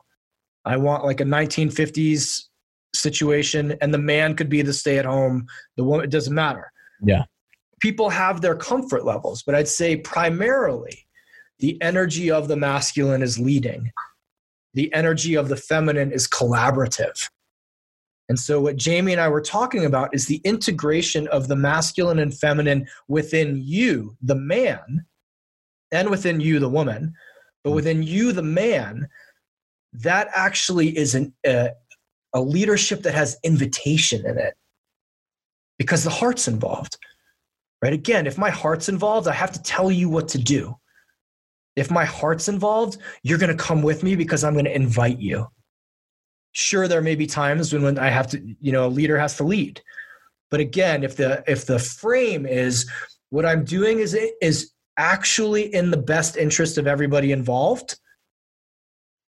I 0.64 0.78
want 0.78 1.04
like 1.04 1.20
a 1.20 1.24
1950s 1.24 2.44
situation, 2.94 3.76
and 3.82 3.92
the 3.92 3.98
man 3.98 4.34
could 4.34 4.48
be 4.48 4.62
the 4.62 4.72
stay 4.72 4.98
at 4.98 5.04
home, 5.04 5.46
the 5.76 5.84
woman, 5.84 6.04
it 6.04 6.10
doesn't 6.10 6.34
matter. 6.34 6.72
Yeah. 7.02 7.24
People 7.80 8.08
have 8.08 8.40
their 8.40 8.54
comfort 8.54 9.04
levels, 9.04 9.42
but 9.42 9.54
I'd 9.54 9.68
say 9.68 9.96
primarily 9.96 11.06
the 11.58 11.80
energy 11.82 12.30
of 12.30 12.48
the 12.48 12.56
masculine 12.56 13.22
is 13.22 13.38
leading, 13.38 13.92
the 14.72 14.92
energy 14.94 15.34
of 15.34 15.48
the 15.48 15.56
feminine 15.56 16.10
is 16.10 16.26
collaborative. 16.26 17.28
And 18.28 18.38
so, 18.38 18.60
what 18.60 18.76
Jamie 18.76 19.12
and 19.12 19.20
I 19.20 19.28
were 19.28 19.40
talking 19.40 19.84
about 19.84 20.14
is 20.14 20.26
the 20.26 20.40
integration 20.44 21.28
of 21.28 21.48
the 21.48 21.56
masculine 21.56 22.18
and 22.18 22.36
feminine 22.36 22.86
within 23.06 23.60
you, 23.62 24.16
the 24.22 24.34
man, 24.34 25.04
and 25.92 26.08
within 26.10 26.40
you, 26.40 26.58
the 26.58 26.68
woman. 26.68 27.12
But 27.62 27.70
hmm. 27.70 27.76
within 27.76 28.02
you, 28.02 28.32
the 28.32 28.42
man, 28.42 29.08
that 29.92 30.28
actually 30.34 30.96
is 30.96 31.14
an, 31.14 31.34
a, 31.44 31.70
a 32.34 32.40
leadership 32.40 33.02
that 33.02 33.14
has 33.14 33.38
invitation 33.44 34.24
in 34.26 34.38
it 34.38 34.54
because 35.78 36.02
the 36.02 36.10
heart's 36.10 36.48
involved. 36.48 36.96
Right? 37.82 37.92
Again, 37.92 38.26
if 38.26 38.38
my 38.38 38.48
heart's 38.48 38.88
involved, 38.88 39.28
I 39.28 39.34
have 39.34 39.52
to 39.52 39.62
tell 39.62 39.90
you 39.90 40.08
what 40.08 40.28
to 40.28 40.38
do. 40.38 40.74
If 41.76 41.90
my 41.90 42.06
heart's 42.06 42.48
involved, 42.48 42.96
you're 43.22 43.38
going 43.38 43.54
to 43.54 43.62
come 43.62 43.82
with 43.82 44.02
me 44.02 44.16
because 44.16 44.42
I'm 44.42 44.54
going 44.54 44.64
to 44.64 44.74
invite 44.74 45.18
you 45.18 45.48
sure 46.54 46.88
there 46.88 47.02
may 47.02 47.16
be 47.16 47.26
times 47.26 47.72
when, 47.72 47.82
when 47.82 47.98
i 47.98 48.08
have 48.08 48.28
to 48.28 48.40
you 48.60 48.72
know 48.72 48.86
a 48.86 48.88
leader 48.88 49.18
has 49.18 49.36
to 49.36 49.44
lead. 49.44 49.82
But 50.50 50.60
again 50.60 51.02
if 51.02 51.16
the 51.16 51.44
if 51.46 51.66
the 51.66 51.78
frame 51.78 52.46
is 52.46 52.88
what 53.30 53.44
i'm 53.44 53.64
doing 53.64 53.98
is 53.98 54.16
is 54.40 54.70
actually 54.96 55.74
in 55.74 55.90
the 55.90 55.96
best 55.96 56.36
interest 56.36 56.78
of 56.78 56.86
everybody 56.86 57.32
involved 57.32 57.98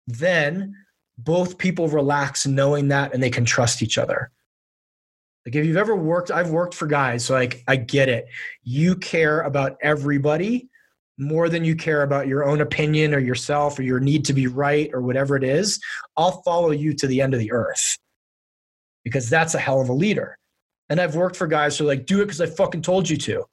then 0.09 0.74
both 1.16 1.59
people 1.59 1.86
relax 1.86 2.44
knowing 2.44 2.89
that 2.89 3.15
and 3.15 3.23
they 3.23 3.31
can 3.31 3.44
trust 3.44 3.82
each 3.82 3.99
other. 3.99 4.32
Like 5.47 5.55
if 5.55 5.65
you've 5.65 5.77
ever 5.77 5.94
worked 5.94 6.32
i've 6.32 6.51
worked 6.51 6.74
for 6.74 6.86
guys 6.89 7.24
so 7.24 7.35
like 7.35 7.62
i 7.69 7.77
get 7.77 8.09
it. 8.09 8.27
You 8.65 8.97
care 8.97 9.43
about 9.43 9.77
everybody 9.81 10.69
more 11.18 11.48
than 11.48 11.64
you 11.64 11.76
care 11.76 12.02
about 12.02 12.26
your 12.26 12.44
own 12.44 12.60
opinion 12.60 13.14
or 13.14 13.18
yourself 13.18 13.78
or 13.78 13.82
your 13.82 14.01
need 14.01 14.24
to 14.24 14.32
be 14.32 14.47
right 14.47 14.90
or 14.93 15.02
whatever 15.02 15.36
it 15.36 15.44
is, 15.44 15.80
I'll 16.16 16.43
follow 16.43 16.70
you 16.70 16.94
to 16.94 17.06
the 17.06 17.20
end 17.20 17.34
of 17.34 17.40
the 17.40 17.52
earth 17.52 17.98
because 19.05 19.28
that's 19.28 19.55
a 19.55 19.59
hell 19.59 19.80
of 19.80 19.89
a 19.89 19.93
leader. 19.93 20.39
And 20.89 21.01
I've 21.01 21.14
worked 21.14 21.36
for 21.36 21.47
guys 21.47 21.76
who 21.78 21.84
are 21.84 21.89
like, 21.89 22.06
do 22.06 22.20
it 22.20 22.26
because 22.26 22.40
I 22.40 22.47
fucking 22.47 22.82
told 22.82 23.09
you 23.09 23.16
to. 23.18 23.44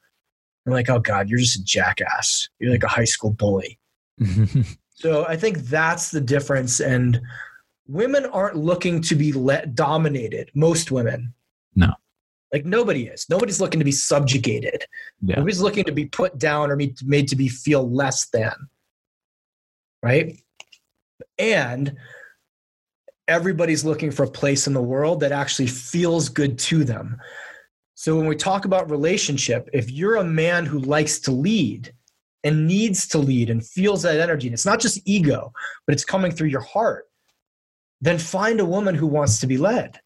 I'm 0.65 0.73
like, 0.73 0.89
oh 0.89 0.99
God, 0.99 1.29
you're 1.29 1.39
just 1.39 1.59
a 1.59 1.63
jackass. 1.63 2.49
You're 2.59 2.71
like 2.71 2.83
a 2.83 2.87
high 2.87 3.05
school 3.05 3.31
bully. 3.31 3.79
so 4.89 5.25
I 5.25 5.35
think 5.35 5.59
that's 5.59 6.11
the 6.11 6.21
difference. 6.21 6.79
And 6.79 7.19
women 7.87 8.25
aren't 8.27 8.57
looking 8.57 9.01
to 9.03 9.15
be 9.15 9.31
let 9.31 9.73
dominated. 9.75 10.51
Most 10.53 10.91
women. 10.91 11.33
No. 11.75 11.93
Like 12.51 12.65
nobody 12.65 13.07
is. 13.07 13.25
Nobody's 13.29 13.61
looking 13.61 13.79
to 13.79 13.85
be 13.85 13.91
subjugated. 13.91 14.85
Yeah. 15.21 15.35
Nobody's 15.35 15.61
looking 15.61 15.83
to 15.83 15.91
be 15.91 16.05
put 16.05 16.37
down 16.37 16.71
or 16.71 16.75
made 16.75 17.27
to 17.27 17.35
be 17.35 17.47
feel 17.47 17.89
less 17.89 18.27
than. 18.29 18.53
Right? 20.01 20.41
And 21.37 21.95
everybody's 23.27 23.85
looking 23.85 24.11
for 24.11 24.23
a 24.23 24.31
place 24.31 24.65
in 24.65 24.73
the 24.73 24.81
world 24.81 25.19
that 25.19 25.31
actually 25.31 25.67
feels 25.67 26.29
good 26.29 26.57
to 26.57 26.83
them. 26.83 27.17
So 27.93 28.15
when 28.15 28.27
we 28.27 28.35
talk 28.35 28.65
about 28.65 28.89
relationship, 28.89 29.69
if 29.73 29.91
you're 29.91 30.15
a 30.15 30.23
man 30.23 30.65
who 30.65 30.79
likes 30.79 31.19
to 31.21 31.31
lead 31.31 31.93
and 32.43 32.65
needs 32.65 33.07
to 33.09 33.17
lead 33.17 33.49
and 33.49 33.65
feels 33.65 34.01
that 34.03 34.19
energy, 34.19 34.47
and 34.47 34.53
it's 34.53 34.65
not 34.65 34.79
just 34.79 35.01
ego, 35.05 35.51
but 35.85 35.93
it's 35.93 36.05
coming 36.05 36.31
through 36.31 36.47
your 36.47 36.61
heart, 36.61 37.05
then 38.01 38.17
find 38.17 38.59
a 38.59 38.65
woman 38.65 38.95
who 38.95 39.05
wants 39.05 39.41
to 39.41 39.47
be 39.47 39.57
led 39.57 39.99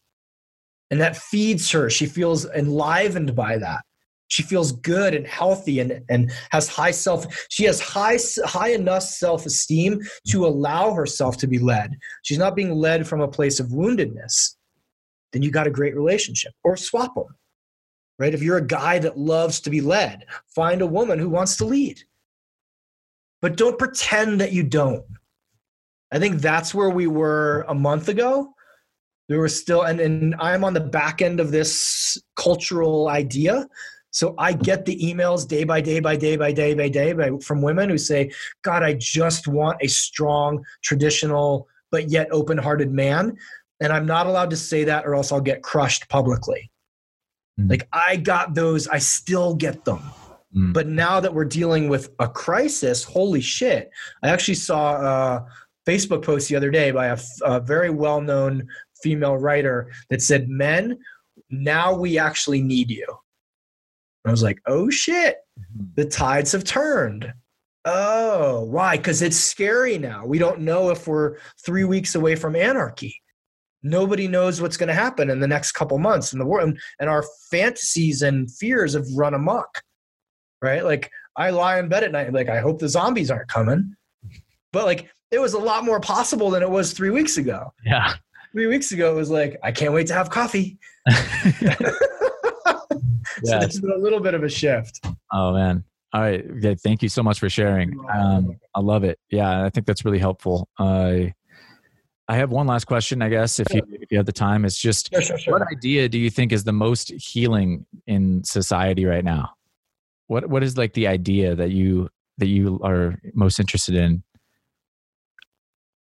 and 0.94 1.00
that 1.00 1.16
feeds 1.16 1.72
her. 1.72 1.90
She 1.90 2.06
feels 2.06 2.46
enlivened 2.50 3.34
by 3.34 3.58
that. 3.58 3.80
She 4.28 4.44
feels 4.44 4.70
good 4.70 5.12
and 5.12 5.26
healthy 5.26 5.80
and, 5.80 6.04
and 6.08 6.30
has 6.52 6.68
high 6.68 6.92
self. 6.92 7.26
She 7.48 7.64
has 7.64 7.80
high 7.80 8.16
high 8.44 8.68
enough 8.68 9.02
self 9.02 9.44
esteem 9.44 9.98
to 10.28 10.46
allow 10.46 10.92
herself 10.92 11.36
to 11.38 11.48
be 11.48 11.58
led. 11.58 11.98
She's 12.22 12.38
not 12.38 12.54
being 12.54 12.76
led 12.76 13.08
from 13.08 13.20
a 13.20 13.26
place 13.26 13.58
of 13.58 13.70
woundedness. 13.70 14.54
Then 15.32 15.42
you 15.42 15.50
got 15.50 15.66
a 15.66 15.70
great 15.70 15.96
relationship. 15.96 16.52
Or 16.62 16.76
swap 16.76 17.16
them, 17.16 17.26
right? 18.20 18.32
If 18.32 18.40
you're 18.40 18.58
a 18.58 18.64
guy 18.64 19.00
that 19.00 19.18
loves 19.18 19.58
to 19.62 19.70
be 19.70 19.80
led, 19.80 20.26
find 20.54 20.80
a 20.80 20.86
woman 20.86 21.18
who 21.18 21.28
wants 21.28 21.56
to 21.56 21.64
lead. 21.64 21.98
But 23.42 23.56
don't 23.56 23.80
pretend 23.80 24.40
that 24.40 24.52
you 24.52 24.62
don't. 24.62 25.04
I 26.12 26.20
think 26.20 26.40
that's 26.40 26.72
where 26.72 26.90
we 26.90 27.08
were 27.08 27.64
a 27.66 27.74
month 27.74 28.08
ago 28.08 28.53
there 29.28 29.40
was 29.40 29.58
still 29.58 29.82
and, 29.82 30.00
and 30.00 30.34
i'm 30.38 30.64
on 30.64 30.74
the 30.74 30.80
back 30.80 31.22
end 31.22 31.40
of 31.40 31.50
this 31.50 32.18
cultural 32.36 33.08
idea. 33.08 33.66
So 34.10 34.34
i 34.38 34.52
get 34.52 34.84
the 34.84 34.96
emails 34.98 35.46
day 35.46 35.64
by 35.64 35.80
day 35.80 36.00
by 36.00 36.16
day 36.16 36.36
by 36.36 36.52
day 36.52 36.74
by 36.74 36.88
day 36.88 37.12
by, 37.12 37.30
from 37.42 37.62
women 37.62 37.88
who 37.90 37.98
say 37.98 38.30
god 38.62 38.82
i 38.82 38.94
just 38.94 39.48
want 39.48 39.78
a 39.80 39.88
strong 39.88 40.64
traditional 40.82 41.66
but 41.90 42.10
yet 42.10 42.28
open-hearted 42.32 42.90
man. 42.90 43.36
And 43.80 43.92
i'm 43.92 44.06
not 44.06 44.26
allowed 44.26 44.50
to 44.50 44.56
say 44.56 44.84
that 44.84 45.06
or 45.06 45.14
else 45.14 45.32
i'll 45.32 45.40
get 45.40 45.62
crushed 45.62 46.08
publicly. 46.08 46.70
Mm. 47.58 47.70
like 47.70 47.88
i 47.92 48.16
got 48.16 48.54
those 48.54 48.86
i 48.88 48.98
still 48.98 49.54
get 49.54 49.84
them. 49.84 50.02
Mm. 50.56 50.72
but 50.72 50.86
now 50.86 51.18
that 51.18 51.34
we're 51.34 51.44
dealing 51.44 51.88
with 51.88 52.10
a 52.20 52.28
crisis 52.28 53.02
holy 53.02 53.40
shit. 53.40 53.90
I 54.22 54.28
actually 54.28 54.54
saw 54.54 54.94
a 54.94 55.46
facebook 55.86 56.22
post 56.24 56.48
the 56.48 56.56
other 56.56 56.70
day 56.70 56.92
by 56.92 57.06
a, 57.06 57.18
a 57.42 57.58
very 57.58 57.90
well-known 57.90 58.68
female 59.04 59.36
writer 59.36 59.92
that 60.08 60.22
said, 60.22 60.48
Men, 60.48 60.98
now 61.50 61.94
we 61.94 62.18
actually 62.18 62.62
need 62.62 62.90
you. 62.90 63.06
And 63.08 64.30
I 64.30 64.30
was 64.30 64.42
like, 64.42 64.58
Oh 64.66 64.88
shit, 64.88 65.36
mm-hmm. 65.60 65.84
the 65.94 66.06
tides 66.06 66.52
have 66.52 66.64
turned. 66.64 67.32
Oh, 67.84 68.64
why? 68.64 68.96
Because 68.96 69.20
it's 69.20 69.36
scary 69.36 69.98
now. 69.98 70.24
We 70.24 70.38
don't 70.38 70.60
know 70.60 70.88
if 70.88 71.06
we're 71.06 71.36
three 71.64 71.84
weeks 71.84 72.14
away 72.14 72.34
from 72.34 72.56
anarchy. 72.56 73.20
Nobody 73.82 74.26
knows 74.26 74.62
what's 74.62 74.78
going 74.78 74.88
to 74.88 74.94
happen 74.94 75.28
in 75.28 75.40
the 75.40 75.46
next 75.46 75.72
couple 75.72 75.98
months 75.98 76.32
in 76.32 76.38
the 76.38 76.46
world. 76.46 76.78
And 76.98 77.10
our 77.10 77.22
fantasies 77.50 78.22
and 78.22 78.50
fears 78.50 78.94
have 78.94 79.04
run 79.14 79.34
amok, 79.34 79.82
right? 80.62 80.82
Like, 80.82 81.10
I 81.36 81.50
lie 81.50 81.78
in 81.78 81.90
bed 81.90 82.04
at 82.04 82.12
night, 82.12 82.32
like, 82.32 82.48
I 82.48 82.60
hope 82.60 82.78
the 82.78 82.88
zombies 82.88 83.30
aren't 83.30 83.48
coming. 83.48 83.94
But, 84.72 84.86
like, 84.86 85.10
it 85.30 85.38
was 85.38 85.52
a 85.52 85.58
lot 85.58 85.84
more 85.84 86.00
possible 86.00 86.48
than 86.48 86.62
it 86.62 86.70
was 86.70 86.94
three 86.94 87.10
weeks 87.10 87.36
ago. 87.36 87.74
Yeah 87.84 88.14
three 88.54 88.66
weeks 88.66 88.92
ago 88.92 89.12
it 89.12 89.16
was 89.16 89.30
like, 89.30 89.58
I 89.62 89.72
can't 89.72 89.92
wait 89.92 90.06
to 90.06 90.14
have 90.14 90.30
coffee. 90.30 90.78
so 91.08 91.18
there's 93.42 93.80
been 93.80 93.92
a 93.92 93.98
little 93.98 94.20
bit 94.20 94.34
of 94.34 94.44
a 94.44 94.48
shift. 94.48 95.04
Oh 95.32 95.52
man. 95.52 95.84
All 96.12 96.20
right. 96.20 96.44
Okay. 96.58 96.76
Thank 96.76 97.02
you 97.02 97.08
so 97.08 97.24
much 97.24 97.40
for 97.40 97.50
sharing. 97.50 97.98
Um, 98.14 98.56
I 98.72 98.80
love 98.80 99.02
it. 99.02 99.18
Yeah, 99.30 99.64
I 99.64 99.70
think 99.70 99.84
that's 99.84 100.04
really 100.04 100.20
helpful. 100.20 100.68
Uh, 100.78 101.24
I 102.28 102.36
have 102.36 102.50
one 102.50 102.68
last 102.68 102.84
question, 102.84 103.20
I 103.20 103.28
guess, 103.28 103.58
if 103.58 103.66
you 103.74 103.82
if 103.90 104.12
you 104.12 104.16
have 104.16 104.26
the 104.26 104.32
time. 104.32 104.64
It's 104.64 104.78
just 104.78 105.12
sure, 105.12 105.20
sure, 105.20 105.38
sure. 105.38 105.58
what 105.58 105.68
idea 105.70 106.08
do 106.08 106.18
you 106.18 106.30
think 106.30 106.52
is 106.52 106.62
the 106.62 106.72
most 106.72 107.10
healing 107.10 107.84
in 108.06 108.44
society 108.44 109.04
right 109.04 109.24
now? 109.24 109.50
What 110.28 110.48
what 110.48 110.62
is 110.62 110.78
like 110.78 110.94
the 110.94 111.08
idea 111.08 111.56
that 111.56 111.70
you 111.70 112.08
that 112.38 112.46
you 112.46 112.80
are 112.84 113.18
most 113.34 113.58
interested 113.58 113.96
in? 113.96 114.22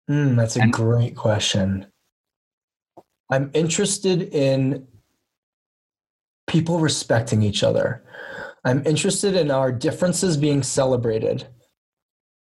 Mm, 0.10 0.38
that's 0.38 0.56
a 0.56 0.62
and, 0.62 0.72
great 0.72 1.16
question. 1.16 1.88
I'm 3.30 3.52
interested 3.54 4.34
in 4.34 4.88
people 6.48 6.80
respecting 6.80 7.44
each 7.44 7.64
other. 7.64 8.04
I'm 8.64 8.86
interested 8.86 9.36
in 9.36 9.52
our 9.52 9.72
differences 9.72 10.38
being 10.38 10.64
celebrated. 10.64 11.48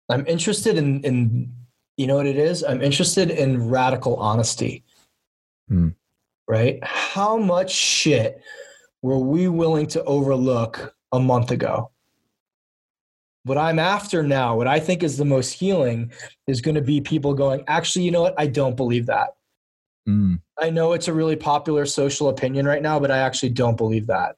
I'm 0.10 0.26
interested 0.28 0.78
in, 0.78 1.02
in 1.04 1.54
you 1.98 2.08
know 2.08 2.16
what 2.16 2.28
it 2.28 2.38
is? 2.38 2.64
I'm 2.64 2.82
interested 2.82 3.32
in 3.32 3.70
radical 3.70 4.16
honesty. 4.18 4.84
Hmm. 5.70 5.90
Right? 6.48 6.84
How 6.84 7.38
much 7.38 7.72
shit 7.72 8.42
were 9.02 9.18
we 9.18 9.48
willing 9.48 9.88
to 9.88 10.04
overlook 10.04 10.96
a 11.12 11.20
month 11.20 11.52
ago? 11.52 11.92
What 13.44 13.58
I'm 13.58 13.80
after 13.80 14.24
now, 14.24 14.56
what 14.58 14.68
I 14.68 14.80
think 14.80 15.04
is 15.04 15.18
the 15.18 15.26
most 15.26 15.54
healing, 15.54 16.12
is 16.48 16.62
going 16.62 16.76
to 16.76 16.82
be 16.82 17.00
people 17.00 17.34
going, 17.34 17.64
actually, 17.68 18.06
you 18.06 18.12
know 18.12 18.22
what? 18.22 18.34
I 18.38 18.48
don't 18.48 18.76
believe 18.76 19.06
that. 19.06 19.35
Mm. 20.08 20.40
I 20.60 20.70
know 20.70 20.94
it's 20.94 21.08
a 21.08 21.14
really 21.14 21.36
popular 21.36 21.86
social 21.86 22.30
opinion 22.30 22.66
right 22.66 22.82
now, 22.82 23.00
but 23.00 23.12
I 23.12 23.18
actually 23.20 23.50
don't 23.50 23.78
believe 23.78 24.08
that. 24.08 24.36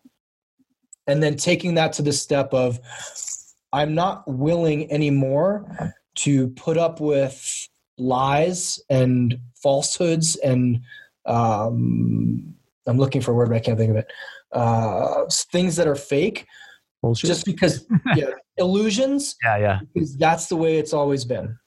And 1.05 1.21
then 1.21 1.35
taking 1.35 1.75
that 1.75 1.93
to 1.93 2.01
the 2.01 2.13
step 2.13 2.53
of, 2.53 2.79
I'm 3.71 3.93
not 3.93 4.27
willing 4.27 4.91
anymore 4.91 5.93
to 6.15 6.47
put 6.49 6.77
up 6.77 6.99
with 6.99 7.67
lies 7.97 8.81
and 8.89 9.37
falsehoods 9.55 10.35
and 10.37 10.81
um, 11.25 12.53
I'm 12.85 12.97
looking 12.97 13.21
for 13.21 13.31
a 13.31 13.33
word, 13.33 13.49
but 13.49 13.55
I 13.55 13.59
can't 13.59 13.77
think 13.77 13.91
of 13.91 13.97
it. 13.97 14.07
Uh, 14.51 15.25
things 15.51 15.75
that 15.75 15.87
are 15.87 15.95
fake, 15.95 16.45
Bullshit. 17.01 17.27
just 17.27 17.45
because 17.45 17.85
yeah, 18.15 18.29
illusions. 18.55 19.35
Yeah, 19.43 19.57
yeah. 19.57 19.79
Because 19.93 20.15
that's 20.15 20.47
the 20.47 20.55
way 20.55 20.77
it's 20.77 20.93
always 20.93 21.25
been 21.25 21.57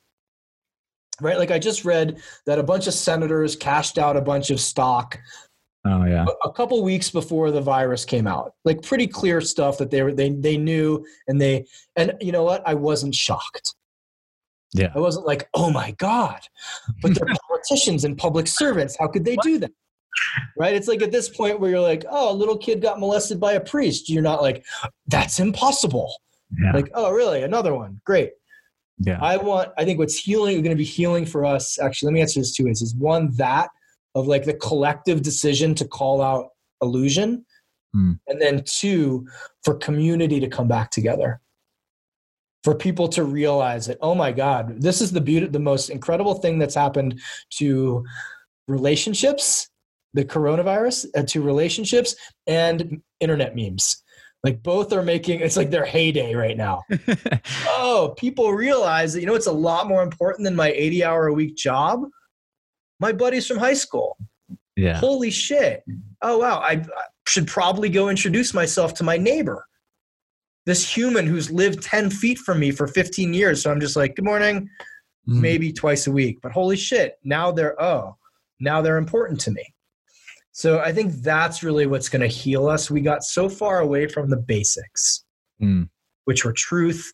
right? 1.21 1.39
Like 1.39 1.51
I 1.51 1.59
just 1.59 1.85
read 1.85 2.21
that 2.47 2.59
a 2.59 2.63
bunch 2.63 2.87
of 2.87 2.95
senators 2.95 3.57
cashed 3.57 3.99
out 3.99 4.17
a 4.17 4.21
bunch 4.21 4.51
of 4.51 4.61
stock. 4.61 5.19
Oh 5.87 6.05
yeah. 6.05 6.27
A, 6.45 6.53
couple 6.53 6.83
weeks 6.83 7.11
before 7.11 7.51
the 7.51 7.61
virus 7.61 8.05
came 8.05 8.27
out, 8.27 8.53
like 8.65 8.83
pretty 8.83 9.07
clear 9.07 9.41
stuff 9.41 9.79
that 9.79 9.91
they 9.91 10.03
were 10.03 10.13
they 10.13 10.31
they 10.31 10.59
knew 10.59 11.05
and 11.27 11.41
they 11.41 11.65
and 11.97 12.13
you 12.21 12.33
know 12.33 12.45
what? 12.45 12.63
I 12.67 12.75
wasn't 12.75 13.15
shocked. 13.15 13.75
Yeah. 14.73 14.93
I 14.95 15.01
wasn't 15.01 15.27
like, 15.27 15.49
oh 15.55 15.71
my 15.71 15.93
god, 15.93 16.41
but 17.03 17.15
they're 17.15 17.35
politicians 17.49 18.05
and 18.05 18.17
public 18.17 18.47
servants. 18.47 18.97
How 18.99 19.09
could 19.09 19.25
they 19.25 19.37
do 19.37 19.59
that? 19.59 19.71
Right? 20.59 20.75
It's 20.75 20.89
like 20.89 21.03
at 21.03 21.13
this 21.13 21.29
point 21.29 21.61
where 21.61 21.71
you're 21.71 21.81
like, 21.81 22.05
oh, 22.11 22.33
a 22.33 22.37
little 22.37 22.59
kid 22.59 22.83
got 22.83 23.01
molested 23.01 23.41
by 23.41 23.53
a 23.53 23.61
priest. 23.61 24.11
You're 24.11 24.23
not 24.23 24.43
like, 24.43 24.65
that's 25.07 25.41
impossible. 25.41 26.13
Yeah. 26.63 26.73
Like, 26.73 26.91
oh, 26.95 27.13
really? 27.13 27.43
Another 27.43 27.75
one. 27.75 28.01
Great. 28.05 28.33
Yeah. 29.01 29.19
I 29.21 29.39
want, 29.39 29.71
I 29.79 29.85
think 29.85 29.99
what's 29.99 30.19
healing, 30.19 30.57
is 30.57 30.63
going 30.63 30.77
to 30.77 30.77
be 30.77 30.85
healing 30.85 31.25
for 31.25 31.45
us, 31.45 31.79
actually, 31.79 32.09
let 32.09 32.13
me 32.15 32.21
answer 32.21 32.39
this 32.39 32.55
two 32.55 32.67
ways 32.67 32.83
is 32.83 32.95
one, 32.95 33.33
that 33.37 33.71
of 34.15 34.27
like 34.27 34.45
the 34.45 34.55
collective 34.55 35.23
decision 35.23 35.75
to 35.77 35.87
call 35.87 36.21
out 36.21 36.49
illusion. 36.83 37.45
Mm. 37.97 38.21
And 38.29 38.41
then 38.41 38.63
two, 38.67 39.27
for 39.65 39.75
community 39.75 40.39
to 40.39 40.49
come 40.49 40.69
back 40.69 40.91
together. 40.91 41.41
For 42.63 42.75
people 42.75 43.09
to 43.09 43.25
realize 43.25 43.87
that, 43.87 43.97
oh 44.03 44.15
my 44.15 44.33
God, 44.33 44.83
this 44.83 45.01
is 45.01 45.11
the 45.11 45.21
beauty, 45.21 45.47
the 45.47 45.59
most 45.59 45.89
incredible 45.89 46.35
thing 46.35 46.59
that's 46.59 46.75
happened 46.75 47.19
to 47.55 48.05
relationships, 48.69 49.71
the 50.13 50.27
coronavirus, 50.27 51.07
uh, 51.17 51.23
to 51.23 51.41
relationships 51.41 52.15
and 52.47 53.01
internet 53.21 53.57
memes 53.57 54.03
like 54.43 54.63
both 54.63 54.93
are 54.93 55.03
making 55.03 55.41
it's 55.41 55.57
like 55.57 55.71
their 55.71 55.85
heyday 55.85 56.35
right 56.35 56.57
now. 56.57 56.83
oh, 57.69 58.15
people 58.19 58.53
realize 58.53 59.13
that 59.13 59.21
you 59.21 59.27
know 59.27 59.35
it's 59.35 59.47
a 59.47 59.53
lot 59.53 59.87
more 59.87 60.03
important 60.03 60.45
than 60.45 60.57
my 60.57 60.71
80 60.73 61.05
hour 61.05 61.27
a 61.27 61.33
week 61.33 61.57
job. 61.57 62.05
My 63.01 63.13
buddies 63.13 63.47
from 63.47 63.59
high 63.59 63.75
school. 63.75 64.17
Yeah. 64.77 64.97
Holy 64.99 65.31
shit. 65.31 65.85
Oh 66.23 66.39
wow, 66.39 66.59
I, 66.61 66.73
I 66.73 66.85
should 67.27 67.47
probably 67.47 67.89
go 67.89 68.09
introduce 68.09 68.55
myself 68.55 68.95
to 68.95 69.05
my 69.05 69.17
neighbor. 69.17 69.67
This 70.67 70.89
human 70.89 71.27
who's 71.27 71.51
lived 71.51 71.83
10 71.83 72.11
feet 72.11 72.39
from 72.39 72.61
me 72.61 72.71
for 72.71 72.87
15 72.87 73.33
years. 73.35 73.63
So 73.63 73.71
I'm 73.71 73.81
just 73.81 73.97
like, 73.97 74.15
good 74.17 74.25
morning, 74.25 74.69
Mhm. 75.29 75.41
maybe 75.41 75.73
twice 75.73 76.07
a 76.07 76.13
week. 76.13 76.39
But 76.43 76.53
holy 76.53 76.77
shit, 76.77 77.19
now 77.25 77.51
they're, 77.51 77.81
oh, 77.83 78.17
now 78.61 78.81
they're 78.83 78.99
important 78.99 79.41
to 79.41 79.51
me. 79.51 79.65
So 80.53 80.81
I 80.81 80.93
think 80.93 81.13
that's 81.15 81.63
really 81.63 81.87
what's 81.87 82.09
going 82.09 82.23
to 82.23 82.27
heal 82.27 82.67
us. 82.69 82.91
We 82.91 83.01
got 83.01 83.23
so 83.23 83.49
far 83.49 83.81
away 83.81 84.07
from 84.07 84.29
the 84.31 84.37
basics, 84.37 85.25
Mm. 85.63 85.89
which 86.25 86.45
were 86.45 86.53
truth, 86.53 87.13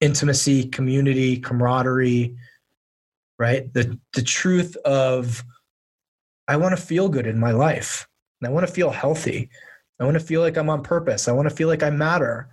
intimacy, 0.00 0.68
community, 0.68 1.38
camaraderie, 1.38 2.36
right? 3.38 3.72
The, 3.72 3.98
the 4.12 4.22
truth 4.22 4.76
of, 4.84 5.42
I 6.48 6.56
want 6.56 6.76
to 6.76 6.82
feel 6.82 7.08
good 7.08 7.26
in 7.26 7.38
my 7.38 7.52
life. 7.52 8.06
And 8.40 8.48
I 8.48 8.52
want 8.52 8.66
to 8.66 8.72
feel 8.72 8.90
healthy. 8.90 9.48
I 10.00 10.04
want 10.04 10.14
to 10.18 10.24
feel 10.24 10.40
like 10.40 10.56
I'm 10.56 10.68
on 10.68 10.82
purpose. 10.82 11.28
I 11.28 11.32
want 11.32 11.48
to 11.48 11.54
feel 11.54 11.68
like 11.68 11.82
I 11.82 11.90
matter. 11.90 12.48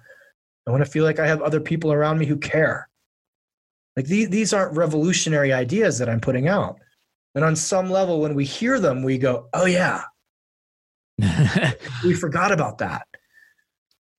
I 0.68 0.72
want 0.72 0.86
to 0.86 0.90
feel 0.90 1.04
like 1.04 1.20
I 1.20 1.28
have 1.28 1.42
other 1.42 1.60
people 1.60 1.92
around 1.92 2.20
me 2.20 2.26
who 2.26 2.38
care. 2.38 2.88
Like 3.96 4.06
these, 4.06 4.30
these 4.30 4.54
aren't 4.54 4.78
revolutionary 4.78 5.52
ideas 5.52 5.98
that 5.98 6.08
I'm 6.10 6.22
putting 6.22 6.48
out. 6.48 6.80
And 7.36 7.44
on 7.44 7.56
some 7.56 7.90
level, 7.90 8.22
when 8.22 8.36
we 8.36 8.46
hear 8.46 8.80
them, 8.80 9.04
we 9.04 9.18
go, 9.18 9.50
oh, 9.54 9.66
yeah, 9.66 10.04
we 12.04 12.14
forgot 12.14 12.52
about 12.52 12.80
that. 12.80 13.08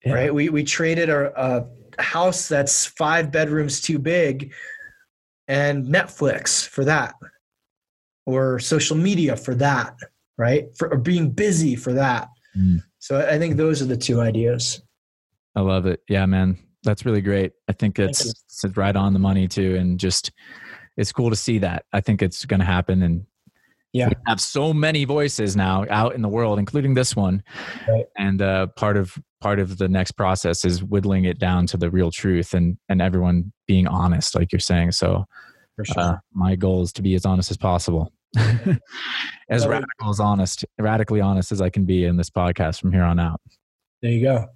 Yeah. 0.05 0.13
Right. 0.15 0.35
We, 0.35 0.49
we 0.49 0.65
traded 0.65 1.11
a, 1.11 1.33
a 1.37 2.03
house 2.03 2.49
that's 2.49 2.87
five 2.87 3.31
bedrooms 3.31 3.81
too 3.81 3.99
big 3.99 4.53
and 5.49 5.87
Netflix 5.87 6.67
for 6.67 6.85
that, 6.85 7.15
or 8.25 8.59
social 8.61 8.97
media 8.97 9.37
for 9.37 9.55
that, 9.57 9.97
right? 10.39 10.67
For 10.79 10.93
or 10.93 10.97
being 10.97 11.31
busy 11.31 11.75
for 11.75 11.93
that. 11.95 12.29
Mm. 12.57 12.83
So 13.01 13.27
I 13.29 13.39
think 13.39 13.57
those 13.57 13.83
are 13.83 13.87
the 13.87 13.97
two 13.97 14.21
ideas. 14.21 14.81
I 15.57 15.61
love 15.61 15.87
it. 15.87 16.01
Yeah, 16.09 16.25
man. 16.27 16.59
That's 16.85 17.05
really 17.05 17.21
great. 17.21 17.53
I 17.69 17.73
think 17.73 17.99
it's, 17.99 18.25
it's 18.25 18.65
right 18.77 18.95
on 18.95 19.13
the 19.13 19.19
money 19.19 19.49
too. 19.49 19.77
And 19.77 19.99
just, 19.99 20.31
it's 21.01 21.13
cool 21.13 21.31
to 21.31 21.37
see 21.37 21.59
that. 21.59 21.85
I 21.93 22.01
think 22.01 22.21
it's 22.23 22.45
going 22.45 22.61
to 22.61 22.67
happen. 22.67 23.03
And 23.03 23.25
Yeah. 23.93 24.09
we 24.09 24.15
have 24.27 24.41
so 24.41 24.73
many 24.75 25.05
voices 25.05 25.57
now 25.57 25.87
out 25.89 26.15
in 26.15 26.23
the 26.23 26.29
world, 26.29 26.59
including 26.59 26.95
this 26.95 27.17
one. 27.17 27.43
Right. 27.89 28.05
And 28.19 28.43
uh, 28.43 28.67
part 28.77 28.97
of, 28.97 29.17
part 29.41 29.59
of 29.59 29.79
the 29.79 29.89
next 29.89 30.13
process 30.13 30.65
is 30.65 30.83
whittling 30.85 31.25
it 31.25 31.39
down 31.39 31.67
to 31.69 31.77
the 31.79 31.91
real 31.91 32.11
truth 32.11 32.53
and, 32.55 32.77
and 32.91 33.01
everyone 33.01 33.53
being 33.67 33.87
honest, 33.87 34.35
like 34.35 34.53
you're 34.53 34.61
saying. 34.61 34.93
So 34.93 35.25
For 35.77 35.85
sure. 35.87 35.99
uh, 36.01 36.17
my 36.35 36.55
goal 36.57 36.83
is 36.83 36.93
to 36.95 37.03
be 37.03 37.15
as 37.15 37.25
honest 37.25 37.51
as 37.51 37.57
possible. 37.57 38.13
as 39.51 39.67
radical 39.67 40.11
as 40.11 40.21
honest, 40.21 40.65
radically 40.79 41.21
honest 41.21 41.51
as 41.51 41.61
I 41.61 41.71
can 41.71 41.85
be 41.85 42.05
in 42.05 42.17
this 42.17 42.31
podcast 42.31 42.81
from 42.81 42.93
here 42.93 43.03
on 43.03 43.19
out. 43.19 43.41
there 44.03 44.11
you 44.13 44.23
go. 44.23 44.47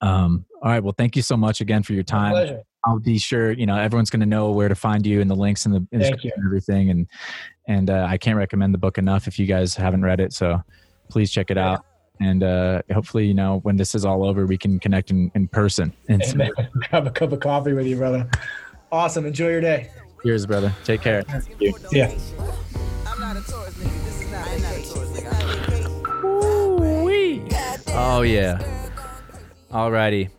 Um, 0.00 0.46
all 0.62 0.70
right. 0.70 0.82
Well, 0.82 0.94
thank 0.96 1.14
you 1.16 1.22
so 1.22 1.36
much 1.36 1.60
again 1.60 1.82
for 1.82 1.92
your 1.92 2.02
time. 2.04 2.60
Pleasure. 2.86 2.94
I'll 2.94 3.00
be 3.00 3.18
sure, 3.18 3.52
you 3.52 3.66
know, 3.66 3.76
everyone's 3.76 4.10
going 4.10 4.20
to 4.20 4.26
know 4.26 4.50
where 4.50 4.68
to 4.68 4.74
find 4.74 5.04
you 5.06 5.20
and 5.20 5.30
the 5.30 5.34
links 5.34 5.66
and 5.66 5.74
the 5.74 5.86
Thank 5.90 6.20
Instagram 6.20 6.32
and 6.36 6.46
everything. 6.46 6.90
And, 6.90 7.06
and, 7.68 7.90
uh, 7.90 8.06
I 8.08 8.16
can't 8.16 8.36
recommend 8.36 8.72
the 8.74 8.78
book 8.78 8.98
enough 8.98 9.26
if 9.26 9.38
you 9.38 9.46
guys 9.46 9.74
haven't 9.74 10.02
read 10.02 10.20
it. 10.20 10.32
So 10.32 10.62
please 11.08 11.30
check 11.30 11.50
it 11.50 11.58
out. 11.58 11.84
And, 12.20 12.42
uh, 12.42 12.82
hopefully, 12.92 13.26
you 13.26 13.34
know, 13.34 13.58
when 13.64 13.76
this 13.76 13.94
is 13.94 14.04
all 14.04 14.24
over, 14.24 14.46
we 14.46 14.56
can 14.56 14.78
connect 14.78 15.10
in, 15.10 15.30
in 15.34 15.48
person. 15.48 15.92
And 16.08 16.22
Hey, 16.22 16.34
man, 16.34 16.50
grab 16.90 17.06
a 17.06 17.10
cup 17.10 17.32
of 17.32 17.40
coffee 17.40 17.72
with 17.72 17.86
you, 17.86 17.96
brother. 17.96 18.28
Awesome. 18.90 19.26
Enjoy 19.26 19.48
your 19.48 19.60
day. 19.60 19.90
cheers, 20.22 20.46
brother. 20.46 20.72
Take 20.84 21.02
care. 21.02 21.24
Yeah. 21.92 22.14
I'm 23.06 23.20
not 23.20 23.36
a 23.36 23.42
tourist 23.42 23.78
nigga. 23.78 24.04
This 24.04 24.20
is 24.22 24.30
not 24.30 24.46
a 24.46 24.60
tourist 24.94 25.14
nigga. 25.14 25.26
Oh, 27.98 28.22
yeah. 28.22 28.62
Alrighty. 29.70 30.30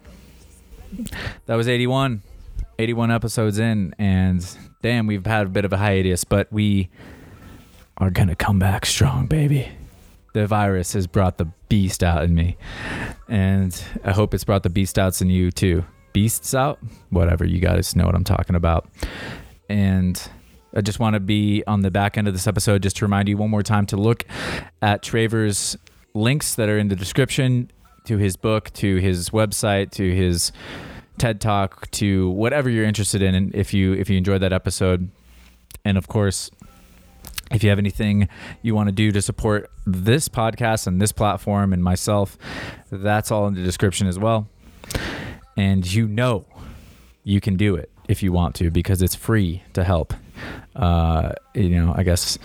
That 1.47 1.55
was 1.55 1.67
81. 1.67 2.21
81 2.79 3.11
episodes 3.11 3.59
in. 3.59 3.93
And 3.97 4.45
damn, 4.81 5.07
we've 5.07 5.25
had 5.25 5.47
a 5.47 5.49
bit 5.49 5.65
of 5.65 5.73
a 5.73 5.77
hiatus, 5.77 6.23
but 6.23 6.51
we 6.51 6.89
are 7.97 8.09
going 8.09 8.27
to 8.27 8.35
come 8.35 8.59
back 8.59 8.85
strong, 8.85 9.27
baby. 9.27 9.69
The 10.33 10.45
virus 10.45 10.93
has 10.93 11.07
brought 11.07 11.37
the 11.37 11.45
beast 11.69 12.03
out 12.03 12.23
in 12.23 12.35
me. 12.35 12.57
And 13.27 13.83
I 14.03 14.11
hope 14.11 14.33
it's 14.33 14.43
brought 14.43 14.63
the 14.63 14.69
beast 14.69 14.99
outs 14.99 15.21
in 15.21 15.29
you 15.29 15.51
too. 15.51 15.83
Beasts 16.13 16.53
out? 16.53 16.79
Whatever. 17.09 17.45
You 17.45 17.59
guys 17.59 17.95
know 17.95 18.05
what 18.05 18.15
I'm 18.15 18.23
talking 18.23 18.55
about. 18.55 18.87
And 19.69 20.21
I 20.75 20.81
just 20.81 20.99
want 20.99 21.15
to 21.15 21.19
be 21.19 21.63
on 21.65 21.81
the 21.81 21.89
back 21.89 22.17
end 22.17 22.27
of 22.27 22.33
this 22.33 22.45
episode 22.45 22.83
just 22.83 22.97
to 22.97 23.05
remind 23.05 23.29
you 23.29 23.37
one 23.37 23.49
more 23.49 23.63
time 23.63 23.85
to 23.87 23.97
look 23.97 24.25
at 24.81 25.01
Traver's 25.01 25.75
links 26.13 26.55
that 26.55 26.69
are 26.69 26.77
in 26.77 26.87
the 26.87 26.95
description 26.95 27.71
to 28.05 28.17
his 28.17 28.35
book, 28.35 28.71
to 28.73 28.97
his 28.97 29.31
website, 29.31 29.91
to 29.91 30.15
his 30.15 30.51
TED 31.17 31.41
Talk, 31.41 31.89
to 31.91 32.29
whatever 32.31 32.69
you're 32.69 32.85
interested 32.85 33.21
in. 33.21 33.35
And 33.35 33.53
if 33.55 33.73
you 33.73 33.93
if 33.93 34.09
you 34.09 34.17
enjoyed 34.17 34.41
that 34.41 34.53
episode, 34.53 35.09
and 35.83 35.97
of 35.97 36.07
course, 36.07 36.51
if 37.51 37.63
you 37.63 37.69
have 37.69 37.79
anything 37.79 38.27
you 38.61 38.75
want 38.75 38.87
to 38.87 38.93
do 38.93 39.11
to 39.11 39.21
support 39.21 39.69
this 39.85 40.27
podcast 40.27 40.87
and 40.87 41.01
this 41.01 41.11
platform 41.11 41.73
and 41.73 41.83
myself, 41.83 42.37
that's 42.91 43.31
all 43.31 43.47
in 43.47 43.53
the 43.53 43.63
description 43.63 44.07
as 44.07 44.19
well. 44.19 44.47
And 45.55 45.91
you 45.91 46.07
know 46.07 46.45
you 47.23 47.41
can 47.41 47.55
do 47.55 47.75
it 47.75 47.91
if 48.07 48.23
you 48.23 48.31
want 48.31 48.55
to 48.55 48.71
because 48.71 49.01
it's 49.01 49.15
free 49.15 49.63
to 49.73 49.83
help. 49.83 50.13
Uh, 50.75 51.31
you 51.53 51.69
know, 51.69 51.93
I 51.95 52.03
guess 52.03 52.37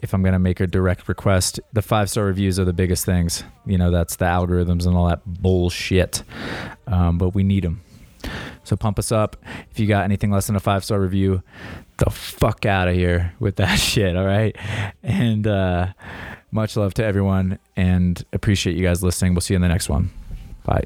if 0.00 0.14
I'm 0.14 0.22
going 0.22 0.32
to 0.32 0.38
make 0.38 0.60
a 0.60 0.66
direct 0.66 1.08
request, 1.08 1.60
the 1.72 1.82
five 1.82 2.08
star 2.10 2.24
reviews 2.24 2.58
are 2.58 2.64
the 2.64 2.72
biggest 2.72 3.04
things. 3.04 3.44
You 3.64 3.78
know, 3.78 3.90
that's 3.90 4.16
the 4.16 4.26
algorithms 4.26 4.86
and 4.86 4.96
all 4.96 5.08
that 5.08 5.22
bullshit. 5.26 6.22
Um, 6.86 7.18
but 7.18 7.34
we 7.34 7.42
need 7.42 7.64
them. 7.64 7.80
So 8.64 8.76
pump 8.76 8.98
us 8.98 9.12
up. 9.12 9.36
If 9.70 9.78
you 9.78 9.86
got 9.86 10.04
anything 10.04 10.30
less 10.30 10.46
than 10.46 10.56
a 10.56 10.60
five 10.60 10.84
star 10.84 11.00
review, 11.00 11.42
the 11.98 12.10
fuck 12.10 12.66
out 12.66 12.88
of 12.88 12.94
here 12.94 13.32
with 13.38 13.56
that 13.56 13.76
shit. 13.78 14.16
All 14.16 14.26
right. 14.26 14.56
And 15.02 15.46
uh, 15.46 15.92
much 16.50 16.76
love 16.76 16.94
to 16.94 17.04
everyone 17.04 17.58
and 17.76 18.22
appreciate 18.32 18.76
you 18.76 18.82
guys 18.82 19.02
listening. 19.02 19.34
We'll 19.34 19.40
see 19.42 19.54
you 19.54 19.56
in 19.56 19.62
the 19.62 19.68
next 19.68 19.88
one. 19.88 20.10
Bye. 20.64 20.84